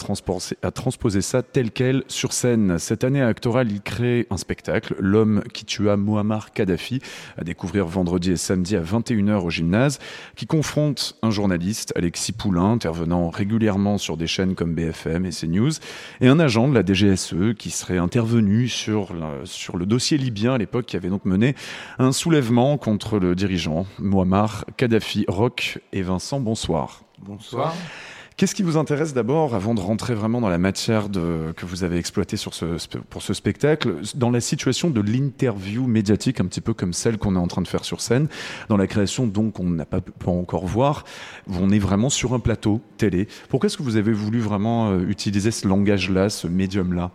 transposer 0.71 1.21
ça 1.21 1.43
tel 1.43 1.71
quel 1.71 2.03
sur 2.07 2.34
scène. 2.34 2.79
Cette 2.79 3.03
année 3.03 3.21
à 3.21 3.27
Actoral, 3.27 3.71
il 3.71 3.81
crée 3.81 4.27
un 4.29 4.38
spectacle, 4.38 4.95
L'homme 4.99 5.43
qui 5.53 5.65
tua 5.65 5.97
Muammar 5.97 6.51
Kadhafi, 6.51 6.99
à 7.38 7.43
découvrir 7.43 7.85
vendredi 7.85 8.31
et 8.31 8.38
samedi 8.38 8.75
à 8.75 8.81
21h 8.81 9.43
au 9.43 9.49
gymnase, 9.49 9.99
qui 10.35 10.47
confronte 10.47 11.17
un 11.21 11.29
journaliste, 11.29 11.93
Alexis 11.95 12.31
Poulain, 12.31 12.71
intervenant 12.71 13.29
régulièrement 13.29 13.97
sur 13.97 14.17
des 14.17 14.27
chaînes 14.27 14.55
comme 14.55 14.73
BFM 14.73 15.25
et 15.25 15.31
CNews, 15.31 15.71
et 16.21 16.27
un 16.27 16.39
agent 16.39 16.67
de 16.67 16.73
la 16.73 16.84
DGSE 16.85 17.55
qui 17.57 17.69
serait 17.69 17.97
intervenu 17.97 18.67
sur, 18.67 19.13
sur 19.43 19.77
le 19.77 19.85
dossier 19.85 20.17
libyen 20.17 20.53
à 20.53 20.57
l'époque, 20.57 20.85
qui 20.98 21.06
avait 21.06 21.11
donc 21.11 21.26
mené 21.26 21.56
un 21.99 22.11
soulèvement 22.11 22.78
contre 22.78 23.19
le 23.19 23.36
dirigeant 23.36 23.86
Muammar 23.99 24.65
Kadhafi. 24.78 25.26
Roch 25.28 25.80
et 25.94 26.02
Vincent, 26.02 26.40
bonsoir. 26.40 27.03
Bonsoir. 27.19 27.76
Qu'est-ce 28.36 28.53
qui 28.53 28.61
vous 28.61 28.78
intéresse 28.78 29.14
d'abord, 29.15 29.56
avant 29.56 29.74
de 29.74 29.80
rentrer 29.80 30.14
vraiment 30.14 30.41
dans 30.41 30.49
la 30.49 30.60
matière 30.60 31.10
de, 31.10 31.53
que 31.56 31.65
vous 31.65 31.84
avez 31.84 31.98
exploitée 31.98 32.38
sur 32.38 32.53
ce, 32.53 32.78
spe- 32.78 33.02
pour 33.10 33.24
ce 33.24 33.34
spectacle, 33.34 33.95
dans 34.15 34.30
la 34.30 34.41
situation 34.41 34.91
de 34.91 35.02
l'interview 35.02 35.88
médiatique, 35.88 36.40
un 36.40 36.45
petit 36.45 36.61
peu 36.61 36.74
comme 36.76 36.94
celle 36.94 37.18
qu'on 37.18 37.36
est 37.36 37.40
en 37.40 37.48
train 37.48 37.64
de 37.64 37.68
faire 37.68 37.84
sur 37.84 37.99
scène, 37.99 38.28
dans 38.69 38.78
la 38.78 38.86
création 38.86 39.26
donc 39.26 39.60
on 39.60 39.64
n'a 39.64 39.86
pas 39.86 40.02
pu 40.02 40.11
encore 40.28 40.68
voir, 40.68 41.03
où 41.48 41.53
on 41.60 41.69
est 41.72 41.80
vraiment 41.80 42.10
sur 42.11 42.34
un 42.34 42.40
plateau 42.40 42.82
télé. 42.98 43.28
Pourquoi 43.49 43.68
est-ce 43.68 43.78
que 43.78 43.84
vous 43.84 43.98
avez 43.98 44.14
voulu 44.14 44.40
vraiment 44.40 44.90
euh, 44.91 44.99
utiliser 45.07 45.49
ce 45.49 45.68
langage-là, 45.68 46.30
ce 46.30 46.48
médium-là? 46.48 47.11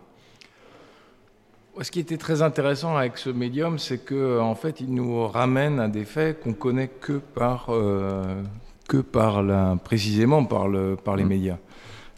Ce 1.80 1.90
qui 1.90 2.00
était 2.00 2.18
très 2.18 2.42
intéressant 2.42 2.96
avec 2.96 3.16
ce 3.16 3.30
médium, 3.30 3.78
c'est 3.78 4.04
que 4.04 4.38
en 4.38 4.54
fait, 4.54 4.80
il 4.80 4.94
nous 4.94 5.26
ramène 5.26 5.80
à 5.80 5.88
des 5.88 6.04
faits 6.04 6.40
qu'on 6.40 6.52
connaît 6.52 6.88
que 6.88 7.14
par 7.14 7.68
euh, 7.70 8.42
que 8.88 8.98
par 8.98 9.42
la, 9.42 9.78
précisément 9.82 10.44
par 10.44 10.68
le 10.68 10.96
par 11.02 11.16
les 11.16 11.24
médias, 11.24 11.56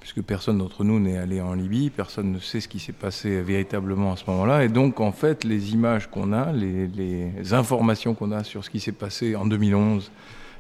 puisque 0.01 0.23
personne 0.23 0.59
d'entre 0.59 0.83
nous 0.83 0.99
n'est 0.99 1.19
allé 1.19 1.41
en 1.41 1.55
Libye, 1.55 1.91
personne 1.91 2.33
ne 2.33 2.41
sait 2.41 2.61
ce 2.61 2.67
qui 2.67 2.81
s'est 2.81 2.93
passé 2.93 3.43
véritablement 3.43 4.13
à 4.15 4.17
ce 4.17 4.29
moment-là, 4.29 4.65
et 4.65 4.69
donc 4.69 4.99
en 4.99 5.13
fait, 5.13 5.45
les 5.45 5.73
images 5.73 6.11
qu'on 6.11 6.33
a, 6.33 6.51
les, 6.51 6.89
les 6.89 7.55
informations 7.55 8.15
qu'on 8.15 8.33
a 8.33 8.43
sur 8.43 8.65
ce 8.65 8.71
qui 8.71 8.81
s'est 8.81 8.93
passé 8.93 9.37
en 9.37 9.47
2011 9.47 10.11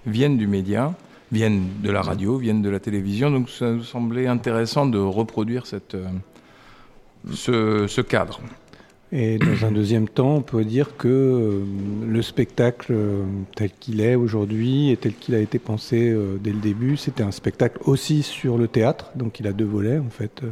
viennent 0.06 0.38
du 0.38 0.46
média, 0.46 0.94
viennent 1.32 1.68
de 1.82 1.90
la 1.90 2.00
radio, 2.00 2.38
viennent 2.38 2.62
de 2.62 2.70
la 2.70 2.78
télévision, 2.78 3.32
donc 3.32 3.50
ça 3.50 3.72
nous 3.72 3.82
semblait 3.82 4.28
intéressant 4.28 4.86
de 4.86 4.98
reproduire 4.98 5.66
cette 5.66 5.96
euh, 5.96 6.06
ce, 7.32 7.86
ce 7.86 8.00
cadre. 8.00 8.40
Et 9.16 9.38
dans 9.38 9.64
un 9.64 9.70
deuxième 9.70 10.08
temps, 10.08 10.34
on 10.34 10.42
peut 10.42 10.64
dire 10.64 10.96
que 10.96 11.06
euh, 11.06 11.64
le 12.04 12.20
spectacle 12.20 12.92
euh, 12.92 13.22
tel 13.54 13.70
qu'il 13.70 14.00
est 14.00 14.16
aujourd'hui 14.16 14.90
et 14.90 14.96
tel 14.96 15.14
qu'il 15.14 15.36
a 15.36 15.38
été 15.38 15.60
pensé 15.60 16.10
euh, 16.10 16.36
dès 16.40 16.50
le 16.50 16.58
début, 16.58 16.96
c'était 16.96 17.22
un 17.22 17.30
spectacle 17.30 17.78
aussi 17.84 18.24
sur 18.24 18.58
le 18.58 18.66
théâtre, 18.66 19.12
donc 19.14 19.38
il 19.38 19.46
a 19.46 19.52
deux 19.52 19.66
volets 19.66 19.98
en 19.98 20.10
fait. 20.10 20.42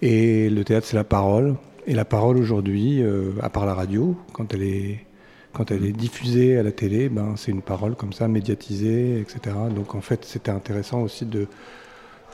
Et 0.00 0.48
le 0.48 0.62
théâtre, 0.62 0.86
c'est 0.86 0.96
la 0.96 1.02
parole. 1.02 1.56
Et 1.88 1.94
la 1.94 2.04
parole 2.04 2.36
aujourd'hui, 2.36 3.02
à 3.40 3.50
part 3.50 3.66
la 3.66 3.74
radio, 3.74 4.16
quand 4.32 4.54
elle 4.54 4.62
est 4.62 5.04
quand 5.52 5.72
elle 5.72 5.84
est 5.84 5.92
diffusée 5.92 6.56
à 6.56 6.62
la 6.62 6.70
télé, 6.70 7.08
ben 7.08 7.34
c'est 7.36 7.50
une 7.50 7.62
parole 7.62 7.96
comme 7.96 8.12
ça, 8.12 8.28
médiatisée, 8.28 9.18
etc. 9.20 9.56
Donc 9.74 9.96
en 9.96 10.00
fait, 10.00 10.24
c'était 10.24 10.52
intéressant 10.52 11.02
aussi 11.02 11.26
de 11.26 11.48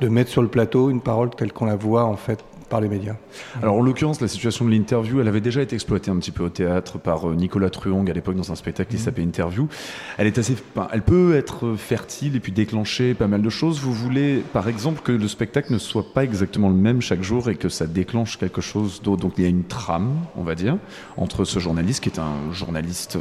de 0.00 0.08
mettre 0.08 0.30
sur 0.30 0.42
le 0.42 0.48
plateau 0.48 0.90
une 0.90 1.00
parole 1.00 1.30
telle 1.30 1.52
qu'on 1.52 1.64
la 1.64 1.76
voit 1.76 2.04
en 2.04 2.16
fait 2.16 2.44
par 2.69 2.81
les 2.81 2.89
médias. 2.89 3.16
Alors 3.62 3.77
en 3.77 3.82
l'occurrence, 3.82 4.20
la 4.20 4.28
situation 4.28 4.65
de 4.65 4.70
l'interview, 4.70 5.20
elle 5.20 5.28
avait 5.28 5.40
déjà 5.40 5.62
été 5.62 5.74
exploitée 5.74 6.11
un 6.11 6.16
petit 6.16 6.31
peu 6.31 6.45
au 6.45 6.49
théâtre 6.49 6.99
par 6.99 7.28
euh, 7.28 7.35
Nicolas 7.35 7.70
Truong 7.70 8.09
à 8.09 8.12
l'époque 8.12 8.36
dans 8.36 8.53
un 8.53 8.55
spectacle 8.57 8.90
qui 8.90 8.99
s'appelait 8.99 9.24
Interview. 9.24 9.69
Elle 10.16 10.27
est 10.27 10.39
assez, 10.39 10.57
elle 10.93 11.03
peut 11.03 11.35
être 11.35 11.74
fertile 11.77 12.36
et 12.36 12.40
puis 12.40 12.53
déclencher 12.53 13.15
pas 13.15 13.27
mal 13.27 13.43
de 13.43 13.51
choses. 13.51 13.81
Vous 13.81 13.93
voulez, 13.93 14.43
par 14.53 14.69
exemple, 14.69 15.03
que 15.03 15.12
le 15.12 15.28
spectacle 15.28 15.73
ne 15.73 15.78
soit 15.78 16.12
pas 16.12 16.24
exactement 16.24 16.69
le 16.69 16.74
même 16.74 17.01
chaque 17.01 17.23
jour 17.23 17.49
et 17.49 17.57
que 17.57 17.69
ça 17.69 17.86
déclenche 17.86 18.39
quelque 18.39 18.61
chose 18.61 19.03
d'autre. 19.03 19.23
Donc 19.23 19.35
il 19.39 19.45
y 19.45 19.47
a 19.47 19.51
une 19.51 19.65
trame, 19.65 20.15
on 20.36 20.43
va 20.43 20.55
dire, 20.55 20.77
entre 21.16 21.45
ce 21.45 21.59
journaliste 21.59 22.03
qui 22.03 22.11
est 22.11 22.19
un 22.19 22.53
journaliste, 22.53 23.16
euh, 23.16 23.20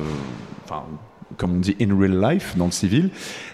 enfin 0.66 0.84
comme 1.38 1.58
on 1.58 1.60
dit 1.60 1.76
in 1.82 1.98
real 1.98 2.20
life, 2.20 2.56
dans 2.58 2.66
le 2.66 2.72
civil, 2.72 3.10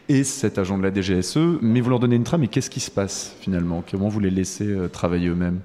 et 0.08 0.24
cet 0.24 0.58
agent 0.60 0.78
de 0.78 0.84
la 0.84 0.94
DGSE, 0.94 1.60
mais 1.62 1.82
vous 1.82 1.90
leur 1.90 2.00
donnez 2.00 2.16
une 2.16 2.24
trame, 2.24 2.44
et 2.44 2.48
qu'est-ce 2.48 2.70
qui 2.70 2.80
se 2.80 2.92
passe 2.92 3.36
finalement? 3.42 3.84
Comment 3.90 4.10
vous 4.10 4.20
les 4.20 4.30
laissez 4.30 4.68
euh, 4.68 4.88
travailler 4.88 5.30
eux-mêmes? 5.30 5.60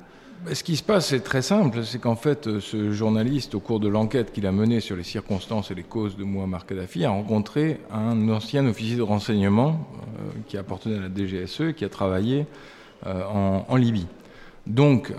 Ce 0.53 0.63
qui 0.63 0.77
se 0.77 0.83
passe, 0.83 1.09
c'est 1.09 1.21
très 1.21 1.43
simple. 1.43 1.85
C'est 1.85 1.99
qu'en 1.99 2.17
fait, 2.17 2.47
euh, 2.47 2.61
ce 2.61 2.91
journaliste, 2.93 3.55
au 3.55 3.61
cours 3.61 3.81
de 3.81 3.89
l'enquête 3.89 4.33
qu'il 4.33 4.47
a 4.47 4.53
menée 4.53 4.81
sur 4.81 4.97
les 4.97 5.03
circonstances 5.03 5.71
et 5.71 5.75
les 5.75 5.83
causes 5.83 6.17
de 6.17 6.25
Muammar 6.25 6.65
Kadhafi, 6.65 7.05
a 7.05 7.11
rencontré 7.11 7.81
un 7.91 8.29
ancien 8.31 8.67
officier 8.67 8.97
de 8.97 9.03
renseignement 9.03 9.89
euh, 10.19 10.31
qui 10.47 10.57
appartenait 10.57 10.97
à 10.97 11.01
la 11.01 11.09
DGSE, 11.09 11.75
qui 11.77 11.85
a 11.85 11.89
travaillé 11.89 12.47
euh, 13.07 13.23
en, 13.69 13.77
Libye. 13.77 14.07
Donc, 14.67 15.13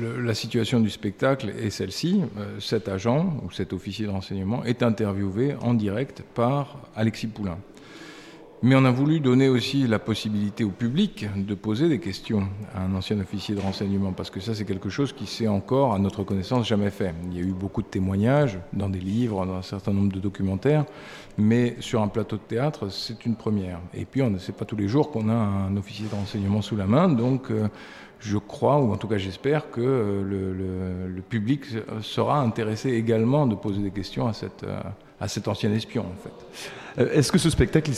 la 0.00 0.34
situation 0.34 0.80
du 0.80 0.90
spectacle 0.90 1.52
est 1.60 1.70
celle-ci. 1.70 2.22
Cet 2.60 2.88
agent, 2.88 3.34
ou 3.44 3.50
cet 3.50 3.72
officier 3.72 4.06
de 4.06 4.10
renseignement, 4.10 4.64
est 4.64 4.82
interviewé 4.82 5.54
en 5.60 5.74
direct 5.74 6.22
par 6.34 6.78
Alexis 6.96 7.28
Poulain. 7.28 7.58
Mais 8.66 8.74
on 8.76 8.84
a 8.86 8.90
voulu 8.90 9.20
donner 9.20 9.50
aussi 9.50 9.86
la 9.86 9.98
possibilité 9.98 10.64
au 10.64 10.70
public 10.70 11.26
de 11.36 11.54
poser 11.54 11.86
des 11.90 11.98
questions 12.00 12.48
à 12.74 12.80
un 12.80 12.94
ancien 12.94 13.20
officier 13.20 13.54
de 13.54 13.60
renseignement, 13.60 14.12
parce 14.12 14.30
que 14.30 14.40
ça 14.40 14.54
c'est 14.54 14.64
quelque 14.64 14.88
chose 14.88 15.12
qui 15.12 15.26
s'est 15.26 15.48
encore, 15.48 15.92
à 15.92 15.98
notre 15.98 16.24
connaissance, 16.24 16.66
jamais 16.66 16.88
fait. 16.88 17.12
Il 17.30 17.36
y 17.36 17.42
a 17.42 17.44
eu 17.44 17.52
beaucoup 17.52 17.82
de 17.82 17.88
témoignages 17.88 18.58
dans 18.72 18.88
des 18.88 19.00
livres, 19.00 19.44
dans 19.44 19.56
un 19.56 19.60
certain 19.62 19.92
nombre 19.92 20.14
de 20.14 20.18
documentaires, 20.18 20.86
mais 21.36 21.76
sur 21.80 22.00
un 22.00 22.08
plateau 22.08 22.36
de 22.36 22.40
théâtre, 22.42 22.88
c'est 22.88 23.26
une 23.26 23.36
première. 23.36 23.80
Et 23.92 24.06
puis 24.06 24.22
on 24.22 24.30
ne 24.30 24.38
sait 24.38 24.52
pas 24.52 24.64
tous 24.64 24.76
les 24.76 24.88
jours 24.88 25.10
qu'on 25.10 25.28
a 25.28 25.34
un 25.34 25.76
officier 25.76 26.06
de 26.08 26.14
renseignement 26.14 26.62
sous 26.62 26.76
la 26.76 26.86
main, 26.86 27.10
donc 27.10 27.50
euh, 27.50 27.68
je 28.18 28.38
crois, 28.38 28.78
ou 28.80 28.94
en 28.94 28.96
tout 28.96 29.08
cas 29.08 29.18
j'espère, 29.18 29.70
que 29.70 29.82
euh, 29.82 30.22
le, 30.22 30.54
le- 30.54 31.08
le 31.14 31.20
public 31.20 31.64
sera 32.00 32.40
intéressé 32.40 32.92
également 32.92 33.46
de 33.46 33.56
poser 33.56 33.82
des 33.82 33.90
questions 33.90 34.26
à, 34.26 34.32
cette, 34.32 34.64
euh, 34.64 34.80
à 35.20 35.28
cet 35.28 35.48
ancien 35.48 35.70
espion, 35.70 36.06
en 36.06 36.22
fait. 36.22 36.32
Euh, 36.98 37.10
Est-ce 37.12 37.32
que 37.32 37.38
ce 37.38 37.50
spectacle, 37.50 37.90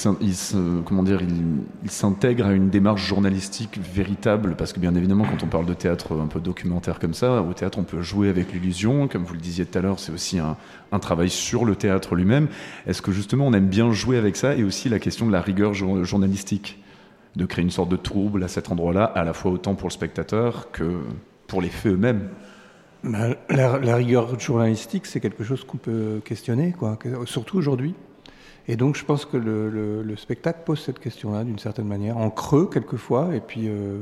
s'intègre 1.86 2.46
à 2.46 2.52
une 2.52 2.70
démarche 2.70 3.06
journalistique 3.06 3.78
véritable? 3.78 4.54
Parce 4.56 4.72
que 4.72 4.80
bien 4.80 4.94
évidemment, 4.94 5.24
quand 5.24 5.44
on 5.44 5.48
parle 5.48 5.66
de 5.66 5.74
théâtre 5.74 6.18
un 6.18 6.26
peu 6.26 6.40
documentaire 6.40 6.98
comme 6.98 7.14
ça, 7.14 7.42
au 7.42 7.52
théâtre, 7.52 7.78
on 7.78 7.84
peut 7.84 8.00
jouer 8.02 8.28
avec 8.28 8.52
l'illusion. 8.52 9.08
Comme 9.08 9.24
vous 9.24 9.34
le 9.34 9.40
disiez 9.40 9.66
tout 9.66 9.78
à 9.78 9.82
l'heure, 9.82 9.98
c'est 9.98 10.12
aussi 10.12 10.38
un, 10.38 10.56
travail 10.98 11.28
sur 11.28 11.66
le 11.66 11.76
théâtre 11.76 12.14
lui-même. 12.14 12.48
Est-ce 12.86 13.02
que 13.02 13.12
justement, 13.12 13.46
on 13.46 13.52
aime 13.52 13.68
bien 13.68 13.92
jouer 13.92 14.16
avec 14.16 14.34
ça? 14.34 14.54
Et 14.54 14.64
aussi 14.64 14.88
la 14.88 14.98
question 14.98 15.26
de 15.26 15.32
la 15.32 15.42
rigueur 15.42 15.74
jour- 15.74 16.04
journalistique, 16.04 16.82
de 17.36 17.44
créer 17.44 17.62
une 17.62 17.70
sorte 17.70 17.90
de 17.90 17.96
trouble 17.96 18.42
à 18.42 18.48
cet 18.48 18.72
endroit-là, 18.72 19.04
à 19.04 19.24
la 19.24 19.34
fois 19.34 19.50
autant 19.50 19.74
pour 19.74 19.88
le 19.88 19.92
spectateur 19.92 20.70
que 20.72 21.00
pour 21.48 21.60
les 21.60 21.68
faits 21.68 21.92
eux-mêmes? 21.92 22.30
Bah, 23.04 23.36
la, 23.50 23.96
rigueur 23.96 24.40
journalistique, 24.40 25.04
c'est 25.04 25.20
quelque 25.20 25.44
chose 25.44 25.64
qu'on 25.64 25.76
peut 25.76 26.22
questionner, 26.24 26.74
surtout 27.26 27.58
aujourd'hui. 27.58 27.94
Et 28.68 28.76
donc, 28.76 28.96
je 28.96 29.04
pense 29.04 29.24
que 29.24 29.36
le, 29.36 29.70
le- 29.70 30.02
le 30.02 30.16
spectacle 30.16 30.60
pose 30.64 30.80
cette 30.80 30.98
question-là 30.98 31.44
d'une 31.44 31.58
certaine 31.58 31.86
manière, 31.86 32.16
en 32.16 32.30
creux 32.30 32.68
quelquefois, 32.68 33.34
et 33.34 33.40
puis, 33.40 33.68
euh, 33.68 33.98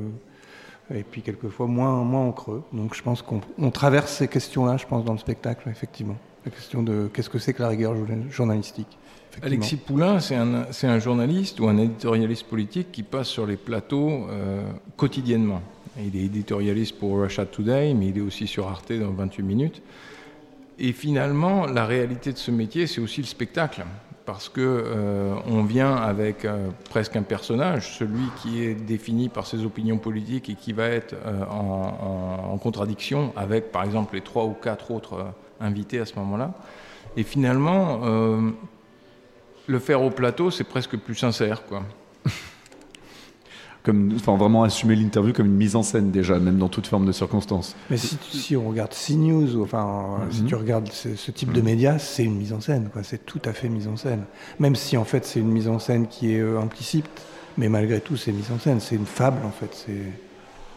et 0.94 1.02
puis 1.02 1.20
quelquefois 1.22 1.66
moins, 1.66 2.02
moins 2.04 2.22
en 2.26 2.32
creux. 2.32 2.62
Donc, 2.72 2.94
je 2.94 3.02
pense 3.02 3.20
qu'on 3.22 3.40
on 3.58 3.70
traverse 3.70 4.12
ces 4.12 4.28
questions-là, 4.28 4.76
je 4.78 4.86
pense, 4.86 5.04
dans 5.04 5.12
le 5.12 5.18
spectacle, 5.18 5.68
effectivement. 5.68 6.16
La 6.46 6.50
question 6.50 6.82
de 6.82 7.08
qu'est-ce 7.12 7.28
que 7.30 7.38
c'est 7.38 7.52
que 7.54 7.62
la 7.62 7.68
rigueur 7.68 7.94
journa- 7.96 8.30
journalistique. 8.30 8.98
Alexis 9.42 9.76
Poulain, 9.76 10.20
c'est 10.20 10.36
un, 10.36 10.64
un 10.84 10.98
journaliste 10.98 11.58
ou 11.60 11.66
un 11.66 11.76
éditorialiste 11.76 12.46
politique 12.46 12.92
qui 12.92 13.02
passe 13.02 13.28
sur 13.28 13.46
les 13.46 13.56
plateaux 13.56 14.26
euh, 14.30 14.62
quotidiennement. 14.96 15.60
Il 15.98 16.14
est 16.16 16.24
éditorialiste 16.24 16.98
pour 16.98 17.20
Russia 17.20 17.44
Today, 17.44 17.94
mais 17.94 18.08
il 18.08 18.18
est 18.18 18.20
aussi 18.20 18.46
sur 18.46 18.68
Arte 18.68 18.92
dans 18.92 19.10
28 19.10 19.42
minutes. 19.42 19.82
Et 20.78 20.92
finalement, 20.92 21.66
la 21.66 21.84
réalité 21.84 22.32
de 22.32 22.38
ce 22.38 22.50
métier, 22.50 22.86
c'est 22.86 23.00
aussi 23.00 23.20
le 23.20 23.26
spectacle. 23.26 23.84
Parce 24.26 24.48
que 24.48 24.60
euh, 24.62 25.34
on 25.46 25.64
vient 25.64 25.94
avec 25.96 26.46
euh, 26.46 26.68
presque 26.88 27.14
un 27.16 27.22
personnage, 27.22 27.98
celui 27.98 28.24
qui 28.40 28.62
est 28.64 28.74
défini 28.74 29.28
par 29.28 29.46
ses 29.46 29.64
opinions 29.66 29.98
politiques 29.98 30.48
et 30.48 30.54
qui 30.54 30.72
va 30.72 30.86
être 30.86 31.12
euh, 31.12 31.44
en, 31.44 32.52
en- 32.54 32.58
contradiction 32.58 33.32
avec, 33.36 33.70
par 33.70 33.82
exemple, 33.84 34.14
les 34.14 34.22
trois 34.22 34.44
ou 34.44 34.52
quatre 34.54 34.90
autres 34.90 35.26
invités 35.60 35.98
à 36.00 36.06
ce 36.06 36.14
moment-là. 36.18 36.54
Et 37.18 37.22
finalement, 37.22 38.00
le 39.66 39.78
faire 39.78 40.02
au 40.02 40.10
plateau, 40.10 40.50
c'est 40.50 40.64
presque 40.64 40.96
plus 40.96 41.14
sincère, 41.14 41.64
quoi. 41.66 41.82
Comme, 43.84 44.12
enfin, 44.16 44.34
vraiment 44.38 44.62
assumer 44.62 44.96
l'interview 44.96 45.34
comme 45.34 45.44
une 45.46 45.56
mise 45.56 45.76
en 45.76 45.82
scène 45.82 46.10
déjà, 46.10 46.38
même 46.38 46.56
dans 46.56 46.70
toute 46.70 46.86
forme 46.86 47.04
de 47.04 47.12
circonstances. 47.12 47.76
Mais 47.90 47.98
si, 47.98 48.16
si 48.32 48.56
on 48.56 48.66
regarde 48.70 48.92
CNews, 48.94 49.56
ou 49.56 49.62
enfin, 49.62 50.20
si 50.30 50.40
Mhm. 50.40 50.46
tu 50.48 50.54
regardes 50.54 50.88
ce, 50.90 51.14
ce 51.16 51.30
type 51.30 51.52
de 51.52 51.60
médias, 51.60 51.98
c'est 51.98 52.24
une 52.24 52.36
mise 52.36 52.54
en 52.54 52.60
scène, 52.62 52.88
quoi. 52.90 53.02
C'est 53.02 53.26
tout 53.26 53.42
à 53.44 53.52
fait 53.52 53.68
mise 53.68 53.86
en 53.86 53.96
scène. 53.98 54.22
Même 54.58 54.74
si 54.74 54.96
en 54.96 55.04
fait 55.04 55.26
c'est 55.26 55.38
une 55.40 55.50
mise 55.52 55.68
en 55.68 55.78
scène 55.78 56.06
qui 56.08 56.32
est 56.34 56.40
euh, 56.40 56.58
implicite, 56.60 57.04
mais 57.58 57.68
malgré 57.68 58.00
tout 58.00 58.16
c'est 58.16 58.32
mise 58.32 58.50
en 58.50 58.58
scène. 58.58 58.80
C'est 58.80 58.96
une 58.96 59.04
fable 59.04 59.44
en 59.44 59.50
fait. 59.50 59.68
C'est 59.72 60.00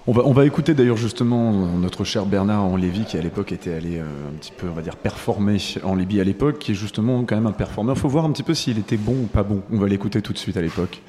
On 0.05 0.11
va, 0.11 0.23
on 0.25 0.33
va 0.33 0.45
écouter 0.45 0.73
d'ailleurs 0.73 0.97
justement 0.97 1.51
notre 1.77 2.03
cher 2.03 2.25
Bernard 2.25 2.65
en 2.65 2.75
Lévy 2.75 3.05
qui 3.05 3.17
à 3.17 3.21
l'époque 3.21 3.53
était 3.53 3.73
allé 3.73 3.99
euh, 3.99 4.03
un 4.03 4.37
petit 4.37 4.51
peu, 4.51 4.67
on 4.69 4.73
va 4.73 4.81
dire, 4.81 4.97
performer 4.97 5.57
en 5.83 5.95
Libye 5.95 6.19
à 6.19 6.25
l'époque, 6.25 6.59
qui 6.59 6.73
est 6.73 6.75
justement 6.75 7.23
quand 7.23 7.35
même 7.35 7.47
un 7.47 7.51
performeur. 7.53 7.95
Il 7.95 7.99
faut 8.01 8.09
voir 8.09 8.25
un 8.25 8.31
petit 8.33 8.43
peu 8.43 8.53
s'il 8.53 8.77
était 8.79 8.97
bon 8.97 9.13
ou 9.13 9.27
pas 9.27 9.43
bon. 9.43 9.61
On 9.71 9.77
va 9.77 9.87
l'écouter 9.87 10.21
tout 10.21 10.33
de 10.33 10.37
suite 10.37 10.57
à 10.57 10.61
l'époque. 10.61 11.01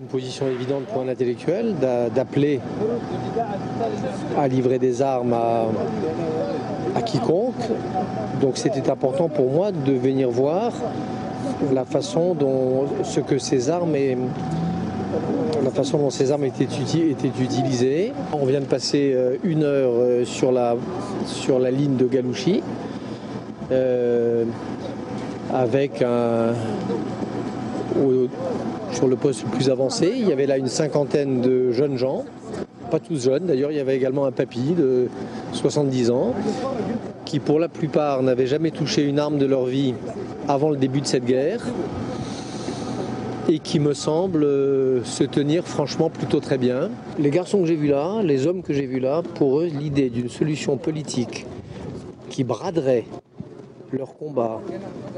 Une 0.00 0.06
position 0.08 0.46
évidente 0.48 0.84
pour 0.86 1.02
un 1.02 1.08
intellectuel 1.08 1.76
d'a- 1.80 2.10
d'appeler 2.10 2.58
à 4.36 4.48
livrer 4.48 4.80
des 4.80 5.00
armes 5.02 5.32
à, 6.96 7.02
quiconque. 7.02 7.54
Donc 8.40 8.56
c'était 8.56 8.90
important 8.90 9.28
pour 9.28 9.50
moi 9.52 9.70
de 9.70 9.92
venir 9.92 10.28
voir 10.30 10.72
la 11.72 11.84
façon 11.84 12.34
dont 12.34 12.86
ce 13.04 13.20
que 13.20 13.38
ces 13.38 13.70
armes 13.70 13.94
et 13.94 14.16
la 15.62 15.70
façon 15.70 15.98
dont 15.98 16.10
ces 16.10 16.32
armes 16.32 16.44
étaient, 16.46 16.64
uti- 16.64 17.10
étaient 17.12 17.28
utilisées. 17.40 18.12
On 18.32 18.44
vient 18.46 18.60
de 18.60 18.64
passer 18.66 19.12
euh, 19.14 19.36
une 19.44 19.62
heure 19.62 19.92
euh, 19.94 20.24
sur 20.24 20.50
la, 20.50 20.74
sur 21.24 21.60
la 21.60 21.70
ligne 21.70 21.94
de 21.96 22.06
Galouchi 22.06 22.62
euh, 23.70 24.44
avec 25.52 26.02
un, 26.02 26.52
sur 28.94 29.08
le 29.08 29.16
poste 29.16 29.44
le 29.44 29.50
plus 29.50 29.70
avancé. 29.70 30.12
Il 30.16 30.28
y 30.28 30.32
avait 30.32 30.46
là 30.46 30.56
une 30.56 30.68
cinquantaine 30.68 31.40
de 31.40 31.72
jeunes 31.72 31.98
gens, 31.98 32.24
pas 32.90 33.00
tous 33.00 33.24
jeunes 33.24 33.46
d'ailleurs, 33.46 33.70
il 33.70 33.76
y 33.76 33.80
avait 33.80 33.96
également 33.96 34.26
un 34.26 34.32
papy 34.32 34.74
de 34.76 35.08
70 35.52 36.10
ans, 36.10 36.34
qui 37.24 37.40
pour 37.40 37.58
la 37.58 37.68
plupart 37.68 38.22
n'avaient 38.22 38.46
jamais 38.46 38.70
touché 38.70 39.02
une 39.02 39.18
arme 39.18 39.38
de 39.38 39.46
leur 39.46 39.64
vie 39.64 39.94
avant 40.48 40.70
le 40.70 40.76
début 40.76 41.00
de 41.00 41.06
cette 41.06 41.24
guerre, 41.24 41.64
et 43.48 43.58
qui 43.58 43.78
me 43.78 43.92
semblent 43.92 44.44
euh, 44.44 45.04
se 45.04 45.24
tenir 45.24 45.66
franchement 45.66 46.08
plutôt 46.08 46.40
très 46.40 46.56
bien. 46.56 46.90
Les 47.18 47.30
garçons 47.30 47.60
que 47.60 47.66
j'ai 47.66 47.76
vus 47.76 47.88
là, 47.88 48.22
les 48.22 48.46
hommes 48.46 48.62
que 48.62 48.72
j'ai 48.72 48.86
vus 48.86 49.00
là, 49.00 49.22
pour 49.34 49.60
eux, 49.60 49.66
l'idée 49.66 50.08
d'une 50.08 50.30
solution 50.30 50.76
politique 50.76 51.46
qui 52.30 52.42
braderait 52.42 53.04
leur 53.94 54.16
combat, 54.16 54.60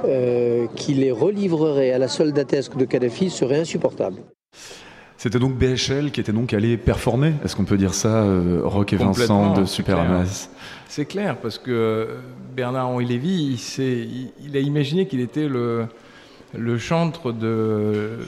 euh, 0.05 0.67
qui 0.77 0.95
les 0.95 1.11
relivrerait 1.11 1.93
à 1.93 1.99
la 1.99 2.09
soldatesque 2.09 2.77
de 2.77 2.85
Kadhafi 2.85 3.31
serait 3.31 3.61
insupportable. 3.61 4.19
C'était 5.19 5.39
donc 5.39 5.55
BHL 5.57 6.11
qui 6.13 6.21
était 6.21 6.33
donc 6.33 6.53
allé 6.53 6.77
performer, 6.77 7.33
est-ce 7.45 7.57
qu'on 7.57 7.65
peut 7.65 7.79
dire 7.79 7.95
ça, 7.95 8.23
euh, 8.23 8.61
Rock 8.65 8.93
et 8.93 8.97
Vincent 8.97 9.55
de 9.55 9.65
c'est 9.65 9.75
Super 9.77 9.97
clair. 9.97 10.11
Hamas 10.11 10.51
C'est 10.89 11.07
clair, 11.07 11.37
parce 11.41 11.59
que 11.59 11.71
euh, 11.71 12.07
Bernard-Henri 12.55 13.07
Lévy, 13.07 13.49
il, 13.53 13.59
s'est- 13.59 13.83
il- 14.07 14.33
il 14.45 14.57
a 14.57 14.61
imaginé 14.61 15.07
qu'il 15.07 15.21
était 15.21 15.49
le, 15.49 15.87
le 16.55 16.79
chantre 16.79 17.33
de 17.33 18.19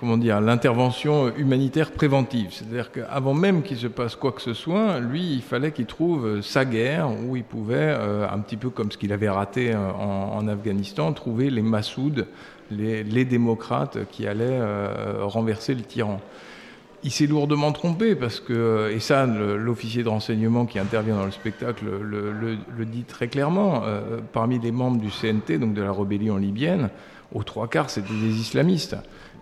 comment 0.00 0.16
dire, 0.16 0.40
l'intervention 0.40 1.30
humanitaire 1.36 1.92
préventive. 1.92 2.48
C'est-à-dire 2.50 2.90
qu'avant 2.90 3.34
même 3.34 3.62
qu'il 3.62 3.76
se 3.76 3.86
passe 3.86 4.16
quoi 4.16 4.32
que 4.32 4.40
ce 4.40 4.54
soit, 4.54 4.98
lui, 4.98 5.34
il 5.34 5.42
fallait 5.42 5.72
qu'il 5.72 5.84
trouve 5.84 6.40
sa 6.40 6.64
guerre 6.64 7.10
où 7.10 7.36
il 7.36 7.44
pouvait, 7.44 7.76
euh, 7.76 8.26
un 8.28 8.38
petit 8.38 8.56
peu 8.56 8.70
comme 8.70 8.90
ce 8.90 8.96
qu'il 8.96 9.12
avait 9.12 9.28
raté 9.28 9.74
euh, 9.74 9.92
en, 9.92 10.48
Afghanistan, 10.48 11.12
trouver 11.12 11.50
les 11.50 11.60
Massouds, 11.60 12.24
les, 12.70 13.24
démocrates 13.26 13.98
qui 14.10 14.26
allaient 14.26 14.46
euh, 14.48 15.18
renverser 15.20 15.74
le 15.74 15.82
tyran. 15.82 16.18
Il 17.02 17.10
s'est 17.10 17.26
lourdement 17.26 17.72
trompé 17.72 18.14
parce 18.14 18.40
que, 18.40 18.90
et 18.90 19.00
ça, 19.00 19.26
l'officier 19.26 20.02
de 20.02 20.08
renseignement 20.08 20.64
qui 20.64 20.78
intervient 20.78 21.16
dans 21.16 21.26
le 21.26 21.30
spectacle 21.30 21.84
le, 21.86 22.84
dit 22.84 23.04
très 23.04 23.28
clairement, 23.28 23.82
parmi 24.34 24.58
les 24.58 24.70
membres 24.70 25.00
du 25.00 25.08
CNT, 25.08 25.58
donc 25.58 25.72
de 25.72 25.80
la 25.80 25.92
rébellion 25.92 26.36
libyenne, 26.36 26.90
aux 27.32 27.42
trois 27.42 27.68
quarts, 27.68 27.88
c'était 27.88 28.12
des 28.12 28.38
islamistes. 28.38 28.96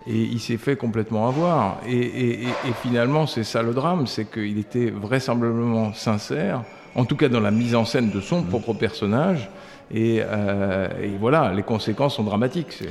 Et 0.07 0.21
il 0.21 0.39
s'est 0.39 0.57
fait 0.57 0.75
complètement 0.75 1.27
avoir. 1.27 1.79
Et, 1.87 1.91
et- 1.97 2.43
et- 2.43 2.47
et 2.69 2.73
finalement, 2.81 3.27
c'est 3.27 3.43
ça 3.43 3.61
le 3.61 3.73
drame, 3.73 4.07
c'est 4.07 4.25
qu'il 4.31 4.57
était 4.57 4.89
vraisemblablement 4.89 5.93
sincère, 5.93 6.63
en 6.95 7.05
tout 7.05 7.15
cas 7.15 7.29
dans 7.29 7.41
la 7.41 7.51
mise 7.51 7.75
en 7.75 7.85
scène 7.85 8.09
de 8.09 8.21
son 8.21 8.43
propre 8.43 8.73
personnage. 8.73 9.49
Et, 9.91 10.21
euh, 10.23 10.87
et 11.01 11.17
voilà, 11.19 11.51
les 11.51 11.63
conséquences 11.63 12.15
sont 12.17 12.23
dramatiques. 12.23 12.83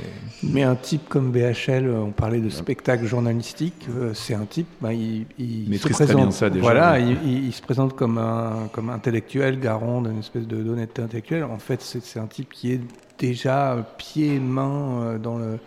Mais 0.43 0.63
un 0.63 0.75
type 0.75 1.07
comme 1.07 1.31
BHL, 1.31 1.85
euh, 1.87 1.99
on 2.07 2.11
parlait 2.11 2.41
de 2.41 2.49
spectacle 2.49 3.05
journalistique, 3.05 3.87
euh, 3.89 4.13
c'est 4.13 4.33
un 4.33 4.43
type, 4.43 4.67
bah, 4.81 4.91
il, 4.93 5.25
il 5.37 5.79
se 5.79 5.87
présente, 5.87 6.17
bien 6.17 6.31
ça, 6.31 6.49
déjà, 6.49 6.61
voilà, 6.61 6.99
il, 6.99 7.53
se 7.53 7.61
présente 7.61 7.95
comme 7.95 8.17
un 8.17 8.67
comme 8.73 8.89
intellectuel, 8.89 9.61
garant 9.61 10.01
d'une 10.01 10.19
espèce 10.19 10.45
de 10.45 10.61
d'honnêteté 10.61 11.01
intellectuelle. 11.01 11.45
En 11.45 11.57
fait, 11.57 11.81
c'est 11.81 12.19
un 12.19 12.27
type 12.27 12.51
qui 12.51 12.73
est 12.73 12.81
déjà 13.17 13.73
euh, 13.75 13.81
pied 13.97 14.35
et 14.35 14.39
main 14.39 15.01
euh, 15.01 15.17
dans 15.17 15.37
le 15.37 15.57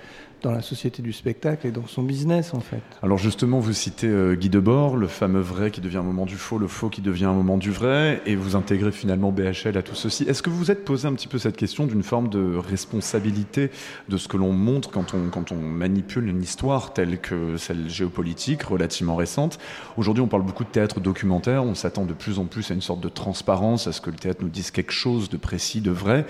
dans 0.42 0.52
la 0.52 0.62
société 0.62 1.02
du 1.02 1.12
spectacle 1.12 1.66
et 1.66 1.70
dans 1.70 1.86
son 1.86 2.02
business 2.02 2.54
en 2.54 2.60
fait. 2.60 2.82
Alors 3.02 3.18
justement, 3.18 3.60
vous 3.60 3.72
citez 3.72 4.08
euh, 4.08 4.34
Guy 4.34 4.48
Debord, 4.48 4.96
le 4.96 5.06
fameux 5.06 5.40
vrai 5.40 5.70
qui 5.70 5.80
devient 5.80 5.98
un 5.98 6.02
moment 6.02 6.26
du 6.26 6.36
faux, 6.36 6.58
le 6.58 6.66
faux 6.66 6.88
qui 6.88 7.00
devient 7.00 7.26
un 7.26 7.32
moment 7.32 7.58
du 7.58 7.70
vrai, 7.70 8.20
et 8.26 8.34
vous 8.34 8.56
intégrez 8.56 8.92
finalement 8.92 9.32
BHL 9.32 9.76
à 9.76 9.82
tout 9.82 9.94
ceci. 9.94 10.24
Est-ce 10.24 10.42
que 10.42 10.50
vous 10.50 10.56
vous 10.56 10.70
êtes 10.70 10.84
posé 10.84 11.08
un 11.08 11.12
petit 11.14 11.28
peu 11.28 11.38
cette 11.38 11.56
question 11.56 11.86
d'une 11.86 12.02
forme 12.02 12.28
de 12.28 12.56
responsabilité 12.56 13.70
de 14.08 14.16
ce 14.16 14.28
que 14.28 14.36
l'on 14.36 14.52
montre 14.52 14.90
quand 14.90 15.14
on, 15.14 15.28
quand 15.30 15.52
on 15.52 15.56
manipule 15.56 16.28
une 16.28 16.42
histoire 16.42 16.92
telle 16.92 17.18
que 17.18 17.56
celle 17.56 17.88
géopolitique, 17.88 18.62
relativement 18.62 19.16
récente? 19.16 19.58
Aujourd'hui, 19.96 20.22
on 20.22 20.28
parle 20.28 20.42
beaucoup 20.42 20.64
de 20.64 20.70
théâtre 20.70 21.00
documentaire, 21.00 21.64
on 21.64 21.74
s'attend 21.74 22.04
de 22.04 22.12
plus 22.12 22.38
en 22.38 22.44
plus 22.44 22.70
à 22.70 22.74
une 22.74 22.82
sorte 22.82 23.00
de 23.00 23.08
transparence, 23.08 23.86
à 23.86 23.92
ce 23.92 24.00
que 24.00 24.10
le 24.10 24.16
théâtre 24.16 24.40
nous 24.42 24.48
dise 24.48 24.70
quelque 24.70 24.92
chose 24.92 25.28
de 25.28 25.36
précis, 25.36 25.80
de 25.80 25.90
vrai. 25.90 26.26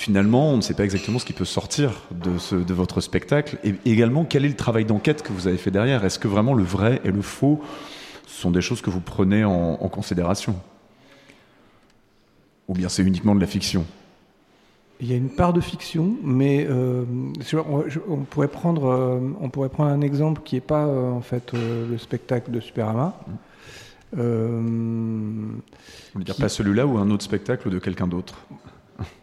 Finalement, 0.00 0.48
on 0.52 0.56
ne 0.56 0.62
sait 0.62 0.72
pas 0.72 0.84
exactement 0.84 1.18
ce 1.18 1.26
qui 1.26 1.34
peut 1.34 1.44
sortir 1.44 1.92
de, 2.10 2.38
ce- 2.38 2.54
de 2.54 2.72
votre 2.72 3.02
spectacle. 3.02 3.58
Et 3.64 3.74
également, 3.84 4.24
quel 4.24 4.46
est 4.46 4.48
le 4.48 4.56
travail 4.56 4.86
d'enquête 4.86 5.22
que 5.22 5.30
vous 5.30 5.46
avez 5.46 5.58
fait 5.58 5.70
derrière? 5.70 6.06
Est-ce 6.06 6.18
que 6.18 6.26
vraiment 6.26 6.54
le 6.54 6.62
vrai 6.62 7.02
et 7.04 7.10
le 7.10 7.20
faux 7.20 7.60
sont 8.26 8.50
des 8.50 8.62
choses 8.62 8.80
que 8.80 8.88
vous 8.88 9.02
prenez 9.02 9.44
en, 9.44 9.52
en 9.78 9.88
considération? 9.90 10.56
Ou 12.68 12.72
bien 12.72 12.88
c'est 12.88 13.02
uniquement 13.02 13.34
de 13.34 13.40
la 13.40 13.46
fiction? 13.46 13.84
Il 15.02 15.10
y 15.10 15.12
a 15.12 15.16
une 15.16 15.28
part 15.28 15.52
de 15.52 15.60
fiction, 15.60 16.14
mais 16.24 16.66
euh, 16.66 17.04
je- 17.46 17.58
on, 17.58 17.86
je- 17.86 18.00
on 18.08 18.20
pourrait 18.24 18.48
prendre, 18.48 18.86
euh, 18.86 19.20
on 19.42 19.50
pourrait 19.50 19.68
prendre 19.68 19.90
un 19.90 20.00
exemple 20.00 20.40
qui 20.46 20.54
n'est 20.54 20.60
pas 20.62 20.86
euh, 20.86 21.10
en 21.10 21.20
fait 21.20 21.52
le 21.52 21.98
spectacle 21.98 22.50
de 22.50 22.60
Superama. 22.60 23.20
Vous 24.12 24.22
voulez 26.14 26.24
dire 26.24 26.36
qui- 26.36 26.40
pas 26.40 26.48
celui-là 26.48 26.86
ou 26.86 26.96
un 26.96 27.10
autre 27.10 27.22
spectacle 27.24 27.68
de 27.68 27.78
quelqu'un 27.78 28.06
d'autre 28.06 28.46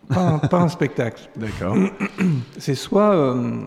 pas, 0.09 0.21
un, 0.21 0.37
pas 0.39 0.59
un 0.59 0.69
spectacle. 0.69 1.29
D'accord. 1.35 1.75
C'est 2.57 2.75
soit 2.75 3.13
euh, 3.13 3.65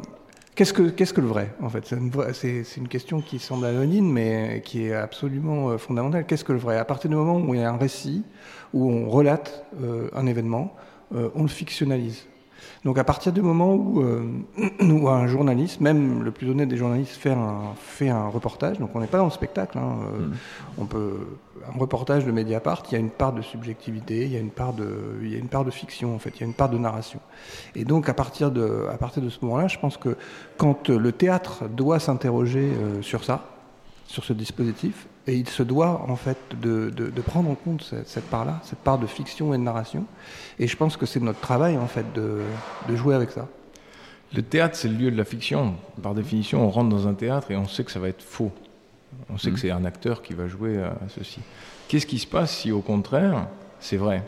qu'est-ce 0.55 0.73
que 0.73 0.91
qu'est-ce 0.91 1.15
que 1.15 1.21
le 1.21 1.27
vrai 1.27 1.55
en 1.63 1.69
fait? 1.69 1.87
C'est 1.87 2.77
une, 2.77 2.89
question 2.89 3.21
qui 3.21 3.39
semble 3.39 3.65
anonyme 3.67 4.11
mais 4.11 4.63
qui 4.65 4.87
est 4.87 4.95
absolument 4.95 5.71
euh, 5.71 5.79
fondamentale. 5.79 6.27
Qu'est-ce 6.27 6.45
que 6.45 6.53
le 6.53 6.59
vrai? 6.59 6.77
À 6.77 6.85
partir 6.85 7.09
du 7.11 7.17
moment 7.17 7.37
où 7.37 7.55
il 7.55 7.61
y 7.61 7.65
a 7.65 7.71
un 7.71 7.77
récit 7.77 8.25
où 8.73 8.91
on 8.91 9.09
relate 9.09 9.65
euh, 9.83 10.09
un 10.15 10.27
événement, 10.27 10.75
euh, 11.15 11.31
on 11.35 11.43
le 11.43 11.49
fictionnalise. 11.49 12.27
Donc 12.85 12.99
à 12.99 13.05
partir 13.05 13.33
du 13.33 13.43
moment 13.43 13.75
où, 13.75 14.01
euh, 14.01 14.25
où 14.81 15.09
un 15.09 15.27
journaliste, 15.27 15.81
même 15.81 16.23
le 16.23 16.31
plus 16.31 16.49
honnête 16.49 16.69
des 16.69 16.79
journalistes, 16.79 17.13
fait 17.13 17.31
un, 17.31 17.75
fait 17.77 18.09
un 18.09 18.29
reportage, 18.29 18.79
donc 18.79 18.91
on 18.95 19.01
n'est 19.01 19.07
pas 19.07 19.19
dans 19.19 19.27
le 19.27 19.31
spectacle, 19.31 19.77
hein, 19.77 19.99
euh, 20.15 20.29
on 20.79 20.87
peut, 20.87 21.19
un 21.69 21.79
reportage 21.79 22.25
de 22.25 22.33
Mediapart, 22.33 22.83
il 22.91 22.93
y 22.95 22.97
a 22.97 22.99
une 22.99 23.11
part 23.11 23.35
de 23.35 23.43
subjectivité, 23.43 24.25
il 24.25 24.33
y 24.33 24.37
a 24.37 24.41
une 24.41 24.51
part 24.51 24.73
de, 24.73 25.19
il 25.23 25.31
y 25.31 25.35
a 25.35 25.39
une 25.39 25.49
part 25.49 25.67
de 25.67 25.71
fiction 25.71 26.15
en 26.15 26.19
fait, 26.19 26.31
il 26.37 26.41
y 26.41 26.45
a 26.45 26.47
une 26.47 26.55
part 26.55 26.71
de 26.71 26.79
narration. 26.79 27.21
Et 27.75 27.85
donc 27.85 28.09
à 28.09 28.15
partir 28.15 28.51
de, 28.51 28.87
à 28.91 28.97
partir 28.97 29.23
de 29.23 29.29
ce 29.29 29.39
moment-là, 29.43 29.69
je 29.69 29.79
pense 29.79 29.99
que 29.99 30.17
quand 30.57 30.89
le 30.89 31.13
théâtre 31.13 31.65
doit 31.69 31.99
s'interroger 31.99 32.71
euh, 32.73 33.03
sur 33.03 33.25
ça, 33.25 33.45
sur 34.07 34.25
ce 34.25 34.33
dispositif, 34.33 35.07
et 35.31 35.35
il 35.37 35.49
se 35.49 35.63
doit 35.63 36.05
en 36.09 36.17
fait 36.17 36.39
de, 36.61 36.91
de- 36.91 37.11
de 37.11 37.21
prendre 37.21 37.49
en 37.51 37.55
compte 37.55 37.83
cette, 37.83 38.09
cette 38.09 38.25
part-là, 38.29 38.61
cette 38.65 38.81
part 38.81 38.99
de 38.99 39.07
fiction 39.07 39.55
et 39.55 39.59
de 39.59 39.63
narration. 39.63 40.05
Et 40.59 40.67
je 40.67 40.77
pense 40.77 40.97
que 40.97 41.07
c'est 41.07 41.21
notre 41.21 41.41
travail 41.41 41.79
en 41.79 41.87
fait 41.87 42.07
de, 42.15 42.41
de 42.89 42.97
jouer 42.97 43.15
avec 43.15 43.31
ça. 43.31 43.47
Le 44.33 44.43
théâtre, 44.43 44.77
c'est 44.77 44.89
le 44.89 44.95
lieu 44.95 45.11
de 45.11 45.17
la 45.17 45.25
fiction. 45.25 45.75
Par 46.03 46.15
définition, 46.15 46.65
on 46.65 46.71
rentre 46.71 46.89
dans 46.89 47.07
un 47.09 47.15
théâtre 47.15 47.51
et 47.51 47.57
on 47.57 47.67
sait 47.67 47.85
que 47.85 47.91
ça 47.91 48.01
va 48.01 48.09
être 48.09 48.23
faux. 48.23 48.53
On 49.29 49.39
sait 49.39 49.51
que 49.51 49.59
c'est 49.59 49.71
un 49.73 49.85
acteur 49.85 50.23
qui 50.23 50.35
va 50.35 50.47
jouer 50.47 50.79
à 50.83 50.95
ceci. 51.09 51.41
Qu'est-ce 51.89 52.07
qui 52.07 52.19
se 52.19 52.27
passe 52.29 52.57
si, 52.57 52.71
au 52.73 52.81
contraire, 52.81 53.49
c'est 53.81 53.97
vrai? 53.97 54.23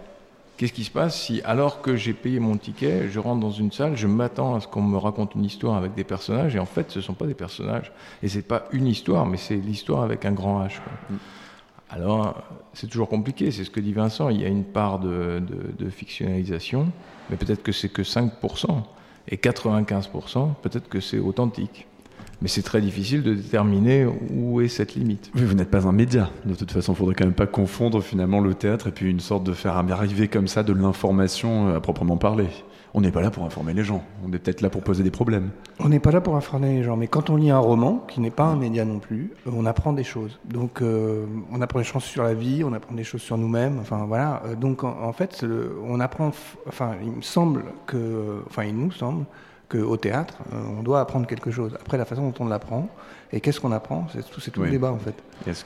Qu'est-ce 0.56 0.72
qui 0.72 0.84
se 0.84 0.90
passe 0.90 1.20
si, 1.20 1.40
alors 1.44 1.80
que 1.82 1.96
j'ai 1.96 2.12
payé 2.12 2.38
mon 2.38 2.56
ticket, 2.56 3.08
je 3.08 3.18
rentre 3.18 3.40
dans 3.40 3.50
une 3.50 3.72
salle, 3.72 3.96
je 3.96 4.06
m'attends 4.06 4.54
à 4.54 4.60
ce 4.60 4.68
qu'on 4.68 4.82
me 4.82 4.96
raconte 4.96 5.34
une 5.34 5.44
histoire 5.44 5.76
avec 5.76 5.94
des 5.94 6.04
personnages, 6.04 6.54
et 6.54 6.58
en 6.60 6.66
fait, 6.66 6.90
ce 6.90 6.98
ne 6.98 7.02
sont 7.02 7.14
pas 7.14 7.26
des 7.26 7.34
personnages. 7.34 7.90
Et 8.22 8.28
c'est 8.28 8.42
pas 8.46 8.66
une 8.72 8.86
histoire, 8.86 9.26
mais 9.26 9.38
c'est 9.38 9.56
l'histoire 9.56 10.02
avec 10.02 10.24
un 10.24 10.32
grand 10.32 10.62
H. 10.64 10.74
quoi. 10.84 10.92
Alors, 11.90 12.42
c'est 12.74 12.86
toujours 12.86 13.08
compliqué, 13.08 13.50
c'est 13.50 13.64
ce 13.64 13.70
que 13.70 13.80
dit 13.80 13.92
Vincent, 13.92 14.28
il 14.28 14.40
y 14.40 14.44
a 14.44 14.48
une 14.48 14.64
part 14.64 14.98
de, 15.00 15.40
de- 15.46 15.84
de 15.84 15.90
fictionnalisation, 15.90 16.86
mais 17.28 17.36
peut-être 17.36 17.62
que 17.62 17.72
c'est 17.72 17.88
que 17.90 18.02
5%, 18.02 18.82
et 19.28 19.36
95%, 19.36 20.54
peut-être 20.62 20.88
que 20.88 21.00
c'est 21.00 21.18
authentique. 21.18 21.86
Mais 22.42 22.48
c'est 22.48 22.62
très 22.62 22.80
difficile 22.80 23.22
de 23.22 23.34
déterminer 23.34 24.04
où 24.34 24.60
est 24.60 24.66
cette 24.68 24.94
limite. 24.96 25.30
Oui, 25.36 25.44
vous 25.44 25.54
n'êtes 25.54 25.70
pas 25.70 25.86
un 25.86 25.92
média. 25.92 26.28
De 26.44 26.54
toute 26.54 26.72
façon, 26.72 26.92
il 26.92 26.96
faudrait 26.96 27.14
quand 27.14 27.24
même 27.24 27.32
pas 27.34 27.46
confondre 27.46 28.02
finalement 28.02 28.40
le 28.40 28.52
théâtre 28.54 28.88
et 28.88 28.90
puis 28.90 29.08
une 29.08 29.20
sorte 29.20 29.44
de 29.44 29.52
faire 29.52 29.76
arriver 29.76 30.26
comme 30.26 30.48
ça 30.48 30.64
de 30.64 30.72
l'information 30.72 31.68
euh, 31.68 31.76
à 31.76 31.80
proprement 31.80 32.16
parler. 32.16 32.48
On 32.94 33.00
n'est 33.00 33.12
pas 33.12 33.22
là 33.22 33.30
pour 33.30 33.44
informer 33.44 33.72
les 33.72 33.84
gens. 33.84 34.04
On 34.22 34.32
est 34.34 34.38
peut-être 34.38 34.60
là 34.60 34.68
pour 34.68 34.82
poser 34.82 35.02
des 35.02 35.10
problèmes. 35.10 35.48
On 35.78 35.88
n'est 35.88 36.00
pas 36.00 36.10
là 36.10 36.20
pour 36.20 36.36
informer 36.36 36.74
les 36.76 36.82
gens, 36.82 36.94
mais 36.96 37.06
quand 37.06 37.30
on 37.30 37.36
lit 37.36 37.50
un 37.50 37.58
roman, 37.58 38.04
qui 38.08 38.20
n'est 38.20 38.30
pas 38.30 38.44
un 38.44 38.56
média 38.56 38.84
non 38.84 38.98
plus, 38.98 39.30
euh, 39.46 39.50
on 39.56 39.64
apprend 39.64 39.92
des 39.94 40.04
choses. 40.04 40.38
Donc, 40.44 40.82
euh, 40.82 41.24
on 41.52 41.62
apprend 41.62 41.78
des 41.78 41.84
choses 41.86 42.02
sur 42.02 42.22
la 42.24 42.34
vie, 42.34 42.64
on 42.64 42.72
apprend 42.74 42.94
des 42.94 43.04
choses 43.04 43.22
sur 43.22 43.38
nous-mêmes. 43.38 43.78
Enfin, 43.80 44.04
voilà. 44.06 44.42
Donc, 44.60 44.82
en, 44.84 44.94
en 45.04 45.12
fait, 45.12 45.42
le- 45.42 45.74
on 45.86 46.00
apprend. 46.00 46.32
Enfin, 46.66 46.96
il 47.02 47.12
me 47.12 47.22
semble 47.22 47.62
que. 47.86 48.40
Enfin, 48.46 48.64
il 48.64 48.76
nous 48.76 48.90
semble 48.92 49.24
qu'au 49.72 49.96
théâtre, 49.96 50.34
euh, 50.52 50.56
on 50.78 50.82
doit 50.82 51.00
apprendre 51.00 51.26
quelque 51.26 51.50
chose. 51.50 51.72
Après, 51.80 51.96
la 51.98 52.04
façon 52.04 52.22
dont 52.28 52.44
on 52.44 52.48
l'apprend, 52.48 52.88
et 53.32 53.40
qu'est-ce 53.40 53.60
qu'on 53.60 53.72
apprend, 53.72 54.06
c'est 54.12 54.28
tout, 54.30 54.40
c'est 54.40 54.50
tout 54.50 54.60
Oui. 54.60 54.66
le 54.66 54.72
débat, 54.72 54.92
en 54.92 54.98
fait. 54.98 55.14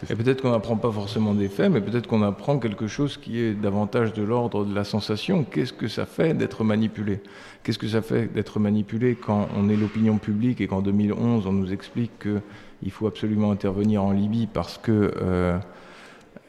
Et 0.09 0.15
peut-être 0.15 0.41
qu'on 0.43 0.53
n'apprend 0.53 0.77
pas 0.77 0.91
forcément 0.93 1.35
des 1.35 1.49
faits, 1.49 1.71
mais 1.73 1.81
peut-être 1.81 2.07
qu'on 2.07 2.23
apprend 2.23 2.59
quelque 2.59 2.87
chose 2.87 3.17
qui 3.17 3.41
est 3.41 3.55
davantage 3.55 4.13
de 4.13 4.23
l'ordre 4.23 4.65
de 4.65 4.75
la 4.75 4.85
sensation. 4.85 5.45
Qu'est-ce 5.45 5.73
que 5.73 5.89
ça 5.89 6.07
fait 6.07 6.33
d'être 6.35 6.63
manipulé? 6.65 7.21
Qu'est-ce 7.65 7.79
que 7.79 7.89
ça 7.89 8.03
fait 8.03 8.33
d'être 8.33 8.61
manipulé 8.61 9.17
quand 9.17 9.49
on 9.57 9.69
est 9.69 9.77
l'opinion 9.77 10.19
publique 10.19 10.61
et 10.61 10.69
qu'en 10.69 10.81
2011 10.81 11.47
on 11.49 11.53
nous 11.53 11.73
explique 11.73 12.13
qu'il 12.21 12.91
faut 12.93 13.09
absolument 13.09 13.51
intervenir 13.51 14.05
en 14.05 14.13
Libye 14.13 14.47
parce 14.47 14.79
que 14.79 15.13
euh, 15.21 15.59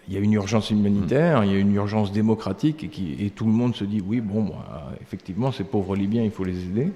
il 0.07 0.13
y 0.13 0.17
a 0.17 0.19
une 0.19 0.33
urgence 0.33 0.69
humanitaire, 0.69 1.43
il 1.43 1.51
y 1.51 1.55
a 1.55 1.57
une 1.59 1.73
urgence 1.73 2.11
démocratique 2.11 2.83
et, 2.83 2.87
qui, 2.87 3.15
et 3.19 3.31
tout 3.31 3.45
le 3.45 3.51
monde 3.51 3.75
se 3.75 3.83
dit 3.83 4.01
oui 4.05 4.21
bon 4.21 4.41
moi, 4.41 4.63
effectivement 5.01 5.51
ces 5.51 5.63
pauvres 5.63 5.95
Libyens 5.95 6.23
il 6.23 6.31
faut 6.31 6.43
les 6.45 6.63
aider. 6.63 6.91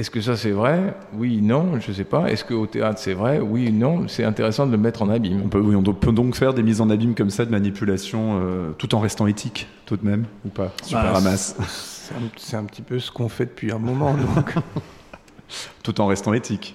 Est-ce 0.00 0.10
que 0.10 0.22
ça 0.22 0.34
c'est 0.34 0.52
vrai? 0.52 0.94
Oui, 1.12 1.42
non, 1.42 1.78
je 1.78 1.90
ne 1.90 1.94
sais 1.94 2.04
pas. 2.04 2.30
Est-ce 2.32 2.42
qu'au 2.42 2.66
théâtre 2.66 2.98
c'est 2.98 3.12
vrai? 3.12 3.38
Oui, 3.38 3.70
non. 3.70 4.08
C'est 4.08 4.24
intéressant 4.24 4.66
de 4.66 4.72
le 4.72 4.78
mettre 4.78 5.02
en 5.02 5.10
abîme. 5.10 5.42
On 5.44 5.48
peut, 5.48 5.60
oui, 5.60 5.76
on 5.76 5.82
do- 5.82 5.92
peut 5.92 6.10
donc 6.10 6.36
faire 6.36 6.54
des 6.54 6.62
mises 6.62 6.80
en 6.80 6.88
abîme 6.88 7.14
comme 7.14 7.28
ça 7.28 7.44
de 7.44 7.50
manipulation 7.50 8.40
euh, 8.40 8.70
tout 8.78 8.94
en 8.94 9.00
restant 9.00 9.26
éthique, 9.26 9.68
tout 9.84 9.98
de 9.98 10.06
même, 10.06 10.24
ou 10.46 10.48
pas? 10.48 10.72
Super 10.82 11.02
Bah, 11.04 11.12
ramasse. 11.12 11.54
C'est 11.68 12.14
un, 12.14 12.18
c'est 12.38 12.56
un 12.56 12.64
petit 12.64 12.80
peu 12.80 12.98
ce 12.98 13.10
qu'on 13.10 13.28
fait 13.28 13.44
depuis 13.44 13.72
un 13.72 13.78
moment, 13.78 14.14
donc. 14.14 14.54
tout 15.82 16.00
en 16.00 16.06
restant 16.06 16.32
éthique. 16.32 16.74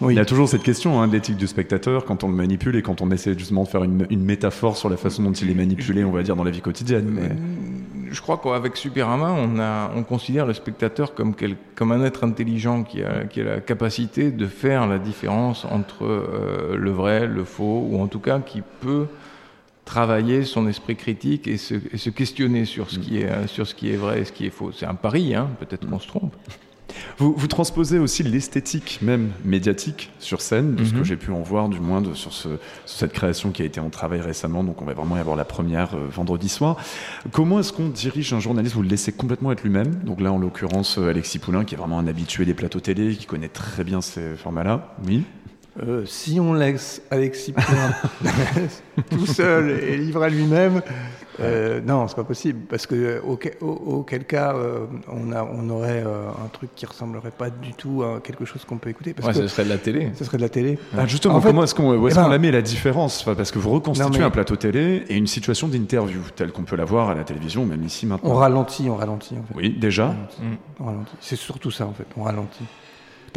Il 0.00 0.12
y 0.12 0.18
a 0.20 0.24
toujours 0.24 0.48
cette 0.48 0.62
question 0.62 1.00
hein, 1.00 1.08
de 1.08 1.12
l'éthique 1.12 1.36
du 1.36 1.48
spectateur 1.48 2.04
quand 2.04 2.22
on 2.22 2.28
le 2.28 2.34
manipule 2.34 2.76
et 2.76 2.82
quand 2.82 3.00
on 3.02 3.10
essaie 3.10 3.36
justement 3.36 3.64
de 3.64 3.68
faire 3.68 3.82
une, 3.82 4.06
une 4.10 4.22
métaphore 4.24 4.76
sur 4.76 4.88
la 4.88 4.96
façon 4.96 5.24
dont 5.24 5.32
il 5.32 5.50
est 5.50 5.54
manipulé, 5.54 6.04
on 6.04 6.12
va 6.12 6.22
dire, 6.22 6.36
dans 6.36 6.44
la 6.44 6.52
vie 6.52 6.60
quotidienne. 6.60 7.08
mais- 7.10 8.10
Je 8.12 8.20
crois 8.22 8.38
qu'avec 8.42 8.76
Superama, 8.76 9.32
on, 9.32 9.58
a, 9.58 9.90
on 9.96 10.02
considère 10.04 10.46
le 10.46 10.54
spectateur 10.54 11.14
comme, 11.14 11.34
quel- 11.34 11.56
comme 11.74 11.90
un 11.92 12.02
être 12.04 12.22
intelligent 12.24 12.84
qui 12.84 13.02
a, 13.02 13.24
qui 13.24 13.40
a 13.40 13.44
la 13.44 13.60
capacité 13.60 14.30
de 14.30 14.46
faire 14.46 14.86
la 14.86 14.98
différence 14.98 15.64
entre 15.64 16.04
euh, 16.04 16.76
le 16.76 16.90
vrai, 16.90 17.26
le 17.26 17.44
faux, 17.44 17.86
ou 17.90 18.00
en 18.00 18.06
tout 18.06 18.20
cas 18.20 18.38
qui 18.38 18.62
peut 18.80 19.06
travailler 19.84 20.44
son 20.44 20.68
esprit 20.68 20.96
critique 20.96 21.48
et 21.48 21.56
se, 21.56 21.74
et 21.92 21.96
se 21.98 22.10
questionner 22.10 22.66
sur 22.66 22.88
ce, 22.90 22.98
qui 22.98 23.18
est, 23.20 23.28
euh, 23.28 23.46
sur 23.46 23.66
ce 23.66 23.74
qui 23.74 23.90
est 23.90 23.96
vrai 23.96 24.20
et 24.20 24.24
ce 24.24 24.32
qui 24.32 24.46
est 24.46 24.50
faux. 24.50 24.70
C'est 24.72 24.86
un 24.86 24.94
pari, 24.94 25.34
hein, 25.34 25.48
peut-être 25.58 25.88
qu'on 25.88 25.98
se 25.98 26.06
trompe. 26.06 26.34
Vous, 27.18 27.34
vous 27.36 27.46
transposez 27.46 27.98
aussi 27.98 28.22
l'esthétique 28.22 29.00
même 29.02 29.30
médiatique 29.44 30.10
sur 30.18 30.40
scène, 30.40 30.74
de 30.74 30.84
ce 30.84 30.92
que 30.92 30.98
Mhm. 30.98 31.04
j'ai 31.04 31.16
pu 31.16 31.30
en 31.32 31.42
voir 31.42 31.68
du 31.68 31.80
moins 31.80 32.00
de, 32.00 32.14
sur, 32.14 32.32
ce- 32.32 32.48
sur 32.86 32.98
cette 32.98 33.12
création 33.12 33.50
qui 33.50 33.62
a 33.62 33.64
été 33.64 33.80
en 33.80 33.90
travail 33.90 34.20
récemment, 34.20 34.64
donc 34.64 34.80
on 34.82 34.84
va 34.84 34.94
vraiment 34.94 35.16
y 35.16 35.20
avoir 35.20 35.36
la 35.36 35.44
première 35.44 35.94
euh, 35.94 36.06
vendredi 36.10 36.48
soir. 36.48 36.76
Comment 37.32 37.60
est-ce 37.60 37.72
qu'on 37.72 37.88
dirige 37.88 38.32
un 38.32 38.40
journaliste? 38.40 38.74
Vous 38.74 38.82
le 38.82 38.88
laissez 38.88 39.12
complètement 39.12 39.52
être 39.52 39.62
lui-même, 39.62 39.94
donc 40.04 40.20
là 40.20 40.32
en 40.32 40.38
l'occurrence 40.38 40.98
euh, 40.98 41.10
Alexis 41.10 41.38
Poulain 41.38 41.64
qui 41.64 41.74
est 41.74 41.78
vraiment 41.78 41.98
un 41.98 42.06
habitué 42.06 42.44
des 42.44 42.54
plateaux 42.54 42.80
télé, 42.80 43.14
qui 43.16 43.26
connaît 43.26 43.48
très 43.48 43.84
bien 43.84 44.00
ces 44.00 44.34
formats-là, 44.36 44.94
oui 45.06 45.22
Euh, 45.86 46.04
si 46.06 46.40
on 46.40 46.54
laisse 46.54 47.02
Alexis 47.10 47.54
tout 49.10 49.26
seul 49.26 49.70
et 49.70 49.96
livré 49.96 50.26
à 50.26 50.28
lui-même, 50.28 50.82
euh, 51.40 51.80
non, 51.80 52.08
c'est 52.08 52.16
pas 52.16 52.24
possible. 52.24 52.60
Parce 52.68 52.86
que 52.86 52.94
euh, 52.96 53.20
auquel, 53.24 53.52
au- 53.60 53.66
auquel 53.66 54.24
cas, 54.24 54.54
euh, 54.56 54.86
on, 55.06 55.30
a, 55.30 55.44
on 55.44 55.68
aurait 55.70 56.02
euh, 56.04 56.28
un 56.44 56.48
truc 56.48 56.70
qui 56.74 56.84
ressemblerait 56.84 57.30
pas 57.30 57.48
du 57.50 57.74
tout 57.74 58.02
à 58.02 58.20
quelque 58.20 58.44
chose 58.44 58.64
qu'on 58.64 58.78
peut 58.78 58.90
écouter. 58.90 59.12
Parce 59.14 59.28
Ouais, 59.28 59.34
que 59.34 59.40
ce 59.42 59.46
serait 59.46 59.64
de 59.64 59.68
la 59.68 59.78
télé. 59.78 60.10
Ce 60.16 60.24
serait 60.24 60.36
de 60.38 60.42
la 60.42 60.48
télé. 60.48 60.78
Ah, 60.96 61.06
justement, 61.06 61.36
En 61.36 61.40
comment 61.40 61.62
est-ce 61.62 61.76
qu'on 61.76 61.92
est-ce 62.08 62.14
Eh 62.14 62.16
ben, 62.16 62.24
qu'on 62.24 62.28
la 62.30 62.38
met 62.38 62.50
la 62.50 62.62
différence? 62.62 63.20
Enfin, 63.20 63.36
Parce 63.36 63.52
que 63.52 63.60
vous 63.60 63.70
reconstituez 63.70 64.10
Non, 64.10 64.18
mais- 64.18 64.24
un 64.24 64.30
plateau 64.30 64.56
télé 64.56 65.04
et 65.08 65.14
une 65.16 65.28
situation 65.28 65.68
d'interview, 65.68 66.20
telle 66.34 66.50
qu'on 66.50 66.64
peut 66.64 66.76
la 66.76 66.84
voir 66.86 67.10
à 67.10 67.14
la 67.14 67.22
télévision, 67.22 67.64
même 67.66 67.84
ici 67.84 68.04
maintenant. 68.06 68.30
On 68.30 68.34
ralentit, 68.34 68.88
on 68.90 68.96
ralentit. 68.96 69.34
En 69.34 69.44
fait. 69.44 69.54
Oui, 69.54 69.70
déjà. 69.70 70.12
On 70.80 70.86
ralentit. 70.86 71.12
C'est 71.20 71.36
surtout 71.36 71.70
ça 71.70 71.86
en 71.86 71.92
fait, 71.92 72.06
on 72.16 72.24
ralentit. 72.24 72.64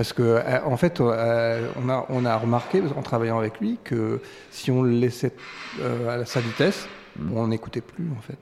Parce 0.02 0.14
que 0.14 0.24
euh, 0.24 0.42
en 0.66 0.78
fait, 0.78 1.00
euh, 1.00 1.68
on, 1.80 1.88
a, 1.88 2.08
on 2.10 2.26
a 2.26 2.36
remarqué 2.36 2.82
en 2.98 3.04
travaillant 3.04 3.38
avec 3.38 3.60
lui 3.60 3.78
que 3.84 4.20
si 4.50 4.72
on 4.72 4.82
le 4.82 4.90
laissait 4.90 5.32
euh, 5.80 6.24
à 6.24 6.26
sa 6.26 6.40
vitesse, 6.40 6.88
Mm. 7.20 7.38
on 7.38 7.48
n'écoutait 7.50 7.82
plus 7.82 8.08
en 8.18 8.22
fait. 8.22 8.38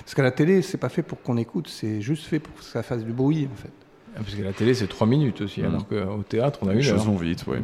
Parce 0.00 0.14
qu'à 0.14 0.22
la 0.24 0.30
télé, 0.32 0.60
c'est 0.62 0.78
pas 0.78 0.88
fait 0.88 1.02
pour 1.02 1.20
qu'on 1.22 1.36
écoute, 1.36 1.68
c'est 1.68 2.00
juste 2.00 2.24
fait 2.24 2.38
pour 2.40 2.52
que 2.56 2.64
ça 2.64 2.82
fasse 2.82 3.04
du 3.04 3.12
bruit 3.12 3.46
en 3.52 3.56
fait. 3.56 3.70
Ah, 4.16 4.20
Parce 4.24 4.34
que 4.34 4.42
la 4.42 4.52
télé, 4.54 4.72
c'est 4.74 4.86
trois 4.88 5.06
minutes 5.06 5.40
aussi, 5.42 5.60
Mhm. 5.60 5.68
alors 5.68 5.86
qu'au 5.86 6.22
théâtre, 6.22 6.58
on 6.62 6.68
a 6.68 6.72
Les 6.72 6.78
une 6.78 6.82
choses 6.96 7.04
vont 7.06 7.16
vite, 7.16 7.44
oui. 7.46 7.58
Ouais. 7.58 7.62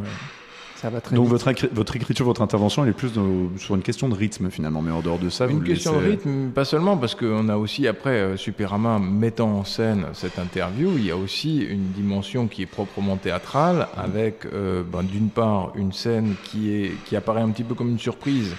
Ça 0.81 0.89
va 0.89 1.01
très 1.02 1.15
Donc 1.15 1.24
vite. 1.27 1.32
votre, 1.32 1.48
écri- 1.48 1.69
votre 1.73 1.94
écriture, 1.97 2.24
votre 2.24 2.40
intervention, 2.40 2.82
elle 2.85 2.90
est 2.90 2.94
plus 2.94 3.12
dans- 3.12 3.51
sur 3.59 3.74
une 3.74 3.82
question 3.82 4.09
de 4.09 4.15
rythme 4.15 4.51
finalement, 4.51 4.81
mais 4.81 4.90
en 4.90 5.01
dehors 5.02 5.19
de 5.19 5.28
ça, 5.28 5.47
vous 5.47 5.59
Une 5.59 5.65
question 5.65 5.93
laissez- 5.93 6.05
de 6.07 6.11
rythme, 6.11 6.51
pas 6.55 6.65
seulement, 6.65 6.97
parce 6.97 7.15
qu'on 7.15 7.48
a 7.51 7.57
aussi, 7.59 7.86
après, 7.86 8.11
euh, 8.19 8.36
Superama 8.39 8.98
mettant 8.98 9.51
en 9.59 9.65
scène 9.65 10.07
cette 10.15 10.39
interview, 10.39 10.93
il 10.97 11.05
y 11.05 11.11
a 11.11 11.16
aussi 11.16 11.59
une 11.59 11.89
dimension 11.90 12.47
qui 12.48 12.62
est 12.62 12.66
proprement 12.66 13.16
théâtrale, 13.16 13.89
avec 13.97 14.47
euh, 14.47 14.82
ben, 14.90 15.02
d'une 15.02 15.28
part 15.28 15.73
une 15.74 15.93
scène 15.93 16.35
qui, 16.44 16.70
est, 16.73 16.93
qui 17.05 17.15
apparaît 17.15 17.43
un 17.43 17.51
petit 17.51 17.65
peu 17.65 17.74
comme 17.74 17.90
une 17.90 17.98
surprise. 17.98 18.55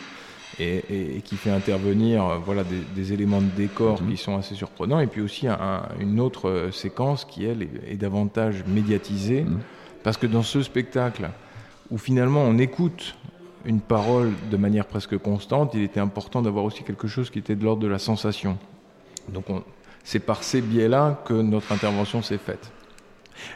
Et, 0.59 0.83
et- 0.91 1.17
et 1.17 1.21
qui 1.21 1.37
fait 1.37 1.49
intervenir 1.49 2.23
euh, 2.25 2.35
voilà, 2.45 2.63
des, 2.63 2.81
des 2.93 3.13
éléments 3.13 3.41
de 3.41 3.47
décor 3.55 3.99
qui 4.07 4.17
sont 4.17 4.37
assez 4.37 4.53
surprenants, 4.53 4.99
et 4.99 5.07
puis 5.07 5.21
aussi 5.21 5.47
un- 5.47 5.83
une 5.99 6.19
autre 6.19 6.69
séquence 6.71 7.25
qui, 7.25 7.45
elle, 7.45 7.63
est, 7.63 7.93
est 7.93 7.95
davantage 7.95 8.63
médiatisée, 8.67 9.45
parce 10.03 10.17
que 10.17 10.27
dans 10.27 10.43
ce 10.43 10.61
spectacle, 10.61 11.29
où 11.91 11.97
finalement 11.97 12.41
on 12.41 12.57
écoute 12.57 13.15
une 13.65 13.79
parole 13.81 14.31
de 14.49 14.57
manière 14.57 14.85
presque 14.87 15.17
constante, 15.17 15.73
il 15.75 15.83
était 15.83 15.99
important 15.99 16.41
d'avoir 16.41 16.65
aussi 16.65 16.83
quelque 16.83 17.07
chose 17.07 17.29
qui 17.29 17.39
était 17.39 17.55
de 17.55 17.63
l'ordre 17.63 17.83
de 17.83 17.87
la 17.87 17.99
sensation. 17.99 18.57
Donc 19.29 19.49
on- 19.49 19.63
c'est 20.03 20.19
par 20.19 20.41
ces 20.43 20.61
biais-là 20.61 21.21
que 21.25 21.33
notre 21.33 21.71
intervention 21.71 22.21
s'est 22.23 22.39
faite. 22.39 22.71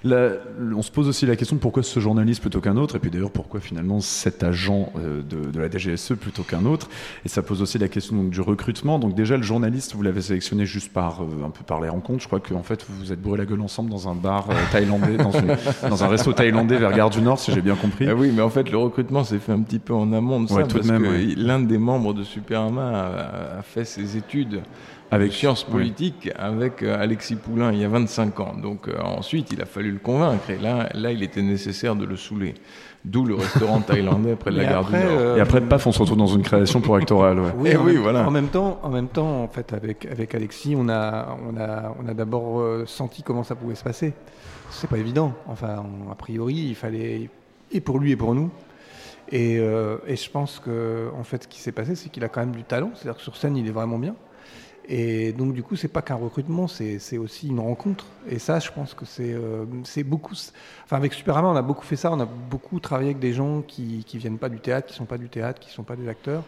Là, 0.04 0.30
on 0.76 0.82
se 0.82 0.92
pose 0.92 1.08
aussi 1.08 1.26
la 1.26 1.36
question 1.36 1.56
de 1.56 1.62
pourquoi 1.62 1.84
ce 1.84 2.00
journaliste 2.00 2.42
plutôt 2.42 2.62
qu'un 2.62 2.78
autre, 2.78 2.96
et 2.96 3.00
puis 3.00 3.12
d'ailleurs 3.12 3.32
pourquoi 3.32 3.60
finalement 3.60 4.00
cet 4.02 4.44
agent 4.44 4.92
euh, 4.98 5.22
de, 5.22 5.52
de 5.52 5.60
la 5.60 5.70
DGSE 5.70 6.14
plutôt 6.20 6.44
qu'un 6.44 6.66
autre. 6.66 6.90
Et 7.26 7.30
ça 7.30 7.42
pose 7.42 7.62
aussi 7.62 7.78
la 7.78 7.88
question 7.88 8.16
donc, 8.16 8.30
du 8.30 8.42
recrutement. 8.42 8.98
Donc 9.00 9.16
déjà 9.16 9.38
le 9.38 9.44
journaliste, 9.44 9.94
vous 9.96 10.02
l'avez 10.02 10.22
sélectionné 10.22 10.66
juste 10.66 10.92
par 10.92 11.22
euh, 11.22 11.46
un 11.46 11.50
peu 11.50 11.64
par 11.64 11.82
les 11.82 11.90
rencontres. 11.90 12.22
Je 12.22 12.28
crois 12.28 12.40
qu'en 12.40 12.64
fait 12.64 12.86
vous 12.88 12.96
vous 12.98 13.12
êtes 13.12 13.22
bourré 13.22 13.38
la 13.38 13.46
gueule 13.46 13.62
ensemble 13.62 13.90
dans 13.90 14.08
un 14.10 14.16
bar 14.16 14.48
euh, 14.50 14.54
thaïlandais, 14.72 15.18
dans, 15.18 15.32
une- 15.32 15.56
dans 15.90 16.04
un 16.04 16.08
resto 16.08 16.34
thaïlandais 16.34 16.78
vers 16.78 16.94
Gare 16.94 17.10
du 17.10 17.22
Nord, 17.22 17.40
si 17.40 17.52
j'ai 17.52 17.62
bien 17.62 17.76
compris. 17.76 18.08
Ah 18.10 18.16
oui, 18.16 18.32
mais 18.36 18.42
en 18.42 18.50
fait 18.50 18.70
le 18.72 18.78
recrutement 18.78 19.24
s'est 19.24 19.40
fait 19.40 19.52
un 19.52 19.62
petit 19.62 19.80
peu 19.80 19.94
en 19.94 20.12
amont 20.14 20.42
de 20.42 20.48
ça, 20.50 20.56
Ouais, 20.56 20.68
tout 20.68 20.80
de 20.80 20.88
même, 20.88 21.04
que 21.04 21.08
ouais. 21.10 21.34
l'un 21.38 21.60
des 21.60 21.78
membres 21.78 22.14
de 22.14 22.24
Superama 22.24 22.90
a, 22.90 23.60
a 23.60 23.62
fait 23.62 23.86
ses 23.86 24.18
études 24.18 24.62
Avec- 25.12 25.32
sciences 25.34 25.66
oui. 25.68 25.74
politiques 25.74 26.30
avec 26.36 26.82
euh, 26.84 27.02
Alexis 27.02 27.36
Poulain 27.36 27.72
il 27.72 27.80
y 27.80 27.86
a 27.86 27.88
25 27.90 28.40
ans. 28.40 28.54
Donc 28.62 28.88
euh, 28.88 29.00
ensuite 29.02 29.52
il 29.52 29.62
a 29.62 29.66
fallu 29.66 29.92
le 29.92 30.00
convaincre, 30.00 30.50
et 30.50 30.58
là, 30.58 30.90
là 30.94 31.12
il 31.12 31.22
était 31.24 31.42
nécessaire 31.42 31.96
de 31.96 32.06
le 32.06 32.16
saouler. 32.16 32.56
D'où 33.06 33.24
le 33.24 33.36
restaurant 33.36 33.82
thaïlandais 33.88 34.36
près 34.36 34.50
de 34.50 34.58
la 34.58 34.64
Mais 34.64 34.70
gare 34.70 34.80
après, 34.82 35.00
du 35.00 35.06
Nord. 35.06 35.14
euh, 35.20 35.38
Et 35.38 35.40
après 35.40 35.62
paf, 35.62 35.86
on 35.86 35.92
se 35.92 36.00
retrouve 36.00 36.18
dans 36.18 36.26
une 36.26 36.42
création 36.42 36.82
pour 36.82 36.96
Actoral. 36.96 37.40
Ouais. 37.40 37.52
Oui, 37.60 37.70
Eh 37.72 37.78
en 37.78 37.84
oui, 37.86 37.94
même- 37.94 38.02
voilà. 38.02 38.28
En 38.28 38.32
même 38.32 38.48
temps, 38.48 38.80
en 38.82 38.90
même 38.90 39.08
temps, 39.08 39.44
en 39.44 39.48
fait, 39.48 39.74
avec 39.74 40.06
avec 40.08 40.34
Alexis, 40.34 40.76
on 40.76 40.90
a 40.90 41.38
on 41.48 41.56
a 41.60 41.96
on 42.04 42.08
a 42.08 42.14
d'abord 42.16 42.60
euh, 42.60 42.86
senti 42.88 43.22
comment 43.22 43.44
ça 43.44 43.54
pouvait 43.56 43.76
se 43.76 43.84
passer. 43.84 44.14
C'est 44.72 44.90
pas 44.90 44.98
évident. 44.98 45.34
Enfin, 45.48 45.84
on- 46.08 46.12
a 46.12 46.16
priori, 46.16 46.56
il 46.56 46.76
fallait 46.76 47.30
et 47.72 47.80
pour 47.80 48.00
lui 48.00 48.12
et 48.12 48.16
pour 48.16 48.34
nous. 48.34 48.50
Et, 49.32 49.58
euh, 49.60 49.98
et 50.08 50.16
je 50.16 50.30
pense 50.30 50.60
que 50.64 51.10
en 51.20 51.24
fait, 51.24 51.44
ce 51.44 51.48
qui 51.48 51.60
s'est 51.60 51.72
passé, 51.72 51.96
c'est 51.96 52.10
qu'il 52.10 52.24
a 52.24 52.28
quand 52.28 52.42
même 52.42 52.56
du 52.56 52.64
talent. 52.64 52.90
C'est-à-dire 52.96 53.18
que 53.18 53.24
sur 53.24 53.36
scène, 53.38 53.56
il 53.58 53.68
est 53.68 53.72
vraiment 53.72 53.98
bien. 54.00 54.16
Et 54.88 55.34
donc, 55.34 55.54
du 55.54 55.64
coup, 55.64 55.76
c'est 55.76 55.88
pas 55.88 56.02
qu'un 56.02 56.16
recrutement, 56.16 56.68
c'est 56.68 57.18
aussi 57.18 57.48
une 57.48 57.60
rencontre. 57.60 58.06
Et 58.30 58.40
ça, 58.40 58.60
je 58.60 58.70
pense 58.72 58.94
que 58.94 59.06
c'est 59.06 59.34
euh, 59.34 59.66
beaucoup. 60.06 60.34
Enfin, 60.84 60.98
avec 60.98 61.14
Superama, 61.14 61.48
on 61.50 61.56
a 61.56 61.62
beaucoup 61.62 61.86
fait 61.86 61.96
ça. 61.96 62.12
On 62.12 62.20
a 62.20 62.26
beaucoup 62.26 62.80
travaillé 62.80 63.10
avec 63.10 63.20
des 63.20 63.34
gens 63.34 63.62
qui 63.62 64.04
qui 64.06 64.18
viennent 64.18 64.38
pas 64.38 64.50
du 64.50 64.60
théâtre, 64.60 64.88
qui 64.88 64.94
sont 64.94 65.06
pas 65.06 65.18
du 65.18 65.30
théâtre, 65.30 65.60
qui 65.60 65.72
sont 65.72 65.84
pas 65.84 65.96
des 65.96 66.08
acteurs. 66.08 66.44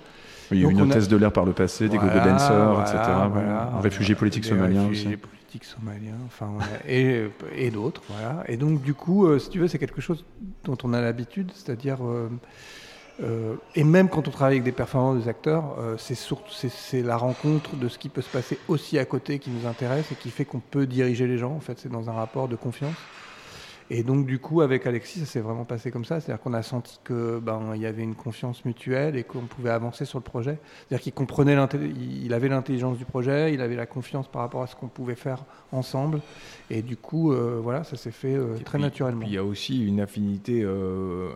Il 0.51 0.59
y 0.61 0.65
a 0.65 0.69
eu 0.69 0.71
une 0.71 0.79
a- 0.79 0.83
hôtesse 0.83 1.07
de 1.09 1.17
l'air 1.17 1.31
par 1.33 1.45
le 1.45 1.51
passé, 1.53 1.89
des 1.89 1.97
Voilà, 1.97 2.13
gogo 2.19 2.29
dancers, 2.29 2.73
voilà, 2.73 2.81
etc. 2.89 3.11
voilà. 3.31 3.71
Un 3.75 3.81
réfugié 3.81 4.15
politique 4.15 4.45
somalien 4.45 4.83
réfugiés 4.83 5.07
aussi. 5.07 5.17
politiques 5.17 5.63
somaliens, 5.65 6.15
enfin, 6.25 6.49
voilà, 6.55 6.71
et, 6.87 7.25
et 7.57 7.69
d'autres, 7.69 8.01
voilà. 8.07 8.43
Et 8.47 8.55
donc, 8.55 8.81
du 8.81 8.93
coup, 8.93 9.25
euh, 9.27 9.39
si 9.39 9.49
tu 9.49 9.59
veux, 9.59 9.67
c'est 9.67 9.77
quelque 9.79 9.99
chose 9.99 10.23
dont 10.63 10.77
on 10.85 10.93
a 10.93 11.01
l'habitude, 11.01 11.51
c'est-à-dire, 11.53 11.97
euh, 12.05 12.29
Euh, 13.23 13.55
et 13.75 13.83
même 13.83 14.09
quand 14.09 14.27
on 14.27 14.31
travaille 14.31 14.55
avec 14.55 14.63
des 14.63 14.71
performances 14.71 15.23
des 15.23 15.29
acteurs, 15.29 15.75
euh, 15.79 15.95
c'est 15.97 17.01
la 17.01 17.17
rencontre 17.17 17.75
de 17.75 17.87
ce 17.87 17.97
qui 17.97 18.09
peut 18.09 18.21
se 18.21 18.29
passer 18.29 18.59
aussi 18.67 18.99
à 18.99 19.05
côté 19.05 19.39
qui 19.39 19.49
nous 19.49 19.67
intéresse 19.67 20.11
et 20.11 20.15
qui 20.15 20.29
fait 20.29 20.45
qu'on 20.45 20.59
peut 20.59 20.85
diriger 20.85 21.25
les 21.25 21.37
gens. 21.37 21.51
En 21.53 21.59
fait, 21.59 21.79
c'est 21.79 21.91
dans 21.91 22.09
un 22.09 22.13
rapport 22.13 22.47
de 22.47 22.55
confiance. 22.55 22.95
Et 23.89 24.03
donc 24.03 24.25
du 24.25 24.37
coup, 24.37 24.59
avec 24.61 24.85
Alexis, 24.85 25.19
ça 25.21 25.25
s'est 25.25 25.39
vraiment 25.39 25.63
passé 25.63 25.91
comme 25.91 26.03
ça. 26.03 26.19
C'est-à-dire 26.19 26.43
qu'on 26.43 26.53
a 26.53 26.61
senti 26.61 26.99
que 27.05 27.39
ben 27.39 27.71
il 27.73 27.81
y 27.81 27.85
avait 27.85 28.03
une 28.03 28.15
confiance 28.15 28.65
mutuelle 28.65 29.15
et 29.15 29.23
qu'on 29.23 29.43
pouvait 29.43 29.69
avancer 29.69 30.03
sur 30.03 30.19
le 30.19 30.23
projet. 30.23 30.59
C'est-à-dire 30.87 31.01
qu'il 31.03 31.13
comprenait, 31.13 31.55
il 31.95 32.33
avait 32.33 32.49
l'intelligence 32.49 32.97
du 32.97 33.05
projet, 33.05 33.53
il 33.53 33.61
avait 33.61 33.77
la 33.77 33.85
confiance 33.85 34.27
par 34.27 34.41
rapport 34.41 34.61
à 34.61 34.67
ce 34.67 34.75
qu'on 34.75 34.89
pouvait 34.89 35.15
faire 35.15 35.45
ensemble. 35.71 36.19
Et 36.69 36.81
du 36.81 36.97
coup, 36.97 37.31
euh, 37.31 37.61
voilà, 37.63 37.85
ça 37.85 37.95
s'est 37.95 38.11
fait 38.11 38.35
euh, 38.35 38.57
très 38.65 38.77
Puis- 38.77 38.83
naturellement. 38.83 39.21
puis 39.21 39.29
il 39.29 39.35
y 39.35 39.37
a 39.37 39.43
aussi 39.45 39.87
une 39.87 40.01
affinité 40.01 40.63
euh, 40.63 41.29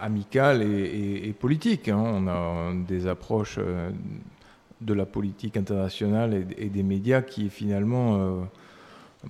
amicale 0.00 0.62
et, 0.62 1.28
et- 1.28 1.32
politique. 1.32 1.88
hein. 1.88 1.98
On 2.02 2.26
a 2.28 2.72
des 2.88 3.06
approches 3.06 3.56
euh, 3.58 3.90
de 4.80 4.94
la 4.94 5.06
politique 5.06 5.56
internationale 5.56 6.34
et, 6.34 6.64
et 6.66 6.68
des 6.68 6.82
médias 6.82 7.22
qui 7.22 7.50
finalement 7.50 8.16
euh, 8.18 8.40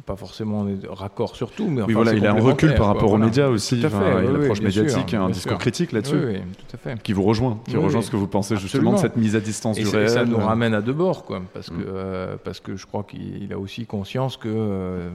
pas 0.07 0.15
forcément 0.17 0.65
des 0.65 0.87
raccords 0.89 1.35
sur 1.35 1.51
tout, 1.51 1.67
mais 1.69 1.83
Oui, 1.83 1.95
enfin, 1.95 2.03
voilà, 2.05 2.15
il 2.15 2.25
a 2.27 2.33
un 2.33 2.41
recul 2.41 2.75
par 2.75 2.87
rapport 2.87 3.11
aux 3.12 3.19
médias 3.19 3.49
aussi. 3.49 3.81
Tout 3.81 3.87
à 3.87 3.91
fait, 3.91 3.97
enfin, 3.97 4.07
il 4.07 4.12
y 4.12 4.15
a 4.15 4.21
oui, 4.21 4.27
oui, 4.35 4.41
l'approche 4.41 4.61
médiatique 4.62 5.09
sûr, 5.11 5.21
un 5.23 5.31
discours 5.31 5.51
sûr. 5.53 5.59
critique 5.59 5.93
là-dessus. 5.93 6.15
Oui, 6.17 6.35
oui, 6.35 6.41
tout 6.57 6.77
à 6.77 6.79
fait. 6.79 7.03
Qui 7.03 7.12
vous 7.12 7.23
rejoint, 7.25 7.59
qui 7.67 7.77
rejoint 7.77 8.01
ce 8.03 8.11
que 8.11 8.17
vous 8.17 8.29
pensez 8.29 8.57
justement 8.57 8.93
de 8.93 8.99
cette 8.99 9.17
mise 9.17 9.35
à 9.35 9.41
distance 9.41 9.79
et 9.79 9.83
du 9.83 9.89
réel. 9.89 10.09
ça 10.09 10.25
nous 10.25 10.37
ramène 10.39 10.75
à 10.75 10.81
deux 10.81 10.93
bords, 10.93 11.25
quoi, 11.25 11.43
parce, 11.53 11.71
Mm. 11.71 11.77
que, 11.77 11.83
euh, 11.87 12.37
parce 12.45 12.61
que 12.61 12.77
je 12.77 12.87
crois 12.87 13.03
qu'il 13.05 13.53
a 13.53 13.59
aussi 13.59 13.85
conscience 13.87 14.37
que 14.37 14.49
euh, 14.49 15.11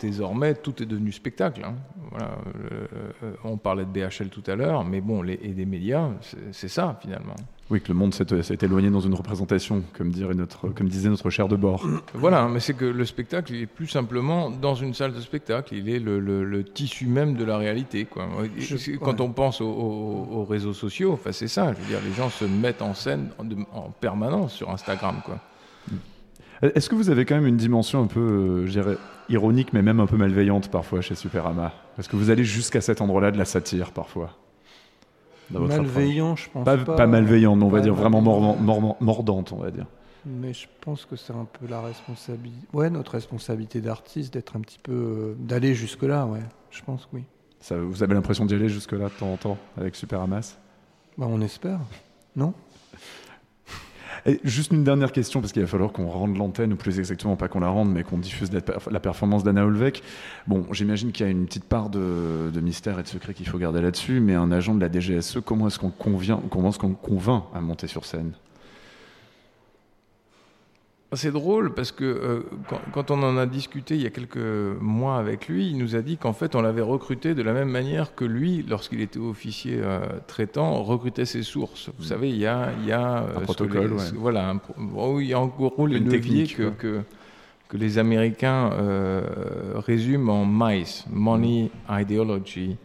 désormais 0.00 0.54
tout 0.54 0.82
est 0.82 0.86
devenu 0.86 1.12
spectacle. 1.12 1.62
hein. 1.64 1.74
Voilà, 2.10 2.30
euh, 2.70 3.32
on 3.44 3.56
parlait 3.56 3.84
de 3.84 3.90
BHL 3.90 4.28
tout 4.28 4.42
à 4.46 4.54
l'heure, 4.54 4.84
mais 4.84 5.00
bon, 5.00 5.22
les, 5.22 5.38
et 5.42 5.48
des 5.48 5.66
médias, 5.66 6.08
c'est 6.52 6.68
ça 6.68 6.98
finalement. 7.00 7.34
Oui, 7.70 7.80
que 7.80 7.88
le 7.88 7.94
monde 7.94 8.12
s'est 8.12 8.42
s'est 8.42 8.58
éloigné 8.60 8.90
dans 8.90 9.00
une 9.00 9.14
représentation, 9.14 9.82
comme, 9.96 10.10
dirait 10.10 10.34
notre, 10.34 10.68
comme 10.68 10.88
disait 10.88 11.08
notre 11.08 11.30
cher 11.30 11.48
de 11.48 11.56
bord. 11.56 11.86
Voilà, 12.14 12.46
mais 12.46 12.60
c'est 12.60 12.74
que 12.74 12.84
le 12.84 13.04
spectacle, 13.06 13.54
il 13.54 13.62
est 13.62 13.66
plus 13.66 13.86
simplement 13.86 14.50
dans 14.50 14.74
une 14.74 14.92
salle 14.92 15.14
de 15.14 15.20
spectacle, 15.20 15.74
il 15.74 15.88
est 15.88 15.98
le, 15.98 16.20
le- 16.20 16.44
le 16.44 16.62
tissu 16.62 17.06
même 17.06 17.34
de 17.36 17.44
la 17.44 17.56
réalité. 17.56 18.04
Quoi. 18.04 18.28
Je- 18.58 18.96
Quand 18.96 19.14
ouais. 19.14 19.20
on 19.22 19.32
pense 19.32 19.62
aux, 19.62 19.66
aux- 19.66 20.28
aux 20.40 20.44
réseaux 20.44 20.74
sociaux, 20.74 21.12
enfin, 21.14 21.32
c'est 21.32 21.48
ça, 21.48 21.72
je 21.72 21.80
veux 21.80 21.86
dire, 21.88 22.00
les 22.06 22.12
gens 22.12 22.28
se 22.28 22.44
mettent 22.44 22.82
en 22.82 22.92
scène 22.92 23.30
en, 23.72 23.90
permanence 23.90 24.52
sur 24.52 24.70
Instagram. 24.70 25.16
Quoi. 25.24 25.38
Est-ce 26.62 26.88
que 26.90 26.94
vous 26.94 27.08
avez 27.10 27.24
quand 27.24 27.34
même 27.34 27.46
une 27.46 27.56
dimension 27.56 28.02
un 28.02 28.06
peu, 28.06 28.20
euh, 28.20 28.66
je 28.66 28.72
dirais, 28.72 28.96
ironique, 29.30 29.72
mais 29.72 29.80
même 29.82 30.00
un 30.00 30.06
peu 30.06 30.16
malveillante 30.18 30.70
parfois 30.70 31.00
chez 31.00 31.14
Superama? 31.14 31.72
Est-ce 31.98 32.08
que 32.10 32.16
vous 32.16 32.28
allez 32.30 32.44
jusqu'à 32.44 32.80
cet 32.82 33.00
endroit-là 33.00 33.30
de 33.30 33.38
la 33.38 33.44
satire 33.46 33.90
parfois 33.92 34.36
dans 35.50 35.60
votre 35.60 35.76
Malveillant, 35.76 36.26
approche 36.32 36.44
je 36.46 36.50
pense 36.50 36.64
pas. 36.64 36.76
pas. 36.78 36.96
Pas 36.96 37.06
malveillant, 37.06 37.56
mais 37.56 37.64
on 37.64 37.68
va 37.68 37.80
dire 37.80 37.94
vraiment 37.94 38.20
malveillant. 38.20 38.40
mordant- 38.56 38.62
mordant- 38.62 38.96
mordante, 39.00 39.52
on 39.52 39.56
va 39.58 39.70
dire. 39.70 39.86
Mais 40.26 40.54
je 40.54 40.66
pense 40.80 41.04
que 41.04 41.16
c'est 41.16 41.34
un 41.34 41.44
peu 41.44 41.66
la 41.68 41.82
responsabilité. 41.82 42.66
Ouais, 42.72 42.88
notre 42.88 43.12
responsabilité 43.12 43.80
d'artiste 43.82 44.32
d'être 44.32 44.56
un 44.56 44.60
petit 44.60 44.78
peu. 44.82 44.92
euh, 44.92 45.34
d'aller 45.38 45.74
jusque-là, 45.74 46.26
ouais. 46.26 46.40
Je 46.70 46.82
pense 46.82 47.02
que 47.06 47.16
oui. 47.16 47.24
Ça, 47.60 47.76
vous 47.78 48.02
avez 48.02 48.14
l'impression 48.14 48.44
d'y 48.46 48.54
aller 48.54 48.68
jusque-là 48.68 49.04
de 49.08 49.12
temps 49.18 49.32
en 49.32 49.36
temps 49.36 49.58
avec 49.76 49.94
Superamas 49.96 50.58
Bah, 51.18 51.26
on 51.28 51.40
espère. 51.40 51.78
Non? 52.36 52.52
Et 54.26 54.40
juste 54.44 54.72
une 54.72 54.84
dernière 54.84 55.12
question, 55.12 55.40
parce 55.40 55.52
qu'il 55.52 55.62
va 55.62 55.68
falloir 55.68 55.92
qu'on 55.92 56.06
rende 56.08 56.36
l'antenne, 56.36 56.72
ou 56.72 56.76
plus 56.76 56.98
exactement 56.98 57.36
pas 57.36 57.48
qu'on 57.48 57.60
la 57.60 57.68
rende, 57.68 57.90
mais 57.90 58.02
qu'on 58.02 58.18
diffuse 58.18 58.52
la, 58.52 58.60
perf- 58.60 58.90
la 58.90 59.00
performance 59.00 59.44
d'Anna 59.44 59.64
Olvec. 59.64 60.02
Bon, 60.46 60.66
j'imagine 60.72 61.12
qu'il 61.12 61.26
y 61.26 61.28
a 61.28 61.32
une 61.32 61.46
petite 61.46 61.64
part 61.64 61.90
de, 61.90 62.50
de 62.52 62.60
mystère 62.60 62.98
et 62.98 63.02
de 63.02 63.08
secret 63.08 63.34
qu'il 63.34 63.48
faut 63.48 63.58
garder 63.58 63.80
là-dessus, 63.80 64.20
mais 64.20 64.34
un 64.34 64.50
agent 64.52 64.74
de 64.74 64.80
la 64.80 64.90
DGSE, 64.90 65.36
est-ce 65.36 65.78
qu'on 65.78 65.90
convient, 65.90 66.40
comment 66.50 66.70
est-ce 66.70 66.78
qu'on 66.78 66.94
convainc 66.94 67.44
à 67.54 67.60
monter 67.60 67.86
sur 67.86 68.04
scène? 68.04 68.32
C'est 71.16 71.30
drôle 71.32 71.74
parce 71.74 71.92
que 71.92 72.04
euh, 72.04 72.40
quand, 72.68 72.80
quand 72.92 73.10
on 73.10 73.22
en 73.22 73.36
a 73.36 73.46
discuté 73.46 73.94
il 73.96 74.02
y 74.02 74.06
a 74.06 74.10
quelques 74.10 74.36
mois 74.80 75.16
avec 75.18 75.48
lui, 75.48 75.68
il 75.70 75.78
nous 75.78 75.94
a 75.96 76.00
dit 76.02 76.16
qu'en 76.16 76.32
fait 76.32 76.54
on 76.54 76.62
l'avait 76.62 76.82
recruté 76.82 77.34
de 77.34 77.42
la 77.42 77.52
même 77.52 77.68
manière 77.68 78.14
que 78.14 78.24
lui, 78.24 78.64
lorsqu'il 78.68 79.00
était 79.00 79.18
officier 79.18 79.78
euh, 79.80 80.00
traitant, 80.26 80.82
recrutait 80.82 81.24
ses 81.26 81.42
sources. 81.42 81.90
Vous 81.98 82.04
savez, 82.04 82.30
il 82.30 82.38
y 82.38 82.46
a, 82.46 82.70
il 82.80 82.86
y 82.86 82.92
a 82.92 83.22
euh, 83.22 83.34
que 83.34 83.38
Mm. 83.40 83.42
protocole, 83.44 83.86
les- 83.88 83.92
ouais. 83.92 83.98
ce- 84.00 84.14
voilà, 84.14 84.50
un 84.50 84.60
oh, 84.96 85.20
il 85.20 85.26
y 85.28 85.32
a 85.34 85.40
en 85.40 85.46
gros 85.46 85.86
les 85.86 85.98
leviers 85.98 86.10
technique, 86.20 86.56
que, 86.56 86.62
quoi. 86.64 86.70
que, 86.78 87.00
que 87.68 87.76
les 87.76 87.98
Américains 87.98 88.70
euh, 88.72 89.22
résument 89.76 90.42
en 90.42 90.46
MICE, 90.46 91.04
Money, 91.10 91.70
Ideology, 91.90 92.76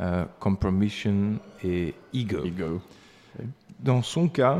euh, 0.00 0.24
Compromission 0.40 1.38
et 1.64 1.94
Ego. 2.14 2.80
Dans 3.80 4.02
son 4.02 4.28
cas, 4.28 4.58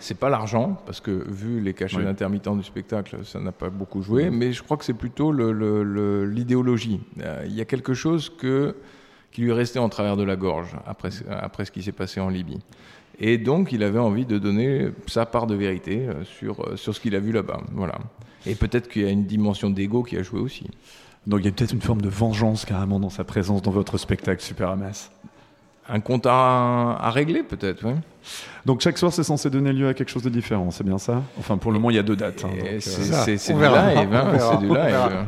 c'est 0.00 0.18
pas 0.18 0.28
l'argent, 0.30 0.80
parce 0.86 1.00
que 1.00 1.10
vu 1.30 1.60
les 1.60 1.74
cachets 1.74 1.98
Oui. 1.98 2.04
d'intermittents 2.04 2.56
du 2.56 2.62
spectacle, 2.64 3.18
ça 3.24 3.38
n'a 3.38 3.52
pas 3.52 3.70
beaucoup 3.70 4.02
joué, 4.02 4.30
mais 4.30 4.52
je 4.52 4.62
crois 4.62 4.76
que 4.76 4.84
c'est 4.84 4.94
plutôt 4.94 5.30
l'idéologie. 6.24 7.00
Euh, 7.20 7.44
Il 7.46 7.54
y 7.54 7.60
a 7.60 7.64
quelque 7.64 7.94
chose 7.94 8.30
que, 8.30 8.74
qui 9.30 9.42
lui 9.42 9.50
est 9.50 9.54
resté 9.54 9.78
en 9.78 9.88
travers 9.88 10.16
de 10.16 10.22
la 10.24 10.36
gorge 10.36 10.74
après, 10.86 11.10
ce- 11.10 11.24
après 11.30 11.64
ce 11.64 11.70
qui 11.70 11.82
s'est 11.82 11.92
passé 11.92 12.20
en 12.20 12.28
Libye. 12.28 12.58
Et 13.18 13.36
donc, 13.38 13.72
il 13.72 13.82
avait 13.82 13.98
envie 13.98 14.24
de 14.24 14.38
donner 14.38 14.88
sa 15.06 15.26
part 15.26 15.46
de 15.46 15.54
vérité 15.54 16.08
euh, 16.08 16.24
sur, 16.24 16.60
euh, 16.66 16.76
sur 16.76 16.94
ce 16.94 17.00
qu'il 17.00 17.14
a 17.14 17.20
vu 17.20 17.32
là-bas. 17.32 17.60
Voilà. 17.72 17.98
Et 18.46 18.54
peut-être 18.54 18.88
qu'il 18.88 19.02
y 19.02 19.06
a 19.06 19.10
une 19.10 19.26
dimension 19.26 19.68
d'ego 19.68 20.02
qui 20.02 20.16
a 20.16 20.22
joué 20.22 20.40
aussi. 20.40 20.66
Donc 21.26 21.40
il 21.40 21.44
y 21.44 21.48
a 21.48 21.52
peut-être 21.52 21.72
une 21.74 21.82
forme 21.82 22.00
de 22.00 22.08
vengeance 22.08 22.64
carrément 22.64 22.98
dans 22.98 23.10
sa 23.10 23.24
présence 23.24 23.60
dans 23.60 23.70
votre 23.72 23.98
spectacle 23.98 24.40
Superamas. 24.42 25.10
Un 25.88 26.00
compte 26.00 26.26
à, 26.26 26.96
à 27.00 27.10
régler, 27.10 27.42
peut-être, 27.42 27.84
oui. 27.84 27.94
Donc 28.66 28.80
chaque 28.82 28.98
soir, 28.98 29.12
c'est 29.12 29.24
censé 29.24 29.48
donner 29.50 29.72
lieu 29.72 29.88
à 29.88 29.94
quelque 29.94 30.10
chose 30.10 30.22
de 30.22 30.28
différent, 30.28 30.70
c'est 30.70 30.84
bien 30.84 30.98
ça? 30.98 31.22
Enfin, 31.38 31.56
pour 31.56 31.72
le 31.72 31.78
moment, 31.78 31.90
il 31.90 31.96
y 31.96 31.98
a 31.98 32.02
deux 32.02 32.14
dates. 32.14 32.44
hein, 32.44 32.50
euh, 32.64 32.76
c'est- 32.78 33.52
du 33.54 33.64
hein, 33.64 34.58
du 34.60 34.68
live. 34.68 35.24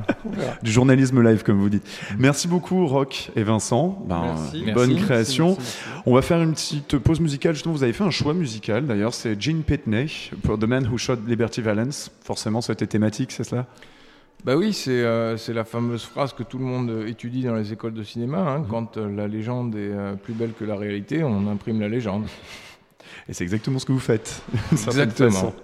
Du 0.62 0.70
journalisme 0.70 1.22
live, 1.22 1.42
comme 1.42 1.58
vous 1.58 1.70
dites. 1.70 1.84
Merci 2.18 2.46
beaucoup, 2.46 2.86
Rock 2.86 3.30
et 3.34 3.42
Vincent. 3.42 4.04
Ben, 4.06 4.20
Merci. 4.24 4.72
Bonne 4.72 4.90
Merci. 4.92 5.04
création. 5.04 5.46
Merci, 5.58 5.60
merci. 5.88 6.02
On 6.06 6.14
va 6.14 6.22
faire 6.22 6.42
une 6.42 6.52
petite 6.52 6.98
pause 6.98 7.20
musicale. 7.20 7.54
Justement, 7.54 7.74
vous 7.74 7.82
avez 7.82 7.94
fait 7.94 8.04
un 8.04 8.10
choix 8.10 8.34
musical, 8.34 8.86
d'ailleurs. 8.86 9.14
C'est 9.14 9.40
Gene 9.40 9.62
Pitney 9.62 10.06
pour 10.44 10.58
The 10.58 10.64
Man 10.64 10.86
Who 10.86 10.98
Shot 10.98 11.16
Liberty 11.26 11.62
Valance. 11.62 12.10
Forcément, 12.22 12.60
ça 12.60 12.72
a 12.72 12.74
été 12.74 12.86
thématique, 12.86 13.32
c'est 13.32 13.44
cela? 13.44 13.66
Bah 14.44 14.56
oui, 14.56 14.72
c'est 14.72 14.90
euh, 14.90 15.36
la 15.48 15.64
fameuse 15.64 16.04
phrase 16.04 16.32
que 16.32 16.42
tout 16.42 16.58
le 16.58 16.64
monde 16.64 16.90
euh, 16.90 17.06
étudie 17.06 17.44
dans 17.44 17.54
les 17.54 17.72
écoles 17.72 17.94
de 17.94 18.02
cinéma. 18.02 18.42
Mhm. 18.42 18.48
hein, 18.48 18.66
Quand 18.68 18.96
euh, 18.96 19.08
la 19.14 19.28
légende 19.28 19.74
est 19.76 19.92
euh, 19.92 20.14
plus 20.14 20.34
belle 20.34 20.52
que 20.52 20.64
la 20.64 20.74
réalité, 20.76 21.22
on 21.22 21.48
imprime 21.48 21.80
la 21.80 21.88
légende. 21.88 22.26
Et 23.28 23.34
c'est 23.34 23.44
exactement 23.44 23.78
ce 23.78 23.86
que 23.86 23.92
vous 23.92 24.00
faites. 24.00 24.42
Exactement. 24.72 25.54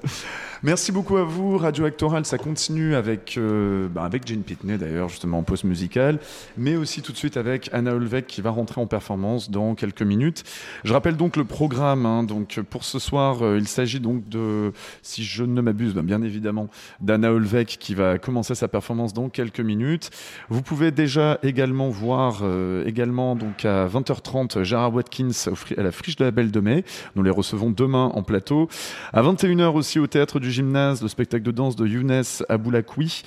Merci 0.64 0.90
beaucoup 0.90 1.16
à 1.18 1.22
vous. 1.22 1.56
Radio 1.56 1.85
Actoral, 1.85 2.24
ça 2.24 2.36
continue 2.36 2.97
avec, 2.97 3.36
euh, 3.39 3.86
bah, 3.89 4.02
avec 4.02 4.26
Jane 4.26 4.43
Pitney 4.43 4.76
d'ailleurs, 4.76 5.09
justement 5.09 5.39
en 5.39 5.43
pause 5.44 5.62
musicale, 5.62 6.18
mais 6.56 6.74
aussi 6.74 7.01
tout 7.01 7.12
de 7.12 7.16
suite 7.16 7.36
avec 7.36 7.70
Anna 7.72 7.94
Olvec 7.94 8.26
qui 8.26 8.40
va 8.40 8.51
rentrer 8.51 8.80
en 8.80 8.86
performance 8.89 9.52
dans 9.52 9.76
quelques 9.76 10.02
minutes. 10.02 10.43
Je 10.82 10.93
rappelle 10.93 11.16
donc 11.16 11.36
le 11.36 11.44
programme. 11.44 12.06
hein. 12.06 12.24
donc 12.24 12.59
pour 12.70 12.82
ce 12.82 12.98
soir, 12.98 13.43
euh, 13.43 13.59
il 13.59 13.68
s'agit 13.68 14.01
donc 14.01 14.28
de, 14.28 14.72
si 15.01 15.22
je 15.22 15.44
ne 15.44 15.60
m'abuse, 15.60 15.94
ben, 15.94 16.02
bien 16.02 16.22
évidemment, 16.22 16.68
d'Anna 17.01 17.32
Olvec 17.32 17.76
qui 17.78 17.94
va 17.94 18.18
commencer 18.18 18.56
sa 18.56 18.66
performance 18.66 19.14
dans 19.14 19.28
quelques 19.28 19.60
minutes. 19.60 20.10
Vous 20.48 20.62
pouvez 20.62 20.90
déjà 20.90 21.39
également 21.44 21.89
voir 21.89 22.40
euh, 22.43 22.85
également 22.85 23.36
donc 23.36 23.64
à 23.64 23.86
20h30 23.86 24.64
Gérard 24.64 24.93
Watkins 24.93 25.30
à 25.76 25.82
la 25.82 25.93
Friche 25.93 26.16
de 26.16 26.24
la 26.24 26.32
Belle 26.32 26.51
de 26.51 26.59
Mai. 26.60 26.85
Nous 27.14 27.22
les 27.22 27.30
recevons 27.30 27.70
demain 27.70 28.10
en 28.12 28.24
plateau. 28.24 28.68
À 29.12 29.22
21h 29.22 29.72
aussi 29.74 30.01
au 30.01 30.09
théâtre 30.09 30.40
du 30.40 30.48
gymnase, 30.51 31.03
le 31.03 31.09
spectacle 31.09 31.43
de 31.43 31.51
danse 31.51 31.77
de 31.77 31.87
Younes 31.87 32.23
Aboulakoui. 32.49 33.23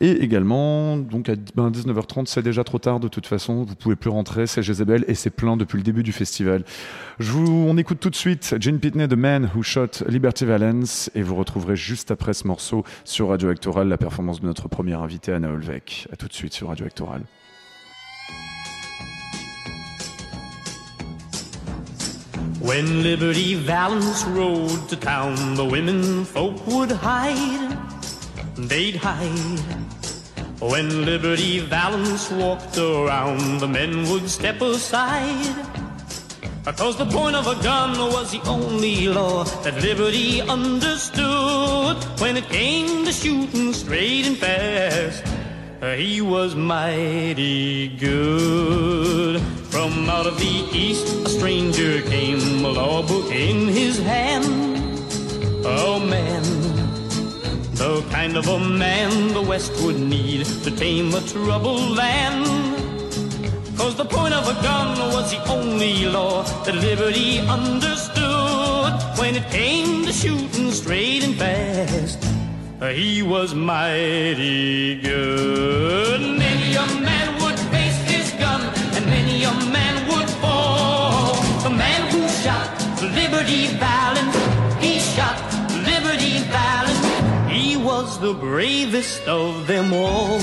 Et 0.00 0.10
également, 0.10 0.96
donc 0.96 1.28
à 1.28 1.34
ben, 1.54 1.70
19h30, 1.70 2.26
c'est 2.26 2.42
déjà 2.42 2.64
trop 2.64 2.78
tard 2.78 3.00
de 3.00 3.08
toute 3.08 3.26
façon, 3.26 3.64
vous 3.64 3.74
pouvez 3.74 3.96
plus 3.96 4.10
rentrer, 4.10 4.46
c'est 4.46 4.62
Jezebel 4.62 5.04
et 5.08 5.14
c'est 5.14 5.30
plein 5.30 5.56
depuis 5.56 5.76
le 5.76 5.82
début 5.82 6.02
du 6.02 6.12
festival. 6.12 6.64
Je 7.18 7.32
vous, 7.32 7.66
on 7.68 7.76
écoute 7.76 8.00
tout 8.00 8.10
de 8.10 8.16
suite 8.16 8.54
Jane 8.60 8.78
Pitney, 8.78 9.08
The 9.08 9.14
Man 9.14 9.50
Who 9.54 9.62
Shot 9.62 10.04
Liberty 10.08 10.44
Valance, 10.44 11.10
et 11.14 11.22
vous 11.22 11.36
retrouverez 11.36 11.76
juste 11.76 12.10
après 12.10 12.32
ce 12.32 12.46
morceau 12.46 12.84
sur 13.04 13.28
Radio 13.28 13.50
Actoral 13.50 13.88
la 13.88 13.98
performance 13.98 14.40
de 14.40 14.46
notre 14.46 14.68
première 14.68 15.02
invitée, 15.02 15.32
Anna 15.32 15.50
Olvec. 15.50 16.08
A 16.12 16.16
tout 16.16 16.28
de 16.28 16.32
suite 16.32 16.54
sur 16.54 16.68
Radio 16.68 16.86
Actoral. 16.86 17.22
When 22.60 23.02
Liberty 23.02 23.54
Valance 23.54 24.22
rode 24.24 24.86
to 24.90 24.96
town, 24.96 25.54
the 25.54 25.64
women 25.64 26.26
folk 26.26 26.66
would 26.66 26.92
hide. 26.92 27.74
They'd 28.54 28.96
hide. 28.96 29.60
When 30.60 31.06
Liberty 31.06 31.60
Valance 31.60 32.30
walked 32.30 32.76
around, 32.76 33.60
the 33.60 33.66
men 33.66 34.06
would 34.10 34.28
step 34.28 34.60
aside. 34.60 35.56
Because 36.62 36.98
the 36.98 37.06
point 37.06 37.34
of 37.34 37.46
a 37.46 37.54
gun 37.62 37.98
was 38.12 38.30
the 38.30 38.42
only 38.46 39.08
law 39.08 39.44
that 39.64 39.80
Liberty 39.82 40.42
understood. 40.42 41.96
When 42.20 42.36
it 42.36 42.46
came 42.50 43.06
to 43.06 43.12
shooting 43.12 43.72
straight 43.72 44.26
and 44.26 44.36
fast, 44.36 45.24
he 45.80 46.20
was 46.20 46.54
mighty 46.54 47.88
good. 47.88 49.40
From 49.70 50.10
out 50.10 50.26
of 50.26 50.38
the 50.38 50.68
east, 50.72 51.26
a 51.26 51.28
stranger 51.28 52.02
came, 52.02 52.64
a 52.64 52.68
law 52.68 53.02
book 53.02 53.32
in 53.32 53.66
his 53.66 53.98
hand. 53.98 54.44
Oh 55.64 55.98
man, 55.98 56.42
the 57.74 58.04
kind 58.10 58.36
of 58.36 58.46
a 58.48 58.58
man 58.58 59.32
the 59.32 59.40
West 59.40 59.72
would 59.82 59.98
need 59.98 60.44
to 60.44 60.70
tame 60.70 61.14
a 61.14 61.20
troubled 61.22 61.96
land. 61.96 62.46
Cause 63.78 63.96
the 63.96 64.04
point 64.04 64.34
of 64.34 64.46
a 64.46 64.62
gun 64.62 64.98
was 65.14 65.30
the 65.30 65.42
only 65.50 66.04
law 66.04 66.42
that 66.64 66.74
liberty 66.74 67.38
understood. 67.40 68.92
When 69.18 69.34
it 69.34 69.48
came 69.50 70.04
to 70.04 70.12
shooting 70.12 70.70
straight 70.72 71.24
and 71.24 71.34
fast, 71.36 72.39
he 72.88 73.22
was 73.22 73.54
mighty 73.54 74.94
good. 74.96 76.20
Many 76.20 76.74
a 76.74 76.86
man 77.00 77.42
would 77.42 77.58
face 77.70 77.98
his 78.08 78.30
gun, 78.40 78.62
and 78.94 79.04
many 79.06 79.44
a 79.44 79.52
man 79.70 80.08
would 80.08 80.28
fall. 80.40 81.34
The 81.62 81.70
man 81.70 82.10
who 82.10 82.26
shot 82.42 82.70
Liberty 83.02 83.66
Valance, 83.76 84.36
he 84.82 84.98
shot 84.98 85.36
Liberty 85.84 86.38
Valance. 86.48 87.52
He 87.52 87.76
was 87.76 88.18
the 88.18 88.32
bravest 88.32 89.28
of 89.28 89.66
them 89.66 89.92
all. 89.92 90.38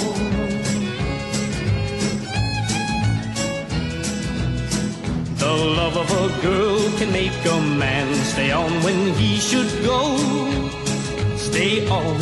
The 5.38 5.54
love 5.54 5.98
of 5.98 6.10
a 6.12 6.42
girl 6.42 6.80
can 7.00 7.12
make 7.12 7.46
a 7.46 7.62
man 7.62 8.14
stay 8.26 8.52
on 8.52 8.72
when 8.84 9.14
he 9.16 9.38
should 9.38 9.72
go. 9.84 10.67
Stay 11.58 11.90
on. 11.90 12.20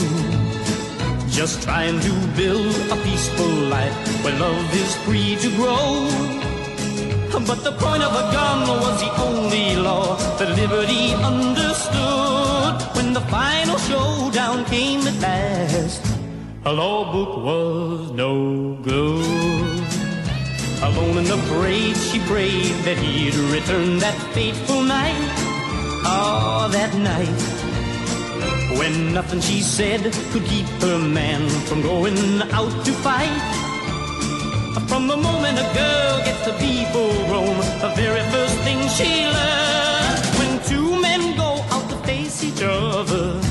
Just 1.28 1.62
trying 1.62 2.00
to 2.00 2.14
build 2.38 2.74
a 2.90 2.96
peaceful 3.04 3.52
life 3.68 4.24
where 4.24 4.34
love 4.40 4.74
is 4.74 4.96
free 5.04 5.36
to 5.44 5.50
grow. 5.58 6.08
But 7.46 7.60
the 7.66 7.74
point 7.74 8.02
of 8.02 8.14
a 8.16 8.32
gun 8.32 8.62
was 8.66 8.96
the 9.02 9.12
only 9.28 9.76
law 9.76 10.16
that 10.38 10.56
liberty 10.56 11.12
understood. 11.16 12.76
When 12.96 13.12
the 13.12 13.20
final 13.28 13.78
showdown 13.78 14.64
came 14.72 15.06
at 15.06 15.20
last, 15.20 16.02
a 16.64 16.72
law 16.72 17.12
book 17.12 17.36
was 17.44 18.12
no 18.12 18.76
good. 18.84 19.84
Alone 20.82 21.18
in 21.18 21.26
the 21.26 21.42
parade, 21.50 21.98
she 21.98 22.20
prayed 22.20 22.76
that 22.88 22.98
he'd 23.00 23.36
return 23.36 24.00
that 24.00 24.16
fateful 24.34 24.82
night. 24.82 25.28
Ah, 26.08 26.70
that 26.72 26.96
night. 26.96 27.75
When 28.80 29.14
nothing 29.14 29.42
she 29.42 29.62
said 29.62 30.02
could 30.32 30.46
keep 30.46 30.68
her 30.82 31.00
man 31.00 31.50
from 31.68 31.82
going 31.82 32.18
out 32.52 32.86
to 32.86 32.92
fight. 33.06 33.42
From 34.88 35.08
the 35.08 35.18
moment 35.18 35.58
a 35.58 35.68
girl 35.74 36.18
gets 36.26 36.44
to 36.46 36.54
be 36.60 36.86
full 36.94 37.26
grown, 37.28 37.58
the 37.82 37.92
very 37.96 38.24
first 38.32 38.58
thing 38.66 38.80
she 38.98 39.26
learns 39.26 40.26
when 40.38 40.60
two 40.70 41.02
men 41.02 41.36
go 41.36 41.64
out 41.72 41.90
to 41.90 41.98
face 42.08 42.44
each 42.44 42.62
other, 42.62 43.42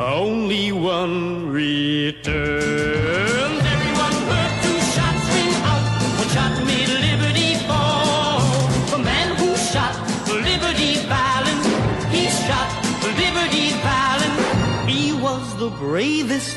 only 0.00 0.72
one 0.72 1.50
returns. 1.50 3.31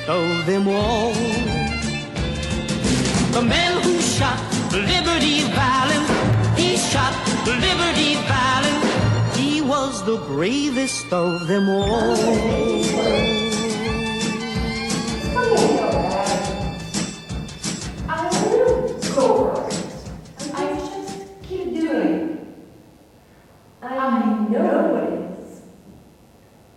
Of 0.07 0.45
them 0.45 0.67
all. 0.67 1.13
The 3.31 3.41
man 3.41 3.81
who 3.83 3.99
shot 3.99 4.39
Liberty 4.71 5.41
Valance, 5.53 6.57
he 6.57 6.77
shot 6.77 7.13
Liberty 7.45 8.15
Valance. 8.27 9.37
He 9.37 9.61
was 9.61 10.03
the 10.05 10.17
bravest 10.17 11.11
of 11.11 11.47
them 11.47 11.69
all. 11.69 12.15
I 23.97 24.47
know 24.49 24.95
it 24.97 25.13
is. 25.39 25.61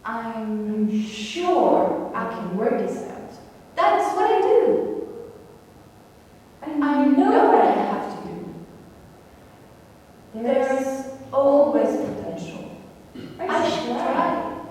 I'm 0.04 1.02
sure 1.02 2.10
I 2.14 2.28
can 2.30 2.56
work 2.56 2.78
this. 2.78 3.07
That's 3.78 4.12
what 4.16 4.28
I 4.28 4.40
do. 4.40 5.08
I 6.62 7.04
know 7.06 7.44
what 7.46 7.64
I 7.64 7.70
have 7.70 8.04
to 8.12 8.28
do. 8.28 8.54
There's 10.34 11.06
always 11.32 11.96
potential. 11.96 12.72
I 13.38 13.70
should 13.70 13.86
try. 13.90 14.64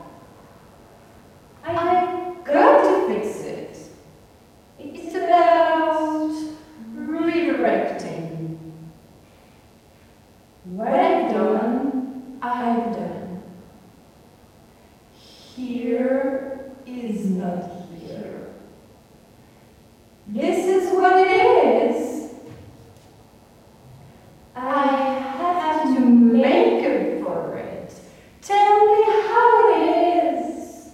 I've 1.64 2.44
got 2.44 2.82
to 2.84 3.08
fix 3.08 3.40
it. 3.46 3.80
It's 4.78 5.16
about 5.16 6.30
redirecting. 6.94 8.58
What 10.66 10.90
I've 10.90 11.32
done, 11.32 12.40
I've 12.42 12.94
done. 12.94 13.42
Here 15.56 16.74
is 16.86 17.26
not 17.30 17.64
here. 17.72 17.77
This 20.38 20.68
is 20.68 20.94
what 20.94 21.18
it 21.18 21.32
is. 21.32 22.30
I 24.56 24.86
have 25.40 25.96
to 25.96 26.00
make 26.00 26.84
it 26.84 27.24
for 27.24 27.58
it. 27.58 28.00
Tell 28.44 28.86
me 28.86 29.04
how 29.30 29.74
it 29.74 30.36
is. 30.36 30.90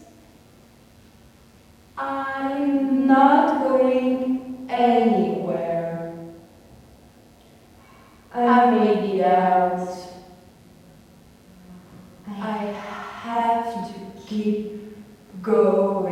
I'm 1.97 3.05
not 3.05 3.63
going 3.67 4.65
anywhere. 4.69 6.13
I 8.33 8.71
may 8.71 8.95
be 9.01 9.25
out. 9.25 9.89
I 12.29 12.57
have 13.23 13.73
to 13.89 14.25
keep 14.25 14.95
going. 15.41 16.02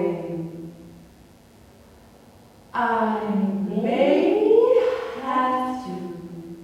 I 2.73 3.35
may 3.68 4.81
have 5.22 5.85
to. 5.85 6.57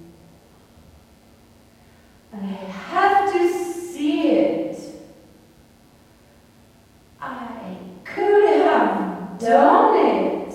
I 2.34 2.38
have 2.38 3.34
to 3.34 3.50
see 3.50 4.30
it. 4.30 4.80
I 7.20 7.76
could 8.06 8.48
have 8.62 9.38
done 9.38 9.98
it. 9.98 10.54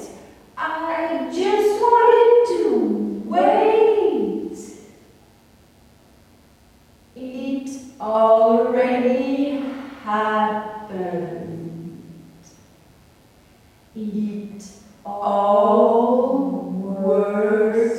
I 0.56 1.28
just 1.30 1.82
wanted 1.82 2.62
to 2.62 3.22
wait. 3.26 4.56
It 7.14 7.78
already 8.00 9.60
happened. 10.02 12.02
It 13.94 14.81
all 15.20 16.62
words 16.80 17.91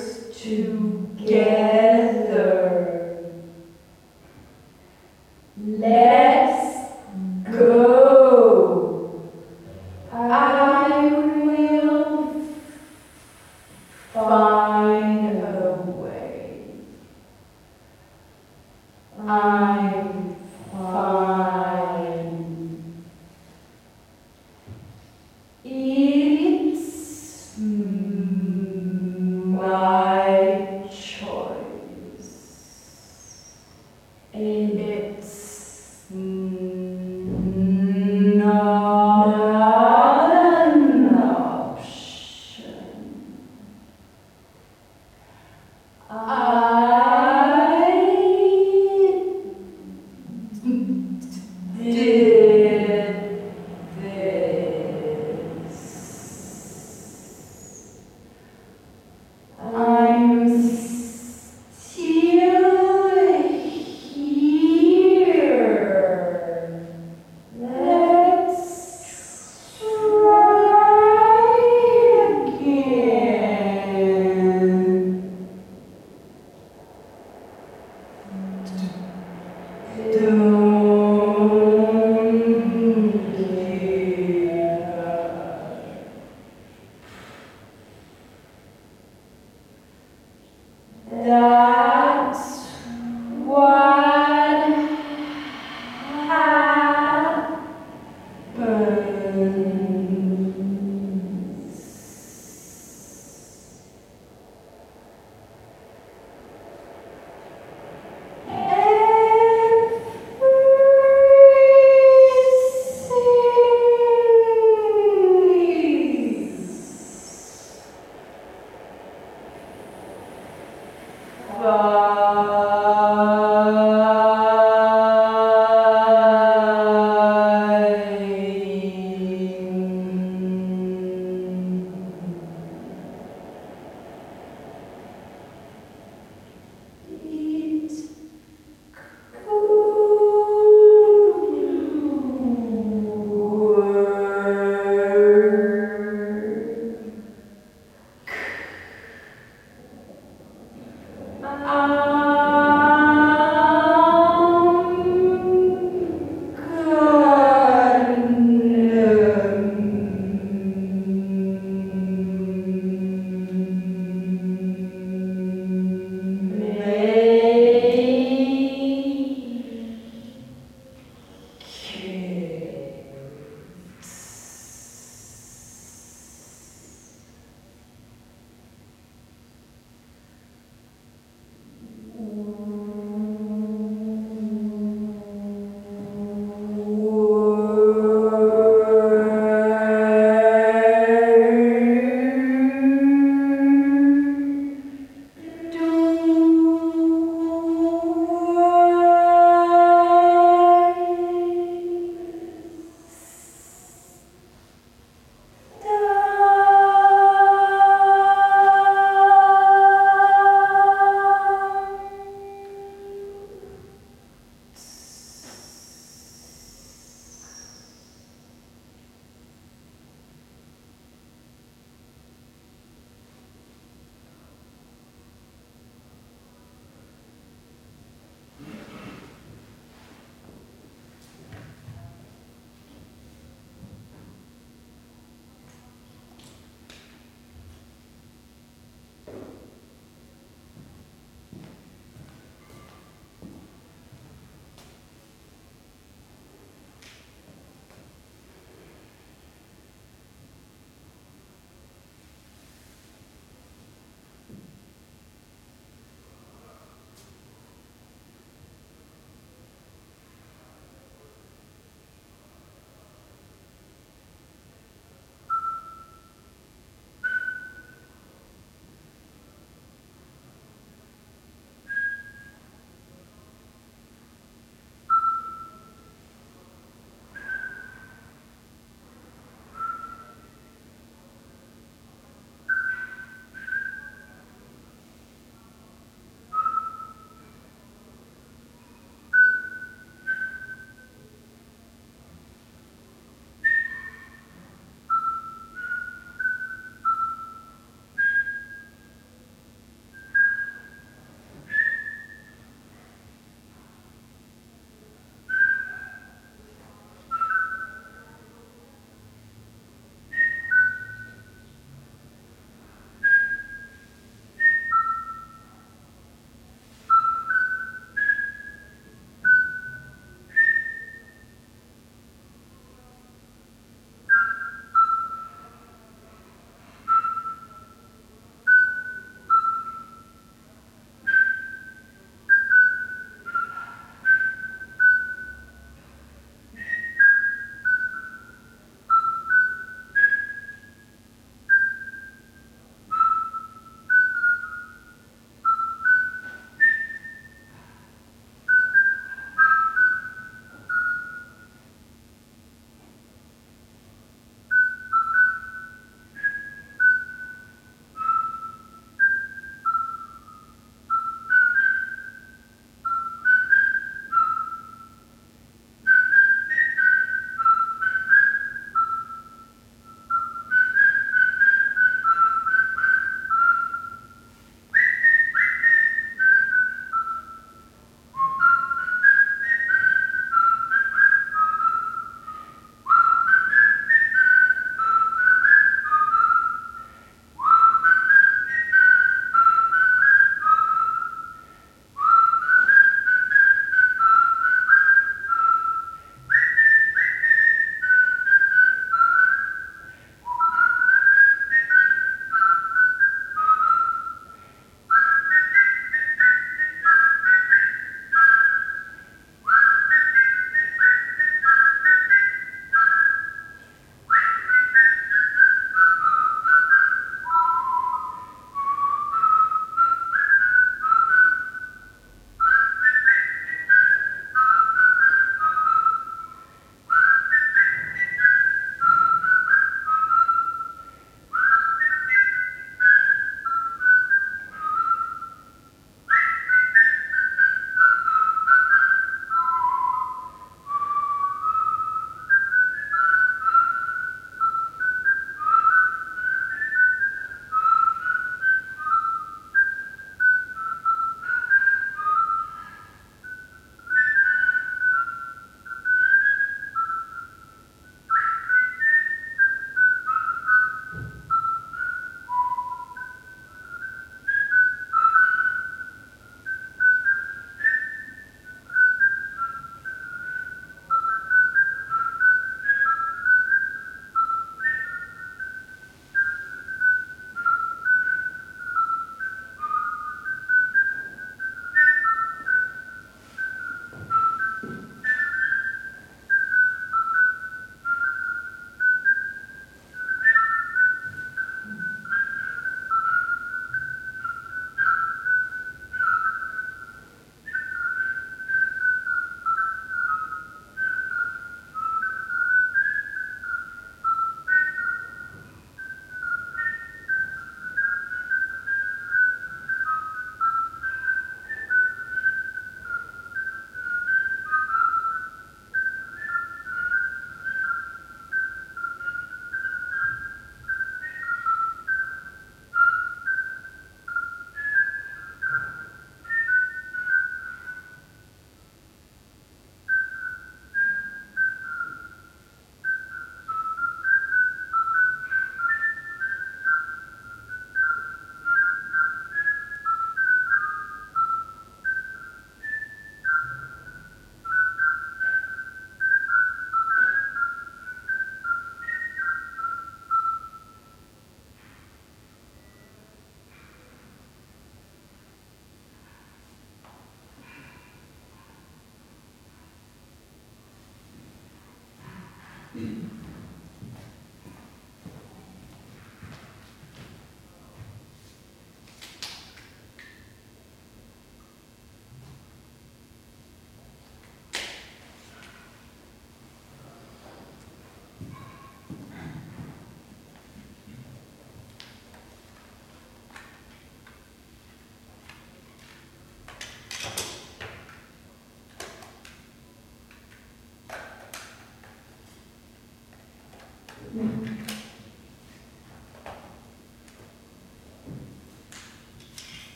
Allumer, 594.34 594.66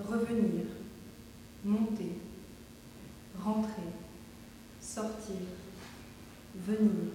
revenir, 0.00 0.66
monter 1.62 2.23
sortir, 4.94 5.34
venir, 6.54 7.10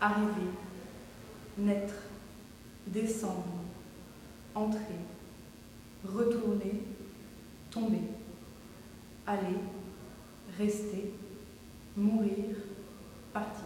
arriver, 0.00 0.52
naître, 1.58 1.94
descendre, 2.86 3.58
entrer, 4.54 5.00
retourner, 6.04 6.82
tomber, 7.72 8.02
aller, 9.26 9.58
rester, 10.56 11.12
mourir, 11.96 12.54
partir. 13.32 13.64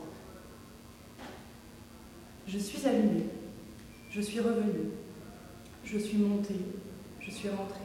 Je 2.47 2.59
suis 2.59 2.87
allumée, 2.87 3.27
je 4.11 4.21
suis 4.23 4.41
revenue, 4.41 4.93
je 5.85 5.99
suis 5.99 6.17
montée, 6.17 6.65
je 7.21 7.31
suis 7.31 7.51
rentrée, 7.51 7.81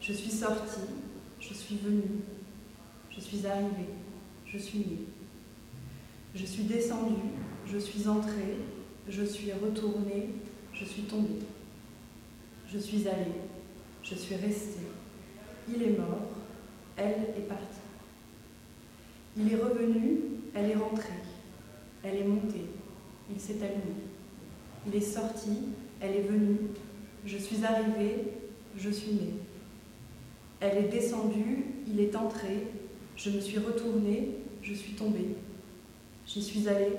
je 0.00 0.12
suis 0.12 0.32
sortie, 0.32 0.80
je 1.38 1.54
suis 1.54 1.76
venue, 1.76 2.22
je 3.08 3.20
suis 3.20 3.46
arrivée, 3.46 3.94
je 4.46 4.55
suis 4.66 4.78
née. 4.78 5.04
Je 6.34 6.44
suis 6.44 6.64
descendue, 6.64 7.14
je 7.66 7.78
suis 7.78 8.06
entrée, 8.08 8.56
je 9.08 9.24
suis 9.24 9.52
retournée, 9.52 10.28
je 10.72 10.84
suis 10.84 11.02
tombée. 11.02 11.38
Je 12.68 12.78
suis 12.78 13.06
allée, 13.08 13.40
je 14.02 14.14
suis 14.14 14.34
restée. 14.34 14.88
Il 15.68 15.82
est 15.82 15.96
mort, 15.96 16.28
elle 16.96 17.28
est 17.36 17.48
partie. 17.48 17.62
Il 19.36 19.52
est 19.52 19.56
revenu, 19.56 20.20
elle 20.54 20.70
est 20.70 20.74
rentrée. 20.74 21.22
Elle 22.02 22.16
est 22.16 22.24
montée, 22.24 22.66
il 23.32 23.40
s'est 23.40 23.62
allumé. 23.62 23.94
Il 24.86 24.94
est 24.94 25.00
sorti, 25.00 25.50
elle 26.00 26.16
est 26.16 26.22
venue. 26.22 26.58
Je 27.24 27.38
suis 27.38 27.64
arrivée, 27.64 28.32
je 28.76 28.90
suis 28.90 29.12
née. 29.12 29.34
Elle 30.60 30.84
est 30.84 30.88
descendue, 30.88 31.66
il 31.86 32.00
est 32.00 32.14
entré. 32.16 32.66
Je 33.16 33.30
me 33.30 33.40
suis 33.40 33.58
retournée, 33.58 34.35
je 34.66 34.74
suis 34.74 34.92
tombée. 34.92 35.28
J'y 36.26 36.42
suis 36.42 36.68
allée, 36.68 36.96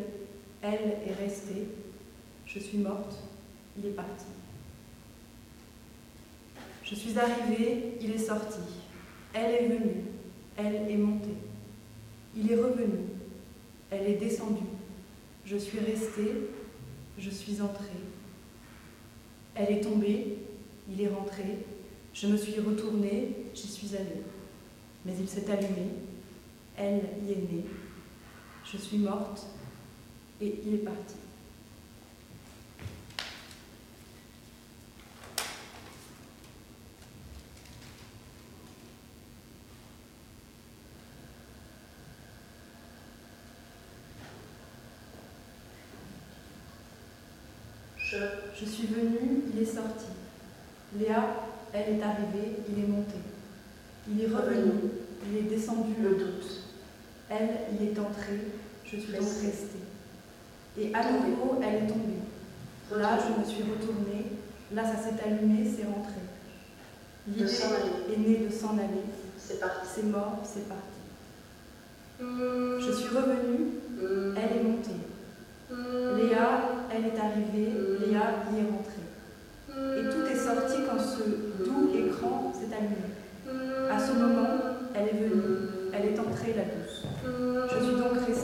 elle 0.61 0.97
est 1.05 1.13
restée. 1.19 1.67
Je 2.45 2.59
suis 2.59 2.77
morte, 2.77 3.15
il 3.77 3.87
est 3.87 3.91
parti. 3.93 4.25
Je 6.83 6.95
suis 6.95 7.19
arrivée, 7.19 7.97
il 7.99 8.11
est 8.11 8.17
sorti. 8.17 8.59
Elle 9.33 9.55
est 9.55 9.67
venue, 9.67 10.03
elle 10.55 10.89
est 10.89 10.95
montée. 10.95 11.35
Il 12.35 12.49
est 12.49 12.55
revenu, 12.55 12.99
elle 13.91 14.11
est 14.11 14.17
descendue. 14.17 14.61
Je 15.45 15.57
suis 15.57 15.79
restée, 15.79 16.49
je 17.19 17.29
suis 17.29 17.61
entrée. 17.61 17.85
Elle 19.55 19.77
est 19.77 19.81
tombée, 19.81 20.37
il 20.89 21.01
est 21.01 21.09
rentré. 21.09 21.65
Je 22.13 22.27
me 22.27 22.37
suis 22.37 22.59
retournée, 22.61 23.35
j'y 23.53 23.67
suis 23.67 23.93
allée. 23.95 24.23
Mais 25.05 25.13
il 25.19 25.27
s'est 25.27 25.49
allumé, 25.51 25.89
elle 26.77 27.01
y 27.25 27.31
est 27.31 27.51
née. 27.51 27.65
Je 28.63 28.77
suis 28.77 28.99
morte 28.99 29.45
et 30.39 30.61
il 30.65 30.75
est 30.75 30.77
parti. 30.77 31.15
Je, 48.59 48.65
suis 48.65 48.87
venue, 48.87 49.43
il 49.53 49.61
est 49.61 49.65
sorti. 49.65 50.05
Léa, 50.97 51.45
elle 51.73 51.95
est 51.95 52.01
arrivée, 52.01 52.55
il 52.69 52.83
est 52.83 52.87
monté. 52.87 53.15
Il 54.09 54.21
est 54.21 54.27
revenu, 54.27 54.71
il 55.29 55.37
est 55.37 55.41
descendu. 55.41 55.93
Le 56.01 56.15
doute. 56.15 56.66
Elle 57.29 57.49
y 57.79 57.87
est 57.87 57.99
entrée, 57.99 58.39
je 58.85 58.89
suis 58.97 59.11
donc 59.11 59.21
restée. 59.21 59.83
Et 60.79 60.93
à 60.93 61.11
nouveau, 61.11 61.59
elle 61.61 61.83
est 61.83 61.87
tombée. 61.87 62.21
Là, 62.95 63.17
je 63.19 63.41
me 63.41 63.45
suis 63.45 63.63
retournée. 63.63 64.31
Là, 64.73 64.83
ça 64.83 64.97
s'est 64.97 65.19
allumé, 65.25 65.65
c'est 65.65 65.85
rentré. 65.85 66.21
L'idée 67.27 67.43
est 68.13 68.17
née 68.17 68.47
de 68.47 68.53
s'en 68.53 68.73
aller. 68.77 69.05
C'est 69.37 69.59
parti. 69.59 69.87
C'est 69.93 70.05
mort, 70.05 70.39
c'est 70.43 70.67
parti. 70.69 70.83
Je 72.19 72.91
suis 72.91 73.09
revenue, 73.09 73.81
elle 74.35 74.57
est 74.57 74.63
montée. 74.63 75.01
Léa, 75.69 76.47
elle 76.91 77.05
est 77.05 77.19
arrivée, 77.19 77.69
Léa 77.99 78.25
y 78.51 78.59
est 78.59 78.69
rentrée. 78.71 79.07
Et 79.69 80.03
tout 80.09 80.25
est 80.25 80.39
sorti 80.39 80.77
quand 80.89 80.99
ce 80.99 81.23
doux 81.63 81.85
écran 81.93 82.53
s'est 82.53 82.73
allumé. 82.73 83.91
À 83.91 83.99
ce 83.99 84.11
moment, 84.13 84.51
elle 84.95 85.07
est 85.09 85.19
venue, 85.27 85.57
elle 85.93 86.05
est 86.05 86.19
entrée 86.19 86.53
la 86.55 86.63
douce. 86.63 86.86
Je 87.27 87.83
suis 87.83 87.95
donc 87.95 88.36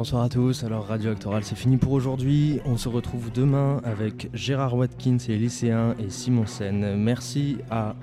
bonsoir 0.00 0.22
à 0.22 0.30
tous. 0.30 0.64
Alors 0.64 0.86
Radio 0.86 1.10
Actoral, 1.10 1.44
c'est 1.44 1.56
fini 1.56 1.76
pour 1.76 1.92
aujourd'hui. 1.92 2.58
On 2.64 2.78
se 2.78 2.88
retrouve 2.88 3.30
demain 3.30 3.82
avec 3.84 4.30
Gérard 4.32 4.74
Watkins 4.74 5.18
et 5.28 5.36
lycéens 5.36 5.94
et 5.98 6.08
Simon 6.08 6.46
Sen. 6.46 6.96
Merci 6.96 7.58
à 7.70 7.94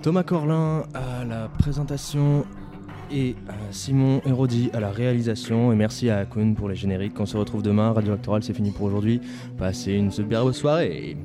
Thomas 0.00 0.22
Corlin 0.22 0.84
à 0.94 1.26
la 1.26 1.48
présentation 1.48 2.46
et 3.12 3.36
à 3.50 3.70
Simon 3.70 4.22
Hérodi 4.24 4.70
à 4.72 4.80
la 4.80 4.90
réalisation. 4.90 5.74
Et 5.74 5.76
merci 5.76 6.08
à 6.08 6.20
Akun 6.20 6.54
pour 6.54 6.70
les 6.70 6.74
génériques. 6.74 7.20
On 7.20 7.26
se 7.26 7.36
retrouve 7.36 7.62
demain. 7.62 7.92
Radio 7.92 8.14
Actoral, 8.14 8.42
c'est 8.42 8.54
fini 8.54 8.70
pour 8.70 8.86
aujourd'hui. 8.86 9.20
Passez 9.58 9.92
une 9.92 10.10
superbe 10.10 10.52
soirée. 10.52 11.18